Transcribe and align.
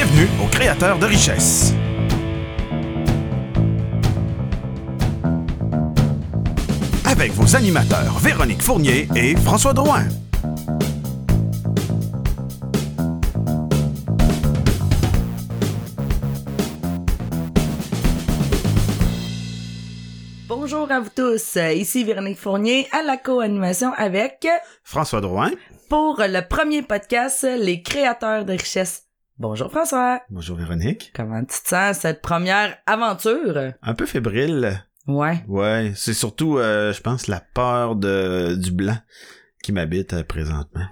Bienvenue 0.00 0.28
aux 0.40 0.46
créateurs 0.46 0.96
de 1.00 1.06
richesse. 1.06 1.74
Avec 7.04 7.32
vos 7.32 7.56
animateurs 7.56 8.16
Véronique 8.20 8.62
Fournier 8.62 9.08
et 9.16 9.34
François 9.34 9.72
Drouin. 9.72 10.04
Bonjour 20.46 20.92
à 20.92 21.00
vous 21.00 21.10
tous, 21.12 21.58
ici 21.74 22.04
Véronique 22.04 22.38
Fournier 22.38 22.86
à 22.92 23.02
la 23.02 23.16
co-animation 23.16 23.92
avec 23.96 24.46
François 24.84 25.20
Drouin. 25.20 25.50
pour 25.88 26.20
le 26.20 26.46
premier 26.46 26.82
podcast 26.82 27.44
Les 27.58 27.82
créateurs 27.82 28.44
de 28.44 28.52
richesse. 28.52 29.07
Bonjour 29.38 29.70
François, 29.70 30.20
Bonjour 30.30 30.56
Véronique. 30.56 31.12
comment 31.14 31.40
tu 31.40 31.62
te 31.62 31.68
sens 31.68 31.98
cette 31.98 32.22
première 32.22 32.76
aventure? 32.86 33.72
Un 33.82 33.94
peu 33.94 34.04
fébrile. 34.06 34.82
Ouais, 35.06 35.44
Ouais, 35.46 35.92
c'est 35.94 36.12
surtout, 36.14 36.58
euh, 36.58 36.92
je 36.92 37.00
pense, 37.00 37.28
la 37.28 37.40
peur 37.40 37.94
de, 37.96 38.56
du 38.56 38.72
blanc 38.72 38.98
qui 39.62 39.72
m'habite 39.72 40.12
euh, 40.12 40.24
présentement. 40.24 40.86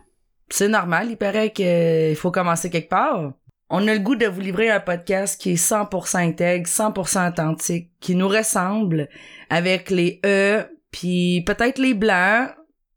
c'est 0.48 0.68
normal, 0.68 1.09
il 1.10 1.16
paraît 1.16 1.52
qu'il 1.52 2.16
faut 2.16 2.30
commencer 2.30 2.70
quelque 2.70 2.88
part. 2.88 3.32
On 3.68 3.87
a 3.88 3.92
le 3.95 3.98
goût 3.98 4.14
de 4.14 4.27
vous 4.27 4.40
livrer 4.40 4.70
un 4.70 4.78
podcast 4.80 5.40
qui 5.40 5.51
est 5.52 5.54
100% 5.56 6.18
intègre, 6.28 6.68
100% 6.68 7.30
authentique, 7.32 7.90
qui 8.01 8.15
nous 8.15 8.28
ressemble 8.28 9.09
avec 9.51 9.90
les 9.90 10.20
E, 10.24 10.62
puis 10.92 11.42
peut-être 11.45 11.78
les 11.78 11.95
blancs, 11.95 12.51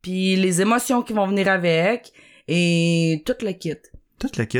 puis 0.03 0.35
les 0.35 0.61
émotions 0.61 1.01
qui 1.01 1.13
vont 1.13 1.25
venir 1.27 1.47
avec 1.49 2.13
et 2.47 3.23
tout 3.25 3.33
le 3.43 3.51
kit. 3.53 3.73
Tout 4.19 4.29
le 4.37 4.45
kit. 4.45 4.59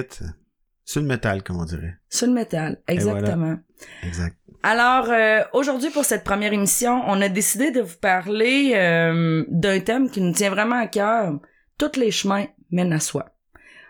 Sur 0.89 1.01
le 1.03 1.07
métal, 1.07 1.43
comme 1.43 1.59
on 1.59 1.65
dirait. 1.65 1.99
Sur 2.09 2.25
le 2.25 2.33
métal, 2.33 2.81
exactement. 2.87 3.57
Exact. 4.01 4.35
Alors, 4.63 5.05
euh, 5.11 5.43
aujourd'hui, 5.53 5.91
pour 5.91 6.03
cette 6.03 6.23
première 6.23 6.51
émission, 6.51 7.03
on 7.05 7.21
a 7.21 7.29
décidé 7.29 7.69
de 7.69 7.79
vous 7.79 7.97
parler 8.01 8.71
euh, 8.73 9.45
d'un 9.49 9.81
thème 9.81 10.09
qui 10.09 10.19
nous 10.19 10.33
tient 10.33 10.49
vraiment 10.49 10.79
à 10.79 10.87
cœur. 10.87 11.33
Tous 11.77 11.95
les 11.95 12.09
chemins 12.09 12.47
mènent 12.71 12.91
à 12.91 12.99
soi. 12.99 13.27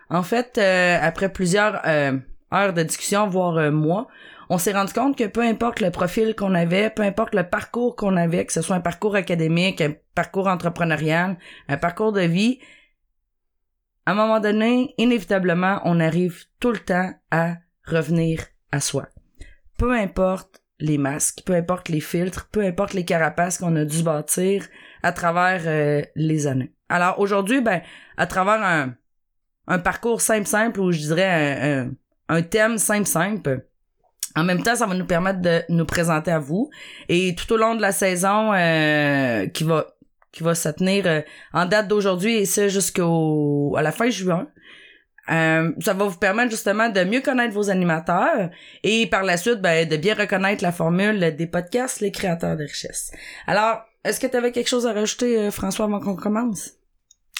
En 0.09 0.23
fait, 0.23 0.57
euh, 0.57 0.99
après 1.01 1.31
plusieurs 1.31 1.79
euh, 1.85 2.17
heures 2.53 2.73
de 2.73 2.83
discussion, 2.83 3.29
voire 3.29 3.55
euh, 3.55 3.71
mois, 3.71 4.09
on 4.49 4.57
s'est 4.57 4.73
rendu 4.73 4.91
compte 4.91 5.17
que 5.17 5.23
peu 5.23 5.41
importe 5.41 5.79
le 5.79 5.91
profil 5.91 6.35
qu'on 6.35 6.53
avait, 6.53 6.89
peu 6.89 7.03
importe 7.03 7.33
le 7.33 7.43
parcours 7.47 7.95
qu'on 7.95 8.17
avait, 8.17 8.43
que 8.43 8.51
ce 8.51 8.61
soit 8.61 8.75
un 8.75 8.81
parcours 8.81 9.15
académique, 9.15 9.79
un 9.79 9.93
parcours 10.15 10.47
entrepreneurial, 10.47 11.37
un 11.69 11.77
parcours 11.77 12.11
de 12.11 12.23
vie, 12.23 12.59
à 14.09 14.13
un 14.13 14.15
moment 14.15 14.39
donné, 14.39 14.95
inévitablement, 14.97 15.81
on 15.85 15.99
arrive 15.99 16.45
tout 16.59 16.71
le 16.71 16.79
temps 16.79 17.13
à 17.29 17.57
revenir 17.85 18.43
à 18.71 18.79
soi. 18.79 19.07
Peu 19.77 19.93
importe 19.93 20.63
les 20.79 20.97
masques, 20.97 21.43
peu 21.45 21.53
importe 21.53 21.89
les 21.89 21.99
filtres, 21.99 22.49
peu 22.51 22.65
importe 22.65 22.95
les 22.95 23.05
carapaces 23.05 23.59
qu'on 23.59 23.75
a 23.75 23.85
dû 23.85 24.01
bâtir 24.01 24.65
à 25.03 25.11
travers 25.11 25.61
euh, 25.67 26.01
les 26.15 26.47
années. 26.47 26.73
Alors 26.89 27.19
aujourd'hui, 27.19 27.61
ben, 27.61 27.83
à 28.17 28.25
travers 28.25 28.95
un, 29.67 29.77
parcours 29.77 30.21
simple 30.21 30.47
simple 30.47 30.79
ou 30.79 30.91
je 30.91 31.01
dirais 31.01 31.29
un, 31.29 31.89
un, 32.29 32.37
un 32.37 32.41
thème 32.41 32.79
simple 32.79 33.05
simple, 33.05 33.63
en 34.35 34.43
même 34.43 34.63
temps, 34.63 34.75
ça 34.75 34.87
va 34.87 34.95
nous 34.95 35.05
permettre 35.05 35.41
de 35.41 35.61
nous 35.69 35.85
présenter 35.85 36.31
à 36.31 36.39
vous. 36.39 36.71
Et 37.09 37.35
tout 37.35 37.53
au 37.53 37.57
long 37.57 37.75
de 37.75 37.81
la 37.81 37.91
saison 37.91 38.53
euh, 38.53 39.45
qui 39.45 39.65
va 39.65 39.85
qui 40.31 40.43
va 40.43 40.55
se 40.55 40.69
tenir 40.69 41.05
euh, 41.07 41.21
en 41.53 41.65
date 41.65 41.87
d'aujourd'hui 41.87 42.35
et 42.35 42.45
ça 42.45 42.67
jusqu'au 42.67 43.75
à 43.77 43.81
la 43.81 43.91
fin 43.91 44.09
juin. 44.09 44.47
Euh, 45.29 45.71
ça 45.79 45.93
va 45.93 46.05
vous 46.05 46.17
permettre 46.17 46.49
justement 46.49 46.89
de 46.89 47.03
mieux 47.03 47.21
connaître 47.21 47.53
vos 47.53 47.69
animateurs 47.69 48.49
et 48.83 49.05
par 49.05 49.23
la 49.23 49.37
suite 49.37 49.61
ben, 49.61 49.87
de 49.87 49.95
bien 49.95 50.15
reconnaître 50.15 50.63
la 50.63 50.71
formule 50.71 51.35
des 51.35 51.45
podcasts 51.45 51.99
Les 51.99 52.11
créateurs 52.11 52.57
de 52.57 52.63
richesse. 52.63 53.11
Alors, 53.45 53.81
est-ce 54.03 54.19
que 54.19 54.27
tu 54.27 54.35
avais 54.35 54.51
quelque 54.51 54.69
chose 54.69 54.87
à 54.87 54.93
rajouter, 54.93 55.37
euh, 55.37 55.51
François, 55.51 55.85
avant 55.85 55.99
qu'on 55.99 56.15
commence? 56.15 56.71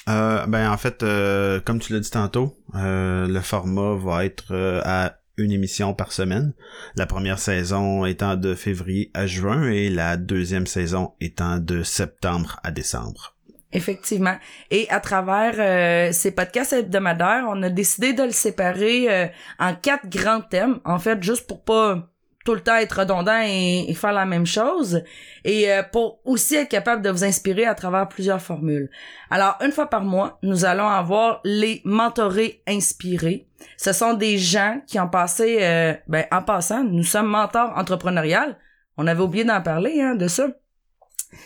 Euh, 0.08 0.46
ben 0.46 0.70
en 0.70 0.76
fait, 0.76 1.02
euh, 1.02 1.60
comme 1.60 1.78
tu 1.78 1.92
l'as 1.92 2.00
dit 2.00 2.10
tantôt, 2.10 2.56
euh, 2.74 3.26
le 3.26 3.40
format 3.40 3.94
va 3.94 4.24
être 4.24 4.52
euh, 4.52 4.80
à 4.84 5.19
une 5.40 5.52
émission 5.52 5.94
par 5.94 6.12
semaine. 6.12 6.52
La 6.96 7.06
première 7.06 7.38
saison 7.38 8.04
étant 8.04 8.36
de 8.36 8.54
février 8.54 9.10
à 9.14 9.26
juin 9.26 9.68
et 9.70 9.88
la 9.88 10.16
deuxième 10.16 10.66
saison 10.66 11.12
étant 11.20 11.58
de 11.58 11.82
septembre 11.82 12.60
à 12.62 12.70
décembre. 12.70 13.36
Effectivement. 13.72 14.36
Et 14.70 14.88
à 14.90 15.00
travers 15.00 15.54
euh, 15.58 16.12
ces 16.12 16.32
podcasts 16.32 16.72
hebdomadaires, 16.72 17.46
on 17.48 17.62
a 17.62 17.70
décidé 17.70 18.12
de 18.12 18.24
le 18.24 18.32
séparer 18.32 19.08
euh, 19.08 19.26
en 19.58 19.74
quatre 19.74 20.08
grands 20.08 20.40
thèmes, 20.40 20.80
en 20.84 20.98
fait, 20.98 21.22
juste 21.22 21.46
pour 21.46 21.62
pas 21.62 22.10
tout 22.44 22.54
le 22.54 22.60
temps 22.60 22.76
être 22.76 23.00
redondant 23.00 23.40
et, 23.44 23.84
et 23.88 23.94
faire 23.94 24.12
la 24.12 24.24
même 24.24 24.46
chose, 24.46 25.02
et 25.44 25.70
euh, 25.70 25.82
pour 25.82 26.20
aussi 26.24 26.56
être 26.56 26.68
capable 26.68 27.02
de 27.02 27.10
vous 27.10 27.24
inspirer 27.24 27.66
à 27.66 27.74
travers 27.74 28.08
plusieurs 28.08 28.40
formules. 28.40 28.90
Alors, 29.30 29.58
une 29.60 29.72
fois 29.72 29.86
par 29.86 30.02
mois, 30.02 30.38
nous 30.42 30.64
allons 30.64 30.88
avoir 30.88 31.40
les 31.44 31.82
mentorés 31.84 32.62
inspirés. 32.66 33.46
Ce 33.76 33.92
sont 33.92 34.14
des 34.14 34.38
gens 34.38 34.80
qui 34.86 34.98
ont 34.98 35.08
passé, 35.08 35.58
euh, 35.60 35.94
ben, 36.08 36.24
en 36.30 36.42
passant, 36.42 36.84
nous 36.84 37.04
sommes 37.04 37.28
mentors 37.28 37.76
entrepreneuriales. 37.76 38.56
On 38.96 39.06
avait 39.06 39.22
oublié 39.22 39.44
d'en 39.44 39.62
parler, 39.62 40.00
hein, 40.00 40.14
de 40.14 40.28
ça. 40.28 40.48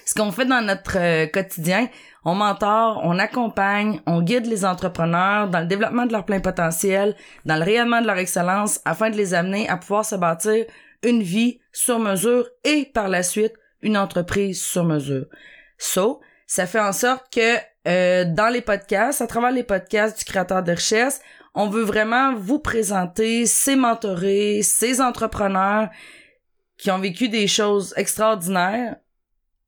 Ce 0.06 0.14
qu'on 0.14 0.32
fait 0.32 0.46
dans 0.46 0.62
notre 0.62 0.98
euh, 0.98 1.26
quotidien, 1.26 1.88
on 2.24 2.34
mentor, 2.34 3.00
on 3.04 3.18
accompagne, 3.18 4.00
on 4.06 4.22
guide 4.22 4.46
les 4.46 4.64
entrepreneurs 4.64 5.48
dans 5.48 5.60
le 5.60 5.66
développement 5.66 6.06
de 6.06 6.12
leur 6.12 6.24
plein 6.24 6.40
potentiel, 6.40 7.14
dans 7.44 7.56
le 7.56 7.64
rayonnement 7.64 8.00
de 8.00 8.06
leur 8.06 8.18
excellence, 8.18 8.80
afin 8.84 9.10
de 9.10 9.16
les 9.16 9.34
amener 9.34 9.68
à 9.68 9.76
pouvoir 9.76 10.04
se 10.04 10.14
bâtir 10.14 10.64
une 11.02 11.22
vie 11.22 11.60
sur 11.72 11.98
mesure 11.98 12.48
et 12.64 12.86
par 12.86 13.08
la 13.08 13.22
suite 13.22 13.52
une 13.82 13.98
entreprise 13.98 14.62
sur 14.62 14.84
mesure. 14.84 15.26
So, 15.76 16.20
ça 16.46 16.66
fait 16.66 16.80
en 16.80 16.92
sorte 16.92 17.32
que 17.32 17.58
euh, 17.86 18.24
dans 18.24 18.48
les 18.48 18.62
podcasts, 18.62 19.20
à 19.20 19.26
travers 19.26 19.50
les 19.50 19.62
podcasts 19.62 20.18
du 20.18 20.24
créateur 20.24 20.62
de 20.62 20.72
richesse, 20.72 21.20
on 21.54 21.68
veut 21.68 21.82
vraiment 21.82 22.34
vous 22.34 22.58
présenter 22.58 23.46
ces 23.46 23.76
mentorés, 23.76 24.62
ces 24.62 25.00
entrepreneurs 25.00 25.88
qui 26.78 26.90
ont 26.90 26.98
vécu 26.98 27.28
des 27.28 27.46
choses 27.46 27.94
extraordinaires, 27.96 28.96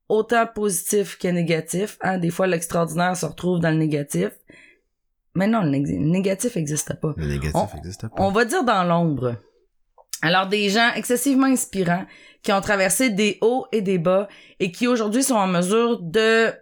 autant 0.09 0.47
positif 0.47 1.19
que 1.19 1.29
négatif. 1.29 1.99
Hein? 2.01 2.19
Des 2.19 2.31
fois, 2.31 2.47
l'extraordinaire 2.47 3.17
se 3.17 3.27
retrouve 3.27 3.61
dans 3.61 3.71
le 3.71 3.77
négatif. 3.77 4.31
Mais 5.35 5.47
non, 5.47 5.61
le, 5.63 5.71
nég- 5.71 5.99
le 5.99 6.07
négatif 6.11 6.57
n'existe 6.57 6.95
pas. 7.01 7.13
Le 7.17 7.27
négatif 7.27 7.75
n'existe 7.75 8.03
pas. 8.09 8.15
On 8.19 8.31
va 8.31 8.45
dire 8.45 8.65
dans 8.65 8.85
l'ombre. 8.85 9.37
Alors, 10.23 10.47
des 10.47 10.69
gens 10.71 10.93
excessivement 10.95 11.47
inspirants 11.47 12.07
qui 12.43 12.53
ont 12.53 12.61
traversé 12.61 13.11
des 13.11 13.39
hauts 13.43 13.67
et 13.73 13.83
des 13.83 13.99
bas 13.99 14.29
et 14.61 14.73
qui 14.73 14.87
aujourd'hui 14.87 15.23
sont 15.23 15.35
en 15.35 15.47
mesure 15.47 16.01
de, 16.01 16.53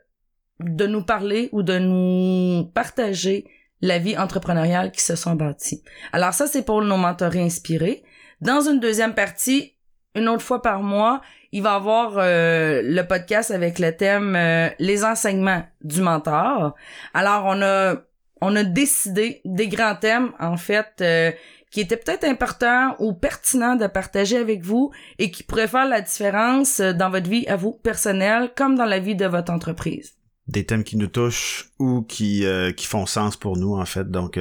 de 0.61 0.87
nous 0.87 1.05
parler 1.05 1.50
ou 1.53 1.62
de 1.62 1.78
nous 1.78 2.65
partager 2.72 3.47
la 3.81 3.99
vie 3.99 4.16
entrepreneuriale 4.16 4.91
qui 4.91 5.03
se 5.03 5.15
sont 5.15 5.34
bâtis. 5.34 5.84
Alors 6.12 6.32
ça, 6.32 6.47
c'est 6.47 6.65
pour 6.65 6.82
nos 6.82 6.97
mentorés 6.97 7.43
inspirés. 7.43 8.03
Dans 8.41 8.61
une 8.62 8.81
deuxième 8.81 9.15
partie, 9.15 9.75
une 10.16 10.28
autre 10.28 10.43
fois 10.43 10.62
par 10.62 10.82
mois, 10.82 11.21
il 11.55 11.63
va 11.63 11.77
avoir 11.77 12.19
euh, 12.19 12.83
le 12.83 13.03
podcast 13.03 13.53
avec 13.53 13.79
le 13.79 13.97
thème 13.97 14.35
euh, 14.35 14.69
les 14.81 15.05
enseignements 15.05 15.65
du 15.83 16.03
mentor. 16.03 16.75
Alors 17.15 17.45
on 17.47 17.63
a 17.63 17.95
on 18.41 18.57
a 18.57 18.65
décidé 18.65 19.41
des 19.45 19.69
grands 19.69 19.95
thèmes 19.95 20.33
en 20.41 20.57
fait 20.57 20.89
euh, 21.01 21.31
qui 21.71 21.81
étaient 21.81 21.97
peut-être 21.97 22.25
importants 22.25 22.97
ou 22.99 23.15
pertinents 23.15 23.77
de 23.77 23.87
partager 23.87 24.37
avec 24.37 24.63
vous 24.63 24.91
et 25.21 25.31
qui 25.31 25.45
pourraient 25.45 25.69
faire 25.69 25.89
la 25.89 26.01
différence 26.01 26.81
dans 26.81 27.09
votre 27.09 27.31
vie 27.31 27.47
à 27.47 27.55
vous 27.55 27.73
personnelle 27.73 28.51
comme 28.57 28.75
dans 28.75 28.85
la 28.85 28.99
vie 28.99 29.15
de 29.15 29.27
votre 29.27 29.53
entreprise. 29.53 30.15
Des 30.49 30.67
thèmes 30.67 30.83
qui 30.83 30.97
nous 30.97 31.07
touchent 31.07 31.71
ou 31.79 32.03
qui, 32.03 32.45
qui 32.77 32.87
font 32.87 33.07
sens 33.07 33.37
pour 33.37 33.57
nous, 33.57 33.77
en 33.77 33.87
fait. 33.87 34.11
Donc, 34.11 34.39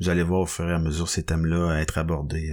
vous 0.00 0.08
allez 0.08 0.22
voir 0.22 0.40
au 0.40 0.46
fur 0.46 0.68
et 0.68 0.72
à 0.72 0.78
mesure 0.78 1.08
ces 1.08 1.22
thèmes-là 1.22 1.78
être 1.78 1.98
abordés 1.98 2.50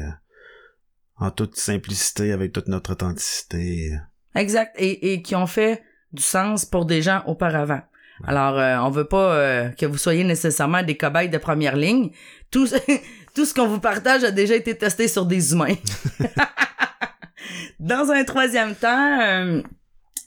en 1.18 1.32
toute 1.32 1.56
simplicité, 1.56 2.32
avec 2.32 2.54
toute 2.54 2.68
notre 2.68 2.94
authenticité. 2.94 3.92
Exact 4.36 4.76
et, 4.78 5.14
et 5.14 5.22
qui 5.22 5.36
ont 5.36 5.48
fait 5.48 5.84
du 6.12 6.22
sens 6.22 6.66
pour 6.66 6.86
des 6.86 7.02
gens 7.02 7.24
auparavant. 7.26 7.82
Alors, 8.24 8.58
euh, 8.58 8.78
on 8.78 8.90
veut 8.90 9.08
pas 9.08 9.36
euh, 9.36 9.70
que 9.70 9.86
vous 9.86 9.98
soyez 9.98 10.24
nécessairement 10.24 10.84
des 10.84 10.96
cobayes 10.96 11.30
de 11.30 11.38
première 11.38 11.76
ligne. 11.76 12.12
Tout, 12.50 12.68
tout 13.36 13.46
ce 13.46 13.54
qu'on 13.54 13.68
vous 13.68 13.80
partage 13.80 14.24
a 14.24 14.32
déjà 14.32 14.56
été 14.56 14.78
testé 14.78 15.08
sur 15.08 15.26
des 15.26 15.52
humains. 15.54 15.76
Dans 17.80 18.10
un 18.12 18.24
troisième 18.24 18.74
temps, 18.74 19.20
euh, 19.22 19.62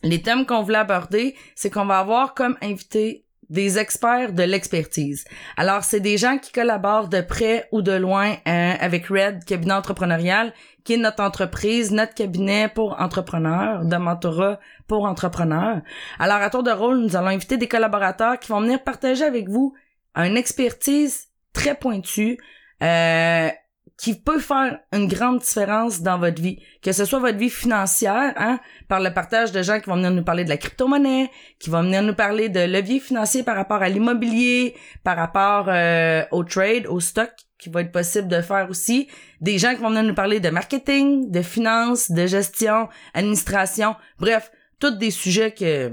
les 0.03 0.23
thèmes 0.23 0.47
qu'on 0.47 0.63
voulait 0.63 0.79
aborder, 0.79 1.35
c'est 1.55 1.71
qu'on 1.71 1.87
va 1.87 1.99
avoir 1.99 2.35
comme 2.35 2.57
invité 2.63 3.25
des 3.49 3.79
experts 3.79 4.33
de 4.33 4.43
l'expertise. 4.43 5.25
Alors, 5.57 5.83
c'est 5.83 6.01
des 6.01 6.19
gens 6.19 6.39
qui 6.39 6.53
collaborent 6.53 7.09
de 7.09 7.23
près 7.23 7.67
ou 7.73 7.81
de 7.81 7.93
loin 7.93 8.33
euh, 8.47 8.73
avec 8.79 9.07
Red, 9.07 9.45
cabinet 9.45 9.73
entrepreneurial, 9.73 10.53
qui 10.89 10.95
est 10.95 10.97
notre 10.97 11.23
entreprise, 11.23 11.91
notre 11.91 12.15
cabinet 12.15 12.71
pour 12.75 12.99
entrepreneurs, 12.99 13.85
de 13.85 13.97
mentorat 13.97 14.59
pour 14.87 15.05
entrepreneurs. 15.05 15.83
Alors, 16.19 16.39
à 16.39 16.49
tour 16.49 16.63
de 16.63 16.71
rôle, 16.71 16.97
nous 17.01 17.15
allons 17.15 17.27
inviter 17.27 17.59
des 17.59 17.69
collaborateurs 17.69 18.39
qui 18.39 18.49
vont 18.49 18.63
venir 18.63 18.83
partager 18.83 19.23
avec 19.23 19.51
vous 19.51 19.75
une 20.17 20.39
expertise 20.39 21.27
très 21.53 21.75
pointue, 21.75 22.39
euh, 22.83 23.51
qui 23.99 24.19
peut 24.19 24.39
faire 24.39 24.79
une 24.95 25.09
grande 25.09 25.41
différence 25.41 26.01
dans 26.01 26.19
votre 26.19 26.41
vie. 26.41 26.59
Que 26.83 26.93
ce 26.93 27.05
soit 27.05 27.19
votre 27.19 27.37
vie 27.37 27.51
financière, 27.51 28.33
hein, 28.39 28.59
par 28.89 29.01
le 29.01 29.13
partage 29.13 29.53
de 29.53 29.61
gens 29.61 29.81
qui 29.81 29.91
vont 29.91 29.97
venir 29.97 30.11
nous 30.11 30.25
parler 30.25 30.45
de 30.45 30.49
la 30.49 30.57
crypto-monnaie, 30.57 31.31
qui 31.61 31.69
vont 31.69 31.83
venir 31.83 32.01
nous 32.01 32.15
parler 32.15 32.49
de 32.49 32.61
levier 32.61 32.99
financier 32.99 33.43
par 33.43 33.57
rapport 33.57 33.83
à 33.83 33.91
l'immobilier, 33.91 34.75
par 35.05 35.19
rapport 35.19 35.67
euh, 35.69 36.25
au 36.31 36.45
trade, 36.45 36.87
au 36.87 36.99
stock, 36.99 37.33
qui 37.59 37.69
va 37.69 37.81
être 37.81 37.93
possible 37.93 38.29
de 38.29 38.41
faire 38.41 38.69
aussi. 38.71 39.09
Des 39.41 39.59
gens 39.59 39.75
qui 39.75 39.81
vont 39.81 39.91
venir 39.91 40.05
nous 40.05 40.15
parler 40.15 40.41
de 40.41 40.51
marketing, 40.51 41.31
de 41.31 41.43
finance, 41.43 42.11
de 42.11 42.27
gestion, 42.27 42.89
administration. 43.15 43.97
Bref, 44.19 44.51
tous 44.79 44.93
des 44.93 45.11
sujets 45.11 45.53
que 45.53 45.93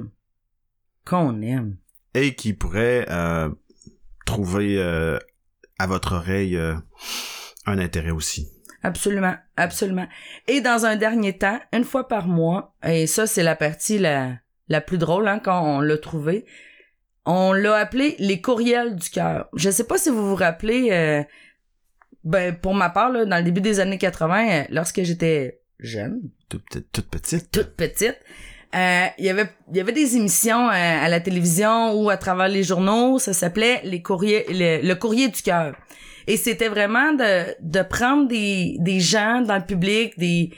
qu'on 1.06 1.42
aime. 1.42 1.78
Et 2.14 2.36
qui 2.36 2.54
pourraient 2.54 3.06
euh, 3.10 3.50
trouver 4.26 4.78
euh, 4.78 5.20
à 5.78 5.88
votre 5.88 6.16
oreille 6.16 6.56
euh, 6.56 6.76
un 7.66 7.78
intérêt 7.78 8.12
aussi. 8.12 8.50
Absolument, 8.84 9.36
absolument. 9.58 10.08
Et 10.48 10.62
dans 10.62 10.86
un 10.86 10.96
dernier 10.96 11.38
temps, 11.38 11.60
une 11.74 11.84
fois 11.84 12.08
par 12.08 12.28
mois, 12.28 12.76
et 12.84 13.08
ça 13.08 13.26
c'est 13.26 13.44
la 13.44 13.56
partie 13.56 13.98
la, 13.98 14.34
la 14.68 14.82
plus 14.82 14.98
drôle 14.98 15.28
hein, 15.28 15.40
quand 15.40 15.62
on 15.64 15.80
l'a 15.80 15.98
trouvé, 15.98 16.46
on 17.26 17.54
l'a 17.54 17.76
appelé 17.76 18.16
les 18.20 18.42
courriels 18.42 18.96
du 18.96 19.10
cœur. 19.10 19.50
Je 19.56 19.70
sais 19.70 19.86
pas 19.86 19.98
si 19.98 20.10
vous 20.10 20.30
vous 20.30 20.36
rappelez, 20.36 20.92
euh, 20.92 21.24
ben 22.26 22.56
pour 22.56 22.74
ma 22.74 22.90
part, 22.90 23.12
là, 23.12 23.26
dans 23.26 23.38
le 23.38 23.44
début 23.44 23.62
des 23.62 23.80
années 23.80 23.98
80, 23.98 24.48
euh, 24.48 24.64
lorsque 24.70 25.04
j'étais 25.04 25.62
jeune, 25.80 26.22
Toute, 26.50 26.92
toute 26.92 27.10
petite. 27.10 27.52
toute 27.52 27.76
petite, 27.76 28.18
euh, 28.76 29.06
il 29.18 29.26
y 29.26 29.30
avait 29.30 29.48
il 29.72 29.78
y 29.78 29.80
avait 29.80 29.92
des 29.94 30.18
émissions 30.18 30.68
euh, 30.68 30.74
à 30.74 31.08
la 31.08 31.20
télévision 31.20 31.94
ou 31.94 32.10
à 32.10 32.18
travers 32.18 32.48
les 32.50 32.64
journaux, 32.64 33.20
ça 33.20 33.32
s'appelait 33.34 33.82
les 33.84 34.02
courriers 34.02 34.46
le, 34.50 34.86
le 34.86 34.96
courrier 34.96 35.30
du 35.30 35.42
cœur. 35.42 35.76
Et 36.28 36.36
c'était 36.38 36.68
vraiment 36.68 37.14
de 37.14 37.46
de 37.62 37.82
prendre 37.84 38.28
des 38.28 38.78
des 38.80 39.00
gens 39.00 39.42
dans 39.42 39.58
le 39.58 39.66
public, 39.66 40.18
des 40.18 40.52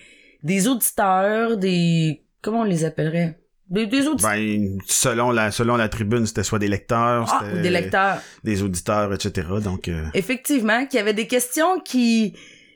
des 0.44 0.68
auditeurs, 0.68 1.58
des 1.58 2.24
comment 2.42 2.62
on 2.62 2.64
les 2.64 2.86
appellerait? 2.86 3.38
Des, 3.70 3.86
des 3.86 4.08
auditeurs, 4.08 4.32
Ben, 4.32 4.78
selon 4.86 5.32
la, 5.32 5.52
selon 5.52 5.76
la 5.76 5.90
tribune, 5.90 6.26
c'était 6.26 6.44
soit 6.44 6.60
des 6.60 6.68
lecteurs, 6.68 7.26
ah, 7.32 7.44
c'était 7.44 7.62
des 7.62 7.70
lecteurs. 7.70 8.22
des 8.44 8.64
auditeurs, 8.64 9.14
etc. 9.14 9.48
Donc, 9.64 9.88
euh, 9.88 10.06
Effectivement, 10.14 10.86
qu'il 10.86 10.98
y 10.98 11.02
avait 11.02 11.14
des 11.14 11.28
questions 11.28 11.80
qui 11.80 12.34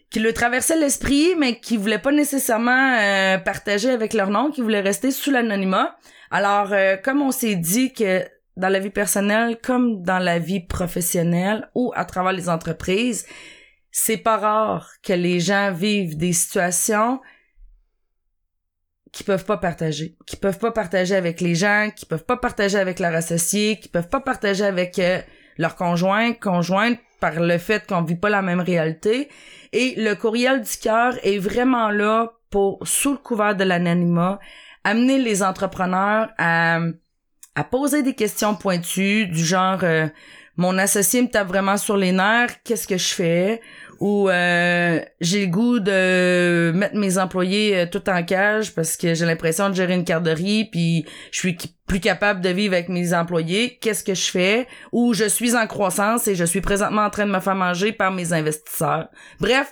qui 0.09 0.19
le 0.19 0.33
traversaient 0.33 0.77
l'esprit, 0.77 1.35
mais 1.37 1.61
qui 1.61 1.77
voulaient 1.77 1.97
pas 1.97 2.11
nécessairement 2.11 2.97
euh, 2.99 3.37
partager 3.37 3.89
avec 3.89 4.13
leur 4.13 4.29
nom, 4.29 4.51
qui 4.51 4.59
voulaient 4.59 4.81
rester 4.81 5.09
sous 5.09 5.31
l'anonymat. 5.31 5.95
Alors, 6.31 6.73
euh, 6.73 6.97
comme 6.97 7.21
on 7.21 7.31
s'est 7.31 7.55
dit 7.55 7.93
que 7.93 8.21
dans 8.57 8.67
la 8.67 8.79
vie 8.79 8.89
personnelle, 8.89 9.57
comme 9.63 10.03
dans 10.03 10.19
la 10.19 10.37
vie 10.37 10.59
professionnelle 10.59 11.69
ou 11.75 11.93
à 11.95 12.03
travers 12.03 12.33
les 12.33 12.49
entreprises, 12.49 13.25
c'est 13.89 14.17
pas 14.17 14.37
rare 14.37 14.89
que 15.01 15.13
les 15.13 15.39
gens 15.39 15.71
vivent 15.71 16.17
des 16.17 16.33
situations 16.33 17.21
qui 19.11 19.23
peuvent 19.23 19.45
pas 19.45 19.57
partager, 19.57 20.15
qui 20.25 20.37
peuvent 20.37 20.59
pas 20.59 20.71
partager 20.71 21.15
avec 21.15 21.41
les 21.41 21.55
gens, 21.55 21.89
qui 21.95 22.05
peuvent 22.05 22.23
pas 22.23 22.37
partager 22.37 22.77
avec 22.77 22.99
leurs 22.99 23.13
associés, 23.13 23.79
qui 23.79 23.89
peuvent 23.89 24.09
pas 24.09 24.21
partager 24.21 24.63
avec 24.63 24.99
euh, 24.99 25.19
leur 25.57 25.75
conjoint, 25.75 26.33
conjointe 26.33 26.97
par 27.19 27.39
le 27.39 27.57
fait 27.57 27.85
qu'on 27.85 28.01
vit 28.01 28.15
pas 28.15 28.29
la 28.29 28.41
même 28.41 28.61
réalité. 28.61 29.29
Et 29.73 29.93
le 29.97 30.15
courriel 30.15 30.61
du 30.61 30.77
cœur 30.77 31.13
est 31.23 31.37
vraiment 31.37 31.89
là 31.89 32.31
pour, 32.49 32.79
sous 32.87 33.11
le 33.11 33.17
couvert 33.17 33.55
de 33.55 33.63
l'anonymat, 33.63 34.39
amener 34.83 35.19
les 35.19 35.43
entrepreneurs 35.43 36.29
à, 36.37 36.79
à 37.55 37.63
poser 37.63 38.03
des 38.03 38.15
questions 38.15 38.55
pointues 38.55 39.27
du 39.27 39.43
genre 39.43 39.79
euh, 39.83 40.07
mon 40.57 40.77
associé 40.77 41.21
me 41.21 41.27
tape 41.27 41.47
vraiment 41.47 41.77
sur 41.77 41.97
les 41.97 42.11
nerfs, 42.11 42.61
qu'est-ce 42.63 42.87
que 42.87 42.97
je 42.97 43.13
fais? 43.13 43.61
Ou 44.01 44.31
euh, 44.31 44.99
j'ai 45.19 45.45
le 45.45 45.51
goût 45.51 45.79
de 45.79 46.71
mettre 46.73 46.95
mes 46.95 47.19
employés 47.19 47.77
euh, 47.77 47.85
tout 47.85 48.09
en 48.09 48.23
cage 48.23 48.73
parce 48.73 48.97
que 48.97 49.13
j'ai 49.13 49.27
l'impression 49.27 49.69
de 49.69 49.75
gérer 49.75 49.93
une 49.93 50.01
garderie 50.01 50.65
puis 50.65 51.05
je 51.31 51.37
suis 51.37 51.55
plus 51.85 51.99
capable 51.99 52.41
de 52.41 52.49
vivre 52.49 52.73
avec 52.73 52.89
mes 52.89 53.13
employés. 53.13 53.77
Qu'est-ce 53.79 54.03
que 54.03 54.15
je 54.15 54.31
fais? 54.31 54.67
Ou 54.91 55.13
je 55.13 55.25
suis 55.25 55.55
en 55.55 55.67
croissance 55.67 56.27
et 56.27 56.33
je 56.33 56.43
suis 56.43 56.61
présentement 56.61 57.03
en 57.03 57.11
train 57.11 57.27
de 57.27 57.31
me 57.31 57.39
faire 57.39 57.53
manger 57.53 57.91
par 57.91 58.11
mes 58.11 58.33
investisseurs. 58.33 59.07
Bref, 59.39 59.71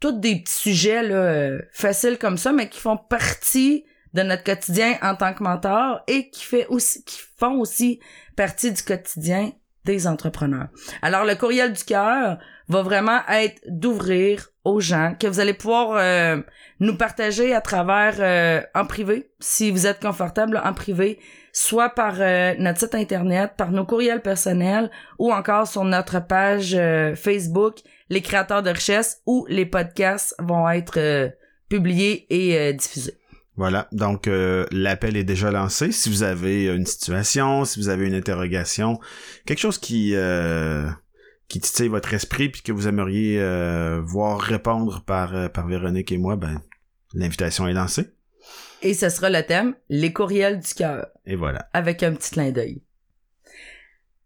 tous 0.00 0.10
des 0.10 0.40
petits 0.42 0.52
sujets 0.52 1.04
là, 1.04 1.14
euh, 1.14 1.60
faciles 1.72 2.18
comme 2.18 2.38
ça, 2.38 2.50
mais 2.50 2.68
qui 2.68 2.80
font 2.80 2.96
partie 2.96 3.84
de 4.12 4.22
notre 4.22 4.42
quotidien 4.42 4.98
en 5.02 5.14
tant 5.14 5.32
que 5.34 5.44
mentor 5.44 6.00
et 6.08 6.30
qui 6.30 6.44
fait 6.44 6.66
aussi 6.66 7.04
qui 7.04 7.20
font 7.38 7.60
aussi 7.60 8.00
partie 8.34 8.72
du 8.72 8.82
quotidien 8.82 9.52
des 9.84 10.08
entrepreneurs. 10.08 10.66
Alors 11.00 11.24
le 11.24 11.36
courriel 11.36 11.72
du 11.72 11.84
cœur 11.84 12.38
va 12.68 12.82
vraiment 12.82 13.20
être 13.28 13.60
d'ouvrir 13.68 14.48
aux 14.64 14.80
gens 14.80 15.14
que 15.18 15.26
vous 15.26 15.40
allez 15.40 15.54
pouvoir 15.54 15.92
euh, 15.92 16.42
nous 16.80 16.96
partager 16.96 17.54
à 17.54 17.60
travers 17.60 18.16
euh, 18.18 18.60
en 18.74 18.84
privé 18.84 19.30
si 19.38 19.70
vous 19.70 19.86
êtes 19.86 20.00
confortable 20.00 20.60
en 20.62 20.74
privé 20.74 21.20
soit 21.52 21.90
par 21.90 22.16
euh, 22.18 22.54
notre 22.58 22.80
site 22.80 22.94
internet 22.94 23.52
par 23.56 23.70
nos 23.70 23.86
courriels 23.86 24.22
personnels 24.22 24.90
ou 25.18 25.32
encore 25.32 25.68
sur 25.68 25.84
notre 25.84 26.26
page 26.26 26.74
euh, 26.74 27.14
Facebook 27.14 27.76
les 28.10 28.20
créateurs 28.20 28.62
de 28.62 28.70
richesse 28.70 29.22
où 29.26 29.46
les 29.48 29.66
podcasts 29.66 30.34
vont 30.40 30.68
être 30.68 31.32
publiés 31.68 32.26
et 32.30 32.72
diffusés. 32.72 33.18
voilà. 33.56 33.88
Donc, 33.90 34.30
l'appel 34.70 35.16
est 35.16 35.24
déjà 35.24 35.50
lancé. 35.50 35.90
Si 35.90 36.08
vous 36.08 36.22
avez 36.22 36.66
une 36.66 36.86
situation, 36.86 37.64
si 37.64 37.80
vous 37.80 37.88
avez 37.88 38.06
une 38.06 38.14
interrogation, 38.14 39.00
quelque 39.44 39.58
chose 39.58 39.78
qui, 39.78 40.14
qui 41.48 41.60
titille 41.60 41.88
votre 41.88 42.12
esprit 42.14 42.48
puis 42.48 42.62
que 42.62 42.72
vous 42.72 42.88
aimeriez 42.88 43.40
euh, 43.40 44.00
voir 44.02 44.40
répondre 44.40 45.02
par, 45.04 45.34
euh, 45.34 45.48
par 45.48 45.66
Véronique 45.66 46.12
et 46.12 46.18
moi, 46.18 46.36
ben, 46.36 46.60
l'invitation 47.14 47.66
est 47.68 47.72
lancée. 47.72 48.12
Et 48.82 48.94
ce 48.94 49.08
sera 49.08 49.30
le 49.30 49.42
thème 49.42 49.74
les 49.88 50.12
courriels 50.12 50.60
du 50.60 50.74
cœur. 50.74 51.06
Et 51.24 51.36
voilà. 51.36 51.68
avec 51.72 52.02
un 52.02 52.14
petit 52.14 52.32
clin 52.32 52.50
d'œil. 52.50 52.82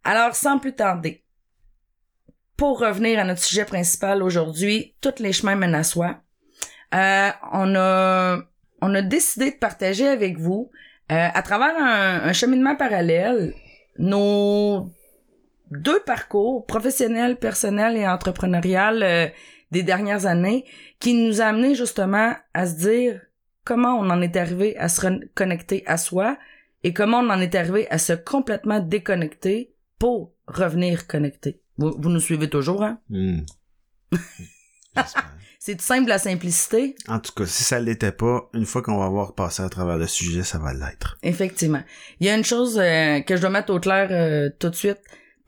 Alors, 0.04 0.34
sans 0.34 0.58
plus 0.58 0.74
tarder, 0.74 1.24
pour 2.56 2.80
revenir 2.80 3.18
à 3.18 3.24
notre 3.24 3.42
sujet 3.42 3.64
principal 3.64 4.22
aujourd'hui, 4.22 4.94
tous 5.00 5.18
les 5.18 5.32
chemins 5.32 5.56
mènent 5.56 5.74
à 5.74 5.84
soi. 5.84 6.20
Euh, 6.94 7.30
on 7.52 7.74
a 7.76 8.38
on 8.82 8.94
a 8.94 9.02
décidé 9.02 9.50
de 9.50 9.56
partager 9.56 10.08
avec 10.08 10.38
vous, 10.38 10.70
euh, 11.12 11.28
à 11.32 11.42
travers 11.42 11.76
un, 11.76 12.22
un 12.28 12.32
cheminement 12.32 12.76
parallèle, 12.76 13.52
nos 13.98 14.90
deux 15.70 16.00
parcours 16.00 16.66
professionnels, 16.66 17.36
personnels 17.36 17.96
et 17.96 18.06
entrepreneurial 18.06 19.02
euh, 19.02 19.26
des 19.70 19.82
dernières 19.82 20.26
années, 20.26 20.64
qui 20.98 21.14
nous 21.14 21.40
a 21.40 21.46
amené 21.46 21.74
justement 21.74 22.34
à 22.54 22.66
se 22.66 22.76
dire 22.76 23.20
comment 23.64 23.98
on 23.98 24.10
en 24.10 24.20
est 24.20 24.36
arrivé 24.36 24.76
à 24.78 24.88
se 24.88 25.06
reconnecter 25.06 25.84
à 25.86 25.96
soi, 25.96 26.36
et 26.82 26.92
comment 26.92 27.20
on 27.20 27.30
en 27.30 27.40
est 27.40 27.54
arrivé 27.54 27.88
à 27.90 27.98
se 27.98 28.14
complètement 28.14 28.80
déconnecter 28.80 29.74
pour 29.98 30.32
revenir 30.46 31.06
connecté. 31.06 31.60
Vous, 31.76 31.94
vous 31.98 32.08
nous 32.08 32.20
suivez 32.20 32.48
toujours, 32.48 32.82
hein? 32.82 32.98
Hmm. 33.08 33.40
C'est 35.62 35.78
simple 35.78 36.08
la 36.08 36.18
simplicité. 36.18 36.96
En 37.06 37.20
tout 37.20 37.32
cas, 37.32 37.44
si 37.44 37.64
ça 37.64 37.78
l'était 37.78 38.12
pas, 38.12 38.48
une 38.54 38.64
fois 38.64 38.80
qu'on 38.80 38.96
va 38.96 39.04
avoir 39.04 39.34
passé 39.34 39.62
à 39.62 39.68
travers 39.68 39.98
le 39.98 40.06
sujet, 40.06 40.42
ça 40.42 40.58
va 40.58 40.72
l'être. 40.72 41.18
Effectivement. 41.22 41.82
Il 42.18 42.26
y 42.26 42.30
a 42.30 42.34
une 42.34 42.44
chose 42.44 42.78
euh, 42.78 43.20
que 43.20 43.36
je 43.36 43.42
dois 43.42 43.50
mettre 43.50 43.70
au 43.70 43.78
clair 43.78 44.08
euh, 44.10 44.48
tout 44.58 44.70
de 44.70 44.74
suite. 44.74 45.00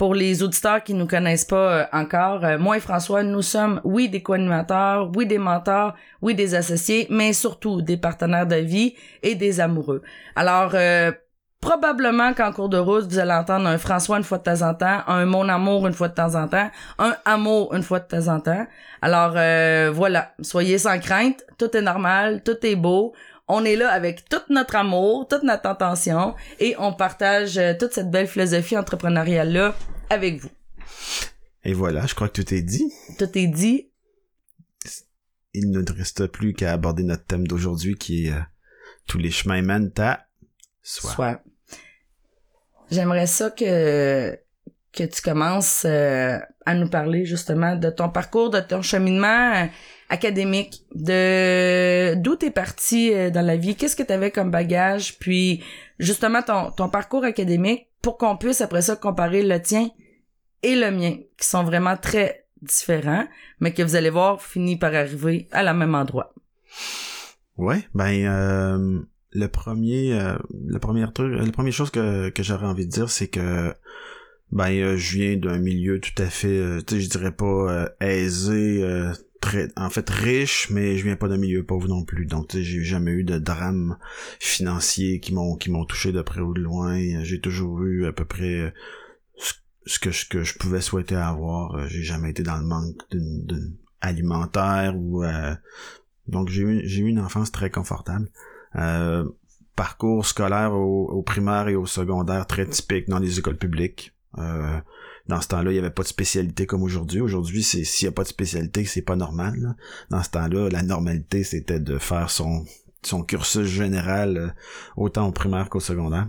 Pour 0.03 0.17
les 0.17 0.43
auditeurs 0.43 0.83
qui 0.83 0.95
nous 0.95 1.07
connaissent 1.07 1.45
pas 1.45 1.73
euh, 1.73 1.85
encore, 1.93 2.45
euh, 2.45 2.59
moi 2.59 2.77
et 2.77 2.81
François, 2.81 3.23
nous 3.23 3.41
sommes, 3.41 3.81
oui, 3.85 4.09
des 4.09 4.21
co-animateurs, 4.21 5.09
oui, 5.15 5.27
des 5.27 5.39
mentors, 5.39 5.95
oui, 6.21 6.35
des 6.35 6.57
associés, 6.57 7.07
mais 7.09 7.33
surtout 7.33 7.83
des 7.83 7.97
partenaires 7.97 8.49
de 8.49 8.57
vie 8.57 8.97
et 9.23 9.37
des 9.37 9.61
amoureux. 9.61 10.03
Alors, 10.35 10.73
euh, 10.75 11.13
probablement 11.61 12.35
qu'en 12.35 12.51
cours 12.53 12.69
de 12.69 12.79
route, 12.79 13.05
vous 13.05 13.21
allez 13.21 13.33
entendre 13.33 13.69
un 13.69 13.79
François 13.79 14.19
une 14.19 14.25
fois 14.25 14.39
de 14.39 14.43
temps 14.43 14.63
en 14.63 14.75
temps, 14.75 15.03
un 15.07 15.25
mon 15.25 15.49
amour 15.49 15.87
une 15.87 15.95
fois 15.95 16.09
de 16.09 16.15
temps 16.15 16.35
en 16.35 16.49
temps, 16.49 16.69
un 16.99 17.15
amour 17.25 17.73
une 17.73 17.85
fois 17.85 18.01
de 18.01 18.07
temps 18.09 18.27
en 18.27 18.41
temps. 18.41 18.67
Alors, 19.03 19.35
euh, 19.37 19.93
voilà, 19.95 20.33
soyez 20.43 20.79
sans 20.79 20.99
crainte, 20.99 21.45
tout 21.59 21.77
est 21.77 21.81
normal, 21.81 22.43
tout 22.43 22.57
est 22.67 22.75
beau. 22.75 23.15
On 23.49 23.65
est 23.65 23.77
là 23.77 23.91
avec 23.91 24.29
tout 24.29 24.41
notre 24.51 24.77
amour, 24.77 25.27
toute 25.29 25.43
notre 25.43 25.67
intention 25.69 26.35
et 26.61 26.75
on 26.79 26.93
partage 26.93 27.59
euh, 27.59 27.75
toute 27.79 27.93
cette 27.93 28.11
belle 28.11 28.27
philosophie 28.29 28.77
entrepreneuriale-là 28.77 29.75
avec 30.11 30.41
vous. 30.41 30.51
Et 31.65 31.75
voilà, 31.75 32.07
je 32.07 32.15
crois 32.15 32.29
que 32.29 32.41
tout 32.41 32.55
est 32.55 32.63
dit. 32.63 32.93
Tout 33.19 33.37
est 33.37 33.47
dit. 33.47 33.91
Il 35.55 35.71
ne 35.71 35.81
nous 35.81 35.95
reste 35.95 36.27
plus 36.29 36.55
qu'à 36.55 36.73
aborder 36.73 37.03
notre 37.03 37.25
thème 37.25 37.47
d'aujourd'hui 37.47 37.97
qui 37.97 38.27
est 38.27 38.33
euh, 38.33 38.41
tous 39.07 39.19
les 39.19 39.31
chemins 39.31 39.61
mènent 39.61 39.93
à 39.99 40.27
soi. 40.83 41.11
Soit. 41.11 41.43
J'aimerais 42.91 43.27
ça 43.27 43.51
que 43.51 44.39
que 44.93 45.05
tu 45.05 45.23
commences 45.23 45.85
euh, 45.87 46.39
à 46.67 46.75
nous 46.75 46.89
parler 46.89 47.25
justement 47.25 47.77
de 47.77 47.89
ton 47.91 48.11
parcours, 48.11 48.51
de 48.51 48.61
ton 48.61 48.83
cheminement 48.83 49.69
académique, 50.13 50.85
de 50.95 52.15
d'où 52.15 52.37
t'es 52.37 52.51
parti 52.51 53.13
euh, 53.13 53.31
dans 53.31 53.45
la 53.45 53.57
vie, 53.57 53.75
qu'est-ce 53.75 53.97
que 53.97 54.03
t'avais 54.03 54.31
comme 54.31 54.51
bagage, 54.51 55.19
puis 55.19 55.63
justement 55.99 56.43
ton 56.43 56.71
ton 56.71 56.89
parcours 56.89 57.25
académique 57.25 57.89
pour 58.03 58.19
qu'on 58.19 58.37
puisse 58.37 58.61
après 58.61 58.83
ça 58.83 58.97
comparer 58.97 59.43
le 59.43 59.61
tien 59.61 59.89
et 60.63 60.77
le 60.77 60.91
mien, 60.91 61.17
qui 61.37 61.47
sont 61.47 61.65
vraiment 61.65 61.97
très 61.97 62.47
différents, 62.61 63.27
mais 63.59 63.73
que 63.73 63.83
vous 63.83 63.97
allez 63.97 64.11
voir 64.11 64.41
finit 64.41 64.77
par 64.77 64.95
arriver 64.95 65.49
à 65.51 65.63
la 65.63 65.75
même 65.75 65.95
endroit. 65.95 66.33
Ouais, 67.57 67.83
ben 67.95 68.25
euh, 68.27 69.03
le 69.33 69.47
premier 69.49 70.15
euh, 70.15 70.37
le 70.53 70.79
premier 70.79 71.07
truc 71.13 71.33
la 71.35 71.51
première 71.51 71.73
chose 71.73 71.91
que, 71.91 72.29
que 72.29 72.43
j'aurais 72.43 72.67
envie 72.67 72.87
de 72.87 72.91
dire 72.91 73.11
c'est 73.11 73.29
que 73.29 73.75
ben 74.51 74.71
euh, 74.71 74.97
je 74.97 75.17
viens 75.17 75.37
d'un 75.37 75.59
milieu 75.59 76.01
tout 76.01 76.23
à 76.23 76.27
fait 76.27 76.49
euh, 76.49 76.81
tu 76.87 77.01
je 77.01 77.09
dirais 77.09 77.33
pas 77.33 77.89
aisé 78.01 78.85
en 79.77 79.91
fait 79.91 80.09
riche 80.09 80.71
mais 80.71 80.97
je 80.97 81.05
viens 81.05 81.17
pas 81.17 81.29
d'un 81.29 81.37
milieu 81.37 81.65
pauvre 81.65 81.89
non 81.89 82.05
plus 82.05 82.27
donc 82.27 82.57
j'ai 82.57 82.85
jamais 82.85 83.11
eu 83.13 83.25
de 83.25 83.39
drame 83.39 83.99
financier 84.41 85.21
qui 85.21 85.35
m'ont 85.35 85.57
qui 85.57 85.71
m'ont 85.71 85.85
touché 85.85 86.13
de 86.13 86.23
près 86.23 86.41
ou 86.41 86.55
de 86.55 86.61
loin 86.61 87.23
j'ai 87.23 87.41
toujours 87.41 87.83
eu 87.83 88.07
à 88.07 88.13
peu 88.13 88.25
près 88.25 88.73
ce, 89.87 89.99
que 89.99 90.43
je 90.43 90.59
pouvais 90.59 90.81
souhaiter 90.81 91.17
avoir 91.17 91.89
j'ai 91.89 92.03
jamais 92.03 92.31
été 92.31 92.43
dans 92.43 92.57
le 92.57 92.65
manque 92.65 93.01
d'une 93.11 93.77
alimentaire 94.01 94.97
ou 94.97 95.25
donc 96.29 96.49
j'ai 96.49 96.63
eu, 96.63 96.83
j'ai 96.85 97.03
eu 97.03 97.09
une 97.09 97.21
enfance 97.21 97.51
très 97.51 97.71
confortable. 97.71 98.29
Euh, 98.77 99.25
parcours 99.77 100.27
scolaire 100.27 100.73
au, 100.73 101.09
au, 101.11 101.23
primaire 101.23 101.69
et 101.69 101.77
au 101.77 101.87
secondaire 101.87 102.47
très 102.47 102.67
typique 102.67 103.09
dans 103.09 103.19
les 103.19 103.39
écoles 103.39 103.57
publiques. 103.57 104.15
Euh, 104.39 104.81
dans 105.29 105.41
ce 105.41 105.49
temps-là, 105.49 105.71
il 105.71 105.75
n'y 105.75 105.79
avait 105.79 105.91
pas 105.91 106.03
de 106.03 106.09
spécialité 106.09 106.67
comme 106.67 106.83
aujourd'hui. 106.83 107.21
Aujourd'hui, 107.21 107.63
c'est 107.63 107.85
s'il 107.85 108.07
n'y 108.07 108.13
a 108.13 108.15
pas 108.15 108.25
de 108.25 108.29
spécialité, 108.29 108.85
c'est 108.85 109.03
pas 109.03 109.17
normal. 109.17 109.77
Dans 110.11 110.23
ce 110.23 110.31
temps-là, 110.31 110.69
la 110.71 110.83
normalité, 110.83 111.45
c'était 111.45 111.81
de 111.81 111.99
faire 111.99 112.31
son, 112.31 112.65
son 113.03 113.23
cursus 113.23 113.67
général 113.67 114.37
euh, 114.37 114.49
autant 114.97 115.29
au 115.29 115.33
primaire 115.33 115.69
qu'au 115.69 115.81
secondaire. 115.81 116.29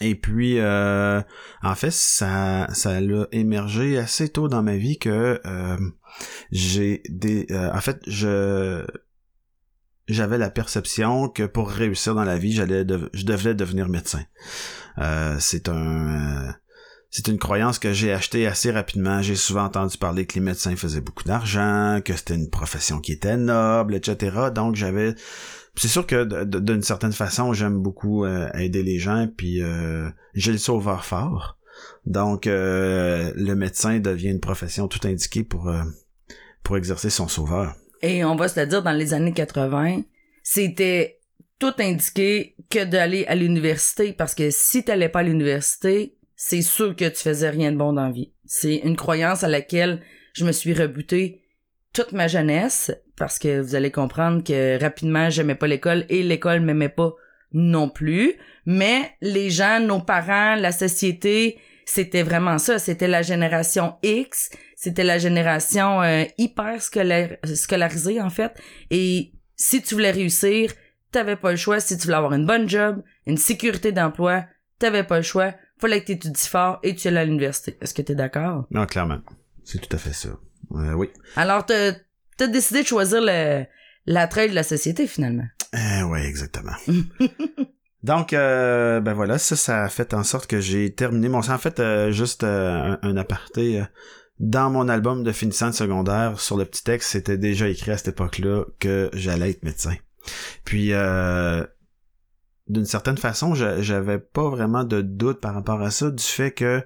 Et 0.00 0.14
puis, 0.14 0.58
euh, 0.58 1.20
en 1.62 1.74
fait, 1.74 1.92
ça, 1.92 2.68
ça 2.72 2.96
a 2.96 3.00
émergé 3.32 3.98
assez 3.98 4.28
tôt 4.28 4.48
dans 4.48 4.62
ma 4.62 4.76
vie 4.76 4.98
que 4.98 5.40
euh, 5.44 5.76
j'ai 6.52 7.02
des, 7.08 7.46
euh, 7.50 7.72
en 7.72 7.80
fait, 7.80 8.00
je, 8.06 8.86
j'avais 10.06 10.38
la 10.38 10.50
perception 10.50 11.28
que 11.28 11.42
pour 11.42 11.68
réussir 11.68 12.14
dans 12.14 12.24
la 12.24 12.38
vie, 12.38 12.52
j'allais, 12.52 12.86
je 13.12 13.24
devais 13.24 13.54
devenir 13.54 13.88
médecin. 13.88 14.22
c'est 15.40 15.68
un, 15.68 16.54
c'est 17.10 17.28
une 17.28 17.38
croyance 17.38 17.78
que 17.78 17.92
j'ai 17.92 18.12
achetée 18.12 18.46
assez 18.46 18.70
rapidement. 18.70 19.22
J'ai 19.22 19.36
souvent 19.36 19.64
entendu 19.64 19.96
parler 19.96 20.26
que 20.26 20.34
les 20.34 20.40
médecins 20.40 20.76
faisaient 20.76 21.00
beaucoup 21.00 21.24
d'argent, 21.24 22.00
que 22.04 22.14
c'était 22.14 22.34
une 22.34 22.50
profession 22.50 23.00
qui 23.00 23.12
était 23.12 23.36
noble, 23.36 23.94
etc. 23.94 24.50
Donc 24.54 24.76
j'avais 24.76 25.14
c'est 25.78 25.88
sûr 25.88 26.06
que 26.06 26.44
d'une 26.44 26.82
certaine 26.82 27.12
façon, 27.12 27.52
j'aime 27.52 27.78
beaucoup 27.78 28.24
euh, 28.24 28.50
aider 28.54 28.82
les 28.82 28.98
gens, 28.98 29.28
puis 29.36 29.62
euh, 29.62 30.08
j'ai 30.34 30.52
le 30.52 30.58
sauveur 30.58 31.04
fort. 31.04 31.56
Donc, 32.04 32.46
euh, 32.48 33.32
le 33.36 33.54
médecin 33.54 34.00
devient 34.00 34.30
une 34.30 34.40
profession 34.40 34.88
tout 34.88 35.06
indiquée 35.06 35.44
pour, 35.44 35.72
pour 36.64 36.76
exercer 36.76 37.10
son 37.10 37.28
sauveur. 37.28 37.76
Et 38.02 38.24
on 38.24 38.34
va 38.34 38.48
se 38.48 38.58
dire, 38.60 38.82
dans 38.82 38.92
les 38.92 39.14
années 39.14 39.32
80, 39.32 40.02
c'était 40.42 41.20
tout 41.60 41.74
indiqué 41.78 42.56
que 42.70 42.84
d'aller 42.84 43.24
à 43.26 43.36
l'université, 43.36 44.12
parce 44.12 44.34
que 44.34 44.50
si 44.50 44.82
t'allais 44.82 45.08
pas 45.08 45.20
à 45.20 45.24
l'université, 45.24 46.17
c'est 46.40 46.62
sûr 46.62 46.94
que 46.94 47.08
tu 47.08 47.20
faisais 47.20 47.50
rien 47.50 47.72
de 47.72 47.76
bon 47.76 47.92
dans 47.92 48.04
la 48.04 48.12
vie. 48.12 48.32
C'est 48.46 48.76
une 48.76 48.96
croyance 48.96 49.42
à 49.42 49.48
laquelle 49.48 50.00
je 50.34 50.46
me 50.46 50.52
suis 50.52 50.72
rebutée 50.72 51.42
toute 51.92 52.12
ma 52.12 52.28
jeunesse 52.28 52.92
parce 53.16 53.40
que 53.40 53.60
vous 53.60 53.74
allez 53.74 53.90
comprendre 53.90 54.44
que 54.44 54.80
rapidement 54.80 55.30
j'aimais 55.30 55.56
pas 55.56 55.66
l'école 55.66 56.06
et 56.08 56.22
l'école 56.22 56.60
m'aimait 56.60 56.90
pas 56.90 57.12
non 57.52 57.90
plus. 57.90 58.34
Mais 58.66 59.10
les 59.20 59.50
gens 59.50 59.80
nos 59.80 60.00
parents 60.00 60.54
la 60.54 60.70
société 60.70 61.58
c'était 61.84 62.22
vraiment 62.22 62.58
ça. 62.58 62.78
C'était 62.78 63.08
la 63.08 63.22
génération 63.22 63.96
X. 64.04 64.50
C'était 64.76 65.04
la 65.04 65.18
génération 65.18 66.02
euh, 66.02 66.22
hyper 66.36 66.80
scolarisée 66.80 68.20
en 68.20 68.30
fait. 68.30 68.52
Et 68.90 69.32
si 69.56 69.82
tu 69.82 69.94
voulais 69.96 70.12
réussir 70.12 70.72
t'avais 71.10 71.34
pas 71.34 71.50
le 71.50 71.56
choix. 71.56 71.80
Si 71.80 71.98
tu 71.98 72.04
voulais 72.04 72.16
avoir 72.16 72.34
une 72.34 72.46
bonne 72.46 72.68
job 72.68 73.02
une 73.26 73.38
sécurité 73.38 73.90
d'emploi 73.90 74.44
t'avais 74.78 75.02
pas 75.02 75.16
le 75.16 75.22
choix 75.22 75.52
fallait 75.80 76.00
que 76.00 76.06
t'étudies 76.06 76.48
fort 76.48 76.78
et 76.82 76.94
tu 76.94 77.08
allais 77.08 77.20
à 77.20 77.24
l'université 77.24 77.76
est-ce 77.80 77.94
que 77.94 78.02
t'es 78.02 78.14
d'accord? 78.14 78.66
Non 78.70 78.86
clairement 78.86 79.20
c'est 79.64 79.80
tout 79.80 79.94
à 79.94 79.98
fait 79.98 80.12
ça 80.12 80.30
euh, 80.72 80.92
oui. 80.92 81.08
Alors, 81.36 81.64
t'as 81.66 81.92
as 82.40 82.46
décidé 82.46 82.82
de 82.82 82.86
choisir 82.86 83.20
le, 83.22 83.64
la 84.06 84.26
trail 84.26 84.50
de 84.50 84.54
la 84.54 84.62
société, 84.62 85.06
finalement. 85.06 85.46
Euh, 85.74 86.02
oui, 86.02 86.20
exactement. 86.20 86.72
Donc, 88.02 88.32
euh, 88.32 89.00
ben 89.00 89.12
voilà, 89.12 89.38
ça, 89.38 89.56
ça 89.56 89.84
a 89.84 89.88
fait 89.88 90.14
en 90.14 90.22
sorte 90.22 90.46
que 90.46 90.60
j'ai 90.60 90.94
terminé 90.94 91.28
mon... 91.28 91.38
En 91.38 91.58
fait, 91.58 91.80
euh, 91.80 92.12
juste 92.12 92.44
un, 92.44 93.16
aparté. 93.16 93.82
dans 94.38 94.70
mon 94.70 94.88
album 94.88 95.24
de 95.24 95.32
finissant 95.32 95.68
de 95.70 95.74
secondaire, 95.74 96.38
sur 96.38 96.56
le 96.56 96.64
petit 96.64 96.84
texte, 96.84 97.10
c'était 97.10 97.38
déjà 97.38 97.68
écrit 97.68 97.90
à 97.90 97.96
cette 97.96 98.08
époque-là 98.08 98.64
que 98.78 99.10
j'allais 99.14 99.50
être 99.50 99.64
médecin. 99.64 99.96
Puis, 100.64 100.92
d'une 102.68 102.84
certaine 102.84 103.16
façon, 103.16 103.54
j'avais 103.54 104.18
pas 104.18 104.48
vraiment 104.48 104.84
de 104.84 105.00
doute 105.00 105.40
par 105.40 105.54
rapport 105.54 105.80
à 105.80 105.90
ça, 105.90 106.10
du 106.10 106.22
fait 106.22 106.50
que 106.50 106.82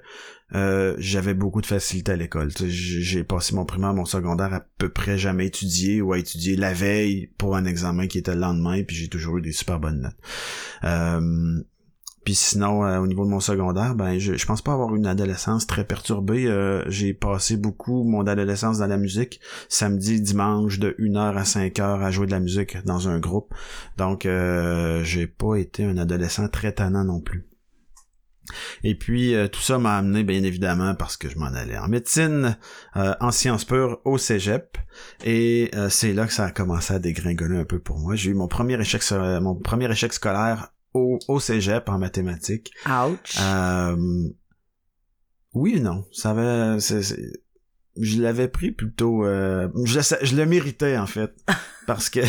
euh, 0.54 0.94
j'avais 0.98 1.32
beaucoup 1.32 1.62
de 1.62 1.66
facilité 1.66 2.12
à 2.12 2.16
l'école. 2.16 2.50
J'ai 2.58 3.24
passé 3.24 3.54
mon 3.54 3.64
primaire, 3.64 3.94
mon 3.94 4.04
secondaire 4.04 4.52
à 4.52 4.60
peu 4.78 4.90
près 4.90 5.16
jamais 5.16 5.46
étudié 5.46 6.02
ou 6.02 6.12
à 6.12 6.18
étudier 6.18 6.56
la 6.56 6.74
veille 6.74 7.30
pour 7.38 7.56
un 7.56 7.64
examen 7.64 8.06
qui 8.06 8.18
était 8.18 8.34
le 8.34 8.40
lendemain, 8.40 8.82
puis 8.82 8.96
j'ai 8.96 9.08
toujours 9.08 9.38
eu 9.38 9.42
des 9.42 9.52
super 9.52 9.80
bonnes 9.80 10.02
notes. 10.02 10.16
Euh, 10.84 11.62
puis 12.25 12.35
sinon, 12.35 12.85
euh, 12.85 12.99
au 12.99 13.07
niveau 13.07 13.25
de 13.25 13.31
mon 13.31 13.41
secondaire, 13.41 13.95
ben 13.95 14.19
je, 14.19 14.35
je 14.35 14.47
pense 14.47 14.62
pas 14.62 14.73
avoir 14.73 14.95
une 14.95 15.07
adolescence 15.07 15.67
très 15.67 15.85
perturbée. 15.85 16.47
Euh, 16.47 16.83
j'ai 16.88 17.14
passé 17.14 17.57
beaucoup 17.57 18.05
mon 18.05 18.26
adolescence 18.26 18.79
dans 18.79 18.87
la 18.87 18.97
musique. 18.97 19.41
Samedi, 19.69 20.21
dimanche, 20.21 20.79
de 20.79 20.95
1h 20.99 21.37
à 21.37 21.43
5h 21.43 22.02
à 22.02 22.11
jouer 22.11 22.26
de 22.26 22.33
la 22.33 22.41
musique 22.41 22.83
dans 22.85 23.09
un 23.09 23.19
groupe. 23.19 23.55
Donc 23.97 24.26
j'ai 25.02 25.26
pas 25.26 25.57
été 25.57 25.85
un 25.85 25.97
adolescent 25.99 26.49
très 26.49 26.73
tannant 26.73 27.05
non 27.05 27.21
plus. 27.21 27.47
Et 28.83 28.95
puis 28.95 29.35
euh, 29.35 29.49
tout 29.49 29.61
ça 29.61 29.79
m'a 29.79 29.97
amené 29.97 30.25
bien 30.25 30.43
évidemment 30.43 30.95
parce 30.95 31.17
que 31.17 31.29
je 31.29 31.38
m'en 31.38 31.47
allais 31.47 31.79
en 31.79 31.88
médecine, 31.88 32.57
euh, 32.97 33.14
en 33.21 33.31
sciences 33.31 33.64
pures 33.64 34.00
au 34.05 34.19
cégep, 34.19 34.79
et 35.25 35.71
euh, 35.75 35.88
c'est 35.88 36.12
là 36.12 36.26
que 36.26 36.33
ça 36.33 36.47
a 36.47 36.50
commencé 36.50 36.93
à 36.95 36.99
dégringoler 36.99 37.59
un 37.59 37.64
peu 37.64 37.79
pour 37.79 37.99
moi. 37.99 38.14
J'ai 38.14 38.31
eu 38.31 38.35
mon 38.35 38.49
premier 38.49 38.81
échec 38.81 39.02
mon 39.11 39.55
premier 39.55 39.91
échec 39.91 40.12
scolaire 40.12 40.73
au, 40.94 41.18
au 41.28 41.40
cégep 41.40 41.88
en 41.88 41.99
mathématiques. 41.99 42.72
Ouch. 42.87 43.38
oui 45.54 45.75
et 45.76 45.80
non, 45.80 46.04
ça 46.12 46.30
avait, 46.30 46.80
je 48.00 48.22
l'avais 48.22 48.49
pris 48.49 48.72
plutôt, 48.72 49.25
je, 49.25 50.16
je 50.22 50.37
le 50.37 50.46
méritais 50.46 50.96
en 50.96 51.06
fait, 51.06 51.32
parce 51.87 52.11
que 52.11 52.20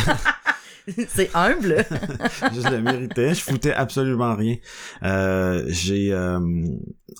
c'est 1.07 1.29
humble. 1.33 1.85
je 2.53 2.69
le 2.69 2.81
méritais. 2.81 3.33
Je 3.33 3.41
foutais 3.41 3.73
absolument 3.73 4.35
rien. 4.35 4.57
Euh, 5.03 5.63
j'ai, 5.67 6.11
euh, 6.11 6.39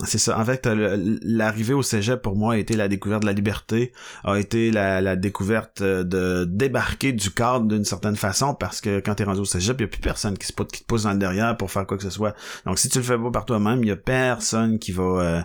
c'est 0.06 0.18
ça. 0.18 0.40
En 0.40 0.46
fait, 0.46 0.68
l'arrivée 0.68 1.74
au 1.74 1.84
cégep 1.84 2.22
pour 2.22 2.36
moi 2.36 2.54
a 2.54 2.58
été 2.58 2.76
la 2.76 2.88
découverte 2.88 3.22
de 3.22 3.28
la 3.28 3.34
liberté, 3.34 3.94
a 4.24 4.38
été 4.38 4.72
la, 4.72 5.16
découverte 5.16 5.82
de 5.82 6.46
débarquer 6.46 7.14
du 7.14 7.32
cadre 7.32 7.66
d'une 7.68 7.86
certaine 7.86 8.16
façon, 8.16 8.54
parce 8.54 8.82
que 8.82 9.00
quand 9.00 9.16
t'es 9.16 9.24
rendu 9.24 9.42
au 9.42 9.46
cégep, 9.46 9.80
y 9.80 9.84
a 9.84 9.88
plus 9.88 10.02
personne 10.02 10.38
qui 10.38 10.48
se 10.48 10.54
qui 10.54 10.82
te 10.82 10.86
pousse 10.86 11.04
dans 11.04 11.14
le 11.14 11.20
derrière 11.20 11.56
pour 11.58 11.72
faire 11.72 11.86
quoi 11.86 11.98
que 11.98 12.04
ce 12.04 12.10
soit. 12.10 12.36
Donc, 12.66 12.80
si 12.80 12.90
tu 12.90 12.98
le 12.98 13.04
fais 13.04 13.18
pas 13.18 13.32
par 13.32 13.46
toi-même, 13.46 13.84
y 13.84 13.92
a 13.92 13.96
personne 13.96 14.80
qui 14.80 14.92
va 14.92 15.04
euh, 15.04 15.42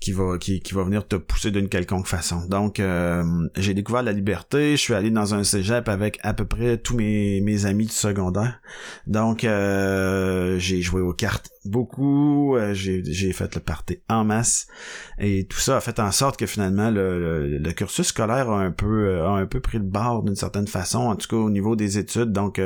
qui 0.00 0.12
va 0.12 0.38
qui, 0.38 0.60
qui 0.60 0.74
va 0.74 0.84
venir 0.84 1.06
te 1.06 1.16
pousser 1.16 1.50
d'une 1.50 1.68
quelconque 1.68 2.06
façon. 2.06 2.46
Donc 2.46 2.78
euh, 2.78 3.24
j'ai 3.56 3.74
découvert 3.74 4.02
la 4.02 4.12
liberté, 4.12 4.72
je 4.72 4.80
suis 4.80 4.94
allé 4.94 5.10
dans 5.10 5.34
un 5.34 5.42
cégep 5.42 5.88
avec 5.88 6.18
à 6.22 6.34
peu 6.34 6.44
près 6.44 6.78
tous 6.78 6.96
mes, 6.96 7.37
mes 7.40 7.66
amis 7.66 7.86
du 7.86 7.92
secondaire. 7.92 8.60
Donc 9.06 9.44
euh, 9.44 10.58
j'ai 10.58 10.82
joué 10.82 11.00
aux 11.00 11.12
cartes 11.12 11.50
beaucoup, 11.64 12.56
euh, 12.56 12.74
j'ai, 12.74 13.32
fait 13.32 13.54
le 13.54 13.60
party 13.60 13.98
en 14.08 14.24
masse 14.24 14.68
et 15.18 15.46
tout 15.46 15.58
ça 15.58 15.76
a 15.76 15.80
fait 15.80 16.00
en 16.00 16.12
sorte 16.12 16.38
que 16.38 16.46
finalement 16.46 16.90
le, 16.90 17.58
le, 17.58 17.72
cursus 17.72 18.06
scolaire 18.06 18.50
a 18.50 18.60
un 18.60 18.70
peu 18.70 19.20
a 19.20 19.30
un 19.30 19.46
peu 19.46 19.60
pris 19.60 19.78
le 19.78 19.84
bord 19.84 20.22
d'une 20.22 20.36
certaine 20.36 20.66
façon, 20.66 21.00
en 21.00 21.16
tout 21.16 21.28
cas 21.28 21.36
au 21.36 21.50
niveau 21.50 21.76
des 21.76 21.98
études. 21.98 22.32
Donc 22.32 22.60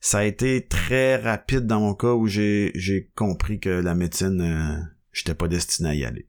ça 0.00 0.18
a 0.18 0.24
été 0.24 0.66
très 0.66 1.16
rapide 1.16 1.66
dans 1.66 1.80
mon 1.80 1.94
cas 1.94 2.12
où 2.12 2.26
j'ai 2.26 2.72
j'ai 2.74 3.10
compris 3.14 3.60
que 3.60 3.70
la 3.70 3.94
médecine 3.94 4.90
j'étais 5.12 5.34
pas 5.34 5.48
destiné 5.48 5.88
à 5.88 5.94
y 5.94 6.04
aller. 6.04 6.28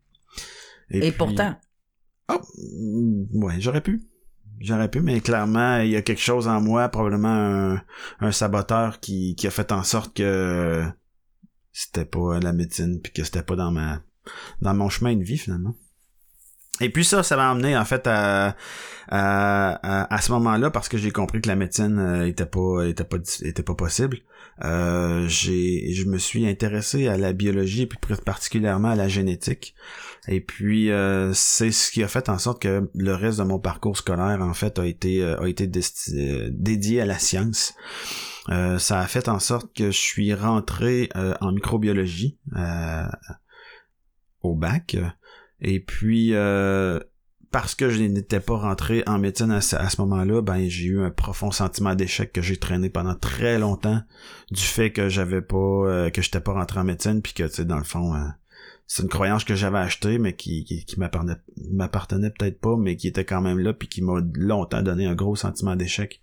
Et, 0.91 1.11
pourtant? 1.11 1.55
Oh, 2.29 2.41
ouais, 3.33 3.55
j'aurais 3.59 3.81
pu. 3.81 4.07
J'aurais 4.59 4.89
pu, 4.89 5.01
mais 5.01 5.19
clairement, 5.19 5.79
il 5.79 5.91
y 5.91 5.95
a 5.95 6.01
quelque 6.01 6.21
chose 6.21 6.47
en 6.47 6.61
moi, 6.61 6.87
probablement 6.89 7.77
un, 8.19 8.31
saboteur 8.31 8.99
qui, 8.99 9.35
a 9.43 9.49
fait 9.49 9.71
en 9.71 9.83
sorte 9.83 10.15
que 10.15 10.83
c'était 11.71 12.05
pas 12.05 12.39
la 12.39 12.53
médecine, 12.53 13.01
puis 13.01 13.11
que 13.11 13.23
c'était 13.23 13.43
pas 13.43 13.55
dans 13.55 13.71
ma 13.71 14.01
dans 14.61 14.73
mon 14.73 14.89
chemin 14.89 15.15
de 15.15 15.23
vie 15.23 15.37
finalement. 15.37 15.75
Et 16.81 16.89
puis 16.89 17.05
ça, 17.05 17.23
ça 17.23 17.37
m'a 17.37 17.51
amené 17.51 17.77
en 17.77 17.85
fait 17.85 18.05
à, 18.05 18.55
à, 19.07 20.13
à, 20.13 20.21
ce 20.21 20.31
moment-là 20.33 20.71
parce 20.71 20.89
que 20.89 20.97
j'ai 20.97 21.11
compris 21.11 21.39
que 21.41 21.47
la 21.47 21.55
médecine 21.55 21.99
euh, 21.99 22.27
était 22.27 22.45
pas 22.45 22.85
était 22.85 23.05
pas 23.05 23.17
était 23.43 23.63
pas 23.63 23.75
possible. 23.75 24.19
Euh, 24.63 25.25
j'ai 25.27 25.93
je 25.93 26.05
me 26.05 26.17
suis 26.17 26.47
intéressé 26.47 27.07
à 27.07 27.17
la 27.17 27.31
biologie 27.31 27.85
puis 27.85 27.97
particulièrement 28.25 28.89
à 28.89 28.95
la 28.95 29.07
génétique. 29.07 29.73
Et 30.27 30.41
puis 30.41 30.91
euh, 30.91 31.33
c'est 31.33 31.71
ce 31.71 31.91
qui 31.91 32.03
a 32.03 32.07
fait 32.07 32.29
en 32.29 32.37
sorte 32.37 32.61
que 32.61 32.89
le 32.93 33.13
reste 33.13 33.39
de 33.39 33.43
mon 33.43 33.59
parcours 33.59 33.97
scolaire 33.97 34.41
en 34.41 34.53
fait 34.53 34.79
a 34.79 34.85
été 34.85 35.21
euh, 35.21 35.39
a 35.39 35.47
été 35.47 35.67
dédié 35.67 37.01
à 37.01 37.05
la 37.05 37.19
science. 37.19 37.73
ça 38.47 38.99
a 38.99 39.07
fait 39.07 39.27
en 39.29 39.39
sorte 39.39 39.75
que 39.75 39.85
je 39.85 39.97
suis 39.97 40.33
rentré 40.33 41.09
en 41.41 41.51
microbiologie 41.51 42.37
au 44.41 44.55
bac. 44.55 44.97
Et 45.61 45.79
puis 45.79 46.33
parce 47.55 47.73
que 47.73 47.89
je 47.89 48.01
n'étais 48.01 48.41
pas 48.41 48.57
rentré 48.57 49.01
en 49.07 49.17
médecine 49.17 49.49
à 49.49 49.61
ce, 49.61 50.01
moment-là, 50.01 50.41
ben 50.41 50.67
j'ai 50.67 50.87
eu 50.87 51.01
un 51.01 51.09
profond 51.09 51.51
sentiment 51.51 51.95
d'échec 51.95 52.33
que 52.33 52.41
j'ai 52.41 52.57
traîné 52.57 52.89
pendant 52.89 53.15
très 53.15 53.59
longtemps 53.59 54.01
du 54.51 54.61
fait 54.61 54.91
que 54.91 55.07
j'avais 55.07 55.41
pas 55.41 55.55
euh, 55.55 56.09
que 56.09 56.21
j'étais 56.21 56.41
pas 56.41 56.51
rentré 56.51 56.81
en 56.81 56.83
médecine 56.83 57.21
puis 57.21 57.31
que 57.31 57.43
tu 57.43 57.53
sais 57.53 57.63
dans 57.63 57.77
le 57.77 57.85
fond 57.85 58.13
euh, 58.13 58.27
c'est 58.87 59.03
une 59.03 59.09
croyance 59.09 59.43
que 59.43 59.55
j'avais 59.55 59.79
achetée 59.79 60.17
mais 60.19 60.33
qui 60.33 60.63
qui, 60.63 60.85
qui 60.85 60.99
m'appartenait 60.99 62.29
peut-être 62.29 62.59
pas 62.59 62.75
mais 62.77 62.95
qui 62.95 63.07
était 63.07 63.25
quand 63.25 63.41
même 63.41 63.59
là 63.59 63.73
puis 63.73 63.87
qui 63.87 64.01
m'a 64.01 64.19
longtemps 64.33 64.81
donné 64.81 65.07
un 65.07 65.15
gros 65.15 65.35
sentiment 65.35 65.75
d'échec. 65.75 66.21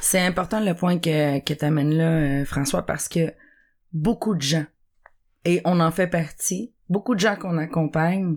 C'est 0.00 0.20
important 0.20 0.60
le 0.60 0.74
point 0.74 0.98
que 0.98 1.40
que 1.40 1.54
t'amènes 1.54 1.94
là 1.94 2.10
euh, 2.10 2.44
François 2.44 2.82
parce 2.82 3.08
que 3.08 3.32
beaucoup 3.92 4.34
de 4.34 4.42
gens 4.42 4.66
et 5.44 5.60
on 5.64 5.80
en 5.80 5.90
fait 5.90 6.06
partie, 6.06 6.72
beaucoup 6.88 7.14
de 7.14 7.20
gens 7.20 7.36
qu'on 7.36 7.58
accompagne 7.58 8.36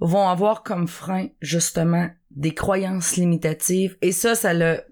vont 0.00 0.28
avoir 0.28 0.62
comme 0.62 0.88
frein 0.88 1.28
justement 1.40 2.10
des 2.30 2.54
croyances 2.54 3.16
limitatives 3.16 3.96
et 4.02 4.12
ça 4.12 4.34
ça 4.34 4.52
le 4.52 4.82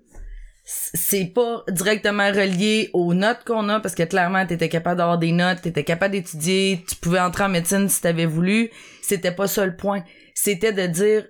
c'est 0.73 1.27
pas 1.27 1.65
directement 1.69 2.29
relié 2.29 2.91
aux 2.93 3.13
notes 3.13 3.43
qu'on 3.45 3.69
a 3.69 3.81
parce 3.81 3.97
que 3.97 4.05
clairement 4.05 4.47
t'étais 4.47 4.69
capable 4.69 4.99
d'avoir 4.99 5.19
des 5.19 5.33
notes 5.33 5.63
t'étais 5.63 5.83
capable 5.83 6.13
d'étudier 6.13 6.85
tu 6.89 6.95
pouvais 6.95 7.19
entrer 7.19 7.45
en 7.45 7.49
médecine 7.49 7.89
si 7.89 8.01
t'avais 8.01 8.27
voulu. 8.27 8.71
C'était 9.03 9.33
pas 9.33 9.49
ça 9.49 9.67
le 9.67 9.77
point. 9.77 10.05
C'était 10.35 10.73
de 10.73 10.87
dire 10.87 11.27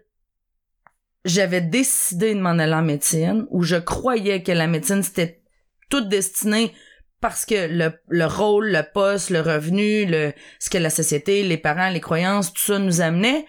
j'avais 1.25 1.63
décidé 1.63 2.35
de 2.35 2.41
m'en 2.41 2.59
aller 2.59 2.75
en 2.75 2.83
médecine 2.83 3.47
ou 3.51 3.63
je 3.63 3.77
croyais 3.77 4.43
que 4.43 4.53
la 4.53 4.67
médecine 4.67 5.03
c'était 5.03 5.43
toute 5.89 6.09
destinée 6.09 6.75
parce 7.21 7.47
que 7.47 7.67
le, 7.67 7.93
le 8.09 8.27
rôle, 8.27 8.71
le 8.71 8.83
poste, 8.93 9.31
le 9.31 9.41
revenu, 9.41 10.05
le 10.05 10.33
ce 10.59 10.69
que 10.69 10.79
la 10.79 10.91
société, 10.91 11.43
les 11.43 11.59
parents, 11.59 11.91
les 11.91 12.01
croyances, 12.01 12.53
tout 12.53 12.63
ça 12.63 12.79
nous 12.79 13.01
amenait, 13.01 13.47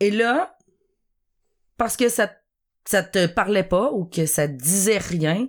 et 0.00 0.10
là, 0.10 0.56
parce 1.76 1.96
que 1.96 2.08
ça, 2.08 2.30
ça 2.84 3.02
te 3.02 3.26
parlait 3.26 3.64
pas 3.64 3.90
ou 3.92 4.04
que 4.04 4.26
ça 4.26 4.46
disait 4.46 4.98
rien, 4.98 5.48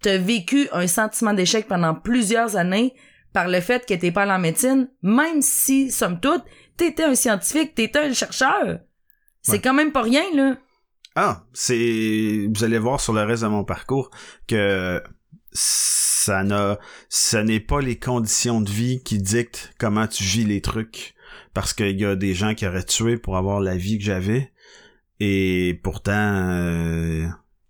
t'as 0.00 0.18
vécu 0.18 0.68
un 0.72 0.86
sentiment 0.86 1.34
d'échec 1.34 1.66
pendant 1.68 1.94
plusieurs 1.94 2.56
années 2.56 2.94
par 3.32 3.48
le 3.48 3.60
fait 3.60 3.86
que 3.86 3.94
t'es 3.94 4.10
pas 4.10 4.26
en 4.26 4.38
médecine, 4.38 4.88
même 5.02 5.42
si, 5.42 5.90
somme 5.90 6.20
toute, 6.20 6.44
t'étais 6.76 7.04
un 7.04 7.14
scientifique, 7.14 7.74
t'étais 7.74 7.98
un 7.98 8.12
chercheur. 8.12 8.80
C'est 9.42 9.60
quand 9.60 9.74
même 9.74 9.92
pas 9.92 10.02
rien, 10.02 10.24
là. 10.34 10.58
Ah, 11.14 11.44
c'est, 11.52 12.48
vous 12.54 12.64
allez 12.64 12.78
voir 12.78 13.00
sur 13.00 13.12
le 13.12 13.22
reste 13.22 13.42
de 13.42 13.48
mon 13.48 13.64
parcours 13.64 14.10
que 14.46 15.02
ça 15.52 16.44
n'a, 16.44 16.78
ça 17.08 17.42
n'est 17.42 17.60
pas 17.60 17.80
les 17.80 17.98
conditions 17.98 18.60
de 18.60 18.70
vie 18.70 19.02
qui 19.02 19.18
dictent 19.18 19.72
comment 19.78 20.06
tu 20.06 20.22
vis 20.22 20.44
les 20.44 20.60
trucs 20.60 21.14
parce 21.54 21.72
qu'il 21.72 21.98
y 21.98 22.04
a 22.04 22.14
des 22.14 22.34
gens 22.34 22.54
qui 22.54 22.66
auraient 22.66 22.84
tué 22.84 23.16
pour 23.16 23.36
avoir 23.36 23.60
la 23.60 23.76
vie 23.76 23.98
que 23.98 24.04
j'avais. 24.04 24.52
Et 25.20 25.80
pourtant, 25.82 26.12
euh, 26.12 27.26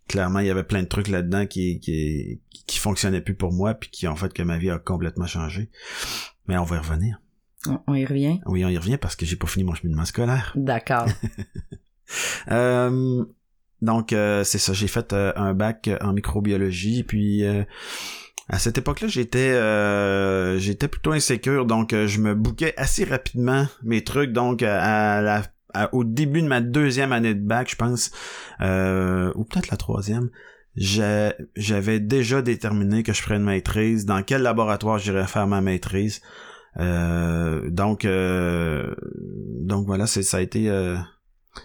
clairement, 0.09 0.41
il 0.41 0.47
y 0.47 0.51
avait 0.51 0.65
plein 0.65 0.83
de 0.83 0.89
trucs 0.89 1.09
là-dedans 1.09 1.47
qui, 1.47 1.81
qui, 1.81 2.41
qui 2.51 2.79
fonctionnaient 2.79 3.21
plus 3.21 3.35
pour 3.35 3.53
moi, 3.53 3.75
puis 3.75 3.91
qui 3.91 4.07
ont 4.07 4.17
fait 4.17 4.33
que 4.33 4.43
ma 4.43 4.59
vie 4.59 4.71
a 4.71 4.79
complètement 4.79 5.27
changé. 5.27 5.71
Mais 6.47 6.59
on 6.59 6.65
va 6.65 6.77
y 6.77 6.79
revenir. 6.79 7.21
On, 7.87 7.95
y 7.95 8.05
revient? 8.05 8.41
Oui, 8.47 8.65
on 8.65 8.69
y 8.69 8.79
revient 8.79 8.99
parce 8.99 9.17
que 9.17 9.27
j'ai 9.27 9.37
pas 9.37 9.47
fini 9.47 9.65
mon 9.65 9.75
cheminement 9.75 10.05
scolaire. 10.05 10.53
D'accord. 10.55 11.07
euh, 12.51 13.25
donc, 13.83 14.13
euh, 14.13 14.45
c'est 14.45 14.59
ça, 14.59 14.73
j'ai 14.73 14.89
fait 14.89 15.13
euh, 15.13 15.33
un 15.37 15.55
bac 15.55 15.91
en 16.01 16.13
microbiologie, 16.13 17.03
puis 17.03 17.45
à 18.51 18.59
cette 18.59 18.79
époque-là, 18.79 19.09
j'étais 19.09 19.51
euh, 19.51 20.59
j'étais 20.59 20.89
plutôt 20.89 21.13
insécure, 21.13 21.67
donc 21.67 21.93
euh, 21.93 22.07
je 22.07 22.19
me 22.19 22.35
bouquais 22.35 22.73
assez 22.79 23.05
rapidement 23.05 23.67
mes 23.83 24.03
trucs. 24.03 24.33
Donc 24.33 24.63
à 24.63 25.21
la 25.21 25.43
au 25.93 26.05
début 26.05 26.43
de 26.43 26.49
ma 26.49 26.61
deuxième 26.61 27.13
année 27.13 27.35
de 27.35 27.47
bac, 27.47 27.71
je 27.71 27.77
pense, 27.77 28.11
euh, 28.61 29.33
ou 29.35 29.45
peut-être 29.45 29.71
la 29.71 29.77
troisième, 29.77 30.31
j'avais 30.77 32.01
déjà 32.01 32.43
déterminé 32.43 33.03
que 33.03 33.13
je 33.13 33.23
ferais 33.23 33.37
une 33.37 33.45
maîtrise, 33.45 34.07
dans 34.07 34.23
quel 34.23 34.43
laboratoire 34.43 34.99
j'irais 34.99 35.27
faire 35.27 35.47
ma 35.47 35.61
maîtrise? 35.61 36.21
donc 36.77 38.07
donc 38.07 39.87
voilà, 39.87 40.07
ça 40.07 40.37
a 40.37 40.41
été 40.41 40.69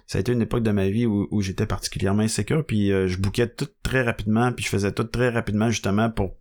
ça 0.07 0.17
a 0.17 0.21
été 0.21 0.31
une 0.31 0.41
époque 0.41 0.63
de 0.63 0.71
ma 0.71 0.89
vie 0.89 1.05
où, 1.05 1.27
où 1.29 1.41
j'étais 1.41 1.67
particulièrement 1.67 2.23
insécure, 2.23 2.65
puis 2.65 2.87
je 2.87 3.17
bouquais 3.19 3.47
tout 3.47 3.67
très 3.83 4.01
rapidement, 4.01 4.51
puis 4.51 4.65
je 4.65 4.69
faisais 4.69 4.91
tout 4.91 5.03
très 5.03 5.29
rapidement 5.29 5.69
justement 5.69 6.09
pour 6.09 6.31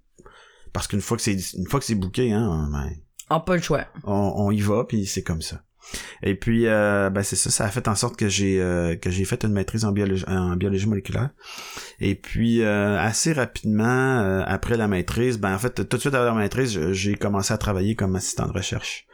parce 0.72 0.86
qu'une 0.86 1.02
fois 1.02 1.16
que 1.16 1.22
c'est 1.22 1.36
une 1.54 1.66
fois 1.68 1.80
que 1.80 1.86
c'est 1.86 1.94
bouqué, 1.94 2.32
hein, 2.32 2.68
ben, 2.72 2.90
on 3.30 3.40
pas 3.40 3.56
le 3.56 3.62
choix. 3.62 3.86
On, 4.04 4.50
y 4.50 4.60
va, 4.60 4.84
puis 4.84 5.06
c'est 5.06 5.22
comme 5.22 5.42
ça. 5.42 5.62
Et 6.22 6.34
puis 6.34 6.66
euh, 6.66 7.10
ben 7.10 7.22
c'est 7.22 7.36
ça, 7.36 7.50
ça 7.50 7.64
a 7.64 7.68
fait 7.68 7.88
en 7.88 7.94
sorte 7.94 8.16
que 8.16 8.28
j'ai 8.28 8.60
euh, 8.60 8.96
que 8.96 9.10
j'ai 9.10 9.24
fait 9.24 9.44
une 9.44 9.52
maîtrise 9.52 9.84
en 9.84 9.92
biologie 9.92 10.24
en 10.26 10.56
biologie 10.56 10.86
moléculaire. 10.86 11.30
Et 12.00 12.14
puis 12.14 12.62
euh, 12.62 12.98
assez 12.98 13.32
rapidement 13.32 14.42
après 14.46 14.76
la 14.76 14.88
maîtrise, 14.88 15.38
ben 15.38 15.54
en 15.54 15.58
fait 15.58 15.88
tout 15.88 15.96
de 15.96 16.00
suite 16.00 16.14
après 16.14 16.26
la 16.26 16.34
maîtrise, 16.34 16.92
j'ai 16.92 17.14
commencé 17.14 17.52
à 17.52 17.58
travailler 17.58 17.94
comme 17.94 18.16
assistant 18.16 18.46
de 18.46 18.52
recherche 18.52 19.06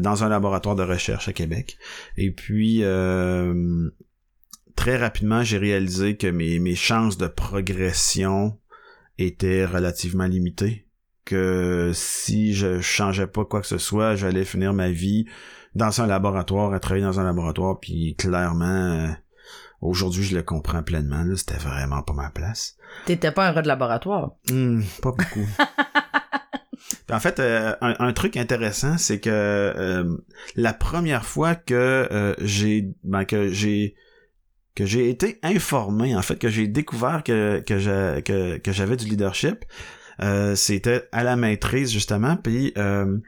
dans 0.00 0.24
un 0.24 0.28
laboratoire 0.28 0.76
de 0.76 0.82
recherche 0.82 1.28
à 1.28 1.32
Québec. 1.32 1.76
Et 2.16 2.30
puis 2.30 2.82
très 4.76 4.96
rapidement, 4.96 5.42
j'ai 5.42 5.58
réalisé 5.58 6.16
que 6.16 6.26
mes 6.26 6.58
mes 6.58 6.74
chances 6.74 7.18
de 7.18 7.26
progression 7.26 8.58
étaient 9.18 9.64
relativement 9.64 10.26
limitées 10.26 10.84
que 11.24 11.90
si 11.94 12.54
je 12.54 12.80
changeais 12.80 13.26
pas 13.26 13.44
quoi 13.44 13.60
que 13.60 13.66
ce 13.66 13.78
soit, 13.78 14.14
j'allais 14.14 14.44
finir 14.44 14.72
ma 14.72 14.90
vie 14.90 15.26
dans 15.74 16.00
un 16.00 16.06
laboratoire, 16.06 16.72
à 16.72 16.80
travailler 16.80 17.04
dans 17.04 17.20
un 17.20 17.24
laboratoire, 17.24 17.78
puis 17.80 18.14
clairement, 18.16 18.64
euh, 18.64 19.08
aujourd'hui, 19.80 20.22
je 20.22 20.34
le 20.34 20.42
comprends 20.42 20.82
pleinement, 20.82 21.24
c'était 21.36 21.58
vraiment 21.58 22.02
pas 22.02 22.12
ma 22.12 22.30
place. 22.30 22.76
T'étais 23.06 23.32
pas 23.32 23.48
un 23.48 23.52
rat 23.52 23.62
de 23.62 23.68
laboratoire? 23.68 24.32
Hmm, 24.50 24.82
pas 25.02 25.12
beaucoup. 25.12 25.46
en 27.10 27.20
fait, 27.20 27.40
euh, 27.40 27.74
un, 27.80 28.12
truc 28.12 28.36
intéressant, 28.36 28.98
c'est 28.98 29.20
que 29.20 29.30
euh, 29.30 30.16
la 30.56 30.72
première 30.72 31.24
fois 31.24 31.54
que 31.54 32.34
j'ai 32.40 32.94
ben, 33.02 33.24
que 33.24 33.48
j'ai 33.48 33.94
que 34.74 34.86
j'ai 34.86 35.08
été 35.08 35.38
informé, 35.42 36.16
en 36.16 36.22
fait, 36.22 36.36
que 36.36 36.48
j'ai 36.48 36.66
découvert 36.66 37.22
que, 37.22 37.60
que, 37.60 38.20
que, 38.20 38.58
que 38.58 38.72
j'avais 38.72 38.96
du 38.96 39.06
leadership, 39.06 39.64
euh, 40.20 40.54
c'était 40.54 41.08
à 41.12 41.24
la 41.24 41.36
maîtrise 41.36 41.92
justement, 41.92 42.36
puis 42.36 42.72
euh, 42.78 43.18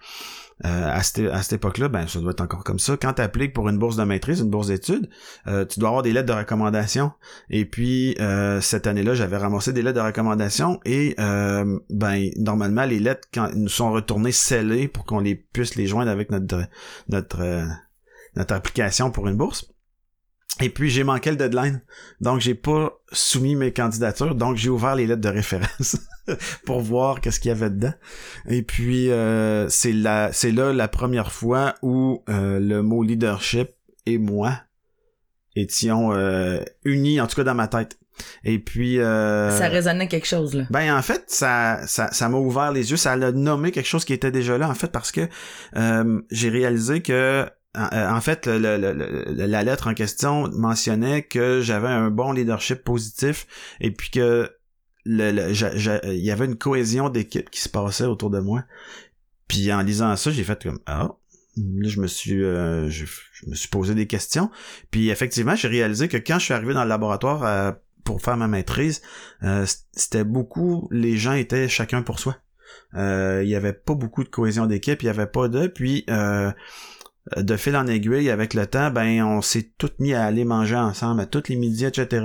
euh, 0.65 0.91
à 0.91 1.03
cette, 1.03 1.31
à 1.31 1.43
cette 1.43 1.55
époque-là, 1.55 1.89
ben 1.89 2.07
ça 2.07 2.19
doit 2.21 2.31
être 2.31 2.41
encore 2.41 2.65
comme 2.65 2.79
ça. 2.79 2.97
Quand 2.97 3.15
tu 3.15 3.23
appliques 3.23 3.53
pour 3.53 3.69
une 3.69 3.79
bourse 3.79 3.97
de 3.97 4.05
maîtrise, 4.05 4.41
une 4.41 4.51
bourse 4.51 4.69
d'études, 4.69 5.09
tu 5.45 5.81
dois 5.81 5.89
avoir 5.89 6.03
des 6.03 6.13
lettres 6.13 6.33
de 6.33 6.39
recommandation. 6.39 7.13
Et 7.51 7.65
puis 7.67 8.17
cette 8.61 8.87
année-là, 8.87 9.15
j'avais 9.15 9.37
ramassé 9.37 9.73
des 9.73 9.83
lettres 9.83 10.01
de 10.01 10.07
recommandation 10.07 10.81
et 10.85 11.15
ben 11.19 12.31
normalement 12.37 12.85
les 12.85 13.01
lettres 13.01 13.29
quand 13.33 13.51
nous 13.55 13.69
sont 13.69 13.93
retournées 13.93 14.33
scellées 14.33 14.89
pour 14.89 15.05
qu'on 15.05 15.21
les 15.21 15.35
puisse 15.35 15.75
les 15.75 15.87
joindre 15.87 16.11
avec 16.11 16.31
notre 16.31 16.63
notre 17.09 17.67
notre 18.35 18.55
application 18.55 19.11
pour 19.11 19.29
une 19.29 19.37
bourse. 19.37 19.76
Et 20.61 20.71
puis 20.71 20.89
j'ai 20.89 21.05
manqué 21.05 21.31
le 21.31 21.37
deadline. 21.37 21.83
Donc 22.21 22.41
j'ai 22.41 22.55
pas 22.55 22.99
soumis 23.13 23.57
mes 23.57 23.73
candidatures. 23.73 24.35
Donc 24.35 24.57
j'ai 24.57 24.71
ouvert 24.71 24.95
les 24.95 25.07
lettres 25.07 25.21
de 25.21 25.29
référence 25.29 25.99
pour 26.65 26.81
voir 26.81 27.21
qu'est-ce 27.21 27.41
qu'il 27.41 27.51
y 27.51 27.53
avait 27.53 27.71
dedans. 27.71 27.93
Et 28.49 28.63
puis 28.63 29.11
euh, 29.11 29.69
c'est 29.69 29.93
la 29.93 30.33
c'est 30.33 30.53
là 30.53 30.73
la 30.73 30.89
première 30.89 31.31
fois 31.31 31.75
où 31.83 32.23
euh, 32.29 32.59
le 32.59 32.83
mot 32.83 33.03
leadership 33.03 33.71
et 34.07 34.19
moi 34.19 34.61
étions 35.55 36.13
euh, 36.13 36.61
unis, 36.85 37.21
en 37.21 37.27
tout 37.27 37.37
cas 37.37 37.45
dans 37.45 37.55
ma 37.55 37.69
tête. 37.69 37.99
Et 38.45 38.59
puis 38.59 38.97
ça 38.97 39.69
résonnait 39.69 40.09
quelque 40.09 40.27
chose 40.27 40.55
là. 40.55 40.65
Ben 40.71 40.97
en 40.97 41.03
fait 41.03 41.25
ça 41.27 41.87
ça 41.87 42.11
ça 42.13 42.31
m'a 42.31 42.39
ouvert 42.39 42.73
les 42.73 42.91
yeux, 42.91 42.97
ça 42.97 43.13
a 43.13 43.33
nommé 43.33 43.73
quelque 43.73 43.89
chose 43.89 44.07
qui 44.07 44.15
était 44.15 44.31
déjà 44.31 44.57
là 44.57 44.71
en 44.71 44.75
fait 44.75 44.91
parce 44.91 45.13
que 45.13 45.29
j'ai 46.31 46.49
réalisé 46.49 47.03
que 47.03 47.13
euh, 47.13 47.47
en 47.77 48.21
fait, 48.21 48.47
la 48.47 49.63
lettre 49.63 49.89
en 49.89 49.95
question 49.95 50.49
mentionnait 50.53 51.23
que 51.23 51.61
j'avais 51.61 51.89
un 51.89 52.11
bon 52.11 52.33
leadership 52.33 52.83
positif 52.83 53.47
et 53.81 53.91
puis 53.91 54.11
que 54.11 54.51
il 55.05 56.25
y 56.25 56.31
avait 56.31 56.47
une 56.47 56.57
cohésion 56.57 57.11
d'équipe 57.11 57.51
qui 57.51 57.61
se 57.61 57.69
passait 57.69 58.05
autour 58.05 58.31
de 58.31 58.41
moi. 58.41 58.65
Puis 59.47 59.73
en 59.73 59.83
lisant 59.83 60.17
ça, 60.17 60.31
j'ai 60.31 60.43
fait 60.43 60.63
comme 60.63 60.81
ah 60.87 61.17
là, 61.57 61.89
je 61.89 62.01
me 62.01 62.07
suis, 62.07 62.43
euh, 62.43 62.89
je, 62.91 63.05
me 63.47 63.55
suis 63.55 63.69
posé 63.69 63.95
des 63.95 64.07
questions. 64.07 64.51
Puis 64.91 65.11
effectivement, 65.11 65.55
j'ai 65.55 65.69
réalisé 65.69 66.09
que 66.09 66.17
quand 66.17 66.39
je 66.39 66.45
suis 66.47 66.55
arrivé 66.55 66.75
dans 66.75 66.83
le 66.83 66.89
laboratoire 66.89 67.45
euh, 67.45 67.73
pour 68.05 68.21
faire 68.21 68.37
ma 68.37 68.49
maîtrise, 68.49 69.03
euh, 69.43 69.67
c'était 69.93 70.25
beaucoup, 70.25 70.89
les 70.91 71.17
gens 71.17 71.33
étaient 71.33 71.69
chacun 71.69 72.03
pour 72.03 72.19
soi. 72.19 72.37
Euh, 72.95 73.43
il 73.43 73.49
y 73.49 73.55
avait 73.55 73.73
pas 73.73 73.95
beaucoup 73.95 74.25
de 74.25 74.29
cohésion 74.29 74.67
d'équipe, 74.67 75.03
il 75.03 75.07
y 75.07 75.09
avait 75.09 75.27
pas 75.27 75.49
de, 75.49 75.67
puis 75.67 76.05
euh, 76.11 76.51
de 77.37 77.57
fil 77.57 77.77
en 77.77 77.87
aiguille 77.87 78.31
avec 78.31 78.55
le 78.55 78.67
temps, 78.67 78.91
ben 78.91 79.23
on 79.23 79.43
s'est 79.43 79.73
tous 79.79 79.91
mis 79.99 80.15
à 80.15 80.25
aller 80.25 80.45
manger 80.45 80.77
ensemble 80.77 81.21
à 81.21 81.27
tous 81.27 81.49
les 81.49 81.57
midis, 81.57 81.85
etc. 81.85 82.25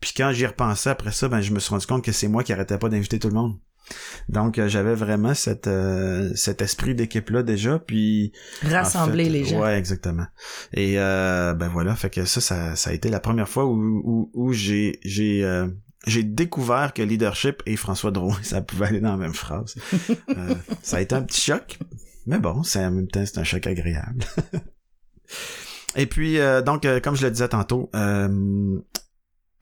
Puis 0.00 0.12
quand 0.16 0.32
j'y 0.32 0.46
repensais 0.46 0.90
après 0.90 1.12
ça, 1.12 1.28
ben 1.28 1.40
je 1.40 1.52
me 1.52 1.58
suis 1.58 1.70
rendu 1.70 1.86
compte 1.86 2.04
que 2.04 2.12
c'est 2.12 2.28
moi 2.28 2.42
qui 2.42 2.52
arrêtais 2.52 2.78
pas 2.78 2.88
d'inviter 2.88 3.18
tout 3.18 3.28
le 3.28 3.34
monde. 3.34 3.56
Donc 4.30 4.58
euh, 4.58 4.66
j'avais 4.66 4.94
vraiment 4.94 5.34
cette 5.34 5.66
euh, 5.66 6.32
cet 6.34 6.62
esprit 6.62 6.94
d'équipe 6.94 7.28
là 7.28 7.42
déjà 7.42 7.78
puis 7.78 8.32
rassembler 8.62 9.24
en 9.24 9.26
fait, 9.26 9.32
les 9.32 9.44
gens. 9.44 9.60
Ouais, 9.60 9.78
exactement. 9.78 10.26
Et 10.72 10.98
euh, 10.98 11.52
ben 11.52 11.68
voilà, 11.68 11.94
fait 11.94 12.08
que 12.08 12.24
ça, 12.24 12.40
ça 12.40 12.76
ça 12.76 12.90
a 12.90 12.92
été 12.94 13.10
la 13.10 13.20
première 13.20 13.48
fois 13.48 13.66
où 13.66 13.74
où, 13.74 14.30
où 14.32 14.52
j'ai 14.54 15.00
j'ai 15.02 15.44
euh, 15.44 15.66
j'ai 16.06 16.22
découvert 16.22 16.92
que 16.92 17.02
leadership 17.02 17.62
et 17.66 17.76
François 17.76 18.10
Drouin, 18.10 18.38
ça 18.42 18.60
pouvait 18.60 18.86
aller 18.86 19.00
dans 19.00 19.12
la 19.12 19.16
même 19.16 19.34
phrase. 19.34 19.74
Euh, 20.36 20.54
ça 20.82 20.98
a 20.98 21.00
été 21.00 21.14
un 21.14 21.22
petit 21.22 21.40
choc, 21.40 21.78
mais 22.26 22.38
bon, 22.38 22.62
c'est 22.62 22.84
en 22.84 22.90
même 22.90 23.08
temps 23.08 23.24
c'est 23.24 23.38
un 23.38 23.44
choc 23.44 23.66
agréable. 23.66 24.24
et 25.96 26.06
puis 26.06 26.38
euh, 26.38 26.62
donc 26.62 26.84
euh, 26.84 27.00
comme 27.00 27.16
je 27.16 27.24
le 27.24 27.30
disais 27.30 27.48
tantôt, 27.48 27.90
euh, 27.94 28.78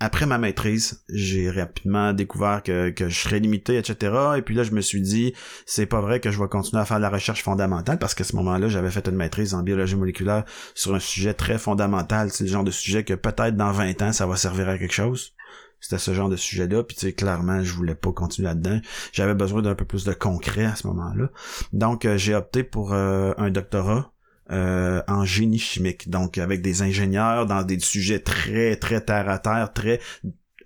après 0.03 0.27
ma 0.27 0.37
maîtrise, 0.37 1.05
j'ai 1.09 1.49
rapidement 1.49 2.13
découvert 2.13 2.65
que, 2.65 2.91
que 2.91 3.09
je 3.09 3.17
serais 3.17 3.39
limité, 3.39 3.79
etc. 3.79 4.13
Et 4.37 4.43
puis 4.43 4.53
là, 4.53 4.65
je 4.65 4.73
me 4.73 4.81
suis 4.81 5.01
dit, 5.01 5.33
c'est 5.65 5.87
pas 5.87 6.01
vrai 6.01 6.19
que 6.19 6.33
je 6.33 6.43
vais 6.43 6.49
continuer 6.49 6.83
à 6.83 6.85
faire 6.85 6.99
la 6.99 7.09
recherche 7.09 7.45
fondamentale 7.45 8.01
parce 8.01 8.13
qu'à 8.17 8.25
ce 8.25 8.35
moment-là, 8.35 8.67
j'avais 8.67 8.91
fait 8.91 9.07
une 9.07 9.15
maîtrise 9.15 9.55
en 9.55 9.63
biologie 9.63 9.95
moléculaire 9.95 10.45
sur 10.75 10.93
un 10.93 10.99
sujet 10.99 11.35
très 11.35 11.57
fondamental. 11.57 12.31
C'est 12.31 12.43
le 12.43 12.51
genre 12.51 12.65
de 12.65 12.73
sujet 12.73 13.05
que 13.05 13.15
peut-être 13.15 13.57
dans 13.57 13.71
20 13.71 14.03
ans, 14.03 14.13
ça 14.13 14.27
va 14.27 14.35
servir 14.35 14.69
à 14.69 14.77
quelque 14.77 14.93
chose. 14.93 15.35
C'était 15.83 15.99
ce 15.99 16.15
genre 16.15 16.31
de 16.31 16.37
sujet-là, 16.37 16.85
puis 16.85 16.97
tu 16.97 17.07
sais, 17.07 17.13
clairement, 17.13 17.63
je 17.63 17.75
voulais 17.75 17.95
pas 17.95 18.13
continuer 18.13 18.49
là-dedans. 18.49 18.81
J'avais 19.13 19.35
besoin 19.35 19.61
d'un 19.61 19.75
peu 19.75 19.85
plus 19.85 20.05
de 20.05 20.15
concret 20.15 20.65
à 20.65 20.77
ce 20.77 20.87
moment-là. 20.87 21.29
Donc, 21.75 22.07
euh, 22.07 22.17
j'ai 22.17 22.35
opté 22.35 22.63
pour 22.63 22.95
euh, 22.95 23.35
un 23.37 23.51
doctorat 23.51 24.13
euh, 24.51 25.03
en 25.09 25.25
génie 25.25 25.59
chimique, 25.59 26.09
donc 26.09 26.39
avec 26.39 26.63
des 26.63 26.83
ingénieurs 26.83 27.47
dans 27.47 27.63
des 27.63 27.79
sujets 27.79 28.21
très 28.21 28.77
très 28.77 29.01
terre 29.01 29.29
à 29.29 29.39
terre, 29.39 29.73
très 29.73 30.01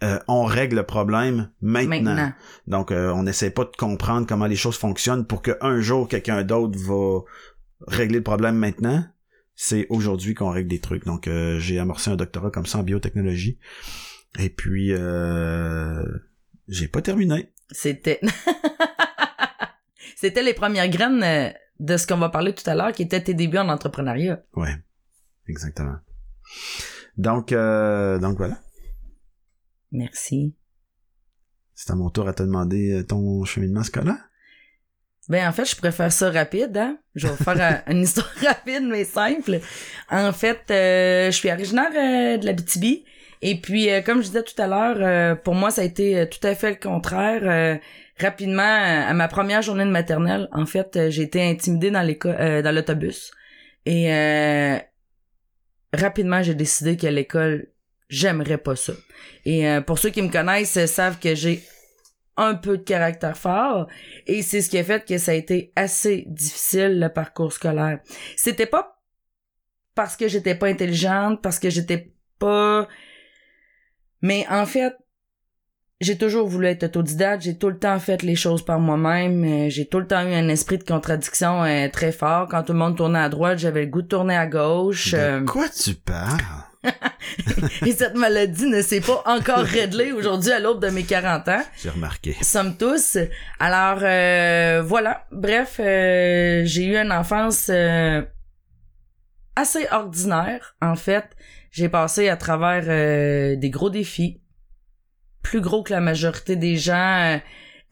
euh, 0.02 0.18
on 0.29 0.44
règle 0.44 0.76
le 0.76 0.83
problème 0.83 1.50
maintenant. 1.61 2.14
Maintenant. 2.14 2.33
Donc 2.66 2.90
euh, 2.90 3.11
on 3.12 3.22
n'essaie 3.22 3.50
pas 3.50 3.64
de 3.64 3.76
comprendre 3.76 4.26
comment 4.26 4.46
les 4.46 4.57
choses 4.57 4.76
fonctionnent 4.76 5.26
pour 5.26 5.42
qu'un 5.42 5.81
jour 5.81 6.09
quelqu'un 6.09 6.42
d'autre 6.42 6.79
va 6.79 7.20
régler 7.87 8.18
le 8.18 8.24
problème 8.24 8.57
maintenant. 8.57 9.05
C'est 9.55 9.87
aujourd'hui 9.88 10.35
qu'on 10.35 10.50
règle 10.50 10.68
des 10.68 10.81
trucs. 10.81 11.05
Donc 11.07 11.29
euh, 11.29 11.59
j'ai 11.59 11.79
amorcé 11.79 12.11
un 12.11 12.16
doctorat 12.16 12.50
comme 12.50 12.66
ça 12.66 12.79
en 12.79 12.83
biotechnologie. 12.83 13.59
Et 14.38 14.51
puis 14.51 14.92
euh, 14.92 16.03
j'ai 16.68 16.88
pas 16.88 17.03
terminé. 17.03 17.53
C'était 17.70 18.20
C'était 20.16 20.42
les 20.42 20.55
premières 20.55 20.88
graines 20.88 21.22
euh, 21.22 21.51
de 21.81 21.96
ce 21.96 22.07
qu'on 22.07 22.16
va 22.16 22.29
parler 22.31 22.55
tout 22.55 22.68
à 22.68 22.75
l'heure 22.75 22.92
qui 22.92 23.03
étaient 23.03 23.22
tes 23.22 23.35
débuts 23.35 23.59
en 23.59 23.68
entrepreneuriat. 23.68 24.42
Ouais, 24.55 24.75
exactement. 25.49 25.96
Donc 27.16 27.53
euh, 27.53 28.18
donc 28.18 28.37
voilà. 28.38 28.59
Merci. 29.92 30.55
C'est 31.75 31.92
à 31.92 31.94
mon 31.94 32.11
tour 32.11 32.29
à 32.29 32.33
te 32.33 32.42
demander 32.42 32.92
euh, 32.92 33.05
ton 33.05 33.44
cheminement 33.44 33.83
scolaire. 33.83 34.18
Ben 35.29 35.49
en 35.49 35.53
fait, 35.53 35.64
je 35.64 35.75
préfère 35.77 36.12
ça 36.12 36.31
rapide, 36.31 36.77
hein. 36.77 36.99
Je 37.16 37.27
vais 37.27 37.37
faire 37.37 37.61
un- 37.61 37.83
une 37.92 38.03
histoire 38.03 38.29
rapide 38.42 38.85
mais 38.85 39.05
simple. 39.05 39.61
En 40.09 40.33
fait, 40.33 40.61
euh, 40.70 41.27
je 41.31 41.37
suis 41.37 41.51
originaire 41.51 41.90
euh, 41.94 42.38
de 42.38 42.46
la 42.46 42.53
BTB 42.53 43.05
et 43.42 43.61
puis 43.61 43.90
euh, 43.90 44.01
comme 44.03 44.18
je 44.18 44.29
disais 44.29 44.42
tout 44.42 44.61
à 44.61 44.66
l'heure, 44.66 44.96
euh, 45.01 45.35
pour 45.35 45.55
moi 45.55 45.70
ça 45.70 45.83
a 45.83 45.85
été 45.85 46.18
euh, 46.18 46.27
tout 46.27 46.44
à 46.46 46.55
fait 46.55 46.70
le 46.70 46.77
contraire. 46.77 47.42
Euh, 47.44 47.77
rapidement, 48.18 48.62
à 48.62 49.12
ma 49.12 49.29
première 49.29 49.62
journée 49.62 49.85
de 49.85 49.90
maternelle, 49.90 50.49
en 50.53 50.64
fait, 50.66 50.96
euh, 50.96 51.11
j'ai 51.11 51.22
été 51.22 51.42
intimidée 51.42 51.90
dans 51.90 52.03
l'école, 52.03 52.37
euh, 52.40 52.62
dans 52.62 52.72
l'autobus 52.75 53.31
et 53.85 54.11
rapidement 55.92 56.42
j'ai 56.42 56.55
décidé 56.55 56.96
qu'à 56.96 57.11
l'école 57.11 57.68
j'aimerais 58.09 58.59
pas 58.59 58.75
ça. 58.75 58.94
Et 59.44 59.64
pour 59.87 59.99
ceux 59.99 60.11
qui 60.11 60.22
me 60.22 60.29
connaissent 60.29 60.85
savent 60.87 61.20
que 61.20 61.35
j'ai 61.37 61.62
un 62.37 62.55
peu 62.55 62.79
de 62.79 62.83
caractère 62.83 63.37
fort 63.37 63.87
et 64.27 64.42
c'est 64.42 64.61
ce 64.61 64.70
qui 64.70 64.79
a 64.79 64.85
fait 64.85 65.07
que 65.07 65.18
ça 65.18 65.31
a 65.31 65.35
été 65.35 65.72
assez 65.77 66.25
difficile 66.27 66.99
le 66.99 67.09
parcours 67.09 67.53
scolaire. 67.53 68.01
C'était 68.37 68.66
pas 68.66 68.96
parce 69.96 70.16
que 70.16 70.29
j'étais 70.29 70.55
pas 70.55 70.66
intelligente, 70.66 71.40
parce 71.42 71.59
que 71.59 71.70
j'étais 71.70 72.12
pas 72.38 72.87
mais 74.22 74.46
en 74.50 74.66
fait 74.66 74.94
j'ai 76.00 76.18
toujours 76.18 76.46
voulu 76.46 76.66
être 76.66 76.85
autodidacte, 76.85 77.42
j'ai 77.42 77.57
tout 77.57 77.70
le 77.70 77.79
temps 77.79 77.98
fait 77.98 78.22
les 78.22 78.35
choses 78.35 78.62
par 78.62 78.79
moi-même, 78.79 79.44
euh, 79.44 79.70
j'ai 79.70 79.87
tout 79.87 79.98
le 79.98 80.07
temps 80.07 80.26
eu 80.26 80.35
un 80.35 80.48
esprit 80.48 80.76
de 80.76 80.85
contradiction 80.85 81.64
euh, 81.64 81.88
très 81.88 82.12
fort. 82.12 82.48
Quand 82.50 82.62
tout 82.62 82.74
le 82.74 82.79
monde 82.79 82.96
tournait 82.96 83.18
à 83.18 83.31
droite, 83.31 83.59
j'avais 83.59 83.87
le 83.87 83.90
goût 83.90 84.02
de 84.02 84.09
tourner 84.09 84.37
à 84.37 84.46
gauche. 84.46 85.12
De 85.12 85.16
euh, 85.16 85.44
quoi 85.44 85.68
tu 85.68 85.94
parles? 85.94 86.38
et 87.87 87.92
cette 87.92 88.14
maladie 88.14 88.66
ne 88.66 88.83
s'est 88.83 89.00
pas 89.00 89.22
encore 89.26 89.64
réglée 89.64 90.12
aujourd'hui 90.12 90.52
à 90.52 90.61
l'aube 90.61 90.81
de 90.81 90.88
mes 90.90 91.02
40 91.02 91.48
ans. 91.48 91.62
J'ai 91.83 91.90
remarqué. 91.90 92.37
sommes 92.42 92.76
tous. 92.76 93.18
Alors 93.59 93.98
euh, 94.02 94.83
voilà, 94.85 95.26
bref, 95.33 95.76
j'ai 95.79 96.85
eu 96.85 96.96
une 96.96 97.11
enfance 97.11 97.68
euh, 97.70 98.22
assez 99.57 99.87
ordinaire 99.90 100.76
en 100.83 100.94
fait. 100.94 101.24
J'ai 101.76 101.90
passé 101.90 102.30
à 102.30 102.38
travers 102.38 102.84
euh, 102.88 103.54
des 103.54 103.68
gros 103.68 103.90
défis, 103.90 104.40
plus 105.42 105.60
gros 105.60 105.82
que 105.82 105.92
la 105.92 106.00
majorité 106.00 106.56
des 106.56 106.76
gens 106.76 107.34
euh, 107.34 107.38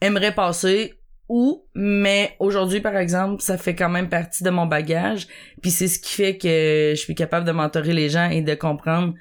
aimeraient 0.01 0.33
passer 0.33 0.95
ou 1.29 1.67
mais 1.75 2.35
aujourd'hui 2.39 2.81
par 2.81 2.97
exemple, 2.97 3.43
ça 3.43 3.59
fait 3.59 3.75
quand 3.75 3.89
même 3.89 4.09
partie 4.09 4.43
de 4.43 4.49
mon 4.49 4.65
bagage, 4.65 5.27
puis 5.61 5.69
c'est 5.69 5.87
ce 5.87 5.99
qui 5.99 6.13
fait 6.15 6.35
que 6.39 6.93
je 6.95 6.99
suis 6.99 7.13
capable 7.13 7.45
de 7.45 7.51
mentorer 7.51 7.93
les 7.93 8.09
gens 8.09 8.27
et 8.27 8.41
de 8.41 8.55
comprendre 8.55 9.13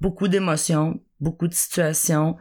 beaucoup 0.00 0.28
d'émotions, 0.28 0.98
beaucoup 1.20 1.46
de 1.46 1.52
situations, 1.52 2.38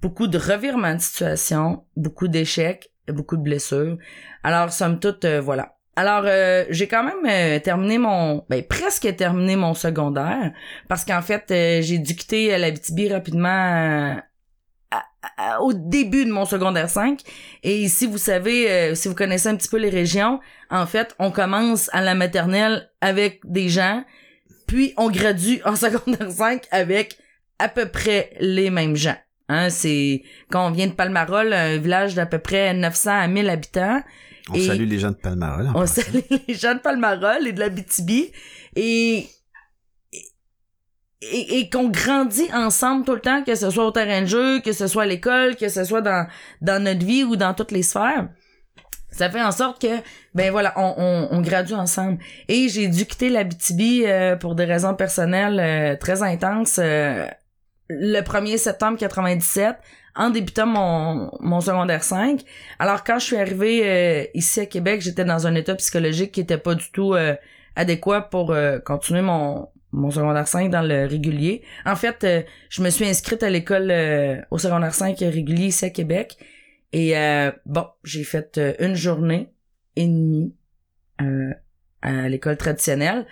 beaucoup 0.00 0.28
de 0.28 0.38
revirements 0.38 0.94
de 0.94 1.00
situation, 1.00 1.86
beaucoup 1.96 2.28
d'échecs, 2.28 2.92
beaucoup 3.08 3.36
de 3.36 3.42
blessures. 3.42 3.98
Alors, 4.44 4.70
somme 4.70 5.00
toute, 5.00 5.24
euh, 5.24 5.40
voilà. 5.40 5.77
Alors, 5.98 6.22
euh, 6.26 6.64
j'ai 6.70 6.86
quand 6.86 7.02
même 7.02 7.26
euh, 7.28 7.58
terminé 7.58 7.98
mon... 7.98 8.44
Ben, 8.48 8.62
presque 8.62 9.16
terminé 9.16 9.56
mon 9.56 9.74
secondaire, 9.74 10.52
parce 10.86 11.04
qu'en 11.04 11.22
fait, 11.22 11.50
euh, 11.50 11.82
j'ai 11.82 11.98
dû 11.98 12.14
quitter 12.14 12.54
euh, 12.54 12.58
l'Abitibi 12.58 13.12
rapidement 13.12 13.48
euh, 14.94 14.94
au 15.58 15.72
début 15.72 16.24
de 16.24 16.30
mon 16.30 16.44
secondaire 16.44 16.88
5. 16.88 17.20
Et 17.64 17.88
si 17.88 18.06
vous 18.06 18.16
savez, 18.16 18.70
euh, 18.70 18.94
si 18.94 19.08
vous 19.08 19.16
connaissez 19.16 19.48
un 19.48 19.56
petit 19.56 19.68
peu 19.68 19.76
les 19.76 19.88
régions, 19.88 20.38
en 20.70 20.86
fait, 20.86 21.16
on 21.18 21.32
commence 21.32 21.90
à 21.92 22.00
la 22.00 22.14
maternelle 22.14 22.88
avec 23.00 23.40
des 23.42 23.68
gens, 23.68 24.04
puis 24.68 24.94
on 24.98 25.10
gradue 25.10 25.60
en 25.64 25.74
secondaire 25.74 26.30
5 26.30 26.62
avec 26.70 27.18
à 27.58 27.68
peu 27.68 27.88
près 27.88 28.30
les 28.38 28.70
mêmes 28.70 28.94
gens. 28.94 29.18
Hein, 29.48 29.68
c'est 29.68 30.22
quand 30.48 30.68
on 30.68 30.70
vient 30.70 30.86
de 30.86 30.92
Palmarol, 30.92 31.52
un 31.52 31.76
village 31.76 32.14
d'à 32.14 32.26
peu 32.26 32.38
près 32.38 32.72
900 32.72 33.18
à 33.18 33.26
1000 33.26 33.50
habitants. 33.50 34.00
On 34.50 34.54
Et- 34.54 34.66
salue 34.66 34.84
les 34.88 34.98
gens 34.98 35.10
de 35.10 35.16
Palmarol. 35.16 35.68
On 35.74 35.80
passant. 35.80 36.02
salue 36.02 36.20
les 36.48 36.54
gens 36.54 36.74
de 36.74 36.80
Palmarol 36.80 37.46
et 37.46 37.52
de 37.52 37.60
la 37.60 37.68
BTB 37.68 38.10
et 38.76 39.26
et, 41.20 41.58
et 41.58 41.68
qu'on 41.68 41.88
grandit 41.88 42.48
ensemble 42.54 43.04
tout 43.04 43.14
le 43.14 43.20
temps, 43.20 43.42
que 43.42 43.56
ce 43.56 43.70
soit 43.70 43.84
au 43.86 43.90
terrain 43.90 44.20
de 44.22 44.26
jeu, 44.26 44.60
que 44.60 44.72
ce 44.72 44.86
soit 44.86 45.02
à 45.02 45.06
l'école, 45.06 45.56
que 45.56 45.68
ce 45.68 45.82
soit 45.84 46.00
dans 46.00 46.26
dans 46.60 46.82
notre 46.82 47.04
vie 47.04 47.24
ou 47.24 47.34
dans 47.36 47.54
toutes 47.54 47.72
les 47.72 47.82
sphères. 47.82 48.28
Ça 49.10 49.28
fait 49.28 49.42
en 49.42 49.50
sorte 49.50 49.80
que 49.82 49.96
ben 50.34 50.52
voilà, 50.52 50.72
on, 50.76 50.94
on, 50.96 51.28
on 51.36 51.40
gradue 51.40 51.74
ensemble. 51.74 52.18
Et 52.46 52.68
j'ai 52.68 52.86
dû 52.88 53.04
quitter 53.04 53.30
la 53.30 53.42
BTB 53.42 53.80
euh, 54.04 54.36
pour 54.36 54.54
des 54.54 54.64
raisons 54.64 54.94
personnelles 54.94 55.58
euh, 55.58 55.96
très 55.96 56.22
intenses 56.22 56.78
euh, 56.78 57.26
le 57.88 58.20
1er 58.20 58.58
septembre 58.58 58.98
97 58.98 59.76
en 60.14 60.30
débutant 60.30 60.66
mon, 60.66 61.30
mon 61.40 61.60
secondaire 61.60 62.02
5. 62.02 62.42
Alors 62.78 63.04
quand 63.04 63.18
je 63.18 63.24
suis 63.24 63.36
arrivée 63.36 63.82
euh, 63.84 64.24
ici 64.34 64.60
à 64.60 64.66
Québec, 64.66 65.00
j'étais 65.00 65.24
dans 65.24 65.46
un 65.46 65.54
état 65.54 65.74
psychologique 65.76 66.32
qui 66.32 66.40
était 66.40 66.58
pas 66.58 66.74
du 66.74 66.90
tout 66.90 67.14
euh, 67.14 67.34
adéquat 67.76 68.22
pour 68.22 68.52
euh, 68.52 68.78
continuer 68.78 69.22
mon 69.22 69.68
mon 69.90 70.10
secondaire 70.10 70.46
5 70.46 70.70
dans 70.70 70.82
le 70.82 71.06
régulier. 71.06 71.62
En 71.86 71.96
fait, 71.96 72.26
je 72.68 72.82
me 72.82 72.90
suis 72.90 73.06
inscrite 73.06 73.42
à 73.42 73.48
l'école 73.48 73.90
au 74.50 74.58
secondaire 74.58 74.92
5 74.92 75.16
régulier 75.20 75.68
ici 75.68 75.86
à 75.86 75.88
Québec. 75.88 76.36
Et 76.92 77.14
bon, 77.64 77.86
j'ai 78.04 78.22
fait 78.22 78.60
une 78.80 78.94
journée 78.94 79.50
et 79.96 80.06
demie 80.06 80.54
à 82.02 82.28
l'école 82.28 82.58
traditionnelle. 82.58 83.24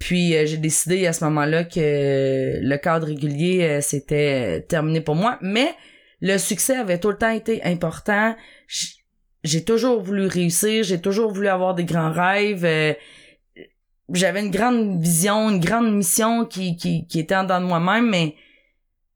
Puis 0.00 0.34
euh, 0.34 0.46
j'ai 0.46 0.56
décidé 0.56 1.06
à 1.06 1.12
ce 1.12 1.22
moment-là 1.26 1.62
que 1.64 2.58
le 2.60 2.76
cadre 2.78 3.06
régulier 3.06 3.62
euh, 3.62 3.80
c'était 3.80 4.62
terminé 4.62 5.00
pour 5.00 5.14
moi, 5.14 5.38
mais 5.42 5.68
le 6.20 6.38
succès 6.38 6.76
avait 6.76 6.98
tout 6.98 7.10
le 7.10 7.18
temps 7.18 7.30
été 7.30 7.62
important. 7.62 8.34
J'ai 9.44 9.62
toujours 9.62 10.02
voulu 10.02 10.26
réussir, 10.26 10.84
j'ai 10.84 11.00
toujours 11.00 11.32
voulu 11.32 11.48
avoir 11.48 11.74
des 11.74 11.84
grands 11.84 12.10
rêves. 12.10 12.64
euh, 12.64 12.94
j'avais 14.12 14.40
une 14.40 14.50
grande 14.50 15.00
vision, 15.00 15.50
une 15.50 15.60
grande 15.60 15.94
mission 15.94 16.44
qui, 16.44 16.76
qui, 16.76 17.06
qui 17.06 17.20
était 17.20 17.36
en 17.36 17.44
dedans 17.44 17.60
de 17.60 17.66
moi-même, 17.66 18.10
mais 18.10 18.34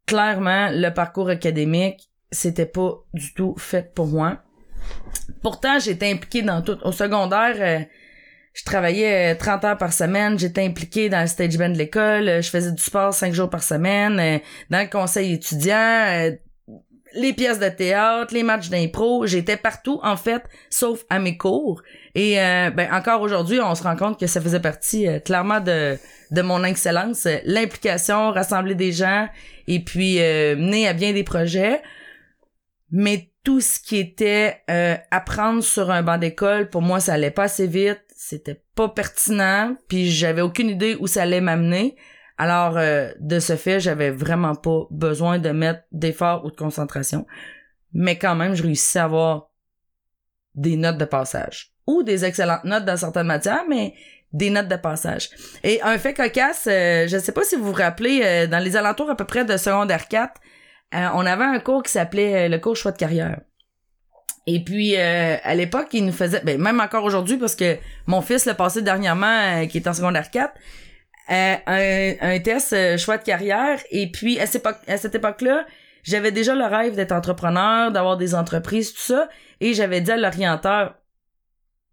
clairement, 0.07 0.68
le 0.70 0.90
parcours 0.90 1.31
académique, 1.31 2.11
c'était 2.31 2.66
pas 2.66 3.03
du 3.12 3.35
tout 3.35 3.55
fait 3.59 3.92
pour 3.92 4.07
moi. 4.07 4.42
Pourtant, 5.42 5.79
j'étais 5.79 6.12
impliquée 6.12 6.42
dans 6.42 6.62
tout. 6.62 6.79
Au 6.85 6.92
secondaire, 6.92 7.57
euh, 7.59 7.85
je 8.55 8.64
travaillais 8.64 9.35
euh, 9.35 9.38
30 9.38 9.64
heures 9.64 9.79
par 9.79 9.93
semaine, 9.93 10.38
j'étais 10.38 10.64
impliquée 10.64 11.09
dans 11.09 11.21
le 11.21 11.27
stage 11.27 11.59
band 11.59 11.69
de 11.69 11.77
l'école, 11.77 12.29
euh, 12.29 12.43
je 12.43 12.49
faisais 12.49 12.73
du 12.73 12.83
sport 12.83 13.12
5 13.12 13.35
jours 13.35 13.51
par 13.51 13.62
semaine, 13.62 14.19
euh, 14.19 14.38
dans 14.71 14.81
le 14.81 14.88
conseil 14.88 15.35
étudiant, 15.35 16.07
euh, 16.09 16.31
les 17.14 17.33
pièces 17.33 17.59
de 17.59 17.69
théâtre, 17.69 18.35
les 18.35 18.43
matchs 18.43 18.69
d'impro, 18.69 19.27
j'étais 19.27 19.57
partout 19.57 20.01
en 20.03 20.17
fait, 20.17 20.43
sauf 20.71 21.05
à 21.11 21.19
mes 21.19 21.37
cours. 21.37 21.83
Et 22.14 22.40
euh, 22.40 22.71
ben 22.71 22.88
encore 22.93 23.21
aujourd'hui, 23.21 23.61
on 23.61 23.75
se 23.75 23.83
rend 23.83 23.97
compte 23.97 24.19
que 24.19 24.27
ça 24.27 24.40
faisait 24.40 24.61
partie 24.61 25.07
euh, 25.07 25.19
clairement 25.21 25.61
de 25.61 25.97
de 26.31 26.43
mon 26.43 26.64
excellence, 26.64 27.27
euh, 27.27 27.37
l'implication, 27.45 28.31
rassembler 28.31 28.75
des 28.75 28.93
gens 28.93 29.29
et 29.69 29.81
puis 29.81 30.21
euh, 30.21 30.57
mener 30.57 30.88
à 30.88 30.93
bien 30.93 31.12
des 31.12 31.25
projets. 31.25 31.81
Mais 32.90 33.31
tout 33.45 33.61
ce 33.61 33.79
qui 33.79 33.97
était 33.97 34.62
euh, 34.71 34.97
apprendre 35.11 35.62
sur 35.62 35.90
un 35.90 36.03
banc 36.03 36.19
d'école, 36.19 36.71
pour 36.71 36.83
moi, 36.83 37.01
ça 37.01 37.14
allait 37.14 37.31
pas 37.31 37.45
assez 37.45 37.67
vite, 37.67 38.04
c'était 38.28 38.62
pas 38.74 38.88
pertinent, 38.88 39.76
puis 39.88 40.10
j'avais 40.10 40.42
aucune 40.42 40.70
idée 40.70 40.96
où 40.98 41.06
ça 41.06 41.22
allait 41.22 41.40
m'amener. 41.40 41.96
Alors, 42.38 42.76
euh, 42.76 43.12
de 43.20 43.38
ce 43.38 43.56
fait, 43.56 43.80
j'avais 43.80 44.10
vraiment 44.10 44.54
pas 44.54 44.87
besoin 44.90 45.38
de 45.38 45.50
mettre 45.50 45.82
d'effort 45.92 46.44
ou 46.44 46.50
de 46.50 46.56
concentration. 46.56 47.26
Mais 47.92 48.18
quand 48.18 48.34
même, 48.34 48.54
je 48.54 48.62
réussissais 48.62 48.98
à 48.98 49.04
avoir 49.04 49.50
des 50.54 50.76
notes 50.76 50.98
de 50.98 51.04
passage. 51.04 51.72
Ou 51.87 52.02
des 52.02 52.24
excellentes 52.24 52.64
notes 52.64 52.84
dans 52.84 52.96
certaines 52.96 53.26
matières, 53.26 53.64
mais 53.68 53.94
des 54.32 54.50
notes 54.50 54.68
de 54.68 54.76
passage. 54.76 55.30
Et 55.62 55.80
un 55.82 55.96
fait 55.96 56.12
cocasse, 56.12 56.66
euh, 56.66 57.06
je 57.06 57.18
sais 57.18 57.32
pas 57.32 57.44
si 57.44 57.56
vous 57.56 57.64
vous 57.64 57.72
rappelez, 57.72 58.20
euh, 58.24 58.46
dans 58.46 58.58
les 58.58 58.76
alentours 58.76 59.08
à 59.08 59.16
peu 59.16 59.24
près 59.24 59.44
de 59.44 59.56
secondaire 59.56 60.08
4, 60.08 60.40
euh, 60.94 61.08
on 61.14 61.24
avait 61.24 61.44
un 61.44 61.60
cours 61.60 61.82
qui 61.82 61.92
s'appelait 61.92 62.48
le 62.48 62.58
cours 62.58 62.76
choix 62.76 62.92
de 62.92 62.96
carrière. 62.96 63.40
Et 64.46 64.62
puis 64.62 64.96
euh, 64.96 65.37
à 65.42 65.54
l'époque, 65.54 65.88
il 65.92 66.04
nous 66.04 66.12
faisait, 66.12 66.40
ben, 66.44 66.61
même 66.61 66.80
encore 66.80 67.04
aujourd'hui, 67.04 67.38
parce 67.38 67.57
que 67.57 67.76
mon 68.07 68.20
fils 68.20 68.44
l'a 68.44 68.54
passé 68.54 68.83
dernièrement, 68.83 69.62
euh, 69.62 69.66
qui 69.66 69.78
est 69.78 69.88
en 69.88 69.94
secondaire 69.94 70.30
4, 70.30 70.52
euh, 71.30 71.54
un, 71.66 72.14
un 72.20 72.38
test 72.40 72.74
euh, 72.74 72.98
choix 72.98 73.16
de 73.16 73.24
carrière. 73.24 73.80
Et 73.90 74.11
puis 74.11 74.38
à 74.38 74.46
cette, 74.46 75.14
époque-là, 75.14 75.66
j'avais 76.02 76.33
déjà 76.33 76.54
le 76.54 76.64
rêve 76.64 76.94
d'être 76.94 77.12
entrepreneur, 77.12 77.90
d'avoir 77.90 78.18
des 78.18 78.35
entreprises, 78.35 78.92
tout 78.92 79.00
ça. 79.00 79.28
Et 79.61 79.72
j'avais 79.72 80.02
dit 80.02 80.11
à 80.11 80.18
l'orienteur, 80.18 80.96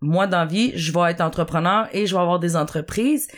moi 0.01 0.27
dans 0.27 0.45
vie, 0.45 0.73
je 0.75 0.91
vais 0.91 1.11
être 1.11 1.21
entrepreneur 1.21 1.87
et 1.93 2.07
je 2.07 2.15
vais 2.15 2.21
avoir 2.21 2.39
des 2.39 2.57
entreprises. 2.57 3.29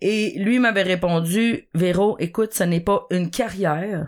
Et 0.00 0.38
lui 0.38 0.60
m'avait 0.60 0.82
répondu, 0.82 1.68
Véro, 1.74 2.16
écoute, 2.20 2.54
ce 2.54 2.62
n'est 2.62 2.80
pas 2.80 3.06
une 3.10 3.30
carrière 3.30 4.06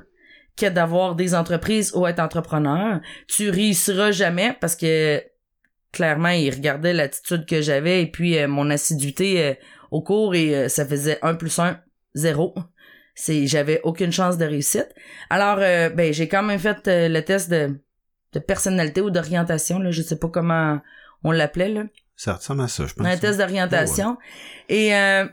que 0.56 0.68
d'avoir 0.68 1.14
des 1.14 1.34
entreprises 1.34 1.92
ou 1.94 2.06
être 2.06 2.20
entrepreneur. 2.20 3.00
Tu 3.28 3.50
réussiras 3.50 4.10
jamais 4.10 4.56
parce 4.60 4.76
que 4.76 5.22
clairement, 5.92 6.30
il 6.30 6.50
regardait 6.50 6.92
l'attitude 6.92 7.46
que 7.46 7.60
j'avais 7.60 8.02
et 8.02 8.06
puis 8.06 8.38
euh, 8.38 8.48
mon 8.48 8.70
assiduité 8.70 9.44
euh, 9.44 9.54
au 9.90 10.02
cours 10.02 10.34
et 10.34 10.54
euh, 10.54 10.68
ça 10.68 10.86
faisait 10.86 11.18
1 11.22 11.34
plus 11.34 11.58
1, 11.58 11.78
0. 12.14 12.54
C'est, 13.14 13.46
j'avais 13.46 13.80
aucune 13.84 14.10
chance 14.10 14.38
de 14.38 14.46
réussite. 14.46 14.88
Alors, 15.28 15.58
euh, 15.60 15.90
ben, 15.90 16.12
j'ai 16.12 16.28
quand 16.28 16.42
même 16.42 16.58
fait 16.58 16.88
euh, 16.88 17.08
le 17.08 17.22
test 17.22 17.50
de, 17.50 17.78
de 18.32 18.38
personnalité 18.38 19.02
ou 19.02 19.10
d'orientation, 19.10 19.78
là, 19.78 19.90
je 19.90 20.00
sais 20.00 20.16
pas 20.16 20.28
comment 20.28 20.80
on 21.22 21.30
l'appelait, 21.30 21.68
là. 21.68 21.84
Ça 22.16 22.34
ressemble 22.34 22.62
à 22.62 22.68
ça, 22.68 22.86
je 22.86 22.94
pense. 22.94 23.06
Un 23.06 23.16
test 23.16 23.38
d'orientation. 23.38 24.16
Et, 24.68 24.94
euh, 24.94 25.26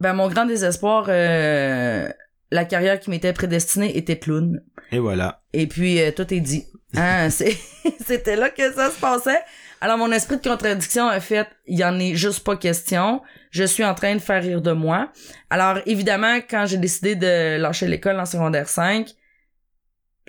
ben, 0.00 0.12
mon 0.14 0.28
grand 0.28 0.46
désespoir, 0.46 1.06
euh, 1.08 2.08
la 2.54 2.64
carrière 2.64 3.00
qui 3.00 3.10
m'était 3.10 3.32
prédestinée 3.32 3.98
était 3.98 4.16
clown. 4.16 4.62
Et 4.92 5.00
voilà. 5.00 5.42
Et 5.52 5.66
puis, 5.66 6.00
euh, 6.00 6.12
tout 6.12 6.32
est 6.32 6.40
dit. 6.40 6.64
Hein, 6.96 7.28
C'était 8.06 8.36
là 8.36 8.48
que 8.48 8.72
ça 8.72 8.92
se 8.92 9.00
passait. 9.00 9.40
Alors, 9.80 9.98
mon 9.98 10.12
esprit 10.12 10.36
de 10.36 10.48
contradiction 10.48 11.08
a 11.08 11.18
fait, 11.18 11.48
il 11.66 11.76
y 11.76 11.84
en 11.84 11.98
est 11.98 12.14
juste 12.14 12.44
pas 12.44 12.56
question. 12.56 13.22
Je 13.50 13.64
suis 13.64 13.84
en 13.84 13.94
train 13.94 14.14
de 14.14 14.20
faire 14.20 14.40
rire 14.40 14.62
de 14.62 14.70
moi. 14.70 15.10
Alors, 15.50 15.78
évidemment, 15.86 16.36
quand 16.48 16.64
j'ai 16.66 16.76
décidé 16.76 17.16
de 17.16 17.60
lâcher 17.60 17.88
l'école 17.88 18.20
en 18.20 18.24
secondaire 18.24 18.68
5, 18.68 19.10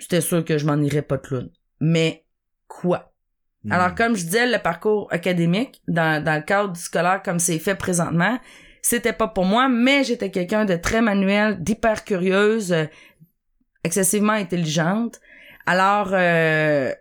c'était 0.00 0.20
sûr 0.20 0.44
que 0.44 0.58
je 0.58 0.66
m'en 0.66 0.82
irais 0.82 1.02
pas 1.02 1.18
de 1.18 1.22
clown. 1.22 1.48
Mais 1.78 2.24
quoi? 2.66 3.12
Hmm. 3.62 3.70
Alors, 3.70 3.94
comme 3.94 4.16
je 4.16 4.24
disais, 4.24 4.48
le 4.48 4.58
parcours 4.58 5.06
académique, 5.12 5.80
dans, 5.86 6.22
dans 6.24 6.34
le 6.34 6.42
cadre 6.42 6.72
du 6.72 6.80
scolaire 6.80 7.22
comme 7.22 7.38
c'est 7.38 7.60
fait 7.60 7.76
présentement, 7.76 8.40
c'était 8.86 9.12
pas 9.12 9.26
pour 9.26 9.44
moi, 9.44 9.68
mais 9.68 10.04
j'étais 10.04 10.30
quelqu'un 10.30 10.64
de 10.64 10.76
très 10.76 11.02
manuel, 11.02 11.60
d'hyper 11.60 12.04
curieuse, 12.04 12.72
euh, 12.72 12.84
excessivement 13.82 14.32
intelligente. 14.32 15.20
Alors, 15.66 16.10
euh, 16.12 16.92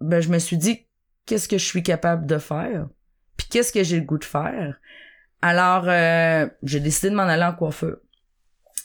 ben, 0.00 0.20
je 0.20 0.28
me 0.28 0.40
suis 0.40 0.56
dit, 0.56 0.88
qu'est-ce 1.26 1.48
que 1.48 1.56
je 1.56 1.64
suis 1.64 1.84
capable 1.84 2.26
de 2.26 2.38
faire? 2.38 2.88
Puis 3.36 3.46
qu'est-ce 3.48 3.72
que 3.72 3.84
j'ai 3.84 4.00
le 4.00 4.04
goût 4.04 4.18
de 4.18 4.24
faire? 4.24 4.80
Alors, 5.40 5.84
euh, 5.86 6.48
j'ai 6.64 6.80
décidé 6.80 7.10
de 7.10 7.14
m'en 7.14 7.22
aller 7.22 7.44
en 7.44 7.54
coiffeur. 7.54 7.98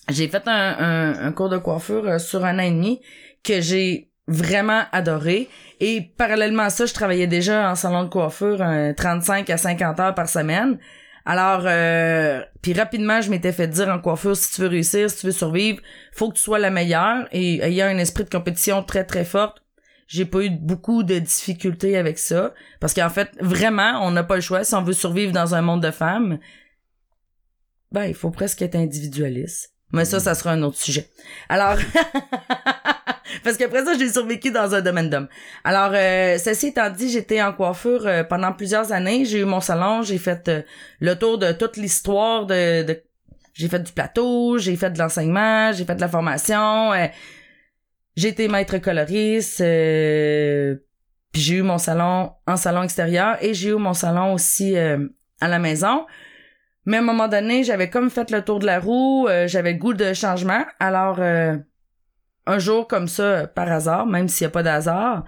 J'ai 0.09 0.27
fait 0.27 0.47
un, 0.47 0.75
un, 0.77 1.25
un 1.25 1.31
cours 1.31 1.49
de 1.49 1.57
coiffure 1.57 2.07
euh, 2.07 2.19
sur 2.19 2.45
un 2.45 2.59
an 2.59 2.63
et 2.63 2.69
demi 2.69 3.01
que 3.43 3.59
j'ai 3.59 4.11
vraiment 4.27 4.83
adoré. 4.91 5.49
Et 5.79 6.13
parallèlement 6.15 6.63
à 6.63 6.69
ça, 6.69 6.85
je 6.85 6.93
travaillais 6.93 7.25
déjà 7.25 7.71
en 7.71 7.75
salon 7.75 8.03
de 8.03 8.09
coiffure 8.09 8.61
euh, 8.61 8.93
35 8.93 9.49
à 9.49 9.57
50 9.57 9.99
heures 9.99 10.15
par 10.15 10.29
semaine. 10.29 10.77
Alors, 11.25 11.63
euh, 11.65 12.43
puis 12.61 12.73
rapidement, 12.73 13.19
je 13.19 13.31
m'étais 13.31 13.51
fait 13.51 13.67
dire 13.67 13.89
en 13.89 13.99
coiffure, 13.99 14.37
si 14.37 14.53
tu 14.53 14.61
veux 14.61 14.67
réussir, 14.67 15.09
si 15.09 15.17
tu 15.17 15.25
veux 15.25 15.31
survivre, 15.31 15.81
faut 16.11 16.29
que 16.29 16.35
tu 16.35 16.41
sois 16.41 16.59
la 16.59 16.69
meilleure. 16.69 17.27
Et 17.31 17.61
ayant 17.63 17.87
un 17.87 17.97
esprit 17.97 18.23
de 18.23 18.29
compétition 18.29 18.83
très, 18.83 19.03
très 19.05 19.25
forte, 19.25 19.63
j'ai 20.07 20.25
pas 20.25 20.41
eu 20.41 20.51
beaucoup 20.51 21.01
de 21.01 21.17
difficultés 21.17 21.97
avec 21.97 22.19
ça. 22.19 22.53
Parce 22.79 22.93
qu'en 22.93 23.09
fait, 23.09 23.31
vraiment, 23.41 24.05
on 24.05 24.11
n'a 24.11 24.23
pas 24.23 24.35
le 24.35 24.41
choix. 24.41 24.63
Si 24.63 24.75
on 24.75 24.83
veut 24.83 24.93
survivre 24.93 25.31
dans 25.31 25.55
un 25.55 25.63
monde 25.63 25.81
de 25.81 25.89
femmes, 25.89 26.37
ben, 27.91 28.05
il 28.05 28.13
faut 28.13 28.29
presque 28.29 28.61
être 28.61 28.75
individualiste. 28.75 29.73
Mais 29.91 30.05
ça, 30.05 30.19
ça 30.19 30.35
sera 30.35 30.51
un 30.51 30.61
autre 30.61 30.77
sujet. 30.77 31.09
Alors, 31.49 31.77
parce 33.43 33.57
qu'après 33.57 33.83
ça, 33.85 33.93
j'ai 33.97 34.09
survécu 34.09 34.51
dans 34.51 34.73
un 34.73 34.81
domaine 34.81 35.09
d'hommes. 35.09 35.27
Alors, 35.63 35.91
euh, 35.93 36.37
ceci 36.37 36.67
étant 36.67 36.89
dit, 36.89 37.09
j'étais 37.09 37.41
en 37.41 37.53
coiffure 37.53 38.05
euh, 38.05 38.23
pendant 38.23 38.53
plusieurs 38.53 38.91
années. 38.91 39.25
J'ai 39.25 39.39
eu 39.39 39.45
mon 39.45 39.61
salon, 39.61 40.01
j'ai 40.01 40.17
fait 40.17 40.47
euh, 40.47 40.61
le 40.99 41.15
tour 41.15 41.37
de 41.37 41.51
toute 41.51 41.77
l'histoire 41.77 42.45
de... 42.45 42.83
de... 42.83 43.03
J'ai 43.53 43.69
fait 43.69 43.79
du 43.79 43.93
plateau, 43.93 44.57
j'ai 44.57 44.75
fait 44.75 44.91
de 44.91 44.99
l'enseignement, 44.99 45.71
j'ai 45.71 45.85
fait 45.85 45.95
de 45.95 46.01
la 46.01 46.09
formation. 46.09 46.91
euh, 46.93 47.07
j'ai 48.15 48.29
été 48.29 48.47
maître 48.47 48.77
coloriste. 48.79 49.61
euh, 49.61 50.75
puis 51.31 51.41
j'ai 51.41 51.55
eu 51.55 51.61
mon 51.61 51.77
salon 51.77 52.31
en 52.47 52.57
salon 52.57 52.83
extérieur 52.83 53.37
et 53.41 53.53
j'ai 53.53 53.69
eu 53.69 53.75
mon 53.75 53.93
salon 53.93 54.33
aussi 54.33 54.77
à 54.77 55.47
la 55.47 55.59
maison. 55.59 56.05
Mais 56.85 56.97
à 56.97 56.99
un 56.99 57.03
moment 57.03 57.27
donné, 57.27 57.63
j'avais 57.63 57.89
comme 57.89 58.09
fait 58.09 58.31
le 58.31 58.41
tour 58.41 58.59
de 58.59 58.65
la 58.65 58.79
roue, 58.79 59.27
j'avais 59.47 59.75
goût 59.75 59.93
de 59.93 60.13
changement. 60.13 60.63
Alors, 60.79 61.19
un 62.45 62.59
jour 62.59 62.87
comme 62.87 63.07
ça, 63.07 63.47
par 63.47 63.71
hasard, 63.71 64.05
même 64.05 64.27
s'il 64.27 64.45
n'y 64.45 64.49
a 64.49 64.51
pas 64.51 64.63
d'hasard, 64.63 65.23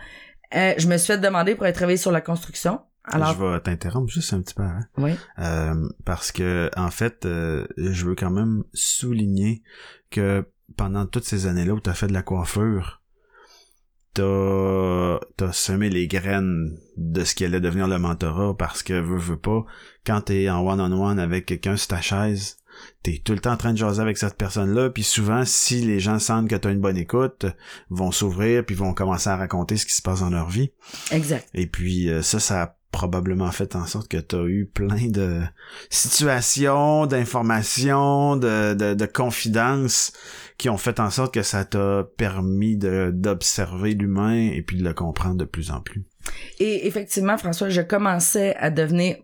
euh, 0.56 0.74
je 0.78 0.88
me 0.88 0.98
suis 0.98 1.08
fait 1.14 1.18
demander 1.20 1.56
pour 1.56 1.66
être 1.66 1.76
travailler 1.76 1.98
sur 1.98 2.12
la 2.12 2.22
construction. 2.22 2.82
Alors, 3.10 3.34
Je 3.34 3.44
vais 3.44 3.60
t'interrompre 3.62 4.12
juste 4.12 4.34
un 4.34 4.42
petit 4.42 4.54
peu 4.54 4.64
avant. 4.64 4.84
oui. 4.98 5.14
Euh, 5.40 5.88
parce 6.06 6.32
que 6.32 6.70
en 6.76 6.92
fait, 6.92 7.26
euh, 7.26 7.66
je 7.78 8.06
veux 8.06 8.16
quand 8.16 8.32
même 8.32 8.64
souligner 8.74 9.64
que 10.12 10.46
pendant 10.76 11.06
toutes 11.06 11.24
ces 11.24 11.48
années-là 11.48 11.74
où 11.74 11.80
t'as 11.80 11.94
fait 11.94 12.08
de 12.08 12.14
la 12.14 12.22
coiffure, 12.22 13.02
t'as 14.14 15.20
t'as 15.38 15.52
semé 15.54 15.90
les 15.90 16.08
graines 16.08 16.78
de 16.98 17.24
ce 17.24 17.34
qui 17.36 17.46
allait 17.46 17.62
devenir 17.62 17.88
le 17.88 17.98
mentorat 18.00 18.58
parce 18.58 18.84
que 18.84 18.94
veux 18.94 19.18
veux 19.18 19.40
pas 19.40 19.64
quand 20.06 20.22
t'es 20.22 20.50
en 20.50 20.66
one 20.66 20.82
on 20.82 20.92
one 21.10 21.20
avec 21.20 21.46
quelqu'un 21.46 21.78
sur 21.78 21.90
ta 21.90 22.02
chaise 22.02 22.57
t'es 23.04 23.22
tout 23.24 23.34
le 23.34 23.40
temps 23.40 23.54
en 23.54 23.58
train 23.58 23.74
de 23.74 23.78
jaser 23.78 24.02
avec 24.02 24.18
cette 24.18 24.36
personne-là, 24.36 24.90
puis 24.90 25.04
souvent, 25.04 25.44
si 25.46 25.82
les 25.82 26.00
gens 26.00 26.20
sentent 26.20 26.50
que 26.50 26.56
t'as 26.56 26.72
une 26.72 26.82
bonne 26.82 26.98
écoute, 26.98 27.46
vont 27.90 28.12
s'ouvrir, 28.12 28.66
puis 28.66 28.76
vont 28.76 28.94
commencer 28.94 29.30
à 29.30 29.38
raconter 29.38 29.78
ce 29.78 29.86
qui 29.86 29.94
se 29.94 30.02
passe 30.02 30.20
dans 30.20 30.30
leur 30.30 30.50
vie. 30.50 30.72
Exact. 31.12 31.48
Et 31.54 31.68
puis 31.68 32.10
euh, 32.10 32.22
ça, 32.22 32.40
ça 32.40 32.63
a 32.63 32.76
probablement 32.92 33.52
fait 33.52 33.76
en 33.76 33.86
sorte 33.86 34.08
que 34.08 34.18
tu 34.18 34.36
as 34.36 34.44
eu 34.46 34.66
plein 34.66 35.08
de 35.08 35.42
situations, 35.90 37.06
d'informations, 37.06 38.38
de, 38.38 38.74
de, 38.74 38.94
de 38.94 39.06
confidences 39.06 40.13
qui 40.58 40.70
ont 40.70 40.78
fait 40.78 41.00
en 41.00 41.10
sorte 41.10 41.34
que 41.34 41.44
ça 41.44 41.66
t'a 41.66 42.08
permis 42.18 42.78
d'observer 42.78 43.94
l'humain 43.94 44.50
et 44.52 44.62
puis 44.63 44.78
de 44.78 44.84
le 44.84 44.94
comprendre 44.94 45.36
de 45.36 45.46
plus 45.46 45.70
en 45.70 45.82
plus. 45.82 46.06
Et 46.60 46.88
effectivement, 46.88 47.38
François, 47.38 47.70
je 47.70 47.82
commençais 47.82 48.56
à 48.56 48.70
devenir... 48.70 49.18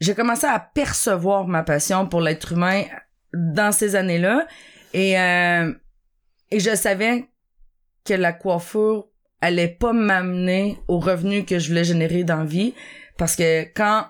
J'ai 0.00 0.14
commencé 0.14 0.46
à 0.46 0.58
percevoir 0.60 1.46
ma 1.46 1.62
passion 1.62 2.06
pour 2.06 2.20
l'être 2.20 2.52
humain 2.52 2.84
dans 3.32 3.72
ces 3.72 3.96
années-là. 3.96 4.46
Et, 4.94 5.18
euh, 5.18 5.72
et 6.50 6.60
je 6.60 6.74
savais 6.74 7.28
que 8.04 8.14
la 8.14 8.32
coiffure 8.32 9.08
allait 9.40 9.68
pas 9.68 9.92
m'amener 9.92 10.78
au 10.88 10.98
revenu 10.98 11.44
que 11.44 11.58
je 11.58 11.68
voulais 11.68 11.84
générer 11.84 12.24
dans 12.24 12.38
la 12.38 12.44
vie 12.44 12.74
parce 13.16 13.36
que 13.36 13.64
quand 13.74 14.06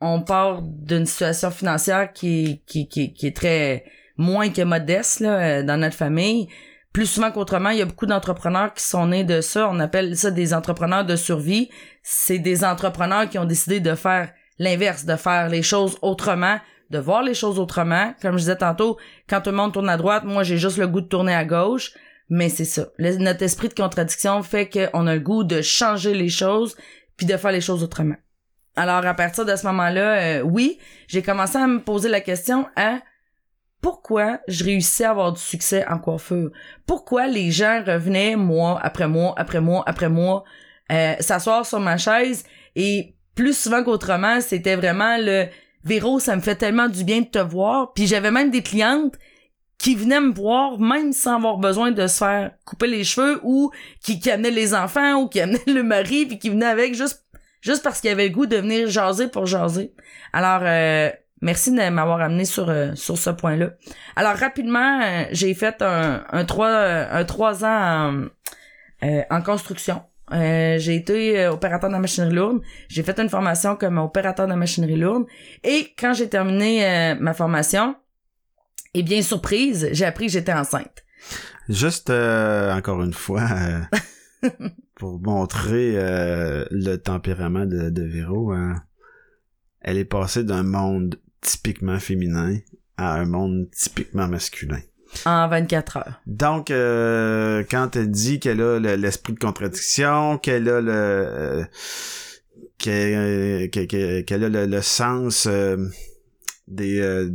on 0.00 0.22
part 0.22 0.62
d'une 0.62 1.06
situation 1.06 1.50
financière 1.50 2.12
qui, 2.12 2.62
qui, 2.66 2.88
qui, 2.88 3.12
qui 3.12 3.26
est 3.26 3.36
très 3.36 3.84
moins 4.16 4.50
que 4.50 4.62
modeste 4.62 5.20
là, 5.20 5.38
euh, 5.38 5.62
dans 5.62 5.76
notre 5.76 5.96
famille, 5.96 6.48
plus 6.92 7.06
souvent 7.06 7.30
qu'autrement, 7.30 7.70
il 7.70 7.78
y 7.78 7.82
a 7.82 7.84
beaucoup 7.84 8.06
d'entrepreneurs 8.06 8.74
qui 8.74 8.82
sont 8.82 9.06
nés 9.08 9.24
de 9.24 9.40
ça. 9.40 9.68
On 9.70 9.78
appelle 9.78 10.16
ça 10.16 10.30
des 10.30 10.54
entrepreneurs 10.54 11.04
de 11.04 11.16
survie. 11.16 11.70
C'est 12.02 12.38
des 12.38 12.64
entrepreneurs 12.64 13.28
qui 13.28 13.38
ont 13.38 13.44
décidé 13.44 13.78
de 13.78 13.94
faire 13.94 14.32
l'inverse, 14.58 15.04
de 15.04 15.16
faire 15.16 15.48
les 15.48 15.62
choses 15.62 15.98
autrement, 16.02 16.58
de 16.90 16.98
voir 16.98 17.22
les 17.22 17.34
choses 17.34 17.58
autrement. 17.58 18.14
Comme 18.22 18.32
je 18.32 18.42
disais 18.42 18.56
tantôt, 18.56 18.96
quand 19.28 19.40
tout 19.40 19.50
le 19.50 19.56
monde 19.56 19.72
tourne 19.72 19.88
à 19.88 19.96
droite, 19.96 20.24
moi 20.24 20.42
j'ai 20.42 20.58
juste 20.58 20.78
le 20.78 20.88
goût 20.88 21.00
de 21.00 21.08
tourner 21.08 21.34
à 21.34 21.44
gauche. 21.44 21.92
Mais 22.30 22.48
c'est 22.48 22.64
ça. 22.64 22.88
notre 22.98 23.42
esprit 23.42 23.68
de 23.68 23.74
contradiction 23.74 24.42
fait 24.42 24.68
qu'on 24.68 25.06
a 25.06 25.14
le 25.14 25.20
goût 25.20 25.44
de 25.44 25.62
changer 25.62 26.12
les 26.12 26.28
choses 26.28 26.76
puis 27.16 27.26
de 27.26 27.36
faire 27.36 27.52
les 27.52 27.60
choses 27.60 27.82
autrement. 27.82 28.16
Alors 28.76 29.04
à 29.04 29.14
partir 29.14 29.44
de 29.44 29.56
ce 29.56 29.66
moment-là, 29.66 30.38
euh, 30.38 30.42
oui, 30.42 30.78
j'ai 31.08 31.22
commencé 31.22 31.56
à 31.56 31.66
me 31.66 31.80
poser 31.80 32.08
la 32.08 32.20
question 32.20 32.66
à 32.76 33.00
pourquoi 33.80 34.40
je 34.48 34.64
réussissais 34.64 35.04
à 35.04 35.10
avoir 35.10 35.32
du 35.32 35.40
succès 35.40 35.86
en 35.88 35.98
coiffure? 35.98 36.50
Pourquoi 36.86 37.26
les 37.26 37.50
gens 37.50 37.82
revenaient 37.84 38.36
mois 38.36 38.78
après 38.82 39.08
mois 39.08 39.34
après 39.36 39.60
mois 39.60 39.82
après 39.86 40.08
mois 40.08 40.44
euh, 40.92 41.14
s'asseoir 41.20 41.64
sur 41.64 41.80
ma 41.80 41.96
chaise 41.96 42.44
et 42.76 43.14
plus 43.38 43.56
souvent 43.56 43.84
qu'autrement, 43.84 44.40
c'était 44.40 44.74
vraiment 44.74 45.16
le 45.16 45.46
Véro, 45.84 46.18
ça 46.18 46.34
me 46.34 46.40
fait 46.40 46.56
tellement 46.56 46.88
du 46.88 47.04
bien 47.04 47.20
de 47.20 47.26
te 47.26 47.38
voir. 47.38 47.92
Puis 47.92 48.08
j'avais 48.08 48.32
même 48.32 48.50
des 48.50 48.62
clientes 48.62 49.14
qui 49.78 49.94
venaient 49.94 50.20
me 50.20 50.32
voir 50.32 50.80
même 50.80 51.12
sans 51.12 51.36
avoir 51.36 51.56
besoin 51.58 51.92
de 51.92 52.08
se 52.08 52.18
faire 52.18 52.50
couper 52.64 52.88
les 52.88 53.04
cheveux 53.04 53.38
ou 53.44 53.70
qui, 54.02 54.18
qui 54.18 54.28
amenaient 54.28 54.50
les 54.50 54.74
enfants 54.74 55.20
ou 55.20 55.28
qui 55.28 55.40
amenaient 55.40 55.62
le 55.68 55.84
mari 55.84 56.26
puis 56.26 56.40
qui 56.40 56.50
venaient 56.50 56.66
avec 56.66 56.96
juste 56.96 57.26
juste 57.60 57.84
parce 57.84 58.00
qu'il 58.00 58.10
avait 58.10 58.26
le 58.26 58.34
goût 58.34 58.46
de 58.46 58.56
venir 58.56 58.90
jaser 58.90 59.28
pour 59.28 59.46
jaser. 59.46 59.94
Alors 60.32 60.62
euh, 60.64 61.08
merci 61.40 61.70
de 61.70 61.90
m'avoir 61.90 62.20
amené 62.20 62.44
sur 62.44 62.68
euh, 62.68 62.92
sur 62.96 63.16
ce 63.16 63.30
point-là. 63.30 63.70
Alors 64.16 64.34
rapidement, 64.34 65.00
euh, 65.00 65.26
j'ai 65.30 65.54
fait 65.54 65.80
un 65.80 66.24
un 66.28 66.44
trois 66.44 66.70
un 66.70 67.24
trois 67.24 67.64
ans 67.64 68.28
en, 69.00 69.22
en 69.30 69.42
construction. 69.42 70.02
J'ai 70.32 70.94
été 70.94 71.46
opérateur 71.48 71.90
de 71.90 71.94
la 71.94 72.00
machinerie 72.00 72.34
lourde. 72.34 72.60
J'ai 72.88 73.02
fait 73.02 73.18
une 73.18 73.28
formation 73.28 73.76
comme 73.76 73.98
opérateur 73.98 74.46
de 74.46 74.54
machinerie 74.54 74.96
lourde. 74.96 75.26
Et 75.64 75.94
quand 75.98 76.12
j'ai 76.14 76.28
terminé 76.28 77.14
ma 77.20 77.34
formation, 77.34 77.94
et 78.94 79.02
bien 79.02 79.22
surprise, 79.22 79.88
j'ai 79.92 80.04
appris 80.04 80.26
que 80.26 80.32
j'étais 80.32 80.52
enceinte. 80.52 81.04
Juste 81.68 82.10
euh, 82.10 82.72
encore 82.74 83.02
une 83.02 83.12
fois, 83.12 83.46
euh, 83.52 84.48
pour 84.94 85.20
montrer 85.20 85.92
euh, 85.96 86.64
le 86.70 86.96
tempérament 86.96 87.66
de, 87.66 87.90
de 87.90 88.02
Véro, 88.02 88.52
hein, 88.52 88.82
elle 89.80 89.98
est 89.98 90.04
passée 90.04 90.44
d'un 90.44 90.62
monde 90.62 91.20
typiquement 91.40 91.98
féminin 91.98 92.56
à 92.96 93.14
un 93.14 93.26
monde 93.26 93.68
typiquement 93.70 94.26
masculin. 94.26 94.80
En 95.24 95.48
24 95.48 95.96
heures. 95.96 96.20
Donc, 96.26 96.68
quand 96.68 97.96
elle 97.96 98.10
dit 98.10 98.40
qu'elle 98.40 98.60
a 98.60 98.78
l'esprit 98.96 99.32
de 99.32 99.38
contradiction, 99.38 100.38
qu'elle 100.38 100.68
a 100.68 100.80
le... 100.80 101.64
qu'elle 102.78 104.44
a 104.44 104.66
le, 104.66 104.82
sens 104.82 105.48
des 106.66 107.30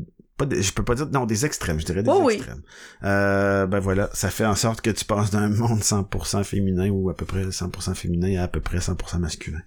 je 0.52 0.72
peux 0.72 0.84
pas 0.84 0.96
dire 0.96 1.08
non 1.12 1.26
des 1.26 1.46
extrêmes 1.46 1.80
je 1.80 1.86
dirais 1.86 2.04
des 2.04 2.12
extrêmes. 2.12 2.62
Euh, 3.04 3.66
ben 3.68 3.80
voilà 3.80 4.10
ça 4.14 4.30
fait 4.30 4.46
en 4.46 4.56
sorte 4.56 4.82
que 4.82 4.90
tu 4.90 5.06
passes 5.06 5.32
d'un 5.32 5.50
monde 5.50 5.80
100% 5.80 6.44
féminin 6.44 6.90
ou 6.90 7.10
à 7.10 7.16
peu 7.16 7.26
près 7.26 7.46
100% 7.46 7.96
féminin 7.96 8.40
à 8.42 8.44
à 8.44 8.48
peu 8.48 8.60
près 8.60 8.80
100% 8.80 9.20
masculin. 9.20 9.62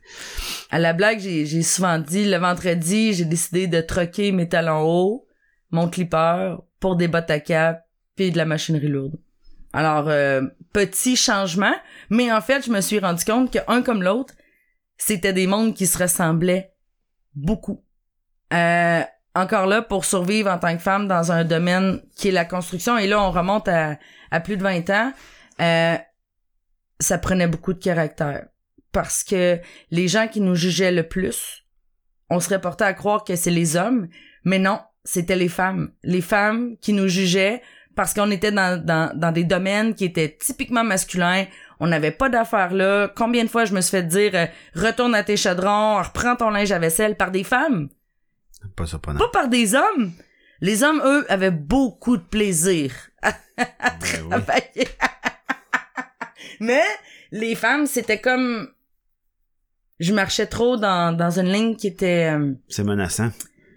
À 0.71 0.79
la 0.79 0.93
blague 0.93 1.21
j'ai 1.21 1.63
souvent 1.63 1.99
dit 1.99 2.29
le 2.29 2.37
vendredi 2.37 3.15
j'ai 3.15 3.25
décidé 3.25 3.67
de 3.67 3.81
troquer 3.81 4.33
mes 4.33 4.49
talons 4.49 4.83
hauts 4.83 5.27
mon 5.71 5.89
clipper 5.89 6.57
pour 6.81 6.97
des 6.97 7.09
bottes 7.09 7.31
à 7.31 7.41
cap 7.41 7.86
puis 8.17 8.31
de 8.31 8.37
la 8.37 8.45
machinerie 8.45 8.89
lourde 8.89 9.19
alors 9.73 10.09
euh, 10.09 10.43
petit 10.73 11.17
changement 11.17 11.75
mais 12.11 12.33
en 12.33 12.41
fait 12.41 12.65
je 12.65 12.71
me 12.71 12.81
suis 12.81 12.99
rendu 12.99 13.25
compte 13.25 13.53
que 13.53 13.59
un 13.69 13.83
comme 13.83 14.03
l'autre 14.03 14.35
c'était 14.97 15.33
des 15.33 15.47
mondes 15.47 15.75
qui 15.75 15.87
se 15.87 15.99
ressemblaient 15.99 16.73
beaucoup 17.35 17.85
euh, 18.53 19.03
encore 19.37 19.67
là 19.67 19.83
pour 19.83 20.05
survivre 20.05 20.51
en 20.51 20.59
tant 20.59 20.75
que 20.75 20.83
femme 20.83 21.07
dans 21.07 21.31
un 21.31 21.45
domaine 21.45 22.01
qui 22.17 22.29
est 22.29 22.33
la 22.33 22.45
construction. 22.45 22.97
Et 22.97 23.07
là, 23.07 23.21
on 23.21 23.31
remonte 23.31 23.69
à, 23.69 23.99
plus 24.43 24.57
de 24.57 24.63
20 24.63 24.91
ans. 24.91 25.13
Euh, 25.61 25.97
ça 26.99 27.19
prenait 27.19 27.47
beaucoup 27.47 27.75
de 27.75 27.83
caractère. 27.83 28.47
Parce 28.93 29.23
que 29.23 29.61
les 29.91 30.09
gens 30.09 30.27
qui 30.27 30.41
nous 30.41 30.55
jugeaient 30.55 30.93
le 30.93 31.07
plus, 31.07 31.67
on 32.31 32.41
serait 32.41 32.61
porté 32.61 32.85
à 32.85 32.95
croire 32.95 33.25
que 33.25 33.37
c'est 33.37 33.51
les 33.51 33.77
hommes, 33.77 34.09
mais 34.45 34.59
non, 34.59 34.81
c'était 35.05 35.37
les 35.37 35.51
femmes. 35.51 35.93
Les 36.03 36.23
femmes 36.23 36.77
qui 36.81 36.95
nous 36.95 37.09
jugeaient 37.09 37.63
parce 37.97 38.13
qu'on 38.13 38.31
était 38.31 38.53
dans, 38.53 38.81
dans, 38.85 39.33
des 39.33 39.45
domaines 39.45 39.95
qui 39.95 40.05
étaient 40.05 40.37
typiquement 40.39 40.85
masculins. 40.85 41.47
On 41.81 41.87
n'avait 41.87 42.11
pas 42.13 42.29
d'affaires 42.29 42.73
là. 42.73 43.09
Combien 43.17 43.43
de 43.43 43.49
fois 43.49 43.65
je 43.65 43.75
me 43.75 43.81
suis 43.81 43.91
fait 43.91 44.03
dire 44.03 44.33
euh, 44.35 44.47
retourne 44.75 45.15
à 45.15 45.25
tes 45.25 45.37
chaudrons, 45.37 46.03
reprends 46.03 46.37
ton 46.37 46.51
linge 46.51 46.71
à 46.73 46.79
vaisselle 46.79 47.17
par 47.17 47.31
des 47.31 47.43
femmes? 47.43 47.89
Pas 48.77 48.85
Pas 49.19 49.29
par 49.33 49.49
des 49.49 49.75
hommes. 49.75 50.13
Les 50.61 50.83
hommes, 50.83 51.03
eux, 51.05 51.25
avaient 51.31 51.51
beaucoup 51.51 52.19
de 52.19 52.23
plaisir 52.23 52.93
à, 53.23 53.33
ben 53.57 54.29
travailler. 54.29 54.89
Mais 56.61 56.83
les 57.33 57.55
femmes, 57.55 57.87
c'était 57.87 58.21
comme... 58.21 58.69
Je 59.99 60.13
marchais 60.13 60.47
trop 60.47 60.77
dans, 60.77 61.17
dans 61.17 61.39
une 61.39 61.51
ligne 61.51 61.77
qui 61.77 61.87
était... 61.87 62.31
Euh, 62.35 62.53
c'est 62.69 62.85
menaçant. 62.85 63.31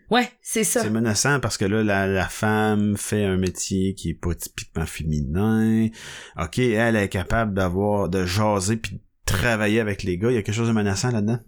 Ouais, 0.10 0.30
c'est 0.42 0.64
ça. 0.64 0.82
C'est 0.82 0.90
menaçant 0.90 1.40
parce 1.40 1.58
que 1.58 1.66
là, 1.66 1.84
la, 1.84 2.08
la, 2.08 2.28
femme 2.28 2.98
fait 2.98 3.26
un 3.26 3.38
métier 3.38 3.94
qui 3.94 4.10
est 4.10 4.20
pas 4.20 4.34
typiquement 4.34 4.86
féminin. 4.86 5.88
OK, 6.38 6.58
elle 6.58 6.96
est 6.96 7.10
capable 7.10 7.54
d'avoir, 7.54 8.10
de 8.10 8.26
jaser 8.26 8.78
puis 8.78 8.94
de 8.94 9.02
travailler 9.26 9.80
avec 9.80 10.02
les 10.04 10.18
gars. 10.18 10.32
Il 10.32 10.36
y 10.36 10.38
a 10.38 10.42
quelque 10.42 10.56
chose 10.56 10.68
de 10.68 10.74
menaçant 10.74 11.12
là-dedans? 11.12 11.40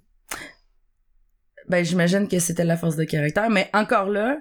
ben 1.71 1.85
j'imagine 1.85 2.27
que 2.27 2.39
c'était 2.39 2.65
la 2.65 2.77
force 2.77 2.97
de 2.97 3.05
caractère, 3.05 3.49
mais 3.49 3.69
encore 3.73 4.09
là, 4.09 4.39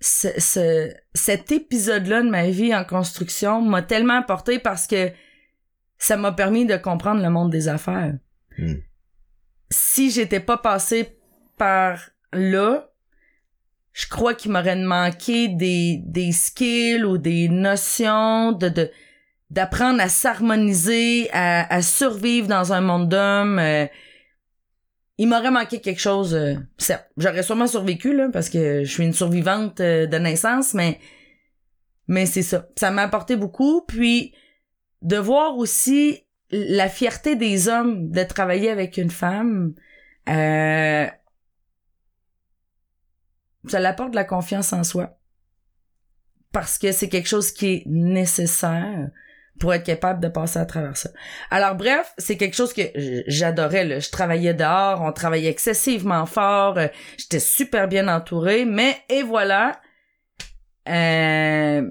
ce, 0.00 0.92
cet 1.14 1.50
épisode-là 1.50 2.22
de 2.22 2.28
ma 2.28 2.50
vie 2.50 2.74
en 2.74 2.84
construction 2.84 3.62
m'a 3.62 3.82
tellement 3.82 4.18
apporté 4.18 4.58
parce 4.58 4.86
que 4.86 5.10
ça 5.98 6.16
m'a 6.16 6.32
permis 6.32 6.66
de 6.66 6.76
comprendre 6.76 7.22
le 7.22 7.30
monde 7.30 7.50
des 7.50 7.68
affaires. 7.68 8.14
Hmm. 8.58 8.74
Si 9.70 10.10
j'étais 10.10 10.40
pas 10.40 10.58
passé 10.58 11.18
par 11.56 12.10
là, 12.32 12.92
je 13.96 14.06
crois 14.08 14.34
qu'il 14.34 14.52
m'aurait 14.52 14.76
manqué 14.76 15.48
des, 15.48 16.02
des 16.04 16.30
skills 16.30 17.02
ou 17.02 17.16
des 17.16 17.48
notions 17.48 18.52
de, 18.52 18.68
de 18.68 18.90
d'apprendre 19.48 20.02
à 20.02 20.08
s'harmoniser, 20.08 21.30
à, 21.32 21.72
à 21.72 21.80
survivre 21.80 22.46
dans 22.46 22.74
un 22.74 22.82
monde 22.82 23.08
d'hommes. 23.08 23.58
Euh, 23.58 23.86
il 25.16 25.28
m'aurait 25.28 25.50
manqué 25.50 25.80
quelque 25.80 26.00
chose. 26.00 26.34
Euh, 26.34 26.56
certes, 26.76 27.06
j'aurais 27.16 27.42
sûrement 27.42 27.66
survécu 27.66 28.14
là 28.14 28.28
parce 28.30 28.50
que 28.50 28.84
je 28.84 28.90
suis 28.90 29.04
une 29.04 29.14
survivante 29.14 29.80
euh, 29.80 30.06
de 30.06 30.18
naissance, 30.18 30.74
mais 30.74 30.98
mais 32.06 32.26
c'est 32.26 32.42
ça. 32.42 32.68
Ça 32.76 32.90
m'a 32.90 33.02
apporté 33.02 33.34
beaucoup. 33.34 33.80
Puis 33.80 34.34
de 35.00 35.16
voir 35.16 35.56
aussi 35.56 36.20
la 36.50 36.90
fierté 36.90 37.34
des 37.34 37.68
hommes 37.68 38.10
de 38.10 38.24
travailler 38.24 38.68
avec 38.68 38.98
une 38.98 39.10
femme, 39.10 39.72
euh, 40.28 41.06
ça 43.68 43.80
l'apporte 43.80 44.10
de 44.10 44.16
la 44.16 44.24
confiance 44.24 44.72
en 44.72 44.84
soi 44.84 45.18
parce 46.56 46.78
que 46.78 46.90
c'est 46.90 47.10
quelque 47.10 47.28
chose 47.28 47.52
qui 47.52 47.66
est 47.66 47.82
nécessaire 47.86 49.10
pour 49.60 49.74
être 49.74 49.84
capable 49.84 50.20
de 50.20 50.28
passer 50.28 50.58
à 50.58 50.64
travers 50.64 50.96
ça. 50.96 51.10
Alors 51.50 51.74
bref, 51.74 52.14
c'est 52.16 52.38
quelque 52.38 52.56
chose 52.56 52.72
que 52.72 52.82
j'adorais. 53.26 54.00
Je 54.00 54.10
travaillais 54.10 54.54
dehors, 54.54 55.02
on 55.02 55.12
travaillait 55.12 55.50
excessivement 55.50 56.24
fort, 56.24 56.78
euh, 56.78 56.86
j'étais 57.18 57.40
super 57.40 57.88
bien 57.88 58.08
entourée, 58.08 58.64
mais 58.64 58.96
et 59.10 59.22
voilà. 59.22 59.80
Euh, 60.88 61.90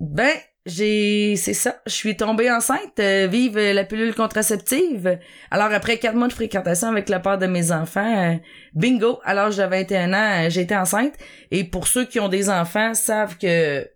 ben, 0.00 0.32
j'ai 0.66 1.36
c'est 1.36 1.54
ça, 1.54 1.80
je 1.86 1.92
suis 1.92 2.16
tombée 2.16 2.50
enceinte, 2.50 2.98
euh, 2.98 3.28
vive 3.28 3.56
la 3.56 3.84
pilule 3.84 4.14
contraceptive. 4.14 5.18
Alors 5.50 5.72
après 5.72 5.98
quatre 5.98 6.16
mois 6.16 6.26
de 6.26 6.32
fréquentation 6.32 6.88
avec 6.88 7.08
la 7.08 7.20
part 7.20 7.38
de 7.38 7.46
mes 7.46 7.70
enfants, 7.70 8.32
euh, 8.32 8.36
bingo, 8.74 9.20
à 9.24 9.32
l'âge 9.32 9.56
de 9.56 9.62
21 9.62 10.12
ans, 10.12 10.50
j'étais 10.50 10.76
enceinte 10.76 11.14
et 11.52 11.62
pour 11.62 11.86
ceux 11.86 12.04
qui 12.04 12.18
ont 12.18 12.28
des 12.28 12.50
enfants 12.50 12.94
savent 12.94 13.38
que 13.38 13.88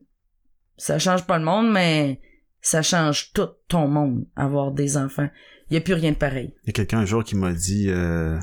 ça 0.76 0.98
change 1.00 1.26
pas 1.26 1.38
le 1.38 1.44
monde 1.44 1.70
mais 1.72 2.20
ça 2.60 2.82
change 2.82 3.32
tout 3.32 3.48
ton 3.68 3.88
monde, 3.88 4.26
avoir 4.36 4.70
des 4.70 4.96
enfants. 4.96 5.28
Il 5.70 5.74
y 5.74 5.76
a 5.76 5.80
plus 5.80 5.94
rien 5.94 6.12
de 6.12 6.16
pareil. 6.16 6.54
Il 6.64 6.68
y 6.68 6.70
a 6.70 6.72
quelqu'un 6.72 6.98
un 6.98 7.06
jour 7.06 7.24
qui 7.24 7.36
m'a 7.36 7.52
dit 7.52 7.86
euh, 7.88 8.38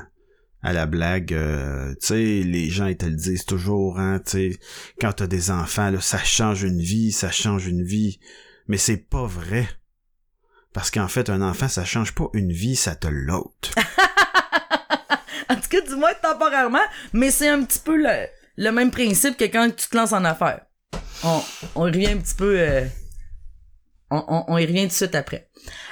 à 0.62 0.72
la 0.72 0.86
blague, 0.86 1.32
euh, 1.32 1.94
tu 2.00 2.08
sais, 2.08 2.42
les 2.42 2.68
gens 2.68 2.86
ils 2.86 2.96
te 2.96 3.06
le 3.06 3.14
disent 3.14 3.44
toujours, 3.44 3.98
hein, 4.00 4.20
tu 4.24 4.30
sais, 4.30 4.60
quand 5.00 5.12
t'as 5.12 5.26
des 5.26 5.50
enfants, 5.50 5.90
là, 5.90 6.00
ça 6.00 6.18
change 6.18 6.62
une 6.62 6.80
vie, 6.80 7.12
ça 7.12 7.30
change 7.30 7.66
une 7.66 7.84
vie. 7.84 8.18
Mais 8.66 8.76
c'est 8.76 8.96
pas 8.96 9.26
vrai. 9.26 9.68
Parce 10.72 10.90
qu'en 10.90 11.08
fait, 11.08 11.30
un 11.30 11.42
enfant, 11.42 11.68
ça 11.68 11.84
change 11.84 12.14
pas 12.14 12.28
une 12.34 12.52
vie, 12.52 12.76
ça 12.76 12.94
te 12.94 13.08
l'ôte. 13.08 13.72
en 15.48 15.54
tout 15.54 15.68
cas, 15.70 15.80
dis-moi 15.80 16.14
temporairement, 16.14 16.78
mais 17.12 17.30
c'est 17.30 17.48
un 17.48 17.62
petit 17.62 17.80
peu 17.80 17.96
le, 17.96 18.26
le, 18.56 18.70
même 18.70 18.90
principe 18.90 19.36
que 19.36 19.44
quand 19.44 19.70
tu 19.74 19.88
te 19.88 19.96
lances 19.96 20.12
en 20.12 20.24
affaires. 20.24 20.60
On, 21.24 21.42
on 21.76 21.82
revient 21.82 22.08
un 22.08 22.18
petit 22.18 22.34
peu... 22.34 22.58
Euh, 22.58 22.84
on, 24.10 24.44
on, 24.48 24.58
y 24.58 24.64
revient 24.64 24.82
tout 24.82 24.88
de 24.88 24.92
suite 24.92 25.14
après. 25.14 25.48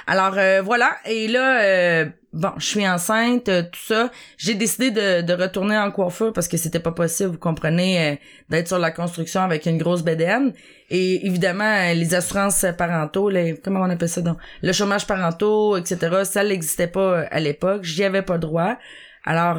Alors 0.07 0.35
euh, 0.37 0.61
voilà, 0.61 0.97
et 1.05 1.27
là, 1.27 1.61
euh, 1.61 2.05
bon, 2.33 2.51
je 2.57 2.65
suis 2.65 2.87
enceinte, 2.87 3.47
euh, 3.49 3.61
tout 3.61 3.79
ça. 3.79 4.11
J'ai 4.37 4.55
décidé 4.55 4.89
de, 4.89 5.21
de, 5.21 5.33
retourner 5.33 5.77
en 5.77 5.91
coiffeur 5.91 6.33
parce 6.33 6.47
que 6.47 6.57
c'était 6.57 6.79
pas 6.79 6.91
possible, 6.91 7.31
vous 7.31 7.37
comprenez, 7.37 8.19
d'être 8.49 8.67
sur 8.67 8.79
la 8.79 8.91
construction 8.91 9.41
avec 9.41 9.65
une 9.67 9.77
grosse 9.77 10.03
bédaine. 10.03 10.53
Et 10.89 11.27
évidemment, 11.27 11.93
les 11.93 12.15
assurances 12.15 12.65
parentaux, 12.77 13.29
les, 13.29 13.55
comment 13.57 13.81
on 13.81 13.89
appelle 13.89 14.09
ça 14.09 14.21
donc, 14.21 14.37
le 14.63 14.73
chômage 14.73 15.05
parentaux, 15.05 15.77
etc. 15.77 16.23
Ça 16.23 16.43
n'existait 16.43 16.87
pas 16.87 17.21
à 17.21 17.39
l'époque, 17.39 17.83
j'y 17.83 18.03
avais 18.03 18.23
pas 18.23 18.37
droit. 18.37 18.77
Alors 19.25 19.57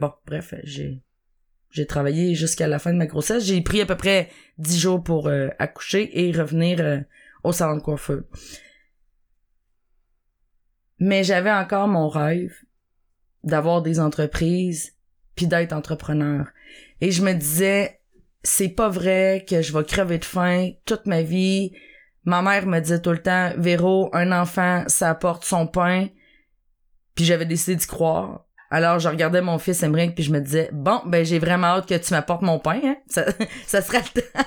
bon, 0.00 0.12
bref, 0.26 0.54
j'ai 0.64 1.00
j'ai 1.72 1.86
travaillé 1.86 2.34
jusqu'à 2.34 2.66
la 2.66 2.80
fin 2.80 2.92
de 2.92 2.98
ma 2.98 3.06
grossesse. 3.06 3.44
J'ai 3.44 3.60
pris 3.60 3.80
à 3.80 3.86
peu 3.86 3.96
près 3.96 4.28
dix 4.58 4.78
jours 4.78 5.02
pour 5.02 5.30
accoucher 5.58 6.10
et 6.20 6.32
revenir 6.32 7.04
au 7.42 7.52
salon 7.52 7.76
de 7.76 7.82
coiffeur. 7.82 8.22
Mais 10.98 11.24
j'avais 11.24 11.52
encore 11.52 11.88
mon 11.88 12.08
rêve 12.08 12.54
d'avoir 13.42 13.82
des 13.82 14.00
entreprises 14.00 14.92
puis 15.34 15.46
d'être 15.46 15.72
entrepreneur. 15.72 16.46
Et 17.00 17.10
je 17.10 17.22
me 17.22 17.32
disais, 17.32 18.00
c'est 18.42 18.68
pas 18.68 18.88
vrai 18.88 19.44
que 19.48 19.62
je 19.62 19.72
vais 19.72 19.84
crever 19.84 20.18
de 20.18 20.24
faim 20.24 20.70
toute 20.84 21.06
ma 21.06 21.22
vie. 21.22 21.72
Ma 22.24 22.42
mère 22.42 22.66
me 22.66 22.80
disait 22.80 23.00
tout 23.00 23.12
le 23.12 23.22
temps, 23.22 23.52
Véro, 23.56 24.10
un 24.12 24.30
enfant, 24.32 24.84
ça 24.88 25.10
apporte 25.10 25.44
son 25.44 25.66
pain. 25.66 26.08
Puis 27.14 27.24
j'avais 27.24 27.46
décidé 27.46 27.76
d'y 27.76 27.86
croire. 27.86 28.44
Alors 28.70 28.98
je 28.98 29.08
regardais 29.08 29.40
mon 29.40 29.58
fils 29.58 29.82
Emmerich 29.82 30.14
puis 30.14 30.22
je 30.22 30.32
me 30.32 30.40
disais, 30.40 30.68
bon, 30.72 31.00
ben 31.06 31.24
j'ai 31.24 31.38
vraiment 31.38 31.68
hâte 31.68 31.88
que 31.88 31.96
tu 31.96 32.12
m'apportes 32.12 32.42
mon 32.42 32.58
pain. 32.58 32.80
Hein? 32.84 32.96
Ça, 33.06 33.24
ça 33.66 33.80
serait 33.80 34.02
le 34.14 34.20
temps. 34.20 34.40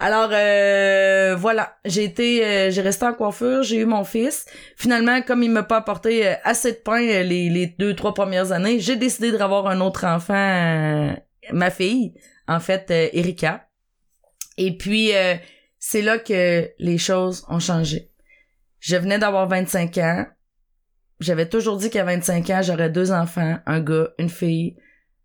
Alors 0.00 0.30
euh, 0.32 1.34
voilà, 1.36 1.76
j'ai 1.84 2.04
été, 2.04 2.44
euh, 2.44 2.70
j'ai 2.70 2.82
resté 2.82 3.04
en 3.04 3.14
coiffure, 3.14 3.64
j'ai 3.64 3.78
eu 3.78 3.84
mon 3.84 4.04
fils. 4.04 4.46
Finalement, 4.76 5.22
comme 5.22 5.42
il 5.42 5.50
m'a 5.50 5.64
pas 5.64 5.78
apporté 5.78 6.26
euh, 6.26 6.34
assez 6.44 6.72
de 6.72 6.76
pain 6.76 7.00
les, 7.00 7.74
deux 7.78 7.94
trois 7.94 8.14
premières 8.14 8.52
années, 8.52 8.78
j'ai 8.78 8.94
décidé 8.94 9.32
de 9.32 9.38
avoir 9.38 9.66
un 9.66 9.80
autre 9.80 10.04
enfant, 10.04 11.14
ma 11.52 11.70
fille, 11.70 12.14
en 12.46 12.60
fait, 12.60 12.90
Erika. 12.90 13.68
Et 14.56 14.76
puis 14.76 15.12
c'est 15.78 16.02
là 16.02 16.18
que 16.18 16.70
les 16.78 16.98
choses 16.98 17.44
ont 17.48 17.60
changé. 17.60 18.10
Je 18.80 18.96
venais 18.96 19.18
d'avoir 19.18 19.48
25 19.48 19.98
ans. 19.98 20.26
J'avais 21.20 21.48
toujours 21.48 21.76
dit 21.76 21.90
qu'à 21.90 22.04
25 22.04 22.50
ans, 22.50 22.60
j'aurais 22.62 22.90
deux 22.90 23.10
enfants, 23.10 23.58
un 23.66 23.80
gars, 23.80 24.10
une 24.18 24.28
fille, 24.28 24.76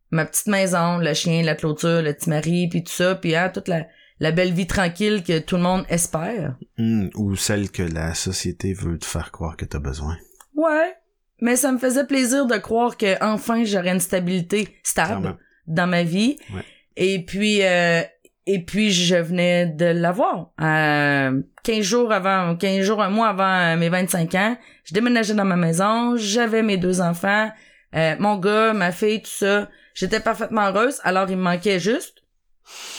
ma 0.09 0.25
petite 0.25 0.47
maison, 0.47 0.97
le 0.97 1.13
chien, 1.13 1.43
la 1.43 1.53
clôture, 1.53 2.01
le 2.01 2.13
petit 2.13 2.29
mari, 2.29 2.67
puis 2.67 2.83
tout 2.83 2.91
ça, 2.91 3.13
puis 3.13 3.35
hein, 3.35 3.49
toute 3.49 3.67
la 3.67 3.85
la 4.19 4.31
belle 4.31 4.53
vie 4.53 4.67
tranquille 4.67 5.23
que 5.23 5.39
tout 5.39 5.55
le 5.55 5.63
monde 5.63 5.85
espère. 5.89 6.55
Hmm, 6.77 7.07
ou 7.15 7.35
celle 7.35 7.71
que 7.71 7.83
la 7.83 8.13
société 8.13 8.73
veut 8.73 8.97
te 8.97 9.05
faire 9.05 9.31
croire 9.31 9.57
que 9.57 9.65
t'as 9.65 9.79
besoin. 9.79 10.17
Ouais. 10.55 10.95
Mais 11.41 11.55
ça 11.55 11.71
me 11.71 11.77
faisait 11.77 12.05
plaisir 12.05 12.45
de 12.45 12.55
croire 12.57 12.95
que 12.95 13.21
enfin 13.21 13.63
j'aurais 13.65 13.91
une 13.91 13.99
stabilité 13.99 14.77
stable 14.83 15.37
dans 15.67 15.87
ma 15.87 16.03
vie. 16.03 16.37
Ouais. 16.53 16.63
Et 16.95 17.25
puis 17.25 17.63
euh, 17.63 18.01
et 18.45 18.63
puis 18.63 18.91
je 18.91 19.15
venais 19.15 19.65
de 19.65 19.85
l'avoir. 19.85 20.51
Euh, 20.61 21.41
15 21.63 21.81
jours 21.81 22.11
avant, 22.11 22.55
15 22.55 22.85
jours, 22.85 23.01
un 23.01 23.09
mois 23.09 23.29
avant 23.29 23.77
mes 23.77 23.89
25 23.89 24.35
ans, 24.35 24.57
je 24.83 24.93
déménageais 24.93 25.33
dans 25.33 25.45
ma 25.45 25.55
maison, 25.55 26.15
j'avais 26.17 26.61
mes 26.61 26.77
deux 26.77 26.99
enfants, 26.99 27.51
euh, 27.95 28.15
mon 28.19 28.37
gars, 28.37 28.73
ma 28.73 28.91
fille, 28.91 29.21
tout 29.21 29.29
ça. 29.29 29.69
J'étais 29.93 30.19
parfaitement 30.19 30.67
heureuse, 30.67 30.99
alors 31.03 31.29
il 31.29 31.37
me 31.37 31.43
manquait 31.43 31.79
juste 31.79 32.22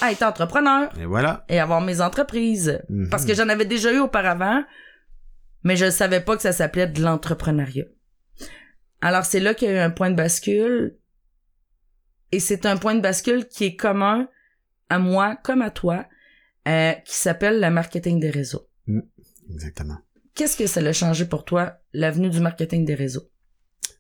à 0.01 0.13
être 0.13 0.23
entrepreneur. 0.23 0.91
Et 0.99 1.07
voilà. 1.07 1.45
Et 1.49 1.59
avoir 1.59 1.81
mes 1.81 2.01
entreprises. 2.01 2.81
Mhm. 2.89 3.09
Parce 3.11 3.25
que 3.25 3.35
j'en 3.35 3.49
avais 3.49 3.65
déjà 3.65 3.93
eu 3.93 3.99
auparavant, 3.99 4.63
mais 5.63 5.77
je 5.77 5.87
ne 5.87 5.91
savais 5.91 6.21
pas 6.21 6.37
que 6.37 6.43
ça 6.43 6.53
s'appelait 6.53 6.87
de 6.87 7.03
l'entrepreneuriat. 7.03 7.87
Alors 9.01 9.25
c'est 9.25 9.41
là 9.41 9.55
qu'il 9.55 9.69
y 9.69 9.71
a 9.71 9.75
eu 9.75 9.79
un 9.79 9.91
point 9.91 10.11
de 10.11 10.17
bascule. 10.17 10.97
Et 12.33 12.41
c'est 12.41 12.67
un 12.67 12.77
point 12.77 12.95
de 12.95 13.01
bascule 13.01 13.47
qui 13.47 13.65
est 13.65 13.77
commun 13.77 14.29
à 14.89 14.99
moi 14.99 15.37
comme 15.37 15.63
à 15.63 15.71
toi, 15.71 16.07
euh, 16.67 16.93
qui 17.05 17.15
s'appelle 17.15 17.61
le 17.61 17.71
marketing 17.71 18.19
des 18.19 18.31
réseaux. 18.31 18.67
Mm. 18.87 19.01
Exactement. 19.51 19.99
Qu'est-ce 20.35 20.57
que 20.57 20.67
ça 20.67 20.81
a 20.81 20.93
changé 20.93 21.27
pour 21.27 21.45
toi, 21.45 21.79
l'avenue 21.93 22.31
du 22.31 22.41
marketing 22.41 22.85
des 22.85 22.95
réseaux? 22.95 23.31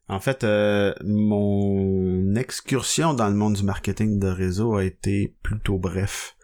En 0.09 0.20
fait, 0.20 0.44
euh, 0.44 0.92
mon 1.02 2.34
excursion 2.34 3.14
dans 3.14 3.28
le 3.28 3.34
monde 3.34 3.55
du 3.55 3.62
marketing 3.62 4.18
de 4.18 4.28
réseau 4.28 4.76
a 4.76 4.84
été 4.84 5.34
plutôt 5.42 5.78
bref. 5.78 6.36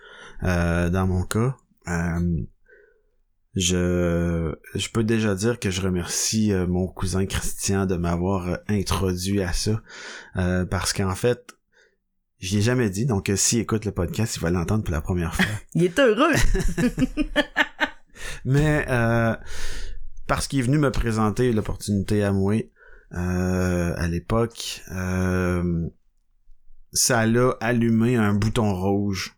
Euh, 0.43 0.89
dans 0.89 1.07
mon 1.07 1.25
cas, 1.25 1.55
euh, 1.89 2.41
je, 3.55 4.55
je 4.75 4.89
peux 4.89 5.05
déjà 5.05 5.35
dire 5.35 5.59
que 5.59 5.71
je 5.71 5.83
remercie 5.83 6.53
mon 6.69 6.87
cousin 6.89 7.27
Christian 7.27 7.85
de 7.85 7.97
m'avoir 7.97 8.61
introduit 8.69 9.43
à 9.43 9.53
ça, 9.53 9.83
parce 10.71 10.95
qu'en 10.95 11.15
fait, 11.15 11.55
je 12.39 12.55
l'ai 12.55 12.63
jamais 12.63 12.89
dit, 12.89 13.05
donc 13.05 13.31
s'il 13.37 13.59
écoute 13.59 13.85
le 13.85 13.93
podcast, 13.93 14.37
il 14.37 14.41
va 14.41 14.51
l'entendre 14.51 14.85
pour 14.85 14.95
la 14.95 15.03
première 15.03 15.35
fois. 15.35 15.45
il 15.75 15.85
est 15.85 15.99
heureux. 15.99 16.33
Mais 18.47 18.87
parce 20.27 20.49
qu'il 20.49 20.61
est 20.61 20.63
venu 20.63 20.79
me 20.79 20.91
présenter 20.91 21.53
l'opportunité 21.53 22.23
à 22.23 22.33
moi 22.33 22.55
euh, 23.13 23.95
à 23.97 24.07
l'époque, 24.09 24.83
euh, 24.93 25.89
ça 26.93 27.27
l'a 27.27 27.57
allumé 27.61 28.17
un 28.17 28.35
bouton 28.35 28.75
rouge 28.75 29.37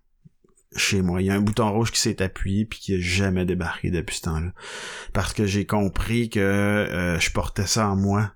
chez 0.76 1.02
moi. 1.02 1.22
Il 1.22 1.26
y 1.26 1.30
a 1.30 1.34
un 1.34 1.40
bouton 1.40 1.70
rouge 1.70 1.92
qui 1.92 2.00
s'est 2.00 2.22
appuyé 2.22 2.64
puis 2.64 2.78
qui 2.78 2.94
a 2.94 3.00
jamais 3.00 3.44
débarqué 3.44 3.90
depuis 3.90 4.16
ce 4.16 4.22
temps-là. 4.22 4.52
Parce 5.12 5.32
que 5.32 5.46
j'ai 5.46 5.66
compris 5.66 6.30
que 6.30 6.40
euh, 6.40 7.18
je 7.18 7.30
portais 7.30 7.66
ça 7.66 7.88
en 7.88 7.96
moi 7.96 8.32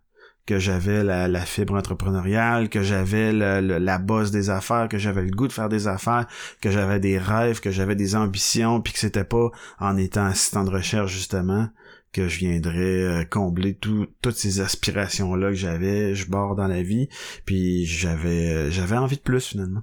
que 0.46 0.60
j'avais 0.60 1.02
la, 1.02 1.26
la, 1.26 1.40
fibre 1.40 1.74
entrepreneuriale, 1.74 2.68
que 2.68 2.80
j'avais 2.80 3.32
la 3.32 3.98
bosse 3.98 4.30
des 4.30 4.48
affaires, 4.48 4.86
que 4.88 4.96
j'avais 4.96 5.24
le 5.24 5.32
goût 5.32 5.48
de 5.48 5.52
faire 5.52 5.68
des 5.68 5.88
affaires, 5.88 6.28
que 6.60 6.70
j'avais 6.70 7.00
des 7.00 7.18
rêves, 7.18 7.58
que 7.58 7.72
j'avais 7.72 7.96
des 7.96 8.14
ambitions, 8.14 8.80
puis 8.80 8.92
que 8.92 9.00
c'était 9.00 9.24
pas 9.24 9.50
en 9.80 9.96
étant 9.96 10.24
assistant 10.24 10.62
de 10.62 10.70
recherche 10.70 11.10
justement 11.12 11.68
que 12.16 12.28
je 12.28 12.38
viendrais 12.38 13.02
euh, 13.02 13.24
combler 13.24 13.74
toutes 13.74 14.34
ces 14.34 14.60
aspirations 14.60 15.34
là 15.34 15.48
que 15.48 15.54
j'avais. 15.54 16.14
Je 16.14 16.30
bord 16.30 16.56
dans 16.56 16.66
la 16.66 16.82
vie. 16.82 17.08
Puis 17.44 17.84
j'avais 17.84 18.54
euh, 18.54 18.70
j'avais 18.70 18.96
envie 18.96 19.16
de 19.16 19.22
plus 19.22 19.48
finalement. 19.48 19.82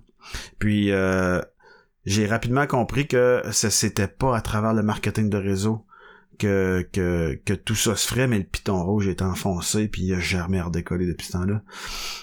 Puis 0.58 0.92
euh, 0.92 1.40
j'ai 2.06 2.26
rapidement 2.26 2.66
compris 2.66 3.08
que 3.08 3.44
ça 3.52 3.70
c'était 3.70 4.08
pas 4.08 4.36
à 4.36 4.42
travers 4.42 4.74
le 4.74 4.82
marketing 4.82 5.30
de 5.30 5.38
réseau 5.38 5.86
que, 6.38 6.88
que, 6.92 7.40
que 7.46 7.54
tout 7.54 7.76
ça 7.76 7.96
se 7.96 8.08
ferait, 8.08 8.28
mais 8.28 8.38
le 8.38 8.44
piton 8.44 8.84
rouge 8.84 9.08
est 9.08 9.22
enfoncé, 9.22 9.88
puis 9.88 10.04
il 10.04 10.14
a 10.14 10.20
jamais 10.20 10.62
redécollé 10.62 11.06
depuis 11.06 11.28
ce 11.28 11.34
temps-là. 11.34 11.62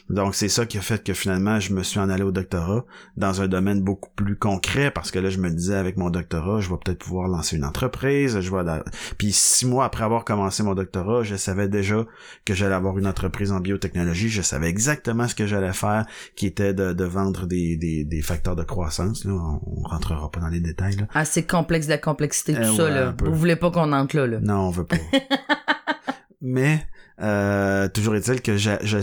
Donc 0.08 0.34
c'est 0.34 0.48
ça 0.48 0.66
qui 0.66 0.78
a 0.78 0.80
fait 0.80 1.04
que 1.04 1.14
finalement 1.14 1.60
je 1.60 1.72
me 1.72 1.82
suis 1.82 2.00
en 2.00 2.10
allé 2.10 2.22
au 2.22 2.32
doctorat 2.32 2.84
dans 3.16 3.42
un 3.42 3.48
domaine 3.48 3.80
beaucoup 3.80 4.10
plus 4.16 4.36
concret, 4.36 4.90
parce 4.90 5.10
que 5.10 5.18
là 5.18 5.30
je 5.30 5.38
me 5.38 5.50
disais 5.50 5.76
avec 5.76 5.96
mon 5.96 6.10
doctorat, 6.10 6.60
je 6.60 6.68
vais 6.68 6.76
peut-être 6.84 6.98
pouvoir 6.98 7.28
lancer 7.28 7.56
une 7.56 7.64
entreprise, 7.64 8.40
je 8.40 8.50
vais... 8.50 8.82
Puis 9.18 9.32
six 9.32 9.66
mois 9.66 9.84
après 9.84 10.04
avoir 10.04 10.24
commencé 10.24 10.62
mon 10.62 10.74
doctorat, 10.74 11.22
je 11.22 11.36
savais 11.36 11.68
déjà 11.68 12.06
que 12.44 12.54
j'allais 12.54 12.74
avoir 12.74 12.98
une 12.98 13.06
entreprise 13.06 13.52
en 13.52 13.60
biotechnologie, 13.60 14.28
je 14.28 14.42
savais 14.42 14.68
exactement 14.68 15.28
ce 15.28 15.34
que 15.34 15.46
j'allais 15.46 15.72
faire, 15.72 16.06
qui 16.36 16.46
était 16.46 16.74
de, 16.74 16.92
de 16.92 17.04
vendre 17.04 17.46
des, 17.46 17.76
des, 17.76 18.04
des, 18.04 18.22
facteurs 18.22 18.56
de 18.56 18.62
croissance, 18.62 19.24
là. 19.24 19.32
on, 19.32 19.82
rentrera 19.82 20.30
pas 20.30 20.40
dans 20.40 20.48
les 20.48 20.60
détails. 20.60 20.96
Là. 20.96 21.24
C'est 21.24 21.46
complexe 21.46 21.86
de 21.86 21.92
la 21.92 21.98
complexité, 21.98 22.54
tout 22.54 22.60
euh, 22.60 22.76
ça, 22.76 22.90
là. 22.90 23.14
Vous 23.24 23.34
voulez 23.34 23.56
pas 23.56 23.70
qu'on 23.70 23.92
en 23.92 23.99
non, 24.40 24.68
on 24.68 24.70
veut 24.70 24.86
pas. 24.86 24.96
Mais 26.40 26.86
euh, 27.20 27.88
toujours 27.88 28.16
est-il 28.16 28.40
que 28.40 28.56
je, 28.56 28.70
je, 28.82 28.98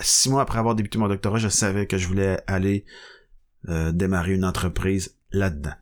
six 0.00 0.28
mois 0.28 0.42
après 0.42 0.58
avoir 0.58 0.74
débuté 0.74 0.98
mon 0.98 1.08
doctorat, 1.08 1.38
je 1.38 1.48
savais 1.48 1.86
que 1.86 1.96
je 1.96 2.06
voulais 2.06 2.38
aller 2.46 2.84
euh, 3.68 3.92
démarrer 3.92 4.34
une 4.34 4.44
entreprise 4.44 5.16
là-dedans. 5.32 5.74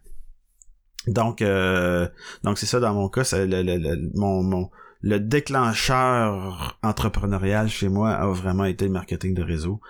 Donc, 1.06 1.42
euh, 1.42 2.06
donc 2.44 2.58
c'est 2.58 2.66
ça 2.66 2.80
dans 2.80 2.94
mon 2.94 3.08
cas, 3.08 3.24
c'est 3.24 3.46
le, 3.46 3.62
le, 3.62 4.10
mon, 4.14 4.42
mon, 4.42 4.70
le 5.00 5.18
déclencheur 5.18 6.78
entrepreneurial 6.82 7.68
chez 7.68 7.88
moi 7.88 8.10
a 8.10 8.26
vraiment 8.28 8.64
été 8.64 8.84
le 8.84 8.92
marketing 8.92 9.34
de 9.34 9.42
réseau. 9.42 9.80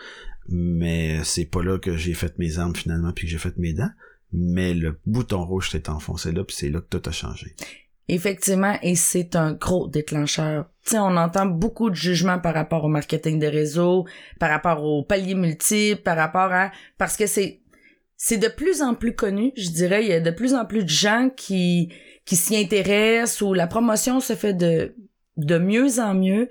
Mais 0.48 1.22
c'est 1.24 1.44
pas 1.44 1.62
là 1.62 1.78
que 1.78 1.96
j'ai 1.96 2.14
fait 2.14 2.38
mes 2.38 2.58
armes 2.58 2.74
finalement 2.74 3.12
puis 3.12 3.26
que 3.26 3.30
j'ai 3.30 3.38
fait 3.38 3.56
mes 3.58 3.74
dents. 3.74 3.90
Mais 4.32 4.72
le 4.72 4.98
bouton 5.04 5.44
rouge 5.44 5.70
s'est 5.70 5.90
enfoncé 5.90 6.32
là 6.32 6.44
puis 6.44 6.56
c'est 6.56 6.70
là 6.70 6.80
que 6.80 6.86
tout 6.98 7.06
a 7.06 7.12
changé. 7.12 7.54
Effectivement, 8.08 8.74
et 8.82 8.94
c'est 8.94 9.36
un 9.36 9.52
gros 9.52 9.86
déclencheur. 9.86 10.70
Tu 10.86 10.96
on 10.96 11.16
entend 11.16 11.44
beaucoup 11.44 11.90
de 11.90 11.94
jugements 11.94 12.38
par 12.38 12.54
rapport 12.54 12.84
au 12.84 12.88
marketing 12.88 13.38
de 13.38 13.46
réseau, 13.46 14.06
par 14.40 14.48
rapport 14.48 14.82
aux 14.82 15.02
paliers 15.02 15.34
multiples, 15.34 16.02
par 16.02 16.16
rapport 16.16 16.50
à... 16.52 16.72
Parce 16.96 17.18
que 17.18 17.26
c'est... 17.26 17.60
c'est 18.16 18.38
de 18.38 18.48
plus 18.48 18.80
en 18.80 18.94
plus 18.94 19.14
connu, 19.14 19.52
je 19.56 19.68
dirais. 19.68 20.04
Il 20.04 20.08
y 20.08 20.14
a 20.14 20.20
de 20.20 20.30
plus 20.30 20.54
en 20.54 20.64
plus 20.64 20.84
de 20.84 20.88
gens 20.88 21.28
qui, 21.36 21.92
qui 22.24 22.36
s'y 22.36 22.56
intéressent 22.56 23.42
ou 23.42 23.52
la 23.52 23.66
promotion 23.66 24.20
se 24.20 24.34
fait 24.34 24.54
de, 24.54 24.94
de 25.36 25.58
mieux 25.58 26.00
en 26.00 26.14
mieux. 26.14 26.48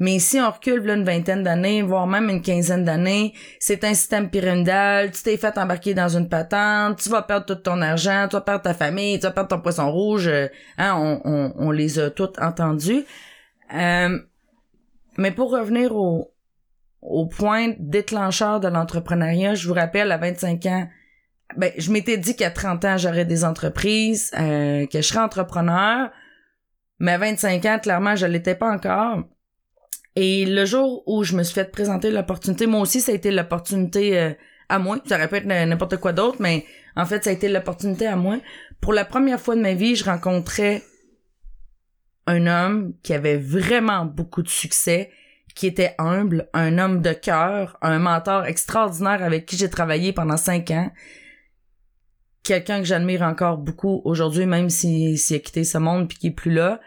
Mais 0.00 0.18
si 0.18 0.40
on 0.40 0.50
recule 0.50 0.82
là, 0.86 0.94
une 0.94 1.04
vingtaine 1.04 1.42
d'années, 1.42 1.82
voire 1.82 2.06
même 2.06 2.30
une 2.30 2.40
quinzaine 2.40 2.84
d'années, 2.84 3.34
c'est 3.58 3.84
un 3.84 3.92
système 3.92 4.30
pyramidal, 4.30 5.10
tu 5.10 5.22
t'es 5.22 5.36
fait 5.36 5.58
embarquer 5.58 5.92
dans 5.92 6.16
une 6.16 6.26
patente, 6.28 6.98
tu 7.02 7.10
vas 7.10 7.20
perdre 7.20 7.44
tout 7.44 7.54
ton 7.54 7.82
argent, 7.82 8.26
tu 8.28 8.34
vas 8.34 8.40
perdre 8.40 8.62
ta 8.62 8.72
famille, 8.72 9.18
tu 9.18 9.26
vas 9.26 9.32
perdre 9.32 9.50
ton 9.50 9.60
poisson 9.60 9.92
rouge, 9.92 10.26
euh, 10.26 10.48
hein, 10.78 10.94
on, 10.96 11.20
on, 11.26 11.52
on 11.58 11.70
les 11.70 11.98
a 11.98 12.10
toutes 12.10 12.38
entendus. 12.40 13.04
Euh, 13.74 14.18
mais 15.18 15.32
pour 15.32 15.50
revenir 15.52 15.94
au, 15.94 16.32
au 17.02 17.26
point 17.26 17.74
déclencheur 17.78 18.58
de 18.58 18.68
l'entrepreneuriat, 18.68 19.54
je 19.54 19.68
vous 19.68 19.74
rappelle, 19.74 20.12
à 20.12 20.16
25 20.16 20.64
ans, 20.66 20.88
ben, 21.58 21.72
je 21.76 21.92
m'étais 21.92 22.16
dit 22.16 22.36
qu'à 22.36 22.50
30 22.50 22.84
ans, 22.86 22.96
j'aurais 22.96 23.26
des 23.26 23.44
entreprises, 23.44 24.30
euh, 24.38 24.86
que 24.86 25.02
je 25.02 25.06
serais 25.06 25.20
entrepreneur, 25.20 26.10
mais 27.00 27.12
à 27.12 27.18
25 27.18 27.66
ans, 27.66 27.78
clairement, 27.78 28.16
je 28.16 28.24
l'étais 28.24 28.54
pas 28.54 28.70
encore. 28.70 29.24
Et 30.16 30.44
le 30.44 30.64
jour 30.64 31.02
où 31.06 31.22
je 31.24 31.36
me 31.36 31.42
suis 31.42 31.54
fait 31.54 31.70
présenter 31.70 32.10
l'opportunité, 32.10 32.66
moi 32.66 32.80
aussi, 32.80 33.00
ça 33.00 33.12
a 33.12 33.14
été 33.14 33.30
l'opportunité 33.30 34.18
euh, 34.18 34.32
à 34.68 34.78
moi. 34.78 34.98
Ça 35.06 35.16
aurait 35.16 35.28
pu 35.28 35.36
être 35.36 35.46
n'importe 35.46 35.96
quoi 35.98 36.12
d'autre, 36.12 36.38
mais 36.40 36.64
en 36.96 37.06
fait, 37.06 37.24
ça 37.24 37.30
a 37.30 37.32
été 37.32 37.48
l'opportunité 37.48 38.06
à 38.06 38.16
moi. 38.16 38.38
Pour 38.80 38.92
la 38.92 39.04
première 39.04 39.40
fois 39.40 39.54
de 39.54 39.60
ma 39.60 39.74
vie, 39.74 39.94
je 39.96 40.04
rencontrais 40.04 40.82
un 42.26 42.46
homme 42.46 42.94
qui 43.02 43.14
avait 43.14 43.36
vraiment 43.36 44.04
beaucoup 44.04 44.42
de 44.42 44.48
succès, 44.48 45.10
qui 45.54 45.66
était 45.66 45.94
humble, 45.98 46.48
un 46.54 46.78
homme 46.78 47.02
de 47.02 47.12
cœur, 47.12 47.76
un 47.82 47.98
mentor 47.98 48.46
extraordinaire 48.46 49.22
avec 49.22 49.46
qui 49.46 49.56
j'ai 49.56 49.70
travaillé 49.70 50.12
pendant 50.12 50.36
cinq 50.36 50.70
ans. 50.70 50.90
Quelqu'un 52.42 52.78
que 52.78 52.84
j'admire 52.84 53.22
encore 53.22 53.58
beaucoup 53.58 54.00
aujourd'hui, 54.04 54.46
même 54.46 54.70
s'il 54.70 55.14
a 55.14 55.38
quitté 55.38 55.64
ce 55.64 55.78
monde 55.78 56.08
puis 56.08 56.18
qu'il 56.18 56.30
est 56.30 56.34
plus 56.34 56.52
là. 56.52 56.80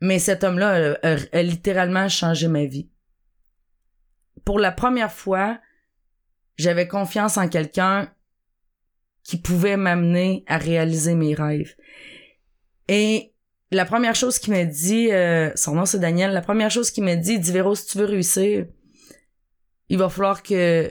Mais 0.00 0.18
cet 0.18 0.44
homme-là 0.44 0.98
a, 1.02 1.42
littéralement 1.42 2.08
changé 2.08 2.48
ma 2.48 2.64
vie. 2.64 2.88
Pour 4.44 4.58
la 4.58 4.72
première 4.72 5.12
fois, 5.12 5.60
j'avais 6.56 6.88
confiance 6.88 7.36
en 7.36 7.48
quelqu'un 7.48 8.10
qui 9.22 9.36
pouvait 9.36 9.76
m'amener 9.76 10.44
à 10.46 10.56
réaliser 10.56 11.14
mes 11.14 11.34
rêves. 11.34 11.74
Et 12.88 13.34
la 13.70 13.84
première 13.84 14.14
chose 14.14 14.38
qu'il 14.38 14.54
m'a 14.54 14.64
dit, 14.64 15.12
euh, 15.12 15.52
son 15.54 15.74
nom 15.74 15.84
c'est 15.84 16.00
Daniel, 16.00 16.32
la 16.32 16.40
première 16.40 16.70
chose 16.70 16.90
qu'il 16.90 17.04
m'a 17.04 17.16
dit, 17.16 17.34
il 17.34 17.40
dit 17.40 17.52
Véro, 17.52 17.74
si 17.74 17.86
tu 17.86 17.98
veux 17.98 18.06
réussir, 18.06 18.66
il 19.90 19.98
va 19.98 20.08
falloir 20.08 20.42
que, 20.42 20.90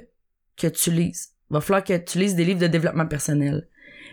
que 0.56 0.68
tu 0.68 0.92
lises. 0.92 1.34
Il 1.50 1.56
va 1.56 1.62
falloir 1.62 1.84
que 1.84 1.98
tu 1.98 2.20
lises 2.20 2.36
des 2.36 2.46
livres 2.46 2.60
de 2.60 2.68
développement 2.68 3.08
personnel. 3.08 3.68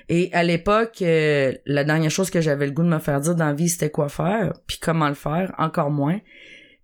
Et 0.09 0.31
à 0.33 0.43
l'époque, 0.43 1.03
euh, 1.03 1.53
la 1.67 1.85
dernière 1.85 2.11
chose 2.11 2.31
que 2.31 2.41
j'avais 2.41 2.67
le 2.67 2.73
goût 2.73 2.85
de 2.85 2.89
me 2.89 2.99
faire 2.99 3.21
dire 3.21 3.35
dans 3.35 3.47
la 3.47 3.53
vie, 3.53 3.69
c'était 3.69 3.91
quoi 3.91 4.09
faire, 4.09 4.53
puis 4.67 4.79
comment 4.81 5.09
le 5.09 5.15
faire, 5.15 5.53
encore 5.59 5.91
moins. 5.91 6.21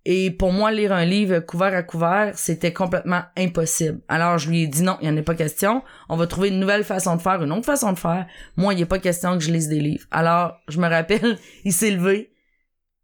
Et 0.05 0.31
pour 0.31 0.51
moi, 0.51 0.71
lire 0.71 0.91
un 0.91 1.05
livre 1.05 1.39
couvert 1.39 1.73
à 1.73 1.81
couvert, 1.81 2.33
c'était 2.35 2.73
complètement 2.73 3.21
impossible. 3.37 4.01
Alors 4.09 4.37
je 4.37 4.49
lui 4.49 4.63
ai 4.63 4.67
dit 4.67 4.83
non, 4.83 4.97
il 5.01 5.09
n'y 5.09 5.17
en 5.17 5.21
a 5.21 5.23
pas 5.23 5.35
question. 5.35 5.81
On 6.09 6.17
va 6.17 6.27
trouver 6.27 6.49
une 6.49 6.59
nouvelle 6.59 6.83
façon 6.83 7.15
de 7.15 7.21
faire, 7.21 7.41
une 7.41 7.53
autre 7.53 7.65
façon 7.65 7.93
de 7.93 7.99
faire. 7.99 8.27
Moi, 8.57 8.73
il 8.73 8.77
n'y 8.77 8.83
a 8.83 8.87
pas 8.87 8.99
question 8.99 9.37
que 9.37 9.43
je 9.43 9.51
lise 9.51 9.69
des 9.69 9.79
livres. 9.79 10.05
Alors, 10.11 10.57
je 10.67 10.79
me 10.79 10.89
rappelle, 10.89 11.37
il 11.63 11.71
s'est 11.71 11.91
levé, 11.91 12.33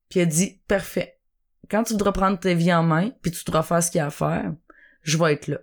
puis 0.10 0.20
il 0.20 0.24
a 0.24 0.26
dit, 0.26 0.62
parfait. 0.68 1.18
Quand 1.72 1.84
tu 1.84 1.94
voudras 1.94 2.12
prendre 2.12 2.40
ta 2.40 2.54
vie 2.54 2.74
en 2.74 2.84
main, 2.84 3.12
puis 3.22 3.32
tu 3.32 3.46
devras 3.46 3.64
faire 3.64 3.82
ce 3.82 3.92
qu'il 3.92 4.00
y 4.00 4.02
a 4.02 4.08
à 4.08 4.12
faire, 4.12 4.52
je 5.04 5.18
vais 5.18 5.34
être 5.34 5.48
là. 5.48 5.60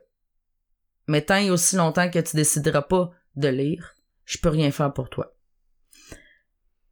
Mais 1.09 1.21
tant 1.21 1.37
et 1.37 1.51
aussi 1.51 1.77
longtemps 1.77 2.11
que 2.11 2.19
tu 2.19 2.37
décideras 2.37 2.83
pas 2.83 3.11
de 3.35 3.49
lire, 3.49 3.96
je 4.27 4.39
peux 4.39 4.51
rien 4.51 4.71
faire 4.71 4.93
pour 4.93 5.09
toi. 5.09 5.35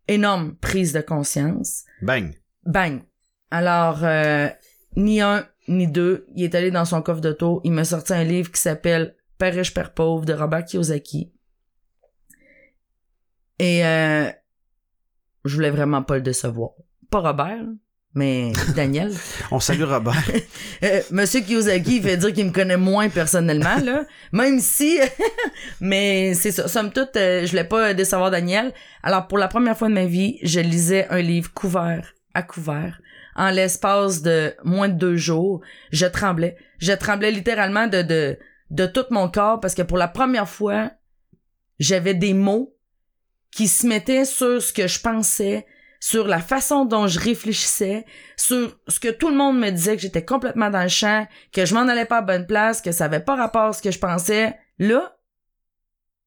Énorme 0.08 0.56
prise 0.56 0.92
de 0.92 1.00
conscience. 1.00 1.84
Bang. 2.00 2.34
Bang. 2.64 3.02
Alors, 3.50 4.04
euh, 4.04 4.48
ni 4.96 5.20
un, 5.20 5.46
ni 5.68 5.86
deux, 5.86 6.26
il 6.34 6.44
est 6.44 6.54
allé 6.54 6.70
dans 6.70 6.84
son 6.84 7.02
coffre 7.02 7.20
d'auto, 7.20 7.60
il 7.64 7.72
m'a 7.72 7.84
sorti 7.84 8.12
un 8.12 8.24
livre 8.24 8.50
qui 8.50 8.60
s'appelle 8.60 9.16
Père 9.38 9.54
riche, 9.54 9.74
Père 9.74 9.92
pauvre 9.92 10.24
de 10.24 10.32
Robert 10.32 10.64
Kiyosaki. 10.64 11.32
Et 13.58 13.84
euh, 13.84 14.30
je 15.44 15.54
voulais 15.54 15.70
vraiment 15.70 16.02
pas 16.02 16.16
le 16.16 16.22
décevoir. 16.22 16.70
Pas 17.10 17.20
Robert, 17.20 17.64
mais 18.14 18.52
Daniel? 18.74 19.12
On 19.50 19.60
salue 19.60 19.82
Robert. 19.82 20.22
Euh, 20.82 21.00
Monsieur 21.10 21.40
Kiyosaki 21.40 22.02
fait 22.02 22.16
dire 22.18 22.32
qu'il 22.32 22.44
me 22.46 22.50
connaît 22.50 22.76
moins 22.76 23.08
personnellement, 23.08 23.76
là. 23.82 24.04
Même 24.32 24.60
si, 24.60 24.98
mais 25.80 26.34
c'est 26.34 26.50
ça. 26.50 26.68
Somme 26.68 26.92
toute, 26.92 27.16
euh, 27.16 27.46
je 27.46 27.50
voulais 27.50 27.64
pas 27.64 27.94
décevoir 27.94 28.30
Daniel. 28.30 28.72
Alors, 29.02 29.28
pour 29.28 29.38
la 29.38 29.48
première 29.48 29.78
fois 29.78 29.88
de 29.88 29.94
ma 29.94 30.04
vie, 30.04 30.38
je 30.42 30.60
lisais 30.60 31.06
un 31.08 31.22
livre 31.22 31.50
couvert 31.54 32.12
à 32.34 32.42
couvert. 32.42 33.00
En 33.36 33.50
l'espace 33.50 34.20
de 34.20 34.54
moins 34.62 34.88
de 34.88 34.94
deux 34.94 35.16
jours, 35.16 35.62
je 35.90 36.06
tremblais. 36.06 36.56
Je 36.78 36.92
tremblais 36.92 37.30
littéralement 37.30 37.86
de, 37.86 38.02
de, 38.02 38.38
de 38.70 38.86
tout 38.86 39.06
mon 39.10 39.28
corps 39.30 39.60
parce 39.60 39.74
que 39.74 39.82
pour 39.82 39.96
la 39.96 40.08
première 40.08 40.48
fois, 40.48 40.90
j'avais 41.78 42.14
des 42.14 42.34
mots 42.34 42.76
qui 43.50 43.68
se 43.68 43.86
mettaient 43.86 44.24
sur 44.24 44.60
ce 44.60 44.72
que 44.72 44.86
je 44.86 45.00
pensais, 45.00 45.64
sur 46.04 46.28
la 46.28 46.40
façon 46.40 46.84
dont 46.84 47.06
je 47.06 47.18
réfléchissais, 47.18 48.04
sur 48.36 48.78
ce 48.88 49.00
que 49.00 49.08
tout 49.08 49.30
le 49.30 49.36
monde 49.36 49.58
me 49.58 49.70
disait 49.70 49.96
que 49.96 50.02
j'étais 50.02 50.22
complètement 50.22 50.68
dans 50.68 50.82
le 50.82 50.90
champ, 50.90 51.26
que 51.50 51.64
je 51.64 51.72
m'en 51.72 51.88
allais 51.88 52.04
pas 52.04 52.18
à 52.18 52.20
bonne 52.20 52.46
place, 52.46 52.82
que 52.82 52.92
ça 52.92 53.06
avait 53.06 53.24
pas 53.24 53.36
rapport 53.36 53.68
à 53.68 53.72
ce 53.72 53.80
que 53.80 53.90
je 53.90 53.98
pensais. 53.98 54.54
Là, 54.78 55.16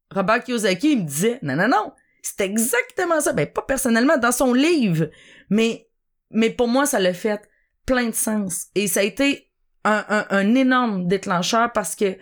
Robert 0.09 0.43
Kiyosaki 0.43 0.95
me 0.95 1.03
disait 1.03 1.37
non 1.43 1.55
non 1.55 1.67
non, 1.67 1.93
c'est 2.23 2.41
exactement 2.41 3.21
ça. 3.21 3.33
Ben 3.33 3.45
pas 3.45 3.61
personnellement 3.61 4.17
dans 4.17 4.31
son 4.31 4.51
livre, 4.51 5.11
mais 5.51 5.87
mais 6.31 6.49
pour 6.49 6.67
moi 6.67 6.87
ça 6.87 6.99
l'a 6.99 7.13
fait 7.13 7.47
plein 7.85 8.07
de 8.07 8.15
sens 8.15 8.69
et 8.73 8.87
ça 8.87 9.01
a 9.01 9.03
été 9.03 9.51
un, 9.83 10.25
un 10.31 10.55
énorme 10.55 11.07
déclencheur 11.07 11.71
parce 11.71 11.95
que 11.95 12.17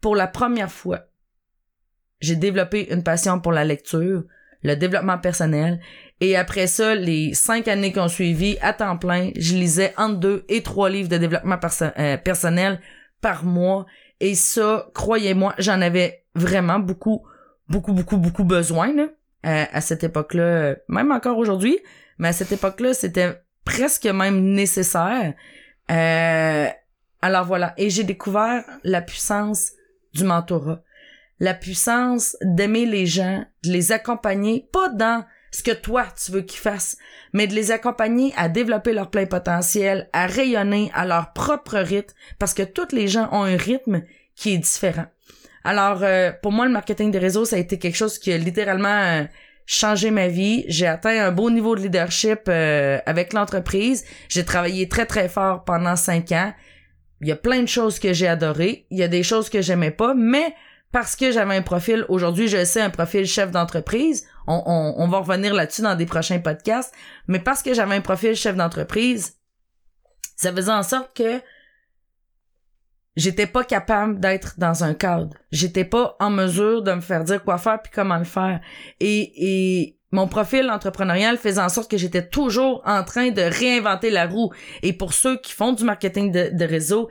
pour 0.00 0.14
la 0.14 0.28
première 0.28 0.70
fois 0.70 1.00
j'ai 2.20 2.36
développé 2.36 2.86
une 2.92 3.02
passion 3.02 3.40
pour 3.40 3.50
la 3.50 3.64
lecture, 3.64 4.22
le 4.62 4.76
développement 4.76 5.18
personnel 5.18 5.80
et 6.24 6.36
après 6.36 6.66
ça, 6.68 6.94
les 6.94 7.34
cinq 7.34 7.68
années 7.68 7.92
qui 7.92 7.98
ont 7.98 8.08
suivi, 8.08 8.56
à 8.62 8.72
temps 8.72 8.96
plein, 8.96 9.30
je 9.36 9.56
lisais 9.56 9.92
entre 9.98 10.20
deux 10.20 10.44
et 10.48 10.62
trois 10.62 10.88
livres 10.88 11.10
de 11.10 11.18
développement 11.18 11.58
euh, 11.98 12.16
personnel 12.16 12.80
par 13.20 13.44
mois. 13.44 13.84
Et 14.20 14.34
ça, 14.34 14.88
croyez-moi, 14.94 15.54
j'en 15.58 15.82
avais 15.82 16.24
vraiment 16.34 16.78
beaucoup, 16.78 17.26
beaucoup, 17.68 17.92
beaucoup, 17.92 18.16
beaucoup 18.16 18.44
besoin 18.44 18.94
là, 18.94 19.08
à, 19.42 19.82
cette 19.82 20.02
époque-là, 20.02 20.76
même 20.88 21.12
encore 21.12 21.36
aujourd'hui. 21.36 21.78
Mais 22.16 22.28
à 22.28 22.32
cette 22.32 22.52
époque-là, 22.52 22.94
c'était 22.94 23.42
presque 23.66 24.06
même 24.06 24.54
nécessaire. 24.54 25.34
Euh, 25.90 26.68
alors 27.20 27.44
voilà, 27.44 27.74
et 27.76 27.90
j'ai 27.90 28.04
découvert 28.04 28.64
la 28.82 29.02
puissance 29.02 29.72
du 30.14 30.24
mentorat, 30.24 30.80
la 31.38 31.52
puissance 31.52 32.34
d'aimer 32.40 32.86
les 32.86 33.04
gens, 33.04 33.44
de 33.62 33.72
les 33.72 33.92
accompagner, 33.92 34.66
pas 34.72 34.88
dans 34.88 35.26
ce 35.54 35.62
que 35.62 35.70
toi 35.70 36.06
tu 36.16 36.32
veux 36.32 36.42
qu'ils 36.42 36.58
fassent, 36.58 36.96
mais 37.32 37.46
de 37.46 37.54
les 37.54 37.70
accompagner 37.70 38.32
à 38.36 38.48
développer 38.48 38.92
leur 38.92 39.10
plein 39.10 39.26
potentiel, 39.26 40.08
à 40.12 40.26
rayonner 40.26 40.90
à 40.94 41.06
leur 41.06 41.32
propre 41.32 41.78
rythme, 41.78 42.14
parce 42.40 42.54
que 42.54 42.64
tous 42.64 42.92
les 42.92 43.06
gens 43.06 43.28
ont 43.30 43.44
un 43.44 43.56
rythme 43.56 44.02
qui 44.34 44.54
est 44.54 44.58
différent. 44.58 45.06
Alors, 45.62 46.02
euh, 46.02 46.32
pour 46.42 46.50
moi, 46.50 46.66
le 46.66 46.72
marketing 46.72 47.12
des 47.12 47.20
réseaux, 47.20 47.44
ça 47.44 47.54
a 47.54 47.60
été 47.60 47.78
quelque 47.78 47.96
chose 47.96 48.18
qui 48.18 48.32
a 48.32 48.36
littéralement 48.36 48.88
euh, 48.88 49.24
changé 49.64 50.10
ma 50.10 50.26
vie. 50.26 50.64
J'ai 50.66 50.88
atteint 50.88 51.24
un 51.24 51.30
beau 51.30 51.50
niveau 51.50 51.76
de 51.76 51.82
leadership 51.82 52.40
euh, 52.48 52.98
avec 53.06 53.32
l'entreprise. 53.32 54.04
J'ai 54.28 54.44
travaillé 54.44 54.88
très, 54.88 55.06
très 55.06 55.28
fort 55.28 55.64
pendant 55.64 55.94
cinq 55.94 56.32
ans. 56.32 56.52
Il 57.20 57.28
y 57.28 57.32
a 57.32 57.36
plein 57.36 57.62
de 57.62 57.68
choses 57.68 58.00
que 58.00 58.12
j'ai 58.12 58.26
adorées. 58.26 58.86
Il 58.90 58.98
y 58.98 59.04
a 59.04 59.08
des 59.08 59.22
choses 59.22 59.48
que 59.48 59.62
j'aimais 59.62 59.92
pas, 59.92 60.14
mais 60.14 60.52
parce 60.94 61.16
que 61.16 61.32
j'avais 61.32 61.56
un 61.56 61.62
profil, 61.62 62.06
aujourd'hui 62.08 62.46
je 62.46 62.64
sais, 62.64 62.80
un 62.80 62.88
profil 62.88 63.26
chef 63.26 63.50
d'entreprise, 63.50 64.28
on, 64.46 64.62
on, 64.96 65.08
va 65.08 65.18
revenir 65.18 65.52
là-dessus 65.52 65.82
dans 65.82 65.96
des 65.96 66.06
prochains 66.06 66.38
podcasts, 66.38 66.94
mais 67.26 67.40
parce 67.40 67.64
que 67.64 67.74
j'avais 67.74 67.96
un 67.96 68.00
profil 68.00 68.36
chef 68.36 68.54
d'entreprise, 68.54 69.36
ça 70.36 70.52
faisait 70.52 70.70
en 70.70 70.84
sorte 70.84 71.16
que 71.16 71.40
j'étais 73.16 73.48
pas 73.48 73.64
capable 73.64 74.20
d'être 74.20 74.54
dans 74.60 74.84
un 74.84 74.94
cadre. 74.94 75.36
J'étais 75.50 75.84
pas 75.84 76.14
en 76.20 76.30
mesure 76.30 76.82
de 76.82 76.92
me 76.92 77.00
faire 77.00 77.24
dire 77.24 77.42
quoi 77.42 77.58
faire 77.58 77.82
puis 77.82 77.90
comment 77.92 78.18
le 78.18 78.22
faire. 78.22 78.60
Et, 79.00 79.80
et 79.80 79.98
mon 80.12 80.28
profil 80.28 80.70
entrepreneurial 80.70 81.38
faisait 81.38 81.60
en 81.60 81.70
sorte 81.70 81.90
que 81.90 81.96
j'étais 81.96 82.28
toujours 82.28 82.82
en 82.86 83.02
train 83.02 83.32
de 83.32 83.42
réinventer 83.42 84.10
la 84.10 84.28
roue. 84.28 84.52
Et 84.84 84.92
pour 84.92 85.12
ceux 85.12 85.38
qui 85.38 85.54
font 85.54 85.72
du 85.72 85.82
marketing 85.82 86.30
de 86.30 86.64
réseau, 86.64 87.08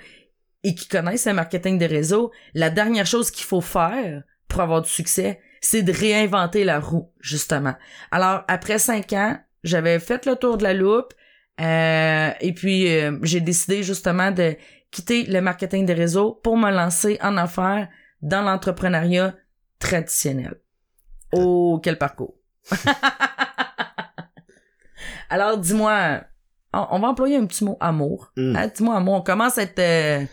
et 0.64 0.76
qui 0.76 0.88
connaissent 0.88 1.28
le 1.28 1.34
marketing 1.34 1.78
des 1.78 1.88
réseaux, 1.88 2.32
la 2.54 2.70
dernière 2.70 3.06
chose 3.06 3.32
qu'il 3.32 3.46
faut 3.46 3.62
faire 3.62 4.24
pour 4.48 4.62
avoir 4.62 4.82
du 4.82 4.90
succès, 4.90 5.42
c'est 5.62 5.84
de 5.84 5.92
réinventer 5.92 6.64
la 6.64 6.80
roue, 6.80 7.12
justement. 7.20 7.76
Alors, 8.12 8.44
après 8.48 8.80
cinq 8.80 9.14
ans, 9.14 9.38
j'avais 9.64 10.00
fait 10.00 10.26
le 10.26 10.36
tour 10.36 10.58
de 10.58 10.64
la 10.64 10.74
loupe, 10.74 11.14
euh, 11.62 12.32
et 12.42 12.54
puis 12.54 12.94
euh, 12.96 13.18
j'ai 13.24 13.42
décidé 13.42 13.84
justement 13.84 14.32
de 14.32 14.56
quitter 14.92 15.24
le 15.24 15.42
marketing 15.42 15.86
des 15.86 15.94
réseaux 15.94 16.40
pour 16.44 16.58
me 16.58 16.72
lancer 16.72 17.18
en 17.22 17.38
affaires 17.38 17.88
dans 18.22 18.42
l'entrepreneuriat 18.42 19.36
traditionnel. 19.80 20.56
Oh, 21.32 21.80
quel 21.84 21.98
parcours. 21.98 22.36
Alors, 25.30 25.58
dis-moi, 25.58 26.22
on, 26.74 26.88
on 26.92 27.00
va 27.00 27.08
employer 27.08 27.38
un 27.38 27.46
petit 27.46 27.64
mot 27.64 27.78
amour. 27.80 28.32
Mm. 28.38 28.56
Hein, 28.56 28.68
dis-moi 28.68 28.96
amour, 28.96 29.16
on 29.16 29.22
commence 29.22 29.58
à 29.58 29.64
être... 29.64 29.80
euh, 29.80 30.26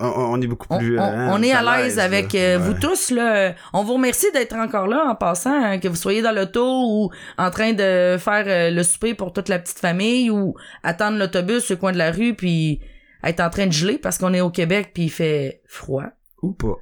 On, 0.00 0.06
on 0.06 0.40
est 0.40 0.46
beaucoup 0.46 0.68
plus. 0.78 0.98
on- 0.98 1.02
hein, 1.02 1.30
on 1.32 1.42
est 1.42 1.52
à 1.52 1.62
l'aise 1.62 1.98
avec 1.98 2.34
euh, 2.34 2.58
Ouais. 2.58 2.64
vous 2.64 2.74
tous 2.74 3.10
là. 3.10 3.54
On 3.72 3.84
vous 3.84 3.94
remercie 3.94 4.30
d'être 4.32 4.54
encore 4.56 4.86
là 4.86 5.04
en 5.08 5.14
passant, 5.14 5.52
hein, 5.54 5.78
que 5.78 5.88
vous 5.88 5.96
soyez 5.96 6.22
dans 6.22 6.32
l'auto 6.32 6.64
ou 6.64 7.10
en 7.38 7.50
train 7.50 7.72
de 7.72 8.16
faire 8.18 8.44
euh, 8.46 8.70
le 8.70 8.82
souper 8.82 9.14
pour 9.14 9.32
toute 9.32 9.48
la 9.48 9.58
petite 9.58 9.78
famille 9.78 10.30
ou 10.30 10.54
attendre 10.82 11.18
l'autobus 11.18 11.70
au 11.70 11.76
coin 11.76 11.92
de 11.92 11.98
la 11.98 12.10
rue 12.10 12.34
puis 12.34 12.80
être 13.22 13.40
en 13.40 13.50
train 13.50 13.66
de 13.66 13.72
geler 13.72 13.98
parce 13.98 14.18
qu'on 14.18 14.34
est 14.34 14.40
au 14.40 14.50
Québec 14.50 14.90
puis 14.94 15.04
il 15.04 15.10
fait 15.10 15.62
froid 15.66 16.04
Ou 16.42 16.52
pas. 16.52 16.76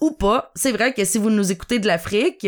ou 0.00 0.10
pas. 0.12 0.50
C'est 0.54 0.72
vrai 0.72 0.92
que 0.92 1.04
si 1.04 1.18
vous 1.18 1.30
nous 1.30 1.50
écoutez 1.50 1.78
de 1.78 1.86
l'Afrique, 1.86 2.46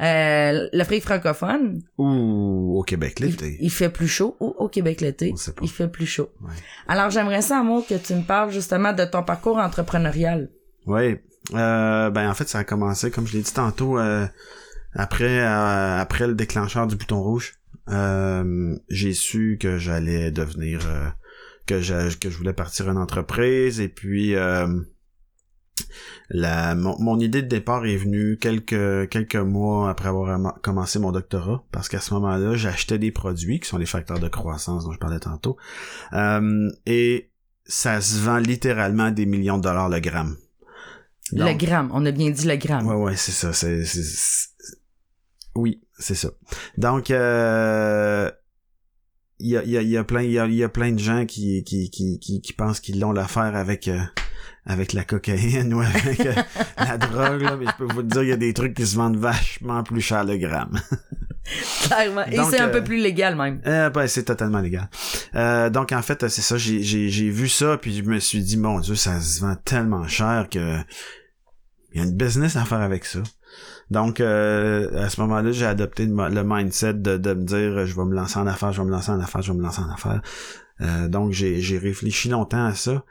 euh, 0.00 0.68
l'Afrique 0.72 1.02
francophone, 1.02 1.82
Ou 1.98 2.78
au 2.78 2.82
Québec 2.82 3.20
l'été. 3.20 3.56
il 3.60 3.70
fait 3.70 3.88
plus 3.88 4.08
chaud 4.08 4.36
ou 4.40 4.54
au 4.58 4.68
Québec 4.68 5.00
l'été, 5.00 5.34
il 5.62 5.68
fait 5.70 5.88
plus 5.88 6.06
chaud. 6.06 6.30
Ouais. 6.40 6.52
Alors 6.86 7.10
j'aimerais 7.10 7.42
ça, 7.42 7.58
Amour, 7.58 7.86
que 7.86 7.94
tu 7.94 8.14
me 8.14 8.22
parles 8.22 8.50
justement 8.52 8.92
de 8.92 9.04
ton 9.04 9.22
parcours 9.22 9.56
entrepreneurial. 9.58 10.50
Oui. 10.86 11.16
Euh, 11.54 12.10
ben 12.10 12.28
en 12.30 12.34
fait, 12.34 12.48
ça 12.48 12.58
a 12.58 12.64
commencé, 12.64 13.10
comme 13.10 13.26
je 13.26 13.36
l'ai 13.36 13.42
dit 13.42 13.52
tantôt, 13.52 13.98
euh, 13.98 14.26
après 14.94 15.40
euh, 15.40 15.98
après 15.98 16.26
le 16.26 16.34
déclencheur 16.34 16.86
du 16.86 16.96
bouton 16.96 17.22
rouge. 17.22 17.54
Euh, 17.90 18.76
j'ai 18.90 19.14
su 19.14 19.56
que 19.60 19.78
j'allais 19.78 20.30
devenir 20.30 20.80
euh, 20.86 21.08
que 21.66 21.80
je 21.80 22.14
que 22.18 22.28
je 22.28 22.36
voulais 22.36 22.52
partir 22.52 22.90
une 22.90 22.98
entreprise 22.98 23.80
et 23.80 23.88
puis 23.88 24.34
euh, 24.34 24.66
la 26.30 26.74
mon, 26.74 26.98
mon 27.00 27.18
idée 27.20 27.40
de 27.42 27.48
départ 27.48 27.86
est 27.86 27.96
venue 27.96 28.36
quelques 28.38 29.08
quelques 29.08 29.36
mois 29.36 29.88
après 29.90 30.08
avoir 30.10 30.60
commencé 30.62 30.98
mon 30.98 31.10
doctorat 31.12 31.64
parce 31.72 31.88
qu'à 31.88 32.00
ce 32.00 32.12
moment-là 32.14 32.54
j'achetais 32.54 32.98
des 32.98 33.10
produits 33.10 33.60
qui 33.60 33.68
sont 33.68 33.78
les 33.78 33.86
facteurs 33.86 34.18
de 34.20 34.28
croissance 34.28 34.84
dont 34.84 34.92
je 34.92 34.98
parlais 34.98 35.20
tantôt 35.20 35.56
Euh, 36.12 36.68
et 36.84 37.30
ça 37.64 38.00
se 38.02 38.18
vend 38.20 38.38
littéralement 38.38 39.10
des 39.10 39.24
millions 39.26 39.56
de 39.58 39.62
dollars 39.62 39.88
le 39.88 40.00
gramme 40.00 40.36
le 41.32 41.52
gramme, 41.56 41.90
on 41.92 42.06
a 42.06 42.10
bien 42.10 42.30
dit 42.30 42.46
le 42.46 42.56
gramme. 42.56 42.86
Ouais, 42.86 42.94
ouais, 42.94 43.14
c'est 43.16 43.32
ça. 43.32 43.52
C'est, 43.52 43.84
c'est- 43.84 44.02
c'est- 44.02 44.48
Oui, 45.54 45.82
c'est 45.98 46.14
ça. 46.14 46.30
Donc, 46.78 47.10
euh, 47.10 48.30
il 49.38 49.48
y 49.50 49.56
a, 49.58 49.62
il 49.62 49.70
y 49.70 49.76
a, 49.76 49.82
il 49.82 49.88
y 49.90 49.96
a 49.98 50.04
plein, 50.04 50.22
il 50.22 50.30
y 50.32 50.38
a, 50.38 50.46
y 50.46 50.64
a 50.64 50.70
plein 50.70 50.90
de 50.92 50.98
gens 50.98 51.26
qui, 51.26 51.64
qui, 51.64 51.90
qui, 51.90 52.18
qui, 52.18 52.40
qui 52.40 52.52
pensent 52.54 52.80
qu'ils 52.80 52.98
l'ont 52.98 53.12
l'affaire 53.12 53.54
avec, 53.56 53.88
euh, 53.88 53.98
avec 54.68 54.92
la 54.92 55.02
cocaïne 55.02 55.74
ou 55.74 55.80
avec 55.80 56.20
euh, 56.20 56.32
la 56.78 56.98
drogue, 56.98 57.42
là, 57.42 57.56
mais 57.56 57.66
je 57.66 57.76
peux 57.76 57.92
vous 57.92 58.02
dire, 58.02 58.22
il 58.22 58.28
y 58.28 58.32
a 58.32 58.36
des 58.36 58.54
trucs 58.54 58.74
qui 58.74 58.86
se 58.86 58.96
vendent 58.96 59.16
vachement 59.16 59.82
plus 59.82 60.00
cher 60.00 60.24
le 60.24 60.36
gramme. 60.36 60.78
Clairement. 61.82 62.26
Et 62.26 62.36
c'est 62.50 62.60
un 62.60 62.68
euh, 62.68 62.72
peu 62.72 62.84
plus 62.84 62.98
légal 62.98 63.34
même. 63.34 63.62
Euh, 63.66 63.88
ben, 63.88 64.06
c'est 64.06 64.24
totalement 64.24 64.60
légal. 64.60 64.90
Euh, 65.34 65.70
donc, 65.70 65.92
en 65.92 66.02
fait, 66.02 66.28
c'est 66.28 66.42
ça, 66.42 66.58
j'ai, 66.58 67.30
vu 67.30 67.48
ça, 67.48 67.78
puis 67.78 67.96
je 67.96 68.02
me 68.02 68.18
suis 68.18 68.42
dit, 68.42 68.58
mon 68.58 68.80
Dieu, 68.80 68.94
ça 68.94 69.18
se 69.20 69.40
vend 69.40 69.56
tellement 69.64 70.06
cher 70.06 70.46
que 70.50 70.78
il 71.92 72.00
y 72.00 72.04
a 72.04 72.06
une 72.06 72.14
business 72.14 72.56
à 72.56 72.66
faire 72.66 72.82
avec 72.82 73.06
ça. 73.06 73.20
Donc, 73.90 74.20
euh, 74.20 75.02
à 75.02 75.08
ce 75.08 75.20
moment-là, 75.22 75.50
j'ai 75.52 75.64
adopté 75.64 76.04
le, 76.04 76.44
mindset 76.44 76.94
de, 76.94 77.16
de 77.16 77.32
me 77.32 77.44
dire, 77.44 77.86
je 77.86 77.96
vais 77.96 78.04
me 78.04 78.14
lancer 78.14 78.38
en 78.38 78.46
affaires, 78.46 78.72
je 78.72 78.82
vais 78.82 78.86
me 78.86 78.92
lancer 78.92 79.10
en 79.10 79.20
affaires, 79.20 79.40
je 79.40 79.50
vais 79.50 79.58
me 79.58 79.62
lancer 79.62 79.80
en 79.80 79.90
affaires. 79.90 80.20
Euh, 80.80 81.08
donc, 81.08 81.32
j'ai 81.32 81.78
réfléchi 81.78 82.28
longtemps 82.28 82.66
à 82.66 82.74
ça. 82.74 83.04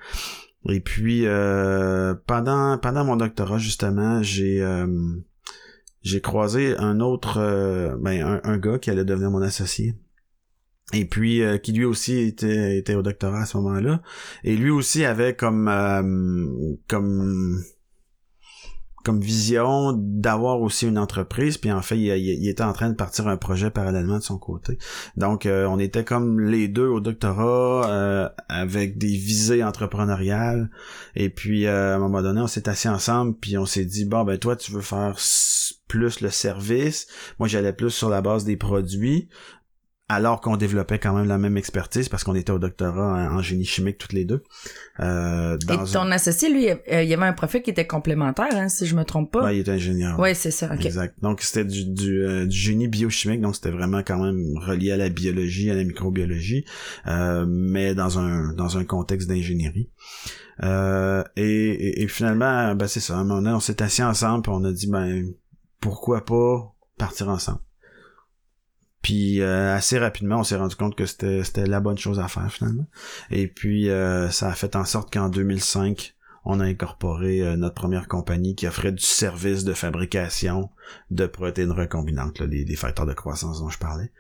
Et 0.70 0.80
puis, 0.80 1.26
euh, 1.26 2.13
pendant, 2.26 2.78
pendant 2.78 3.05
mon 3.05 3.15
doctorat, 3.15 3.57
justement, 3.57 4.22
j'ai... 4.22 4.61
euh, 4.61 4.88
j'ai 6.03 6.22
croisé 6.22 6.78
un 6.78 7.01
autre 7.01 7.38
euh, 7.41 7.97
ben 7.99 8.26
un, 8.26 8.39
un 8.49 8.57
gars 8.57 8.80
qui 8.80 8.89
allait 8.89 9.03
devenir 9.03 9.30
mon 9.30 9.41
associé. 9.41 9.95
Et 10.93 11.03
puis 11.03 11.41
euh, 11.41 11.57
qui 11.57 11.74
lui 11.74 11.84
aussi 11.84 12.20
était 12.20 12.78
était 12.78 12.95
au 12.95 13.01
doctorat 13.01 13.41
à 13.41 13.45
ce 13.45 13.57
moment-là. 13.57 14.01
Et 14.45 14.55
lui 14.55 14.70
aussi 14.70 15.03
avait 15.03 15.36
comme 15.36 15.68
euh, 15.68 16.45
comme 16.88 17.61
comme 19.07 19.21
vision 19.21 19.93
d'avoir 19.95 20.59
aussi 20.59 20.85
une 20.85 20.97
entreprise 20.97 21.57
puis 21.57 21.71
en 21.71 21.81
fait 21.81 21.97
il, 21.97 22.49
était 22.49 22.61
en 22.61 22.73
train 22.73 22.89
de 22.89 22.93
partir 22.93 23.29
un 23.29 23.37
projet 23.37 23.69
parallèlement 23.69 24.17
de 24.17 24.23
son 24.23 24.37
côté. 24.37 24.77
Donc 25.15 25.45
euh, 25.45 25.65
on 25.65 25.79
était 25.79 26.03
comme 26.03 26.41
les 26.41 26.67
deux 26.67 26.87
au 26.87 26.99
doctorat 26.99 27.89
euh, 27.89 28.27
avec 28.49 28.97
des 28.97 29.15
visées 29.15 29.63
entrepreneuriales. 29.63 30.69
Et 31.15 31.29
puis 31.29 31.67
euh, 31.67 31.93
à 31.93 31.95
un 31.95 31.99
moment 31.99 32.21
donné 32.21 32.41
on 32.41 32.47
s'est 32.47 32.67
assis 32.67 32.89
ensemble 32.89 33.37
puis 33.39 33.57
on 33.57 33.65
s'est 33.65 33.85
dit 33.85 34.03
bon 34.03 34.25
ben 34.25 34.37
toi 34.37 34.57
tu 34.57 34.73
veux 34.73 34.81
faire 34.81 35.15
plus 35.87 36.19
le 36.19 36.29
service. 36.29 37.07
Moi 37.39 37.47
j'allais 37.47 37.71
plus 37.71 37.91
sur 37.91 38.09
la 38.09 38.19
base 38.19 38.43
des 38.43 38.57
produits 38.57 39.29
alors 40.09 40.39
qu'on 40.39 40.55
développait 40.55 40.99
quand 40.99 41.13
même 41.13 41.27
la 41.27 41.37
même 41.37 41.57
expertise 41.57 42.07
parce 42.07 42.23
qu'on 42.23 42.35
était 42.35 42.51
au 42.51 42.59
doctorat 42.59 43.29
en, 43.29 43.41
génie 43.41 43.65
chimique 43.65 43.97
toutes 43.97 44.13
les 44.13 44.23
deux 44.23 44.41
euh, 45.01 45.57
Et 45.69 45.91
ton 45.91 46.01
un... 46.01 46.11
associé, 46.11 46.49
lui, 46.49 46.69
euh, 46.69 47.03
il 47.03 47.09
y 47.09 47.13
avait 47.13 47.25
un 47.25 47.33
profil 47.33 47.61
qui 47.61 47.71
était 47.71 47.87
complémentaire, 47.87 48.47
hein, 48.53 48.69
si 48.69 48.85
je 48.85 48.95
me 48.95 49.03
trompe 49.03 49.31
pas. 49.31 49.43
Ouais, 49.43 49.57
il 49.57 49.59
était 49.59 49.71
ingénieur 49.71 50.17
Ouais, 50.17 50.33
c'est 50.33 50.51
ça. 50.51 50.73
Exact. 50.75 51.15
Donc 51.21 51.41
c'était 51.41 51.65
du, 51.65 51.85
du, 51.85 52.23
euh, 52.23 52.45
du 52.45 52.57
génie 52.57 52.87
biochimique, 52.87 53.41
donc 53.41 53.55
c'était 53.55 53.71
vraiment 53.71 53.99
quand 53.99 54.23
même 54.23 54.57
relié 54.57 54.91
à 54.91 54.97
la 54.97 55.09
biologie, 55.09 55.69
à 55.69 55.75
la 55.75 55.83
microbiologie, 55.83 56.63
euh, 57.07 57.45
mais 57.47 57.93
dans 57.93 58.17
un 58.17 58.53
dans 58.53 58.77
un 58.77 58.85
contexte 58.85 59.27
d'ingénierie. 59.27 59.89
Euh, 60.63 61.23
et, 61.35 61.43
et, 61.43 62.01
et 62.03 62.07
finalement, 62.07 62.73
ben 62.75 62.87
c'est 62.87 63.01
ça. 63.01 63.15
À 63.15 63.17
un 63.17 63.23
moment 63.23 63.41
donné, 63.41 63.55
on 63.55 63.59
s'est 63.59 63.81
assis 63.81 64.03
ensemble, 64.03 64.49
on 64.49 64.63
a 64.63 64.71
dit 64.71 64.87
ben 64.87 65.33
pourquoi 65.81 66.23
pas 66.23 66.73
partir 66.97 67.27
ensemble? 67.29 67.59
Puis 69.01 69.41
euh, 69.41 69.75
assez 69.75 69.99
rapidement, 69.99 70.39
on 70.39 70.43
s'est 70.43 70.55
rendu 70.57 70.75
compte 70.75 70.95
que 70.95 71.05
c'était 71.05 71.65
la 71.65 71.79
bonne 71.79 71.97
chose 71.97 72.19
à 72.19 72.27
faire 72.27 72.51
finalement. 72.51 72.87
Et 73.31 73.47
puis 73.47 73.89
euh, 73.89 74.29
ça 74.29 74.49
a 74.49 74.53
fait 74.53 74.75
en 74.75 74.85
sorte 74.85 75.13
qu'en 75.13 75.29
2005, 75.29 76.15
on 76.49 76.61
a 76.61 76.63
incorporé 76.63 77.41
euh, 77.41 77.57
notre 77.57 77.75
première 77.75 78.07
compagnie 78.07 78.55
qui 78.55 78.67
offrait 78.67 78.93
du 78.93 79.03
service 79.03 79.65
de 79.65 79.73
fabrication 79.73 80.69
de 81.11 81.27
protéines 81.27 81.73
recombinantes, 81.73 82.39
là, 82.39 82.47
des, 82.47 82.75
facteurs 82.77 83.05
de 83.05 83.11
croissance 83.11 83.59
dont 83.59 83.69
je 83.69 83.77
parlais. 83.77 84.13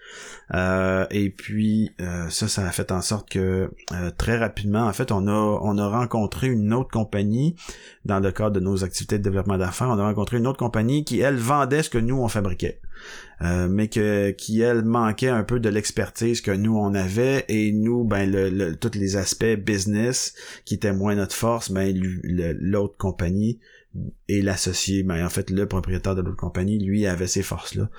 Euh, 0.53 1.07
et 1.09 1.29
puis 1.29 1.93
euh, 2.01 2.29
ça, 2.29 2.49
ça 2.49 2.67
a 2.67 2.71
fait 2.71 2.91
en 2.91 3.01
sorte 3.01 3.29
que 3.29 3.71
très 4.17 4.37
rapidement, 4.37 4.85
en 4.85 4.91
fait, 4.91 5.13
on 5.13 5.25
a 5.27 5.31
on 5.31 5.77
a 5.77 5.87
rencontré 5.87 6.47
une 6.47 6.73
autre 6.73 6.91
compagnie 6.91 7.55
dans 8.03 8.19
le 8.19 8.31
cadre 8.33 8.51
de 8.51 8.59
nos 8.59 8.83
activités 8.83 9.17
de 9.17 9.23
développement 9.23 9.57
d'affaires. 9.57 9.87
On 9.87 9.97
a 9.97 10.03
rencontré 10.03 10.37
une 10.37 10.47
autre 10.47 10.59
compagnie 10.59 11.05
qui 11.05 11.21
elle 11.21 11.37
vendait 11.37 11.81
ce 11.81 11.89
que 11.89 11.97
nous 11.97 12.17
on 12.17 12.27
fabriquait. 12.27 12.81
Euh, 13.43 13.67
mais 13.69 13.87
que 13.87 14.31
qui 14.31 14.61
elle 14.61 14.83
manquait 14.83 15.29
un 15.29 15.43
peu 15.43 15.59
de 15.59 15.69
l'expertise 15.69 16.41
que 16.41 16.49
nous 16.51 16.75
on 16.75 16.95
avait. 16.95 17.45
Et 17.49 17.71
nous 17.71 18.03
ben 18.03 18.29
le, 18.29 18.49
le- 18.49 18.75
tous 18.75 18.97
les 18.97 19.15
aspects 19.15 19.45
business 19.57 20.33
qui 20.65 20.73
étaient 20.75 20.93
moins 20.93 21.15
notre 21.15 21.35
force 21.35 21.71
ben 21.71 21.95
l'autre 22.59 22.97
compagnie 22.97 23.59
et 24.27 24.41
l'associé 24.41 25.03
ben 25.03 25.25
en 25.25 25.29
fait 25.29 25.49
le 25.49 25.65
propriétaire 25.67 26.15
de 26.15 26.21
l'autre 26.21 26.37
compagnie 26.37 26.77
lui 26.79 27.05
avait 27.07 27.25
ces 27.27 27.41
forces 27.41 27.73
là 27.75 27.89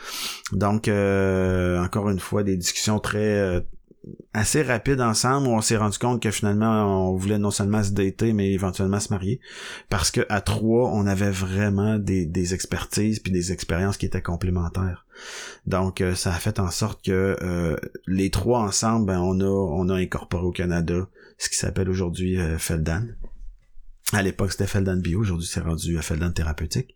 donc 0.53 0.87
euh, 0.87 1.83
encore 1.83 2.09
une 2.11 2.21
fois 2.21 2.43
des 2.45 2.57
discussions 2.57 2.99
très 3.01 3.19
euh, 3.39 3.61
assez 4.33 4.63
rapides 4.63 5.01
ensemble 5.01 5.49
où 5.49 5.51
on 5.51 5.61
s'est 5.61 5.77
rendu 5.77 5.99
compte 5.99 6.23
que 6.23 6.31
finalement 6.31 7.11
on 7.11 7.17
voulait 7.17 7.39
non 7.39 7.51
seulement 7.51 7.83
se 7.83 7.91
dater 7.91 8.33
mais 8.33 8.53
éventuellement 8.53 9.01
se 9.01 9.13
marier. 9.13 9.41
Parce 9.89 10.11
que 10.11 10.25
à 10.29 10.41
trois 10.41 10.91
on 10.91 11.07
avait 11.07 11.31
vraiment 11.31 11.99
des, 11.99 12.27
des 12.27 12.55
expertises 12.55 13.21
puis 13.21 13.33
des 13.33 13.53
expériences 13.53 13.97
qui 13.97 14.07
étaient 14.07 14.23
complémentaires. 14.23 15.07
Donc 15.67 16.01
euh, 16.01 16.15
ça 16.15 16.33
a 16.33 16.39
fait 16.39 16.61
en 16.61 16.71
sorte 16.71 17.05
que 17.05 17.37
euh, 17.43 17.77
les 18.07 18.31
trois 18.31 18.61
ensemble 18.61 19.07
ben, 19.07 19.19
on 19.19 19.41
a 19.41 19.45
on 19.45 19.89
a 19.89 19.95
incorporé 19.95 20.45
au 20.45 20.53
Canada 20.53 21.09
ce 21.39 21.49
qui 21.49 21.57
s'appelle 21.57 21.89
aujourd'hui 21.89 22.39
euh, 22.39 22.59
Feldan. 22.59 23.07
À 24.13 24.23
l'époque 24.23 24.53
c'était 24.53 24.67
Feldan 24.67 24.97
Bio. 24.97 25.21
Aujourd'hui 25.21 25.47
c'est 25.47 25.61
rendu 25.61 25.99
à 25.99 26.03
Feldan 26.03 26.31
thérapeutique. 26.31 26.95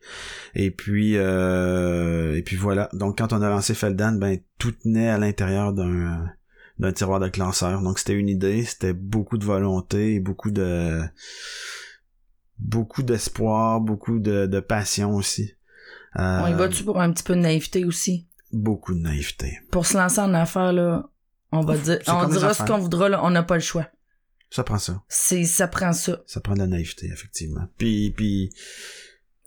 Et 0.54 0.70
puis 0.70 1.16
euh, 1.16 2.36
et 2.36 2.42
puis 2.42 2.56
voilà. 2.56 2.88
Donc 2.92 3.18
quand 3.18 3.32
on 3.32 3.42
a 3.42 3.48
lancé 3.48 3.74
Feldan 3.74 4.12
ben 4.12 4.38
tout 4.58 4.72
tenait 4.72 5.08
à 5.08 5.18
l'intérieur 5.18 5.72
d'un 5.72 6.30
d'un 6.78 6.92
tiroir 6.92 7.20
de 7.20 7.28
classeur 7.28 7.80
donc 7.82 7.98
c'était 7.98 8.14
une 8.14 8.28
idée 8.28 8.64
c'était 8.64 8.92
beaucoup 8.94 9.38
de 9.38 9.44
volonté 9.44 10.20
beaucoup 10.20 10.50
de 10.50 11.00
beaucoup 12.58 13.02
d'espoir 13.02 13.80
beaucoup 13.80 14.18
de, 14.18 14.46
de 14.46 14.60
passion 14.60 15.14
aussi 15.14 15.54
Euh, 16.16 16.40
On 16.44 16.48
y 16.48 16.52
va-tu 16.54 16.84
pour 16.84 17.00
un 17.00 17.10
petit 17.12 17.22
peu 17.24 17.34
de 17.34 17.40
naïveté 17.40 17.84
aussi? 17.86 18.26
beaucoup 18.52 18.92
de 18.94 18.98
naïveté 19.00 19.60
Pour 19.70 19.86
se 19.86 19.96
lancer 19.96 20.20
en 20.20 20.34
affaires, 20.34 20.72
là, 20.74 21.08
on 21.52 21.60
va 21.62 21.74
dire, 21.78 21.98
on 22.06 22.28
dira 22.28 22.52
ce 22.52 22.62
qu'on 22.64 22.76
voudra, 22.78 23.08
là, 23.08 23.24
on 23.24 23.30
n'a 23.30 23.42
pas 23.42 23.54
le 23.54 23.62
choix. 23.62 23.86
ça 24.50 24.62
prend 24.62 24.78
ça 24.78 25.02
C'est, 25.08 25.44
ça 25.44 25.68
prend 25.68 25.92
ça. 25.94 26.20
ça 26.26 26.40
prend 26.40 26.52
de 26.54 26.58
la 26.58 26.66
naïveté 26.66 27.06
effectivement 27.12 27.66
puis 27.78 28.10
puis 28.14 28.50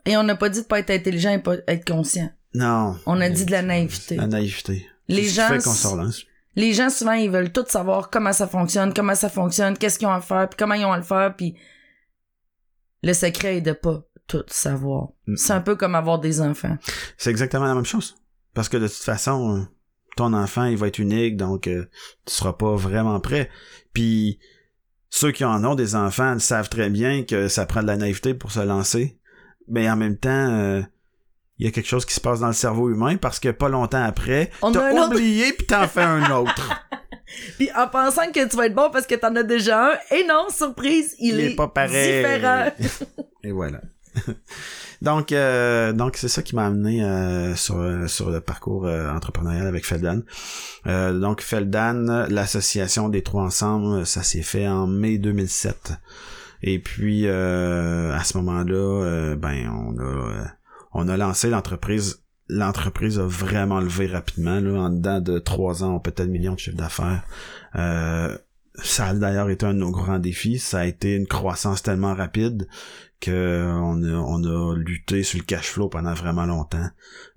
Et 0.05 0.17
on 0.17 0.23
n'a 0.23 0.35
pas 0.35 0.49
dit 0.49 0.61
de 0.61 0.65
pas 0.65 0.79
être 0.79 0.89
intelligent 0.89 1.29
et 1.31 1.39
pas 1.39 1.57
être 1.67 1.85
conscient. 1.87 2.31
non 2.55 2.95
On 3.05 3.21
a 3.21 3.29
dit 3.29 3.45
de 3.45 3.51
la 3.51 3.61
naïveté. 3.61 4.15
la 4.15 4.25
naïveté 4.27 4.87
Les 5.07 5.27
gens 5.27 5.47
fait 5.49 5.63
qu'on 5.63 5.71
s- 5.73 5.81
se 5.83 5.87
relance 5.87 6.23
Les 6.55 6.73
gens, 6.73 6.89
souvent, 6.89 7.13
ils 7.13 7.29
veulent 7.29 7.51
tout 7.51 7.65
savoir 7.67 8.09
comment 8.09 8.33
ça 8.33 8.47
fonctionne, 8.47 8.93
comment 8.93 9.15
ça 9.15 9.29
fonctionne, 9.29 9.77
qu'est-ce 9.77 9.99
qu'ils 9.99 10.07
ont 10.07 10.11
à 10.11 10.21
faire, 10.21 10.47
puis 10.49 10.57
comment 10.57 10.75
ils 10.75 10.85
ont 10.85 10.91
à 10.91 10.97
le 10.97 11.03
faire, 11.03 11.35
puis 11.35 11.55
le 13.03 13.13
secret 13.13 13.57
est 13.57 13.61
de 13.61 13.73
pas 13.73 14.03
tout 14.27 14.43
savoir. 14.47 15.09
Mm. 15.27 15.35
C'est 15.35 15.53
un 15.53 15.61
peu 15.61 15.75
comme 15.75 15.95
avoir 15.95 16.19
des 16.19 16.41
enfants. 16.41 16.77
C'est 17.17 17.29
exactement 17.29 17.65
la 17.65 17.75
même 17.75 17.85
chose. 17.85 18.15
Parce 18.53 18.69
que 18.69 18.77
de 18.77 18.87
toute 18.87 19.03
façon, 19.03 19.67
ton 20.15 20.33
enfant, 20.33 20.65
il 20.65 20.77
va 20.77 20.87
être 20.87 20.99
unique, 20.99 21.37
donc 21.37 21.67
euh, 21.67 21.85
tu 22.25 22.33
seras 22.33 22.53
pas 22.53 22.75
vraiment 22.75 23.19
prêt. 23.19 23.49
Puis 23.93 24.39
ceux 25.09 25.31
qui 25.31 25.45
en 25.45 25.63
ont 25.63 25.75
des 25.75 25.95
enfants 25.95 26.39
savent 26.39 26.69
très 26.69 26.89
bien 26.89 27.23
que 27.23 27.47
ça 27.47 27.65
prend 27.65 27.81
de 27.81 27.87
la 27.87 27.97
naïveté 27.97 28.33
pour 28.33 28.51
se 28.51 28.61
lancer. 28.61 29.19
Mais 29.67 29.89
en 29.89 29.95
même 29.95 30.17
temps, 30.17 30.29
euh, 30.29 30.81
il 31.59 31.65
y 31.65 31.69
a 31.69 31.71
quelque 31.71 31.87
chose 31.87 32.05
qui 32.05 32.13
se 32.13 32.19
passe 32.21 32.39
dans 32.41 32.47
le 32.47 32.53
cerveau 32.53 32.89
humain 32.89 33.17
parce 33.17 33.39
que 33.39 33.49
pas 33.49 33.69
longtemps 33.69 34.03
après, 34.03 34.51
t'as 34.61 34.67
un 34.67 34.97
autre. 34.97 35.13
oublié 35.15 35.53
puis 35.53 35.65
t'en 35.65 35.87
fais 35.87 36.03
un 36.03 36.29
autre. 36.37 36.69
Puis 37.57 37.69
en 37.75 37.87
pensant 37.87 38.31
que 38.31 38.47
tu 38.47 38.55
vas 38.55 38.67
être 38.67 38.75
bon 38.75 38.89
parce 38.91 39.07
que 39.07 39.15
t'en 39.15 39.35
as 39.35 39.43
déjà 39.43 39.91
un, 39.93 40.15
et 40.15 40.25
non, 40.27 40.47
surprise, 40.49 41.15
il, 41.19 41.35
Il 41.35 41.39
est 41.41 41.55
pas 41.55 41.67
pareil. 41.67 42.17
différent. 42.23 42.71
Et 43.43 43.51
voilà. 43.51 43.81
donc, 45.01 45.31
euh, 45.31 45.91
donc 45.91 46.15
c'est 46.17 46.27
ça 46.29 46.41
qui 46.41 46.55
m'a 46.55 46.65
amené 46.67 47.03
euh, 47.03 47.55
sur 47.55 48.09
sur 48.09 48.29
le 48.29 48.39
parcours 48.41 48.85
euh, 48.85 49.09
entrepreneurial 49.11 49.67
avec 49.67 49.85
Feldan. 49.85 50.21
Euh, 50.87 51.17
donc 51.19 51.41
Feldan, 51.41 52.27
l'association 52.29 53.09
des 53.09 53.21
trois 53.23 53.43
ensemble, 53.43 54.05
ça 54.05 54.23
s'est 54.23 54.41
fait 54.43 54.67
en 54.67 54.87
mai 54.87 55.17
2007. 55.17 55.93
Et 56.63 56.79
puis 56.79 57.23
euh, 57.25 58.13
à 58.15 58.23
ce 58.23 58.37
moment-là, 58.37 58.75
euh, 58.75 59.35
ben 59.35 59.69
on 59.69 59.97
a 59.99 60.03
euh, 60.03 60.43
on 60.95 61.07
a 61.09 61.17
lancé 61.17 61.49
l'entreprise. 61.49 62.23
L'entreprise 62.47 63.19
a 63.19 63.25
vraiment 63.25 63.81
levé 63.81 64.07
rapidement. 64.07 64.59
Là, 64.59 64.79
en 64.79 64.89
dedans 64.89 65.19
de 65.19 65.39
trois 65.39 65.83
ans, 65.83 65.95
on 65.95 65.99
peut 65.99 66.13
être 66.15 66.27
millions 66.27 66.53
de 66.53 66.59
chiffre 66.59 66.77
d'affaires. 66.77 67.23
Euh, 67.75 68.35
ça 68.75 69.07
a 69.07 69.13
d'ailleurs 69.13 69.49
été 69.49 69.65
un 69.65 69.73
de 69.73 69.79
nos 69.79 69.91
grands 69.91 70.19
défis. 70.19 70.57
Ça 70.57 70.79
a 70.79 70.85
été 70.85 71.15
une 71.15 71.27
croissance 71.27 71.83
tellement 71.83 72.13
rapide 72.13 72.67
que 73.19 73.65
on 73.73 74.43
a, 74.43 74.75
lutté 74.75 75.23
sur 75.23 75.39
le 75.39 75.45
cash 75.45 75.71
flow 75.71 75.89
pendant 75.89 76.13
vraiment 76.13 76.45
longtemps. 76.45 76.89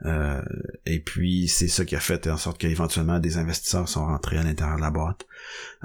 Euh, 0.05 0.43
et 0.87 1.01
puis 1.01 1.49
c'est 1.49 1.69
ça 1.69 1.85
qui 1.85 1.97
a 1.97 2.01
fait 2.01 2.27
en 2.29 2.37
sorte 2.37 2.59
qu'éventuellement 2.59 3.19
des 3.19 3.39
investisseurs 3.39 3.89
sont 3.89 4.05
rentrés 4.05 4.39
à 4.39 4.43
l'intérieur 4.43 4.77
de 4.77 4.83
la 4.83 4.91
boîte 4.91 5.27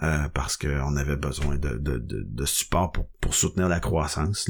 euh, 0.02 0.28
parce 0.34 0.58
qu'on 0.58 0.96
avait 0.96 1.16
besoin 1.16 1.56
de, 1.58 1.78
de, 1.78 2.46
support 2.46 2.92
pour, 2.92 3.34
soutenir 3.34 3.68
la 3.68 3.80
croissance. 3.80 4.50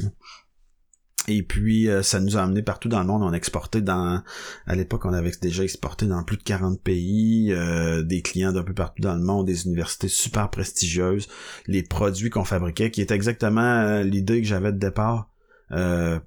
Et 1.26 1.42
puis 1.42 1.88
euh, 1.88 2.02
ça 2.02 2.20
nous 2.20 2.36
a 2.36 2.42
amené 2.42 2.62
partout 2.62 2.88
dans 2.90 3.00
le 3.00 3.06
monde. 3.06 3.22
On 3.22 3.32
a 3.32 3.36
exporté 3.36 3.80
dans 3.80 4.22
à 4.66 4.74
l'époque 4.74 5.06
on 5.06 5.12
avait 5.14 5.32
déjà 5.40 5.62
exporté 5.64 6.04
dans 6.06 6.22
plus 6.22 6.36
de 6.36 6.42
40 6.42 6.80
pays, 6.82 7.48
euh, 7.50 8.02
des 8.02 8.20
clients 8.20 8.52
d'un 8.52 8.62
peu 8.62 8.74
partout 8.74 9.00
dans 9.02 9.14
le 9.14 9.22
monde, 9.22 9.46
des 9.46 9.64
universités 9.66 10.08
super 10.08 10.50
prestigieuses, 10.50 11.28
les 11.66 11.82
produits 11.82 12.28
qu'on 12.30 12.44
fabriquait, 12.44 12.90
qui 12.90 13.00
est 13.00 13.10
exactement 13.10 13.62
euh, 13.62 14.02
l'idée 14.02 14.42
que 14.42 14.46
j'avais 14.46 14.72
de 14.72 14.78
départ. 14.78 15.28
euh, 15.72 16.18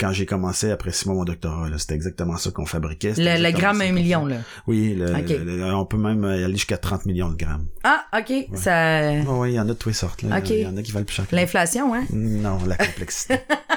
quand 0.00 0.12
j'ai 0.12 0.24
commencé 0.24 0.70
après 0.70 0.92
six 0.92 1.04
mois 1.04 1.14
mon 1.14 1.24
doctorat, 1.24 1.68
c'était 1.76 1.94
exactement 1.94 2.38
ça 2.38 2.50
qu'on 2.50 2.64
fabriquait. 2.64 3.12
Le, 3.18 3.36
le 3.42 3.52
gramme 3.52 3.80
ça 3.80 3.84
un 3.84 3.92
million, 3.92 4.24
là. 4.24 4.38
Oui, 4.66 4.94
le- 4.94 5.12
le- 5.58 5.74
on 5.74 5.84
peut 5.84 5.98
même 5.98 6.24
aller 6.24 6.54
jusqu'à 6.54 6.78
30 6.78 7.04
millions 7.04 7.28
de 7.28 7.36
grammes. 7.36 7.66
Ah, 7.84 8.06
ok, 8.18 8.46
ça... 8.54 9.12
Oh, 9.28 9.42
oui, 9.42 9.50
il 9.52 9.54
y 9.56 9.60
en 9.60 9.64
a 9.64 9.66
de 9.66 9.72
toutes 9.74 9.88
les 9.88 9.92
sortes. 9.92 10.22
Là. 10.22 10.38
Ok. 10.38 10.48
Il 10.48 10.60
y 10.60 10.66
en 10.66 10.74
a 10.78 10.82
qui 10.82 10.92
valent 10.92 11.04
plus 11.04 11.16
cher 11.16 11.28
que 11.28 11.36
L'inflation, 11.36 11.94
hein? 11.94 12.04
non, 12.14 12.56
la 12.66 12.78
complexité. 12.78 13.34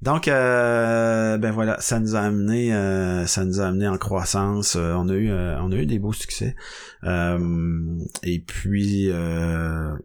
Donc, 0.00 0.28
euh, 0.28 1.38
ben 1.38 1.50
voilà, 1.50 1.80
ça 1.80 1.98
nous 1.98 2.14
a 2.14 2.20
amené, 2.20 2.72
euh, 2.72 3.26
ça 3.26 3.44
nous 3.44 3.60
a 3.60 3.66
amené 3.66 3.88
en 3.88 3.98
croissance. 3.98 4.76
Euh, 4.76 4.92
on 4.94 5.08
a 5.08 5.14
eu, 5.14 5.28
euh, 5.28 5.60
on 5.60 5.72
a 5.72 5.74
eu 5.74 5.86
des 5.86 5.98
beaux 5.98 6.12
succès. 6.12 6.54
Et 7.04 8.38
puis, 8.46 9.10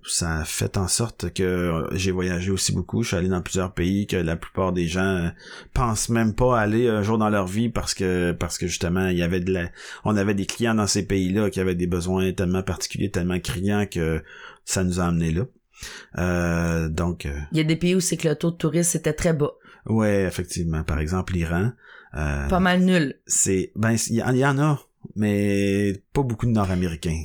ça 0.03 0.37
a 0.39 0.45
fait 0.45 0.77
en 0.77 0.87
sorte 0.87 1.31
que 1.33 1.85
j'ai 1.91 2.09
voyagé 2.09 2.49
aussi 2.49 2.71
beaucoup. 2.73 3.03
Je 3.03 3.09
suis 3.09 3.17
allé 3.17 3.27
dans 3.27 3.41
plusieurs 3.41 3.71
pays 3.71 4.07
que 4.07 4.15
la 4.15 4.35
plupart 4.35 4.73
des 4.73 4.87
gens 4.87 5.31
pensent 5.75 6.09
même 6.09 6.33
pas 6.33 6.59
aller 6.59 6.87
un 6.87 7.03
jour 7.03 7.19
dans 7.19 7.29
leur 7.29 7.45
vie 7.45 7.69
parce 7.69 7.93
que, 7.93 8.31
parce 8.31 8.57
que 8.57 8.65
justement, 8.65 9.07
il 9.09 9.17
y 9.17 9.23
avait 9.23 9.41
de 9.41 9.53
la, 9.53 9.69
on 10.05 10.17
avait 10.17 10.33
des 10.33 10.47
clients 10.47 10.75
dans 10.75 10.87
ces 10.87 11.05
pays-là 11.05 11.51
qui 11.51 11.59
avaient 11.59 11.75
des 11.75 11.87
besoins 11.87 12.31
tellement 12.33 12.63
particuliers, 12.63 13.11
tellement 13.11 13.39
criants 13.39 13.85
que 13.85 14.23
ça 14.65 14.83
nous 14.83 14.99
a 14.99 15.05
amené 15.05 15.31
là. 15.31 16.89
Donc, 16.89 17.27
Il 17.51 17.57
y 17.57 17.61
a 17.61 17.63
des 17.63 17.75
pays 17.75 17.93
où 17.93 17.99
c'est 17.99 18.17
que 18.17 18.27
le 18.27 18.35
taux 18.35 18.51
de 18.51 18.57
tourisme 18.57 18.97
était 18.97 19.13
très 19.13 19.33
bas. 19.33 19.51
Ouais, 19.85 20.23
effectivement. 20.23 20.83
Par 20.83 20.99
exemple, 20.99 21.33
l'Iran. 21.33 21.71
euh, 22.15 22.47
Pas 22.47 22.59
mal 22.59 22.81
nul. 22.81 23.15
c'est 23.25 23.71
ben 23.75 23.95
il 24.09 24.15
y, 24.15 24.23
en- 24.23 24.31
il 24.31 24.37
y 24.37 24.45
en 24.45 24.57
a, 24.59 24.79
mais 25.15 26.01
pas 26.13 26.21
beaucoup 26.23 26.45
de 26.45 26.51
Nord-Américains. 26.51 27.23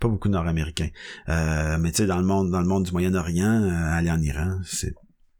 Pas 0.00 0.08
beaucoup 0.08 0.28
de 0.28 0.34
Nord-Américains. 0.34 0.90
Euh, 1.28 1.78
mais 1.78 1.90
tu 1.90 1.98
sais, 1.98 2.06
dans 2.06 2.18
le 2.18 2.24
monde, 2.26 2.50
dans 2.50 2.60
le 2.60 2.66
monde 2.66 2.84
du 2.84 2.92
Moyen-Orient, 2.92 3.62
euh, 3.62 3.92
aller 3.92 4.10
en 4.10 4.20
Iran, 4.20 4.60
c'est 4.64 4.94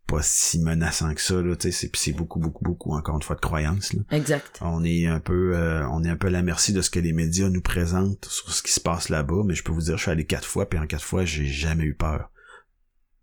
pas 0.06 0.20
si 0.22 0.58
menaçant 0.60 1.12
que 1.14 1.20
ça. 1.20 1.40
Là, 1.42 1.56
tu 1.56 1.70
sais, 1.72 1.90
c'est 1.92 2.12
beaucoup, 2.12 2.38
beaucoup, 2.38 2.64
beaucoup 2.64 2.92
encore 2.92 3.16
une 3.16 3.22
fois 3.22 3.36
de 3.36 3.40
croyances. 3.40 3.92
Là. 3.92 4.02
Exact. 4.10 4.58
On 4.62 4.82
est 4.84 5.06
un 5.06 5.20
peu, 5.20 5.56
euh, 5.56 5.86
on 5.90 6.02
est 6.04 6.08
un 6.10 6.16
peu 6.16 6.28
à 6.28 6.30
la 6.30 6.42
merci 6.42 6.72
de 6.72 6.80
ce 6.80 6.90
que 6.90 7.00
les 7.00 7.12
médias 7.12 7.48
nous 7.50 7.62
présentent 7.62 8.24
sur 8.26 8.52
ce 8.52 8.62
qui 8.62 8.72
se 8.72 8.80
passe 8.80 9.08
là-bas. 9.08 9.42
Mais 9.44 9.54
je 9.54 9.62
peux 9.64 9.72
vous 9.72 9.82
dire, 9.82 9.96
je 9.98 10.02
suis 10.02 10.10
allé 10.10 10.24
quatre 10.24 10.46
fois, 10.48 10.68
puis 10.68 10.78
en 10.78 10.86
quatre 10.86 11.04
fois, 11.04 11.24
j'ai 11.24 11.46
jamais 11.46 11.84
eu 11.84 11.94
peur 11.94 12.30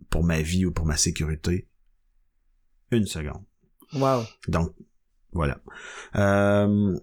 pour 0.09 0.23
ma 0.23 0.41
vie 0.41 0.65
ou 0.65 0.71
pour 0.71 0.85
ma 0.85 0.97
sécurité. 0.97 1.67
Une 2.91 3.05
seconde. 3.05 3.43
Wow. 3.93 4.23
Donc, 4.47 4.73
voilà. 5.33 5.57
Euh, 6.15 6.95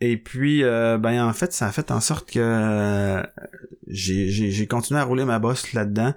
et 0.00 0.16
puis, 0.16 0.64
euh, 0.64 0.98
ben 0.98 1.24
en 1.24 1.32
fait, 1.32 1.52
ça 1.52 1.66
a 1.66 1.72
fait 1.72 1.90
en 1.90 2.00
sorte 2.00 2.30
que 2.30 2.40
euh, 2.40 3.22
j'ai, 3.86 4.66
continué 4.66 5.00
à 5.00 5.04
rouler 5.04 5.24
ma 5.24 5.38
bosse 5.38 5.72
là-dedans. 5.72 6.14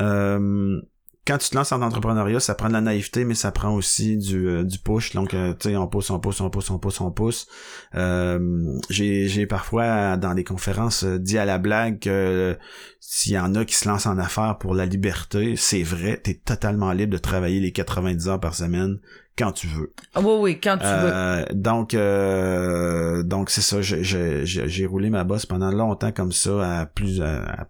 Euh, 0.00 0.80
quand 1.26 1.38
tu 1.38 1.50
te 1.50 1.56
lances 1.56 1.72
en 1.72 1.82
entrepreneuriat, 1.82 2.38
ça 2.38 2.54
prend 2.54 2.68
de 2.68 2.72
la 2.72 2.80
naïveté, 2.80 3.24
mais 3.24 3.34
ça 3.34 3.50
prend 3.50 3.74
aussi 3.74 4.16
du, 4.16 4.48
euh, 4.48 4.62
du 4.64 4.78
push. 4.78 5.12
Donc, 5.12 5.34
euh, 5.34 5.54
tu 5.58 5.70
sais, 5.70 5.76
on 5.76 5.88
pousse, 5.88 6.10
on 6.10 6.20
pousse, 6.20 6.40
on 6.40 6.50
pousse, 6.50 6.70
on 6.70 6.78
pousse, 6.78 7.00
on 7.00 7.10
pousse. 7.10 7.48
Euh, 7.96 8.78
j'ai, 8.90 9.26
j'ai 9.26 9.46
parfois, 9.46 10.16
dans 10.16 10.34
des 10.34 10.44
conférences, 10.44 11.04
euh, 11.04 11.18
dit 11.18 11.36
à 11.36 11.44
la 11.44 11.58
blague 11.58 11.98
que 11.98 12.56
s'il 13.00 13.32
y 13.32 13.38
en 13.38 13.54
a 13.56 13.64
qui 13.64 13.74
se 13.74 13.88
lancent 13.88 14.06
en 14.06 14.18
affaires 14.18 14.58
pour 14.58 14.74
la 14.74 14.86
liberté, 14.86 15.56
c'est 15.56 15.82
vrai, 15.82 16.18
t'es 16.22 16.34
totalement 16.34 16.92
libre 16.92 17.12
de 17.12 17.18
travailler 17.18 17.58
les 17.58 17.72
90 17.72 18.28
heures 18.28 18.40
par 18.40 18.54
semaine 18.54 18.98
quand 19.36 19.52
tu 19.52 19.66
veux. 19.66 19.92
Ah 20.14 20.20
Oui, 20.20 20.32
oui, 20.38 20.60
quand 20.60 20.78
tu 20.78 20.84
veux. 20.84 20.90
Euh, 20.92 21.44
donc, 21.52 21.94
euh, 21.94 23.22
donc 23.24 23.50
c'est 23.50 23.60
ça. 23.62 23.82
J'ai, 23.82 24.04
j'ai, 24.04 24.46
j'ai 24.46 24.68
j'ai 24.68 24.86
roulé 24.86 25.10
ma 25.10 25.24
bosse 25.24 25.44
pendant 25.44 25.70
longtemps 25.70 26.12
comme 26.12 26.32
ça, 26.32 26.80
à 26.80 26.86
plus 26.86 27.20
à, 27.20 27.68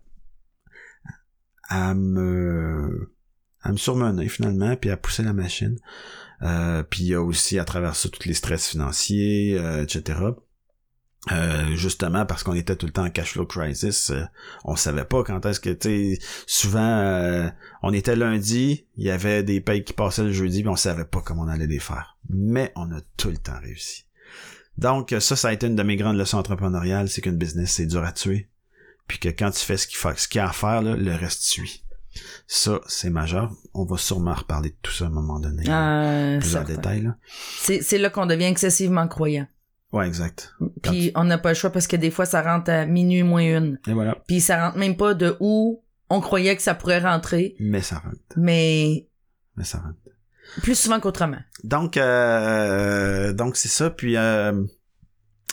à 1.68 1.94
me 1.94 3.15
à 3.66 3.72
me 3.72 3.76
surmener 3.76 4.28
finalement, 4.28 4.76
puis 4.76 4.90
à 4.90 4.96
pousser 4.96 5.22
la 5.22 5.32
machine. 5.32 5.76
Euh, 6.42 6.82
puis 6.82 7.02
il 7.02 7.08
y 7.08 7.14
a 7.14 7.22
aussi 7.22 7.58
à 7.58 7.64
travers 7.64 7.96
ça 7.96 8.08
tous 8.08 8.26
les 8.28 8.34
stress 8.34 8.68
financiers, 8.68 9.58
euh, 9.58 9.82
etc. 9.82 10.14
Euh, 11.32 11.74
justement 11.74 12.24
parce 12.24 12.44
qu'on 12.44 12.54
était 12.54 12.76
tout 12.76 12.86
le 12.86 12.92
temps 12.92 13.04
en 13.04 13.10
cash 13.10 13.32
flow 13.32 13.46
crisis, 13.46 14.10
euh, 14.10 14.22
on 14.64 14.76
savait 14.76 15.04
pas 15.04 15.24
quand 15.24 15.44
est-ce 15.44 15.58
que 15.58 15.70
tu 15.70 16.16
souvent 16.46 16.78
euh, 16.78 17.48
on 17.82 17.92
était 17.92 18.14
lundi, 18.14 18.86
il 18.96 19.04
y 19.04 19.10
avait 19.10 19.42
des 19.42 19.60
payes 19.60 19.82
qui 19.82 19.92
passaient 19.92 20.22
le 20.22 20.30
jeudi, 20.30 20.60
puis 20.60 20.68
on 20.68 20.76
savait 20.76 21.04
pas 21.04 21.20
comment 21.22 21.42
on 21.42 21.48
allait 21.48 21.66
les 21.66 21.80
faire. 21.80 22.16
Mais 22.28 22.70
on 22.76 22.92
a 22.92 23.00
tout 23.16 23.30
le 23.30 23.38
temps 23.38 23.58
réussi. 23.60 24.04
Donc 24.78 25.12
ça 25.18 25.34
ça 25.34 25.48
a 25.48 25.52
été 25.52 25.66
une 25.66 25.74
de 25.74 25.82
mes 25.82 25.96
grandes 25.96 26.16
leçons 26.16 26.38
entrepreneuriales, 26.38 27.08
c'est 27.08 27.22
qu'une 27.22 27.38
business 27.38 27.72
c'est 27.72 27.86
dur 27.86 28.04
à 28.04 28.12
tuer, 28.12 28.48
puis 29.08 29.18
que 29.18 29.28
quand 29.28 29.50
tu 29.50 29.64
fais 29.64 29.78
ce 29.78 29.88
qu'il 29.88 29.96
faut 29.96 30.14
ce 30.16 30.28
qu'il 30.28 30.38
y 30.38 30.42
a 30.42 30.48
à 30.48 30.52
faire 30.52 30.80
là, 30.80 30.94
le 30.94 31.14
reste 31.16 31.42
suit. 31.42 31.85
Ça 32.46 32.80
c'est 32.86 33.10
majeur, 33.10 33.52
on 33.74 33.84
va 33.84 33.96
sûrement 33.96 34.34
reparler 34.34 34.70
de 34.70 34.76
tout 34.82 34.92
ça 34.92 35.04
à 35.04 35.08
un 35.08 35.10
moment 35.10 35.38
donné. 35.40 35.64
Euh, 35.68 36.38
plus 36.38 36.48
en 36.48 36.52
certain. 36.58 36.74
détail 36.74 37.02
là. 37.02 37.16
C'est, 37.58 37.98
là 37.98 38.10
qu'on 38.10 38.26
devient 38.26 38.44
excessivement 38.44 39.06
croyant. 39.08 39.46
Ouais, 39.92 40.06
exact. 40.06 40.52
Quand 40.58 40.90
Puis 40.90 41.12
on 41.14 41.24
n'a 41.24 41.38
pas 41.38 41.50
le 41.50 41.54
choix 41.54 41.70
parce 41.70 41.86
que 41.86 41.96
des 41.96 42.10
fois, 42.10 42.26
ça 42.26 42.42
rentre 42.42 42.70
à 42.70 42.86
minuit 42.86 43.22
moins 43.22 43.58
une. 43.58 43.78
Et 43.86 43.92
voilà. 43.92 44.16
Puis 44.26 44.40
ça 44.40 44.66
rentre 44.66 44.78
même 44.78 44.96
pas 44.96 45.14
de 45.14 45.36
où 45.40 45.82
on 46.10 46.20
croyait 46.20 46.56
que 46.56 46.62
ça 46.62 46.74
pourrait 46.74 47.00
rentrer, 47.00 47.56
Mais 47.58 47.80
ça 47.80 47.96
rentre. 47.96 48.18
mais 48.36 49.08
Mais 49.56 49.64
ça 49.64 49.78
rentre. 49.78 49.96
plus 50.62 50.78
souvent 50.78 51.00
qu'autrement. 51.00 51.40
Donc, 51.64 51.96
euh, 51.96 53.32
donc 53.32 53.56
c'est 53.56 53.68
ça. 53.68 53.90
Puis, 53.90 54.16
euh, 54.16 54.62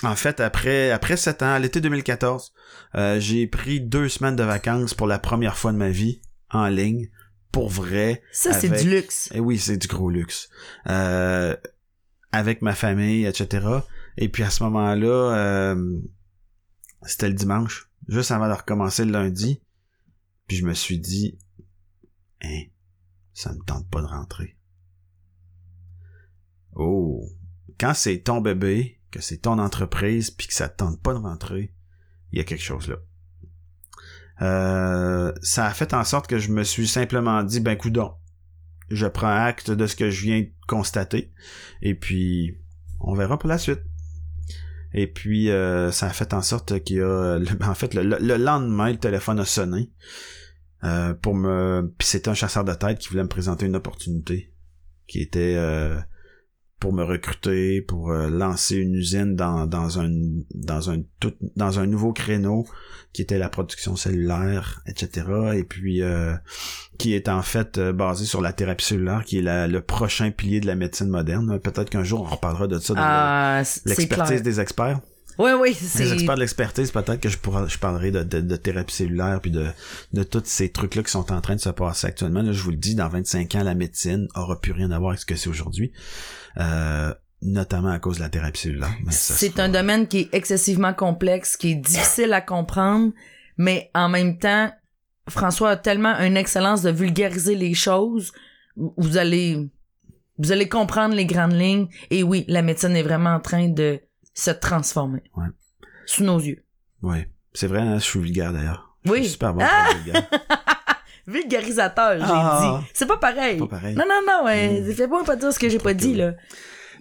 en 0.03 0.16
fait, 0.16 0.39
après 0.39 0.91
après 0.91 1.18
sept 1.18 1.41
ans, 1.41 1.57
l'été 1.57 1.82
2014, 1.82 2.53
euh, 2.95 3.20
j'ai 3.20 3.47
pris 3.47 3.82
deux 3.82 4.09
semaines 4.09 4.36
de 4.36 4.43
vacances 4.43 4.93
pour 4.93 5.07
la 5.07 5.20
première 5.20 5.57
fois 5.57 5.72
de 5.72 5.78
ma 5.78 5.89
vie 5.89 6.22
en 6.54 6.68
ligne, 6.68 7.10
pour 7.51 7.70
vrai. 7.70 8.24
Ça, 8.32 8.54
c'est 8.54 8.68
Avec- 8.68 8.82
du 8.84 8.89
luxe. 8.89 9.30
Et 9.34 9.39
oui, 9.39 9.58
c'est 9.60 9.78
du 9.78 9.88
gros 9.88 10.10
luxe. 10.10 10.49
Euh, 10.88 11.56
avec 12.32 12.62
ma 12.62 12.74
famille, 12.74 13.26
etc. 13.26 13.68
Et 14.18 14.30
puis 14.30 14.43
à 14.43 14.49
ce 14.49 14.64
moment-là, 14.64 15.36
euh, 15.36 15.99
c'était 17.04 17.28
le 17.28 17.36
dimanche, 17.36 17.89
juste 18.08 18.32
avant 18.32 18.47
de 18.47 18.54
recommencer 18.54 19.06
le 19.06 19.12
lundi. 19.12 19.62
Puis 20.47 20.58
je 20.58 20.66
me 20.66 20.74
suis 20.74 20.99
dit, 20.99 21.38
hein, 22.43 22.64
ça 23.34 23.54
me 23.54 23.60
tente 23.64 23.88
pas 23.89 24.01
de 24.01 24.08
rentrer. 24.08 24.58
Oh, 26.76 27.30
quand 27.80 27.93
c'est 27.93 28.20
ton 28.20 28.41
bébé, 28.41 28.99
que 29.12 29.22
c'est 29.22 29.38
ton 29.38 29.60
entreprise, 29.60 30.32
puis 30.32 30.47
que 30.47 30.54
ça 30.54 30.70
te 30.70 30.78
tente 30.78 31.01
pas 31.01 31.14
de 31.14 31.20
rentrer, 31.20 31.74
il 32.32 32.39
y 32.39 32.41
a 32.41 32.43
quelque 32.43 32.64
chose 32.64 32.88
là. 32.88 32.97
Euh, 34.42 35.32
ça 35.42 35.68
a 35.68 35.72
fait 35.72 35.94
en 35.94 36.04
sorte 36.04 36.28
que 36.28 36.40
je 36.40 36.52
me 36.52 36.64
suis 36.64 36.88
simplement 36.88 37.44
dit, 37.44 37.60
ben 37.60 37.78
coudon, 37.78 38.14
je 38.90 39.06
prends 39.08 39.34
acte 39.34 39.72
de 39.72 39.88
ce 39.88 39.96
que 39.96 40.10
je 40.10 40.22
viens 40.24 40.42
de 40.42 40.52
constater. 40.68 41.32
Et 41.82 41.96
puis, 41.96 42.58
on 43.00 43.14
verra 43.14 43.38
pour 43.38 43.50
la 43.50 43.58
suite. 43.58 43.82
Et 44.94 45.08
puis, 45.08 45.50
euh, 45.50 45.92
ça 45.92 46.08
a 46.08 46.10
fait 46.10 46.34
en 46.34 46.42
sorte 46.42 46.84
qu'il 46.84 46.98
y 46.98 47.02
a... 47.02 47.40
En 47.62 47.74
fait, 47.74 47.94
le, 47.94 48.04
le 48.04 48.38
lendemain, 48.38 48.92
le 48.92 48.98
téléphone 48.98 49.40
a 49.40 49.46
sonné. 49.46 49.92
Euh, 50.84 51.14
pour 51.14 51.36
me... 51.36 51.94
C'était 52.00 52.30
un 52.30 52.34
chasseur 52.34 52.64
de 52.64 52.74
tête 52.74 53.00
qui 53.00 53.10
voulait 53.10 53.24
me 53.24 53.30
présenter 53.30 53.66
une 53.66 53.76
opportunité. 53.76 54.54
Qui 55.08 55.22
était... 55.22 55.58
Pour 56.84 56.92
me 56.92 57.04
recruter, 57.06 57.80
pour 57.80 58.12
euh, 58.12 58.30
lancer 58.30 58.76
une 58.76 58.94
usine 58.94 59.38
dans, 59.38 59.66
dans 59.68 60.02
un 60.02 60.10
dans 60.54 60.90
un 60.90 60.98
tout 61.22 61.32
dans 61.56 61.80
un 61.80 61.86
nouveau 61.86 62.12
créneau 62.12 62.66
qui 63.14 63.22
était 63.22 63.38
la 63.38 63.48
production 63.48 63.96
cellulaire, 63.96 64.82
etc. 64.86 65.54
Et 65.56 65.64
puis 65.64 66.02
euh, 66.02 66.36
qui 66.98 67.14
est 67.14 67.30
en 67.30 67.42
fait 67.42 67.78
euh, 67.78 67.94
basé 67.94 68.26
sur 68.26 68.42
la 68.42 68.52
thérapie 68.52 68.84
cellulaire, 68.84 69.24
qui 69.24 69.38
est 69.38 69.68
le 69.70 69.80
prochain 69.80 70.32
pilier 70.32 70.60
de 70.60 70.68
la 70.68 70.76
médecine 70.76 71.08
moderne. 71.08 71.58
Peut-être 71.58 71.90
qu'un 71.90 72.04
jour 72.04 72.20
on 72.20 72.36
reparlera 72.36 72.68
de 72.68 72.78
ça 72.80 72.94
dans 72.94 73.02
ah, 73.02 73.64
l'expertise 73.86 74.44
des 74.44 74.60
experts. 74.60 75.00
Oui, 75.40 75.52
oui, 75.60 75.74
c'est... 75.74 76.04
Les 76.04 76.14
experts 76.14 76.36
de 76.36 76.40
l'expertise, 76.42 76.92
peut-être 76.92 77.20
que 77.20 77.30
je 77.30 77.38
pourrais, 77.38 77.68
je 77.68 77.78
parlerai 77.78 78.12
de, 78.12 78.24
de, 78.24 78.56
thérapie 78.56 78.94
cellulaire 78.94 79.40
puis 79.42 79.52
de, 79.52 79.68
de 80.14 80.24
tous 80.24 80.44
ces 80.46 80.72
trucs-là 80.72 81.04
qui 81.04 81.12
sont 81.12 81.32
en 81.32 81.42
train 81.42 81.56
de 81.56 81.62
se 81.62 81.70
passer 81.70 82.08
actuellement. 82.08 82.42
Là, 82.42 82.52
je 82.52 82.62
vous 82.62 82.72
le 82.72 82.78
dis, 82.78 82.96
dans 82.96 83.10
25 83.10 83.56
ans, 83.56 83.64
la 83.64 83.76
médecine 83.76 84.28
aura 84.36 84.60
plus 84.60 84.72
rien 84.72 84.92
à 84.92 85.00
voir 85.00 85.12
avec 85.12 85.20
ce 85.20 85.26
que 85.26 85.36
c'est 85.36 85.50
aujourd'hui. 85.50 85.92
Euh, 86.58 87.14
notamment 87.42 87.90
à 87.90 88.00
cause 88.00 88.18
de 88.18 88.22
la 88.22 88.30
thérapie 88.30 88.62
cellulaire. 88.62 88.96
C'est 89.10 89.60
un 89.60 89.70
domaine 89.70 90.08
qui 90.08 90.20
est 90.20 90.30
excessivement 90.34 90.94
complexe, 90.94 91.58
qui 91.58 91.72
est 91.72 91.76
difficile 91.76 92.32
à 92.32 92.40
comprendre, 92.40 93.12
mais 93.58 93.92
en 93.94 94.08
même 94.08 94.38
temps, 94.38 94.72
François 95.28 95.72
a 95.72 95.76
tellement 95.76 96.18
une 96.20 96.38
excellence 96.38 96.82
de 96.82 96.90
vulgariser 96.90 97.56
les 97.56 97.74
choses, 97.74 98.32
vous 98.76 99.18
allez 99.18 99.70
vous 100.40 100.52
allez 100.52 100.68
comprendre 100.68 101.16
les 101.16 101.26
grandes 101.26 101.54
lignes. 101.54 101.88
Et 102.10 102.24
oui, 102.24 102.46
la 102.48 102.62
médecine 102.62 102.96
est 102.96 103.04
vraiment 103.04 103.32
en 103.32 103.40
train 103.40 103.70
de 103.70 104.00
se 104.34 104.52
transformer. 104.52 105.24
Ouais. 105.36 105.48
Sous 106.06 106.24
nos 106.24 106.40
yeux. 106.40 106.64
Oui. 107.02 107.26
C'est 107.54 107.68
vrai, 107.68 107.82
hein, 107.82 108.00
je 108.00 108.04
suis 108.04 108.20
vulgaire 108.20 108.52
d'ailleurs. 108.52 108.96
Oui. 109.06 109.18
Je 109.18 109.24
suis 109.24 109.32
super 109.34 109.54
bon 109.54 109.64
ah! 109.64 109.90
Vulgarisateur, 111.28 112.18
j'ai 112.18 112.26
ah! 112.28 112.80
dit. 112.82 112.88
C'est 112.94 113.06
pas 113.06 113.18
pareil. 113.18 113.58
Pas 113.58 113.68
pareil. 113.68 113.96
Non, 113.96 114.04
non, 114.08 114.22
non, 114.28 114.46
ouais. 114.46 114.82
Mm. 114.82 114.94
Fais-moi 114.94 115.24
pas 115.24 115.36
dire 115.36 115.54
ce 115.54 115.60
que 115.60 115.70
j'ai 115.70 115.80
pas 115.80 115.94
dit, 115.94 116.16
là. 116.16 116.34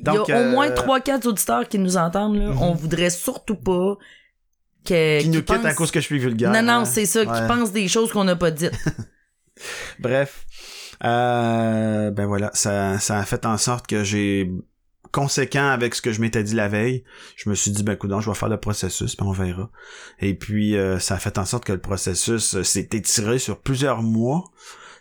Donc, 0.00 0.28
Il 0.28 0.30
y 0.30 0.34
a 0.34 0.42
au 0.42 0.50
moins 0.50 0.68
3-4 0.68 1.10
euh, 1.26 1.30
auditeurs 1.30 1.68
qui 1.68 1.78
nous 1.78 1.96
entendent, 1.96 2.36
là. 2.36 2.50
On 2.58 2.72
mm-hmm. 2.72 2.76
voudrait 2.76 3.10
surtout 3.10 3.56
pas 3.56 3.96
que, 4.84 5.20
qui 5.20 5.28
nous 5.28 5.42
quittent 5.42 5.64
à 5.64 5.74
cause 5.74 5.90
que 5.90 6.00
je 6.00 6.06
suis 6.06 6.18
vulgaire. 6.18 6.52
Non, 6.52 6.62
non, 6.62 6.72
hein. 6.72 6.84
c'est 6.84 7.06
ça, 7.06 7.24
qui 7.24 7.46
pensent 7.48 7.72
des 7.72 7.88
choses 7.88 8.12
qu'on 8.12 8.24
n'a 8.24 8.36
pas 8.36 8.50
dites. 8.50 8.72
Bref. 9.98 10.46
Euh, 11.04 12.12
ben 12.12 12.26
voilà, 12.26 12.50
ça, 12.54 13.00
ça 13.00 13.18
a 13.18 13.24
fait 13.24 13.44
en 13.44 13.58
sorte 13.58 13.88
que 13.88 14.04
j'ai 14.04 14.52
conséquent 15.12 15.68
avec 15.68 15.94
ce 15.94 16.02
que 16.02 16.10
je 16.10 16.20
m'étais 16.20 16.42
dit 16.42 16.54
la 16.54 16.68
veille. 16.68 17.04
Je 17.36 17.48
me 17.48 17.54
suis 17.54 17.70
dit, 17.70 17.82
ben 17.82 17.96
coudonc, 17.96 18.20
je 18.20 18.30
vais 18.30 18.36
faire 18.36 18.48
le 18.48 18.58
processus, 18.58 19.14
puis 19.14 19.26
on 19.26 19.32
verra. 19.32 19.70
Et 20.18 20.34
puis, 20.34 20.76
euh, 20.76 20.98
ça 20.98 21.14
a 21.14 21.18
fait 21.18 21.38
en 21.38 21.44
sorte 21.44 21.64
que 21.64 21.72
le 21.72 21.80
processus 21.80 22.56
euh, 22.56 22.64
s'est 22.64 22.88
étiré 22.92 23.38
sur 23.38 23.60
plusieurs 23.60 24.02
mois. 24.02 24.44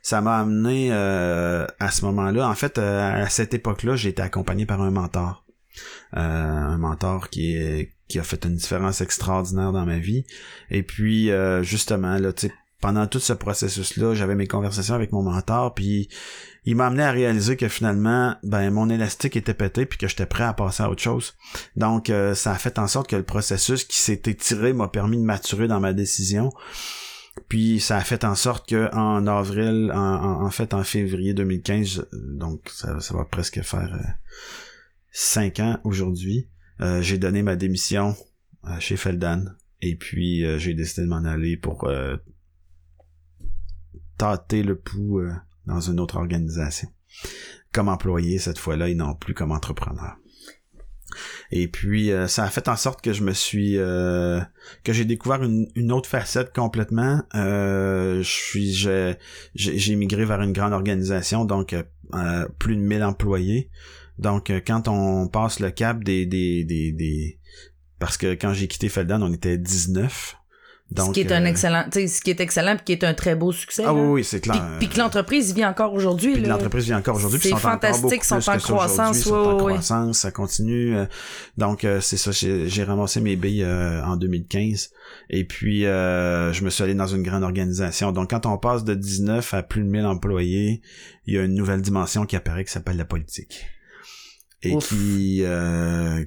Ça 0.03 0.21
m'a 0.21 0.37
amené 0.37 0.89
euh, 0.91 1.65
à 1.79 1.91
ce 1.91 2.05
moment-là. 2.05 2.47
En 2.47 2.55
fait, 2.55 2.77
à 2.77 3.29
cette 3.29 3.53
époque-là, 3.53 3.95
j'ai 3.95 4.09
été 4.09 4.21
accompagné 4.21 4.65
par 4.65 4.81
un 4.81 4.91
mentor. 4.91 5.45
un 6.13 6.77
mentor 6.77 7.29
qui 7.29 7.87
qui 8.07 8.19
a 8.19 8.23
fait 8.23 8.43
une 8.43 8.55
différence 8.55 8.99
extraordinaire 8.99 9.71
dans 9.71 9.85
ma 9.85 9.97
vie. 9.97 10.25
Et 10.69 10.83
puis, 10.83 11.29
justement, 11.61 12.17
là, 12.17 12.33
pendant 12.81 13.05
tout 13.05 13.19
ce 13.19 13.31
processus-là, 13.31 14.15
j'avais 14.15 14.35
mes 14.35 14.47
conversations 14.47 14.95
avec 14.95 15.11
mon 15.11 15.21
mentor, 15.21 15.75
puis 15.75 16.09
il 16.63 16.75
m'a 16.75 16.87
amené 16.87 17.03
à 17.03 17.11
réaliser 17.11 17.57
que 17.57 17.67
finalement, 17.67 18.35
ben 18.43 18.69
mon 18.69 18.89
élastique 18.89 19.35
était 19.35 19.55
pété, 19.55 19.85
puis 19.85 19.97
que 19.97 20.07
j'étais 20.07 20.27
prêt 20.27 20.43
à 20.43 20.53
passer 20.53 20.83
à 20.83 20.89
autre 20.89 21.01
chose. 21.01 21.33
Donc, 21.75 22.09
euh, 22.09 22.35
ça 22.35 22.51
a 22.51 22.55
fait 22.55 22.77
en 22.77 22.87
sorte 22.87 23.09
que 23.09 23.15
le 23.15 23.23
processus 23.23 23.83
qui 23.83 23.97
s'était 23.97 24.35
tiré 24.35 24.71
m'a 24.73 24.87
permis 24.87 25.17
de 25.17 25.23
maturer 25.23 25.67
dans 25.67 25.79
ma 25.79 25.93
décision. 25.93 26.51
Puis 27.47 27.79
ça 27.79 27.97
a 27.97 28.01
fait 28.01 28.23
en 28.25 28.35
sorte 28.35 28.69
que 28.69 28.93
en 28.93 29.25
avril, 29.25 29.91
en, 29.95 30.49
fait 30.51 30.73
en 30.73 30.83
février 30.83 31.33
2015, 31.33 32.07
donc 32.13 32.69
ça, 32.69 32.97
va 33.11 33.25
presque 33.25 33.61
faire 33.61 33.93
euh, 33.93 34.07
cinq 35.11 35.59
ans 35.59 35.79
aujourd'hui, 35.83 36.49
euh, 36.81 37.01
j'ai 37.01 37.17
donné 37.17 37.41
ma 37.41 37.55
démission 37.55 38.15
chez 38.79 38.97
Feldan. 38.97 39.45
Et 39.81 39.95
puis 39.95 40.43
j'ai 40.59 40.75
décidé 40.75 41.03
de 41.03 41.07
m'en 41.07 41.23
aller 41.23 41.57
pour 41.57 41.89
tâter 44.17 44.61
le 44.61 44.75
pouls 44.75 45.21
dans 45.71 45.79
une 45.79 45.99
autre 45.99 46.17
organisation. 46.17 46.89
Comme 47.73 47.87
employé 47.87 48.37
cette 48.37 48.57
fois-là 48.57 48.89
et 48.89 48.95
non 48.95 49.15
plus 49.15 49.33
comme 49.33 49.51
entrepreneur. 49.51 50.17
Et 51.51 51.67
puis 51.67 52.11
euh, 52.11 52.27
ça 52.27 52.43
a 52.43 52.49
fait 52.49 52.69
en 52.69 52.77
sorte 52.77 53.01
que 53.01 53.11
je 53.11 53.23
me 53.23 53.33
suis 53.33 53.77
euh, 53.77 54.39
que 54.83 54.93
j'ai 54.93 55.03
découvert 55.03 55.43
une, 55.43 55.91
autre 55.91 56.07
facette 56.07 56.53
complètement. 56.53 57.21
je 57.33 58.21
suis 58.23 58.73
j'ai 58.73 59.17
j'ai 59.55 59.95
migré 59.95 60.23
vers 60.25 60.41
une 60.41 60.53
grande 60.53 60.73
organisation 60.73 61.43
donc 61.43 61.75
plus 62.59 62.75
de 62.75 62.81
1000 62.81 63.03
employés. 63.03 63.69
Donc 64.19 64.51
quand 64.65 64.87
on 64.87 65.27
passe 65.27 65.59
le 65.59 65.71
cap 65.71 66.03
des 66.03 66.25
des 66.25 66.63
des, 66.63 66.91
des 66.93 67.39
parce 67.99 68.17
que 68.17 68.33
quand 68.33 68.53
j'ai 68.53 68.67
quitté 68.67 68.89
Feldan, 68.89 69.21
on 69.21 69.33
était 69.33 69.57
19 69.57 70.40
ce 70.97 71.11
qui 71.11 71.21
est 71.21 71.31
un 71.31 71.43
euh, 71.43 71.47
excellent, 71.47 71.85
ce 71.93 72.21
qui 72.21 72.29
est 72.29 72.39
excellent 72.39 72.75
puis 72.75 72.83
qui 72.85 72.91
est 72.93 73.03
un 73.03 73.13
très 73.13 73.35
beau 73.35 73.51
succès. 73.51 73.83
Ah 73.85 73.93
oui, 73.93 74.01
oui 74.07 74.23
c'est 74.23 74.41
clair. 74.41 74.77
Puis, 74.79 74.89
que 74.89 74.97
l'entreprise 74.97 75.53
vit 75.53 75.65
encore 75.65 75.93
aujourd'hui. 75.93 76.39
L'entreprise 76.41 76.85
vit 76.85 76.93
encore 76.93 77.15
aujourd'hui. 77.15 77.39
C'est 77.41 77.55
fantastique, 77.55 78.23
sont 78.23 78.35
en 78.49 78.57
croissance. 78.57 79.19
Sont 79.19 79.35
en 79.35 79.57
croissance, 79.57 80.19
ça 80.19 80.31
continue. 80.31 80.97
Euh, 80.97 81.05
donc 81.57 81.83
euh, 81.85 82.01
c'est 82.01 82.17
ça, 82.17 82.31
j'ai 82.31 82.83
ramassé 82.83 83.21
mes 83.21 83.35
billes 83.35 83.65
en 83.65 84.17
2015 84.17 84.91
et 85.29 85.45
puis 85.45 85.81
je 85.81 86.63
me 86.63 86.69
suis 86.69 86.83
allé 86.83 86.93
dans 86.93 87.07
une 87.07 87.23
grande 87.23 87.43
organisation. 87.43 88.11
Donc 88.11 88.31
quand 88.31 88.45
on 88.45 88.57
passe 88.57 88.83
de 88.83 88.93
19 88.93 89.53
à 89.53 89.63
plus 89.63 89.83
de 89.83 89.87
1000 89.87 90.05
employés, 90.05 90.81
il 91.25 91.35
y 91.35 91.37
a 91.37 91.43
une 91.43 91.55
nouvelle 91.55 91.81
dimension 91.81 92.25
qui 92.25 92.35
apparaît 92.35 92.65
qui 92.65 92.71
s'appelle 92.71 92.97
la 92.97 93.05
politique 93.05 93.65
et 94.63 94.77
qui, 94.77 95.43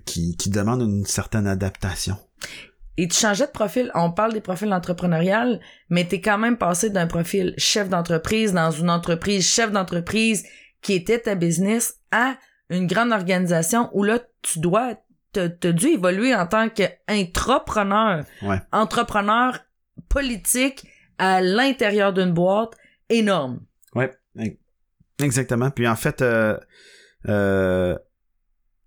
qui 0.05 0.37
qui 0.37 0.51
demande 0.51 0.83
une 0.83 1.05
certaine 1.05 1.47
adaptation 1.47 2.17
et 2.97 3.09
tu 3.09 3.17
changeais 3.19 3.47
de 3.47 3.53
profil. 3.53 3.91
On 3.95 4.13
parle 4.13 4.33
des 4.33 4.41
profils 4.41 4.73
entrepreneuriales, 4.73 5.61
mais 5.91 6.05
t'es 6.05 6.21
quand 6.21 6.39
même 6.39 6.57
passé 6.57 6.91
d'un 6.91 7.07
profil 7.07 7.55
chef 7.59 7.89
d'entreprise 7.89 8.53
dans 8.53 8.71
une 8.71 8.91
entreprise 8.91 9.47
chef 9.47 9.73
d'entreprise 9.73 10.45
qui 10.81 10.95
était 10.95 11.19
ta 11.19 11.35
business 11.35 12.01
à 12.13 12.37
une 12.71 12.87
grande 12.87 13.13
organisation 13.13 13.91
où 13.93 14.05
là, 14.05 14.21
tu 14.43 14.61
dois, 14.61 14.95
te 15.33 15.71
dû 15.71 15.87
évoluer 15.89 16.35
en 16.35 16.47
tant 16.47 16.69
qu'intrapreneur. 16.69 18.25
Entrepreneur 18.71 19.59
politique 20.09 20.87
à 21.19 21.41
l'intérieur 21.41 22.13
d'une 22.13 22.33
boîte 22.33 22.75
énorme. 23.09 23.61
Ouais, 23.95 24.13
exactement. 25.21 25.71
Puis 25.71 25.89
en 25.89 25.97
fait, 25.97 26.23
euh, 26.23 26.57
euh, 27.29 27.97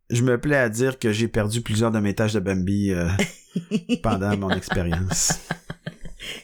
je 0.09 0.23
me 0.23 0.39
plais 0.39 0.57
à 0.57 0.69
dire 0.69 0.99
que 0.99 1.11
j'ai 1.11 1.27
perdu 1.27 1.61
plusieurs 1.61 1.91
de 1.91 1.99
mes 1.99 2.13
tâches 2.13 2.33
de 2.33 2.39
Bambi 2.39 2.91
euh, 2.91 3.09
pendant 4.03 4.37
mon 4.37 4.49
expérience. 4.49 5.39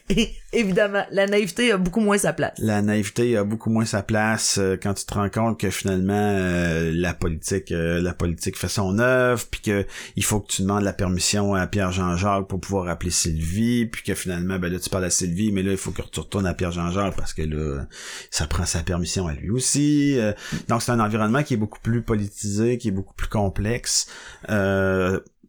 évidemment, 0.53 1.03
la 1.11 1.28
naïveté 1.28 1.72
a 1.72 1.78
beaucoup 1.78 1.99
moins 1.99 2.18
sa 2.18 2.34
place. 2.34 2.53
La 2.59 2.82
naïveté 2.82 3.38
a 3.38 3.43
beaucoup 3.43 3.70
moins 3.70 3.86
sa 3.86 4.03
place 4.03 4.57
euh, 4.59 4.78
quand 4.82 4.93
tu 4.93 5.05
te 5.05 5.14
rends 5.14 5.30
compte 5.30 5.59
que 5.59 5.70
finalement 5.70 6.14
euh, 6.14 6.91
la 6.93 7.14
politique 7.14 7.72
euh, 7.72 8.01
la 8.01 8.14
politique 8.14 8.57
fait 8.57 8.68
son 8.68 8.99
œuvre, 8.99 9.43
puis 9.49 9.61
que 9.61 9.86
il 10.16 10.24
faut 10.24 10.39
que 10.39 10.51
tu 10.51 10.61
demandes 10.61 10.84
la 10.84 10.93
permission 10.93 11.53
à 11.53 11.66
Pierre 11.68 11.91
Jean-Jacques 11.91 12.47
pour 12.47 12.59
pouvoir 12.59 12.88
appeler 12.88 13.11
Sylvie, 13.11 13.86
puis 13.86 14.03
que 14.03 14.14
finalement 14.14 14.59
ben 14.59 14.72
là 14.72 14.80
tu 14.80 14.89
parles 14.89 15.05
à 15.05 15.09
Sylvie, 15.09 15.51
mais 15.51 15.64
là 15.64 15.72
il 15.72 15.78
faut 15.78 15.91
que 15.91 16.01
tu 16.01 16.20
retournes 16.20 16.47
à 16.47 16.53
Pierre 16.53 16.72
Jean-Jacques 16.72 17.16
parce 17.16 17.34
que 17.34 17.41
là 17.41 17.86
ça 18.30 18.47
prend 18.47 18.66
sa 18.66 18.84
permission 18.84 19.28
à 19.28 19.34
lui 19.34 19.49
aussi. 19.49 20.18
donc 20.68 20.82
c'est 20.82 20.91
un 20.91 20.99
environnement 20.99 21.43
qui 21.43 21.55
est 21.55 21.57
beaucoup 21.57 21.80
plus 21.80 22.01
politisé, 22.01 22.78
qui 22.78 22.89
est 22.89 22.91
beaucoup 22.91 23.14
plus 23.16 23.30
complexe. 23.30 24.07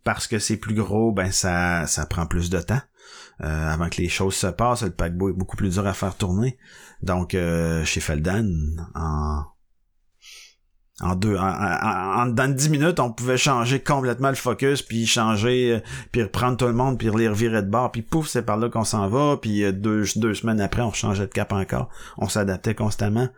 Parce 0.05 0.27
que 0.27 0.39
c'est 0.39 0.57
plus 0.57 0.75
gros, 0.75 1.13
ben 1.13 1.33
ça 1.33 1.87
ça 1.87 2.07
prend 2.07 2.27
plus 2.27 2.51
de 2.51 2.61
temps. 2.61 2.81
Euh, 3.43 3.69
avant 3.69 3.89
que 3.89 4.01
les 4.01 4.09
choses 4.09 4.35
se 4.35 4.47
passent, 4.47 4.83
le 4.83 4.91
paquebot 4.91 5.31
est 5.31 5.35
beaucoup 5.35 5.57
plus 5.57 5.71
dur 5.75 5.87
à 5.87 5.95
faire 5.95 6.17
tourner. 6.17 6.57
Donc 7.03 7.35
euh, 7.35 7.85
chez 7.85 8.01
Feldan, 8.01 8.49
en 8.95 9.45
en 11.01 11.17
deux 11.17 11.37
en, 11.37 11.43
en, 11.43 12.27
dans 12.27 12.55
dix 12.55 12.71
minutes 12.71 13.01
on 13.01 13.11
pouvait 13.11 13.37
changer 13.37 13.81
complètement 13.81 14.29
le 14.29 14.37
focus 14.37 14.81
puis 14.81 15.07
changer 15.07 15.73
euh, 15.73 15.81
puis 16.13 16.23
reprendre 16.23 16.57
tout 16.57 16.67
le 16.67 16.73
monde 16.73 16.99
puis 16.99 17.11
les 17.17 17.29
revirer 17.29 17.63
de 17.63 17.69
bord 17.69 17.91
puis 17.91 18.03
pouf 18.03 18.29
c'est 18.29 18.45
par 18.45 18.57
là 18.57 18.69
qu'on 18.69 18.85
s'en 18.85 19.09
va 19.09 19.37
puis 19.37 19.73
deux 19.73 20.05
deux 20.15 20.35
semaines 20.35 20.61
après 20.61 20.83
on 20.83 20.93
changeait 20.93 21.27
de 21.27 21.33
cap 21.33 21.53
encore. 21.53 21.89
On 22.17 22.29
s'adaptait 22.29 22.75
constamment. 22.75 23.29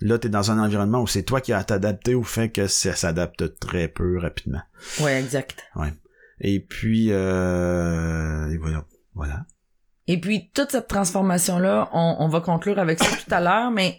Là 0.00 0.18
t'es 0.18 0.28
dans 0.28 0.50
un 0.50 0.62
environnement 0.62 1.00
où 1.00 1.06
c'est 1.06 1.24
toi 1.24 1.40
qui 1.40 1.52
as 1.52 1.64
t'adapter 1.64 2.14
au 2.14 2.22
fait 2.22 2.50
que 2.50 2.68
ça 2.68 2.94
s'adapte 2.94 3.58
très 3.58 3.88
peu 3.88 4.18
rapidement. 4.18 4.62
Ouais 5.00 5.20
exact. 5.20 5.64
Ouais. 5.74 5.92
Et 6.40 6.60
puis 6.60 7.08
euh, 7.10 8.50
et 8.50 8.58
voilà. 8.58 8.84
Voilà. 9.14 9.46
Et 10.06 10.20
puis 10.20 10.50
toute 10.54 10.70
cette 10.70 10.88
transformation 10.88 11.58
là, 11.58 11.88
on, 11.92 12.28
va 12.28 12.40
conclure 12.40 12.78
avec 12.78 13.02
ça 13.02 13.16
tout 13.16 13.34
à 13.34 13.40
l'heure, 13.40 13.70
mais 13.70 13.98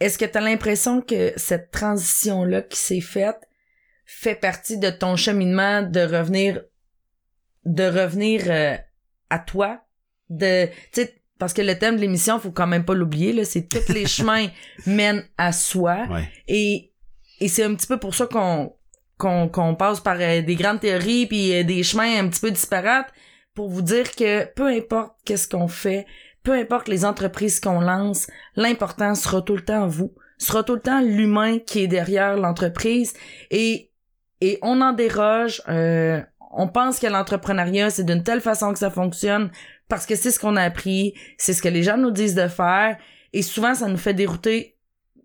est-ce 0.00 0.18
que 0.18 0.24
tu 0.24 0.38
as 0.38 0.40
l'impression 0.40 1.00
que 1.00 1.32
cette 1.36 1.70
transition-là 1.70 2.62
qui 2.62 2.78
s'est 2.78 3.00
faite 3.00 3.38
fait 4.06 4.36
partie 4.36 4.78
de 4.78 4.90
ton 4.90 5.16
cheminement 5.16 5.82
de 5.82 6.00
revenir 6.00 6.62
de 7.64 7.84
revenir 7.84 8.42
euh, 8.46 8.76
à 9.30 9.38
toi? 9.38 9.82
De 10.30 10.66
tu 10.92 11.02
sais 11.02 11.14
parce 11.38 11.52
que 11.52 11.62
le 11.62 11.78
thème 11.78 11.96
de 11.96 12.00
l'émission 12.00 12.38
faut 12.38 12.50
quand 12.50 12.66
même 12.66 12.84
pas 12.84 12.94
l'oublier 12.94 13.32
là 13.32 13.44
c'est 13.44 13.68
tous 13.68 13.92
les 13.92 14.06
chemins 14.06 14.48
mènent 14.86 15.26
à 15.36 15.52
soi. 15.52 16.06
Ouais. 16.10 16.28
et 16.46 16.92
et 17.40 17.48
c'est 17.48 17.64
un 17.64 17.74
petit 17.74 17.86
peu 17.86 17.98
pour 17.98 18.14
ça 18.14 18.26
qu'on 18.26 18.74
qu'on 19.16 19.48
qu'on 19.48 19.74
passe 19.74 20.00
par 20.00 20.16
euh, 20.20 20.42
des 20.42 20.54
grandes 20.54 20.80
théories 20.80 21.26
puis 21.26 21.54
euh, 21.54 21.64
des 21.64 21.82
chemins 21.82 22.20
un 22.20 22.28
petit 22.28 22.40
peu 22.40 22.50
disparates 22.50 23.12
pour 23.54 23.68
vous 23.68 23.82
dire 23.82 24.14
que 24.14 24.44
peu 24.54 24.68
importe 24.68 25.16
qu'est-ce 25.24 25.48
qu'on 25.48 25.68
fait 25.68 26.06
peu 26.48 26.54
importe 26.54 26.88
les 26.88 27.04
entreprises 27.04 27.60
qu'on 27.60 27.78
lance 27.78 28.26
l'important 28.56 29.14
sera 29.14 29.42
tout 29.42 29.54
le 29.54 29.60
temps 29.60 29.86
vous. 29.86 30.14
Sera 30.38 30.62
tout 30.64 30.76
le 30.76 30.80
temps 30.80 31.02
l'humain 31.02 31.58
qui 31.58 31.80
est 31.80 31.88
derrière 31.88 32.38
l'entreprise 32.38 33.12
et 33.50 33.90
et 34.40 34.58
on 34.62 34.80
en 34.80 34.94
déroge 34.94 35.60
euh, 35.68 36.22
on 36.50 36.66
pense 36.66 37.00
que 37.00 37.06
l'entrepreneuriat 37.06 37.90
c'est 37.90 38.04
d'une 38.04 38.22
telle 38.22 38.40
façon 38.40 38.72
que 38.72 38.78
ça 38.78 38.88
fonctionne 38.88 39.50
parce 39.88 40.06
que 40.06 40.16
c'est 40.16 40.30
ce 40.30 40.40
qu'on 40.40 40.56
a 40.56 40.62
appris 40.62 41.12
c'est 41.36 41.52
ce 41.52 41.60
que 41.60 41.68
les 41.68 41.82
gens 41.82 41.98
nous 41.98 42.12
disent 42.12 42.34
de 42.34 42.48
faire 42.48 42.96
et 43.34 43.42
souvent 43.42 43.74
ça 43.74 43.86
nous 43.86 43.98
fait 43.98 44.14
dérouter 44.14 44.78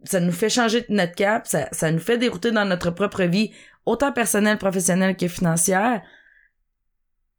ça 0.03 0.19
nous 0.19 0.33
fait 0.33 0.49
changer 0.49 0.81
de 0.81 0.93
notre 0.93 1.15
cap 1.15 1.47
ça, 1.47 1.69
ça 1.71 1.89
nous 1.89 1.99
fait 1.99 2.17
dérouter 2.17 2.51
dans 2.51 2.65
notre 2.65 2.91
propre 2.91 3.23
vie 3.23 3.53
autant 3.85 4.11
personnelle 4.11 4.57
professionnelle 4.57 5.15
que 5.15 5.29
financière. 5.29 6.01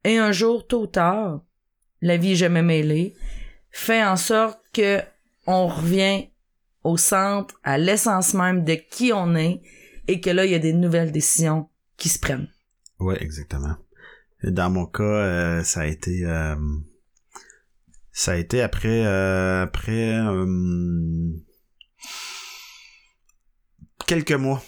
Et 0.05 0.17
un 0.17 0.33
jour 0.33 0.67
tôt 0.67 0.85
ou 0.85 0.87
tard 0.87 1.43
la 2.01 2.17
vie 2.17 2.33
est 2.33 2.37
jamais 2.37 2.63
mêlée 2.63 3.15
fait 3.75 4.05
en 4.05 4.17
sorte 4.17 4.61
que 4.73 5.01
on 5.47 5.67
revient 5.67 6.29
au 6.85 6.97
centre 6.97 7.55
à 7.65 7.77
l'essence 7.77 8.33
même 8.33 8.65
de 8.65 8.75
qui 8.75 9.13
on 9.13 9.35
est 9.35 9.61
et 10.07 10.21
que 10.21 10.31
là 10.31 10.45
il 10.45 10.53
y 10.53 10.55
a 10.55 10.61
des 10.61 10.73
nouvelles 10.73 11.11
décisions 11.13 11.69
qui 11.97 12.09
se 12.09 12.19
prennent 12.19 12.49
Ouais, 13.01 13.21
exactement. 13.21 13.75
Dans 14.45 14.71
mon 14.71 14.87
cas, 14.87 15.03
euh, 15.03 15.63
ça 15.65 15.81
a 15.81 15.87
été 15.87 16.25
euh, 16.25 16.55
ça 18.13 18.33
a 18.33 18.37
été 18.37 18.63
après 18.63 19.05
euh, 19.05 19.65
après 19.65 20.13
euh, 20.15 21.33
quelques 24.07 24.33
mois 24.33 24.63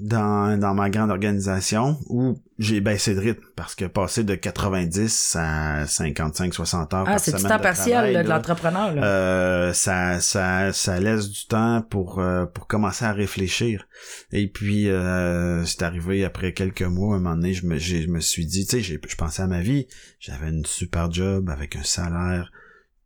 dans, 0.00 0.58
dans 0.58 0.74
ma 0.74 0.90
grande 0.90 1.10
organisation 1.10 1.98
où 2.08 2.38
j'ai 2.58 2.80
baissé 2.80 3.14
de 3.14 3.20
rythme 3.20 3.42
parce 3.56 3.74
que 3.74 3.84
passer 3.84 4.24
de 4.24 4.34
90 4.34 5.36
à 5.38 5.86
55 5.86 6.54
60 6.54 6.94
heures 6.94 7.00
ah 7.06 7.10
par 7.12 7.20
c'est 7.20 7.32
du 7.32 7.38
semaine 7.38 7.52
temps 7.52 7.58
de 7.58 7.62
partiel 7.62 7.94
travail, 7.94 8.12
là, 8.12 8.22
de 8.22 8.28
l'entrepreneur 8.28 8.94
là. 8.94 9.04
euh, 9.04 9.72
ça, 9.72 10.20
ça, 10.20 10.72
ça 10.72 11.00
laisse 11.00 11.30
du 11.30 11.46
temps 11.46 11.82
pour, 11.88 12.18
euh, 12.18 12.46
pour 12.46 12.66
commencer 12.66 13.04
à 13.04 13.12
réfléchir. 13.12 13.86
Et 14.32 14.48
puis, 14.48 14.88
euh, 14.88 15.64
c'est 15.64 15.82
arrivé 15.82 16.24
après 16.24 16.52
quelques 16.52 16.82
mois, 16.82 17.14
à 17.14 17.18
un 17.18 17.20
moment 17.20 17.36
donné, 17.36 17.54
je 17.54 17.66
me, 17.66 17.78
je 17.78 18.06
me 18.08 18.20
suis 18.20 18.46
dit, 18.46 18.66
tu 18.66 18.82
sais, 18.82 18.98
je 19.08 19.16
pensais 19.16 19.42
à 19.42 19.46
ma 19.46 19.60
vie. 19.60 19.86
J'avais 20.18 20.48
une 20.48 20.66
super 20.66 21.10
job 21.10 21.50
avec 21.50 21.76
un 21.76 21.84
salaire 21.84 22.52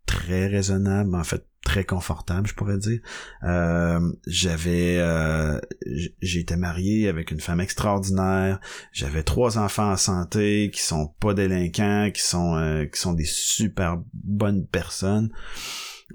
très 0.07 0.47
raisonnable, 0.47 1.15
en 1.15 1.25
fait 1.25 1.45
très 1.65 1.85
confortable, 1.85 2.47
je 2.47 2.55
pourrais 2.55 2.79
dire. 2.79 3.01
Euh, 3.43 4.01
j'avais, 4.27 4.99
euh, 4.99 5.59
j- 5.87 6.15
j'étais 6.21 6.57
marié 6.57 7.09
avec 7.09 7.31
une 7.31 7.41
femme 7.41 7.61
extraordinaire. 7.61 8.61
J'avais 8.93 9.23
trois 9.23 9.59
enfants 9.59 9.91
en 9.91 9.97
santé 9.97 10.71
qui 10.73 10.83
sont 10.83 11.09
pas 11.21 11.35
délinquants, 11.35 12.11
qui 12.13 12.23
sont, 12.23 12.55
euh, 12.57 12.85
qui 12.87 13.01
sont 13.01 13.15
des 13.15 13.25
super 13.25 13.99
bonnes 14.13 14.67
personnes. 14.67 15.31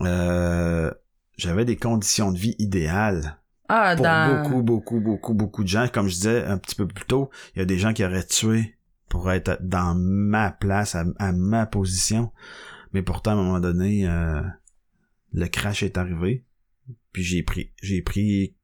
Euh, 0.01 0.91
j'avais 1.37 1.65
des 1.65 1.75
conditions 1.77 2.31
de 2.31 2.37
vie 2.37 2.55
idéales 2.59 3.37
ah 3.67 3.93
pour 3.95 4.03
dans 4.05 4.43
beaucoup, 4.43 4.61
beaucoup, 4.61 4.99
beaucoup, 4.99 5.33
beaucoup 5.33 5.63
de 5.63 5.67
gens. 5.69 5.87
Comme 5.87 6.07
je 6.07 6.15
disais 6.15 6.43
un 6.45 6.57
petit 6.57 6.75
peu 6.75 6.87
plus 6.87 7.05
tôt, 7.05 7.29
il 7.55 7.59
y 7.59 7.61
a 7.61 7.65
des 7.65 7.77
gens 7.79 7.93
qui 7.93 8.03
auraient 8.05 8.25
tué 8.25 8.75
pour 9.09 9.31
être 9.31 9.57
dans 9.61 9.95
ma 9.95 10.51
place, 10.51 10.95
à, 10.95 11.03
à 11.17 11.31
ma 11.31 11.65
position. 11.65 12.31
Mais 12.93 13.01
pourtant, 13.01 13.31
à 13.31 13.33
un 13.33 13.37
moment 13.37 13.59
donné, 13.59 14.07
euh, 14.07 14.41
le 15.33 15.47
crash 15.47 15.83
est 15.83 15.97
arrivé. 15.97 16.45
Puis 17.11 17.23
j'ai 17.23 17.43
pris, 17.43 17.71
j'ai 17.81 18.01
pris 18.01 18.55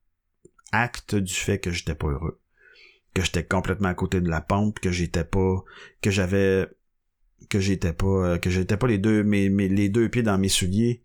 acte 0.72 1.16
du 1.16 1.34
fait 1.34 1.59
que 1.59 1.72
j'étais 1.72 1.95
pas 1.95 2.07
heureux. 2.07 2.39
Que 3.13 3.24
j'étais 3.24 3.45
complètement 3.45 3.89
à 3.89 3.93
côté 3.93 4.22
de 4.22 4.30
la 4.30 4.41
pompe, 4.41 4.80
que 4.80 4.91
j'étais 4.91 5.24
pas, 5.24 5.63
que 6.01 6.11
j'avais, 6.11 6.68
que 7.49 7.59
j'étais 7.59 7.93
pas, 7.93 8.05
euh, 8.05 8.38
que 8.38 8.49
j'étais 8.49 8.78
pas 8.78 8.88
les 8.88 8.97
deux, 8.97 9.24
mes, 9.24 9.49
les 9.49 9.89
deux 9.89 10.09
pieds 10.09 10.24
dans 10.24 10.38
mes 10.38 10.49
souliers 10.49 11.01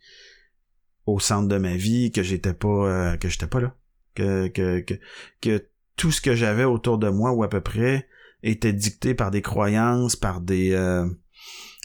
au 1.07 1.21
centre 1.21 1.49
de 1.49 1.57
ma 1.57 1.77
vie, 1.77 2.11
que 2.13 2.23
j'étais 2.23 2.55
pas, 2.55 2.69
euh, 2.69 3.17
que 3.17 3.29
j'étais 3.29 3.47
pas 3.47 3.61
là 3.61 3.77
que, 4.15 4.49
que, 4.49 4.81
que, 4.81 4.95
que 5.41 5.67
tout 5.97 6.11
ce 6.11 6.21
que 6.21 6.35
j'avais 6.35 6.65
autour 6.65 6.99
de 6.99 7.09
moi 7.09 7.33
ou 7.33 7.43
à 7.43 7.49
peu 7.49 7.61
près 7.61 8.09
était 8.43 8.73
dicté 8.73 9.15
par 9.15 9.31
des 9.31 9.43
croyances, 9.43 10.17
par 10.17 10.41
des 10.41 10.73
euh, 10.73 11.07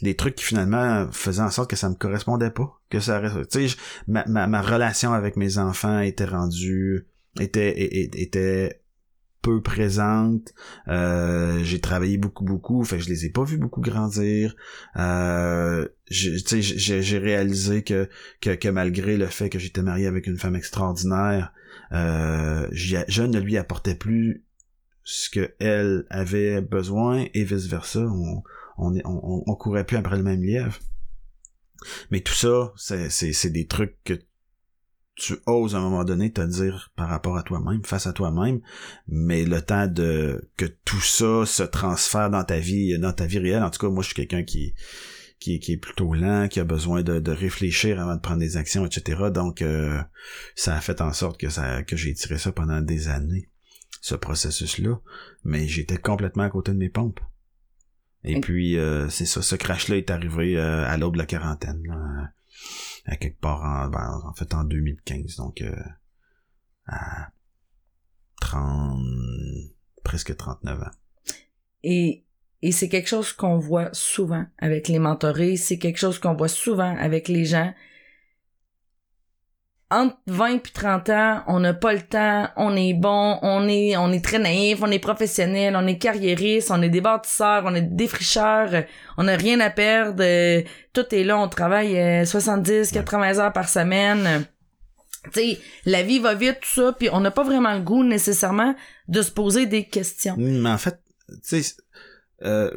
des 0.02 0.16
trucs 0.16 0.36
qui 0.36 0.44
finalement 0.44 1.08
faisaient 1.12 1.42
en 1.42 1.52
sorte 1.52 1.70
que 1.70 1.76
ça 1.76 1.90
me 1.90 1.96
correspondait 1.96 2.52
pas, 2.52 2.82
que 2.90 3.00
ça 3.00 3.22
tu 3.50 3.70
sais 3.70 3.78
ma, 4.08 4.26
ma, 4.26 4.48
ma 4.48 4.62
relation 4.62 5.14
avec 5.14 5.38
mes 5.38 5.58
enfants 5.58 6.00
était 6.00 6.26
rendue 6.26 7.08
était 7.40 7.74
était 8.22 8.82
peu 9.42 9.62
présente 9.62 10.54
euh, 10.88 11.60
j'ai 11.64 11.80
travaillé 11.80 12.18
beaucoup 12.18 12.44
beaucoup 12.44 12.84
fait 12.84 12.98
que 12.98 13.04
je 13.04 13.10
les 13.10 13.26
ai 13.26 13.30
pas 13.30 13.44
vus 13.44 13.58
beaucoup 13.58 13.82
grandir 13.82 14.56
euh, 14.98 15.88
j'ai- 16.10 17.20
réalisé 17.20 17.84
que, 17.84 18.10
que 18.42 18.56
que 18.56 18.70
malgré 18.70 19.18
le 19.18 19.28
fait 19.28 19.50
que 19.50 19.60
j'étais 19.60 19.84
marié 19.84 20.08
avec 20.08 20.26
une 20.28 20.38
femme 20.38 20.56
extraordinaire 20.56 21.54
euh, 21.92 22.68
je 22.72 23.22
ne 23.22 23.40
lui 23.40 23.58
apportais 23.58 23.96
plus 23.96 24.44
ce 25.04 25.30
que 25.30 25.54
elle 25.60 26.06
avait 26.10 26.62
besoin 26.62 27.26
et 27.34 27.44
vice 27.44 27.68
versa. 27.68 28.04
On, 28.78 28.94
on, 29.06 29.56
courait 29.56 29.86
plus 29.86 29.98
après 29.98 30.18
le 30.18 30.24
même 30.24 30.44
lièvre. 30.44 30.78
Mais 32.12 32.22
tout 32.22 32.34
ça, 32.34 32.74
c'est, 32.76 33.50
des 33.50 33.68
trucs 33.68 33.96
que 34.04 34.14
tu 35.16 35.36
oses 35.46 35.76
à 35.76 35.78
un 35.78 35.82
moment 35.82 36.04
donné 36.04 36.32
te 36.32 36.42
dire 36.42 36.92
par 36.96 37.08
rapport 37.08 37.38
à 37.38 37.44
toi-même, 37.44 37.84
face 37.86 38.08
à 38.08 38.14
toi-même, 38.14 38.60
mais 39.08 39.46
le 39.46 39.62
temps 39.62 39.88
de 39.88 40.50
que 40.58 40.66
tout 40.66 41.00
ça 41.00 41.46
se 41.46 41.64
transfère 41.64 42.30
dans 42.30 42.44
ta 42.44 42.60
vie, 42.60 42.98
dans 43.00 43.14
ta 43.14 43.26
vie 43.26 43.40
réelle. 43.40 43.64
En 43.64 43.70
tout 43.70 43.80
cas, 43.80 43.90
moi, 43.90 44.04
je 44.04 44.08
suis 44.08 44.16
quelqu'un 44.16 44.44
qui 44.44 44.74
qui, 45.40 45.74
est 45.74 45.78
plutôt 45.78 46.14
lent, 46.14 46.48
qui 46.48 46.60
a 46.60 46.64
besoin 46.64 47.04
de, 47.04 47.20
de 47.20 47.32
réfléchir 47.32 48.00
avant 48.02 48.16
de 48.16 48.22
prendre 48.22 48.40
des 48.40 48.58
actions, 48.58 48.86
etc. 48.86 49.30
Donc, 49.32 49.62
euh, 49.62 50.02
ça 50.56 50.76
a 50.76 50.82
fait 50.82 51.02
en 51.02 51.14
sorte 51.14 51.40
que 51.40 51.50
ça 51.50 51.84
que 51.84 51.96
j'ai 51.96 52.14
tiré 52.14 52.38
ça 52.38 52.52
pendant 52.52 52.82
des 52.82 53.10
années, 53.10 53.50
ce 54.02 54.16
processus-là. 54.16 55.00
Mais 55.44 55.68
j'étais 55.68 55.98
complètement 55.98 56.44
à 56.44 56.50
côté 56.50 56.72
de 56.72 56.78
mes 56.78 56.90
pompes. 56.90 57.20
Et 58.26 58.42
puis, 58.42 58.78
euh, 58.78 59.08
c'est 59.10 59.26
ça, 59.26 59.42
ce 59.42 59.56
crash-là 59.56 59.98
est 59.98 60.10
arrivé 60.10 60.58
euh, 60.58 60.86
à 60.86 60.98
l'aube 60.98 61.14
de 61.14 61.20
la 61.20 61.28
quarantaine, 61.28 61.84
là, 61.86 62.32
à 63.06 63.16
quelque 63.18 63.40
part, 63.40 63.62
en, 63.62 63.88
ben, 63.88 64.22
en 64.26 64.34
fait, 64.34 64.52
en 64.56 64.64
2015, 64.64 65.36
donc 65.36 65.62
euh, 65.62 65.76
à 66.88 67.30
30, 68.42 69.00
presque 70.04 70.36
39 70.36 70.82
ans. 70.82 70.86
Et, 71.84 72.26
et 72.64 72.72
c'est 72.72 72.90
quelque 72.90 73.10
chose 73.10 73.32
qu'on 73.32 73.60
voit 73.60 73.90
souvent 73.94 74.46
avec 74.58 74.88
les 74.88 74.98
mentorés, 74.98 75.56
c'est 75.56 75.78
quelque 75.78 76.00
chose 76.00 76.18
qu'on 76.18 76.34
voit 76.34 76.48
souvent 76.48 76.98
avec 76.98 77.28
les 77.28 77.46
gens. 77.46 77.74
Entre 79.92 80.18
20 80.26 80.58
puis 80.58 80.72
30 80.72 81.10
ans, 81.12 81.44
on 81.48 81.60
n'a 81.60 81.76
pas 81.76 81.94
le 81.94 82.02
temps, 82.02 82.50
on 82.58 82.76
est 82.76 82.96
bon, 82.96 83.38
on 83.44 83.68
est, 83.68 83.96
on 83.98 84.12
est 84.12 84.24
très 84.24 84.40
naïf, 84.40 84.80
on 84.82 84.90
est 84.90 84.98
professionnel, 85.00 85.76
on 85.76 85.86
est 85.86 86.00
carriériste, 86.00 86.72
on 86.72 86.82
est 86.82 86.90
des 86.90 87.02
bâtisseurs, 87.02 87.64
on 87.66 87.76
est 87.76 87.84
euh, 87.84 88.82
on 89.18 89.24
n'a 89.24 89.36
rien 89.36 89.60
à 89.60 89.70
perdre, 89.70 90.24
euh, 90.24 90.64
tout 90.92 91.14
est 91.14 91.24
là, 91.24 91.38
on 91.38 91.48
travaille 91.48 92.00
euh, 92.00 92.26
70, 92.26 92.92
80 92.92 93.38
heures 93.38 93.54
par 93.54 93.70
semaine. 93.70 94.48
Tu 95.26 95.32
sais, 95.34 95.60
la 95.86 96.02
vie 96.02 96.20
va 96.20 96.34
vite, 96.34 96.62
tout 96.62 96.82
ça, 96.82 96.92
puis 96.92 97.10
on 97.12 97.20
n'a 97.20 97.32
pas 97.32 97.44
vraiment 97.44 97.74
le 97.74 97.82
goût 97.82 98.04
nécessairement 98.04 98.76
de 99.08 99.22
se 99.22 99.32
poser 99.32 99.68
des 99.68 99.86
questions. 99.86 100.36
Mais 100.38 100.70
en 100.70 100.80
fait, 100.80 101.00
tu 101.48 101.62
sais, 101.62 101.76
euh, 102.44 102.72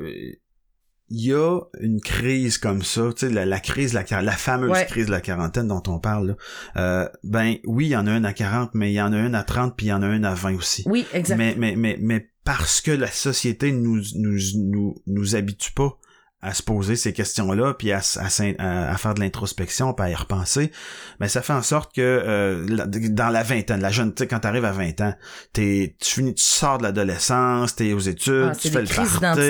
il 1.11 1.26
y 1.26 1.32
a 1.32 1.61
une 1.80 2.00
crise 2.00 2.59
comme 2.59 2.82
ça, 2.82 3.11
tu 3.16 3.26
sais, 3.26 3.32
la, 3.32 3.46
la 3.46 3.61
crise, 3.61 3.94
la, 3.94 4.04
fameuse 4.32 4.70
Ouais. 4.70 4.86
crise 4.86 5.06
de 5.06 5.11
la 5.11 5.20
quarantaine 5.20 5.68
dont 5.68 5.82
on 5.86 5.98
parle, 5.98 6.28
là. 6.28 6.36
Euh, 6.76 7.09
ben 7.24 7.56
oui, 7.64 7.86
il 7.86 7.90
y 7.90 7.96
en 7.96 8.06
a 8.06 8.12
une 8.16 8.26
à 8.26 8.32
40, 8.32 8.74
mais 8.74 8.90
il 8.90 8.94
y 8.94 9.00
en 9.00 9.12
a 9.12 9.18
une 9.18 9.34
à 9.34 9.42
30, 9.42 9.76
puis 9.76 9.86
il 9.86 9.88
y 9.90 9.92
en 9.92 10.02
a 10.02 10.09
une 10.09 10.24
à 10.24 10.34
20 10.34 10.56
aussi. 10.56 10.82
Oui, 10.86 11.06
exact. 11.12 11.36
Mais, 11.38 11.54
mais, 11.56 11.76
mais, 11.76 11.96
mais 12.00 12.30
parce 12.44 12.80
que 12.80 12.90
la 12.90 13.11
société 13.11 13.72
nous, 13.72 14.02
nous, 14.16 14.38
nous, 14.56 14.94
nous 15.06 15.36
habitue 15.36 15.72
pas 15.72 15.98
à 16.41 16.55
se 16.55 16.62
poser 16.62 16.95
ces 16.95 17.12
questions-là, 17.12 17.74
puis 17.74 17.91
à, 17.93 17.99
à, 17.99 18.26
à- 18.59 18.93
à 18.93 18.97
faire 18.97 19.14
de 19.14 19.20
l'introspection, 19.20 19.93
puis 19.93 20.07
à 20.07 20.11
y 20.11 20.14
repenser, 20.14 20.70
ben 21.18 21.26
ça 21.28 21.43
fait 21.43 21.53
en 21.53 21.62
sorte 21.62 21.93
que 21.95 22.01
euh, 22.01 22.64
dans 22.86 23.28
la 23.30 23.43
vingtaine, 23.43 23.80
la 23.80 23.91
jeune, 23.91 24.14
quand 24.14 24.39
t'arrives 24.39 24.64
à 24.64 24.70
20 24.72 25.01
ans, 25.01 25.14
t'es, 25.53 25.97
tu 26.01 26.14
finis, 26.14 26.34
tu 26.34 26.45
sors 26.45 26.78
de 26.78 26.84
l'adolescence, 26.84 27.74
t'es 27.74 27.93
aux 27.93 27.99
études, 27.99 28.51
Ah, 28.51 28.55
tu 28.57 28.68
fais 28.70 28.82
le 28.82 28.86
party, 28.86 29.41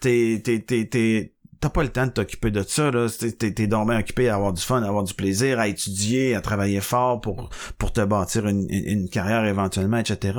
t'es, 0.00 0.40
t'es, 0.42 0.60
t'es, 0.60 0.84
t'es, 0.86 1.34
t'as 1.60 1.68
pas 1.68 1.82
le 1.82 1.90
temps 1.90 2.06
de 2.06 2.12
t'occuper 2.12 2.50
de 2.50 2.62
ça, 2.62 2.90
là. 2.90 3.06
T'es, 3.38 3.52
t'es 3.52 3.66
bien 3.66 3.98
occupé 3.98 4.28
à 4.30 4.36
avoir 4.36 4.52
du 4.54 4.62
fun, 4.62 4.82
à 4.82 4.88
avoir 4.88 5.04
du 5.04 5.12
plaisir, 5.14 5.60
à 5.60 5.68
étudier, 5.68 6.34
à 6.34 6.40
travailler 6.40 6.80
fort 6.80 7.20
pour, 7.20 7.50
pour 7.76 7.92
te 7.92 8.00
bâtir 8.02 8.46
une, 8.48 8.66
une 8.70 9.08
carrière 9.10 9.44
éventuellement, 9.44 9.98
etc. 9.98 10.38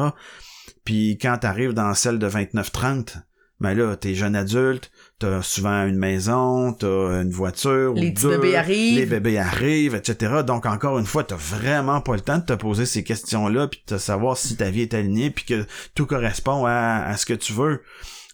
Puis 0.83 1.17
quand 1.21 1.37
t'arrives 1.39 1.73
dans 1.73 1.93
celle 1.93 2.19
de 2.19 2.27
29-30, 2.29 3.17
ben 3.61 3.73
là, 3.73 3.95
t'es 3.95 4.13
jeune 4.15 4.35
adulte, 4.35 4.91
t'as 5.19 5.41
souvent 5.41 5.85
une 5.85 5.97
maison, 5.97 6.73
t'as 6.73 7.21
une 7.21 7.31
voiture. 7.31 7.93
Les 7.93 8.11
deux, 8.11 8.37
bébés 8.37 8.55
arrivent. 8.55 8.99
Les 8.99 9.05
bébés 9.05 9.37
arrivent, 9.37 9.95
etc. 9.95 10.41
Donc, 10.45 10.65
encore 10.65 10.99
une 10.99 11.05
fois, 11.05 11.23
t'as 11.23 11.35
vraiment 11.35 12.01
pas 12.01 12.15
le 12.15 12.21
temps 12.21 12.37
de 12.37 12.45
te 12.45 12.53
poser 12.53 12.85
ces 12.85 13.03
questions-là, 13.03 13.67
puis 13.67 13.81
de 13.87 13.97
savoir 13.97 14.37
si 14.37 14.57
ta 14.57 14.69
vie 14.69 14.81
est 14.81 14.93
alignée, 14.93 15.29
puis 15.29 15.45
que 15.45 15.65
tout 15.93 16.05
correspond 16.05 16.65
à, 16.65 17.03
à 17.05 17.17
ce 17.17 17.25
que 17.25 17.33
tu 17.33 17.53
veux. 17.53 17.81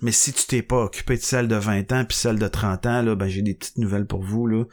Mais 0.01 0.11
si 0.11 0.33
tu 0.33 0.47
t'es 0.47 0.63
pas 0.63 0.83
occupé 0.83 1.15
de 1.15 1.21
celle 1.21 1.47
de 1.47 1.55
20 1.55 1.91
ans, 1.91 2.05
puis 2.05 2.17
celle 2.17 2.39
de 2.39 2.47
30 2.47 2.85
ans, 2.87 3.01
là, 3.03 3.15
ben 3.15 3.27
j'ai 3.27 3.43
des 3.43 3.53
petites 3.53 3.77
nouvelles 3.77 4.07
pour 4.07 4.23
vous. 4.23 4.47
Là. 4.47 4.63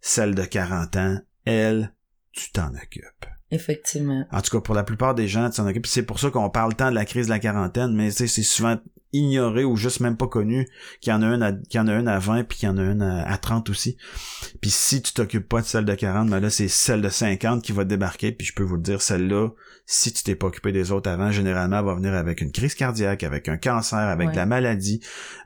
Celle 0.00 0.34
de 0.34 0.44
40 0.44 0.96
ans, 0.96 1.18
elle, 1.44 1.92
tu 2.32 2.50
t'en 2.50 2.68
occupes. 2.68 3.26
Effectivement. 3.50 4.24
En 4.30 4.40
tout 4.40 4.50
cas, 4.56 4.60
pour 4.60 4.74
la 4.74 4.84
plupart 4.84 5.14
des 5.14 5.28
gens, 5.28 5.50
tu 5.50 5.56
t'en 5.56 5.66
occupes. 5.66 5.86
C'est 5.86 6.04
pour 6.04 6.18
ça 6.18 6.30
qu'on 6.30 6.48
parle 6.48 6.74
tant 6.74 6.90
de 6.90 6.94
la 6.94 7.04
crise 7.04 7.26
de 7.26 7.32
la 7.32 7.40
quarantaine, 7.40 7.94
mais 7.94 8.10
c'est 8.10 8.26
souvent 8.26 8.78
ignoré 9.12 9.64
ou 9.64 9.76
juste 9.76 10.00
même 10.00 10.16
pas 10.16 10.28
connu 10.28 10.68
qu'il 11.00 11.12
y 11.12 11.14
en 11.14 11.22
a 11.22 11.26
une 11.26 11.42
à, 11.42 11.52
qu'il 11.52 11.78
y 11.78 11.80
en 11.80 11.88
a 11.88 11.94
une 11.94 12.08
à 12.08 12.18
20 12.18 12.44
puis 12.44 12.58
qu'il 12.58 12.68
y 12.68 12.72
en 12.72 12.78
a 12.78 12.82
une 12.82 13.02
à, 13.02 13.36
30 13.38 13.70
aussi. 13.70 13.96
Puis 14.60 14.70
si 14.70 15.02
tu 15.02 15.12
t'occupes 15.12 15.48
pas 15.48 15.60
de 15.60 15.66
celle 15.66 15.84
de 15.84 15.94
40, 15.94 16.28
ben 16.28 16.40
là 16.40 16.50
c'est 16.50 16.68
celle 16.68 17.02
de 17.02 17.08
50 17.08 17.62
qui 17.62 17.72
va 17.72 17.84
débarquer 17.84 18.32
puis 18.32 18.46
je 18.46 18.54
peux 18.54 18.62
vous 18.62 18.76
le 18.76 18.82
dire 18.82 19.02
celle-là 19.02 19.50
si 19.86 20.12
tu 20.12 20.22
t'es 20.22 20.36
pas 20.36 20.46
occupé 20.46 20.72
des 20.72 20.92
autres 20.92 21.10
avant 21.10 21.32
généralement 21.32 21.80
elle 21.80 21.84
va 21.84 21.94
venir 21.94 22.14
avec 22.14 22.40
une 22.40 22.52
crise 22.52 22.74
cardiaque, 22.74 23.24
avec 23.24 23.48
un 23.48 23.56
cancer, 23.56 23.98
avec 23.98 24.30
de 24.30 24.36
la 24.36 24.46
maladie. 24.46 25.00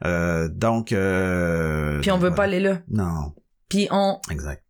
Euh, 0.05 0.49
donc 0.49 0.93
euh, 0.93 2.01
Puis 2.01 2.11
on 2.11 2.19
veut 2.19 2.35
pas 2.35 2.45
aller 2.45 2.61
là. 2.61 2.83
Non. 2.89 3.35
Puis 3.69 3.89
on 3.91 4.21
Exact. 4.31 4.63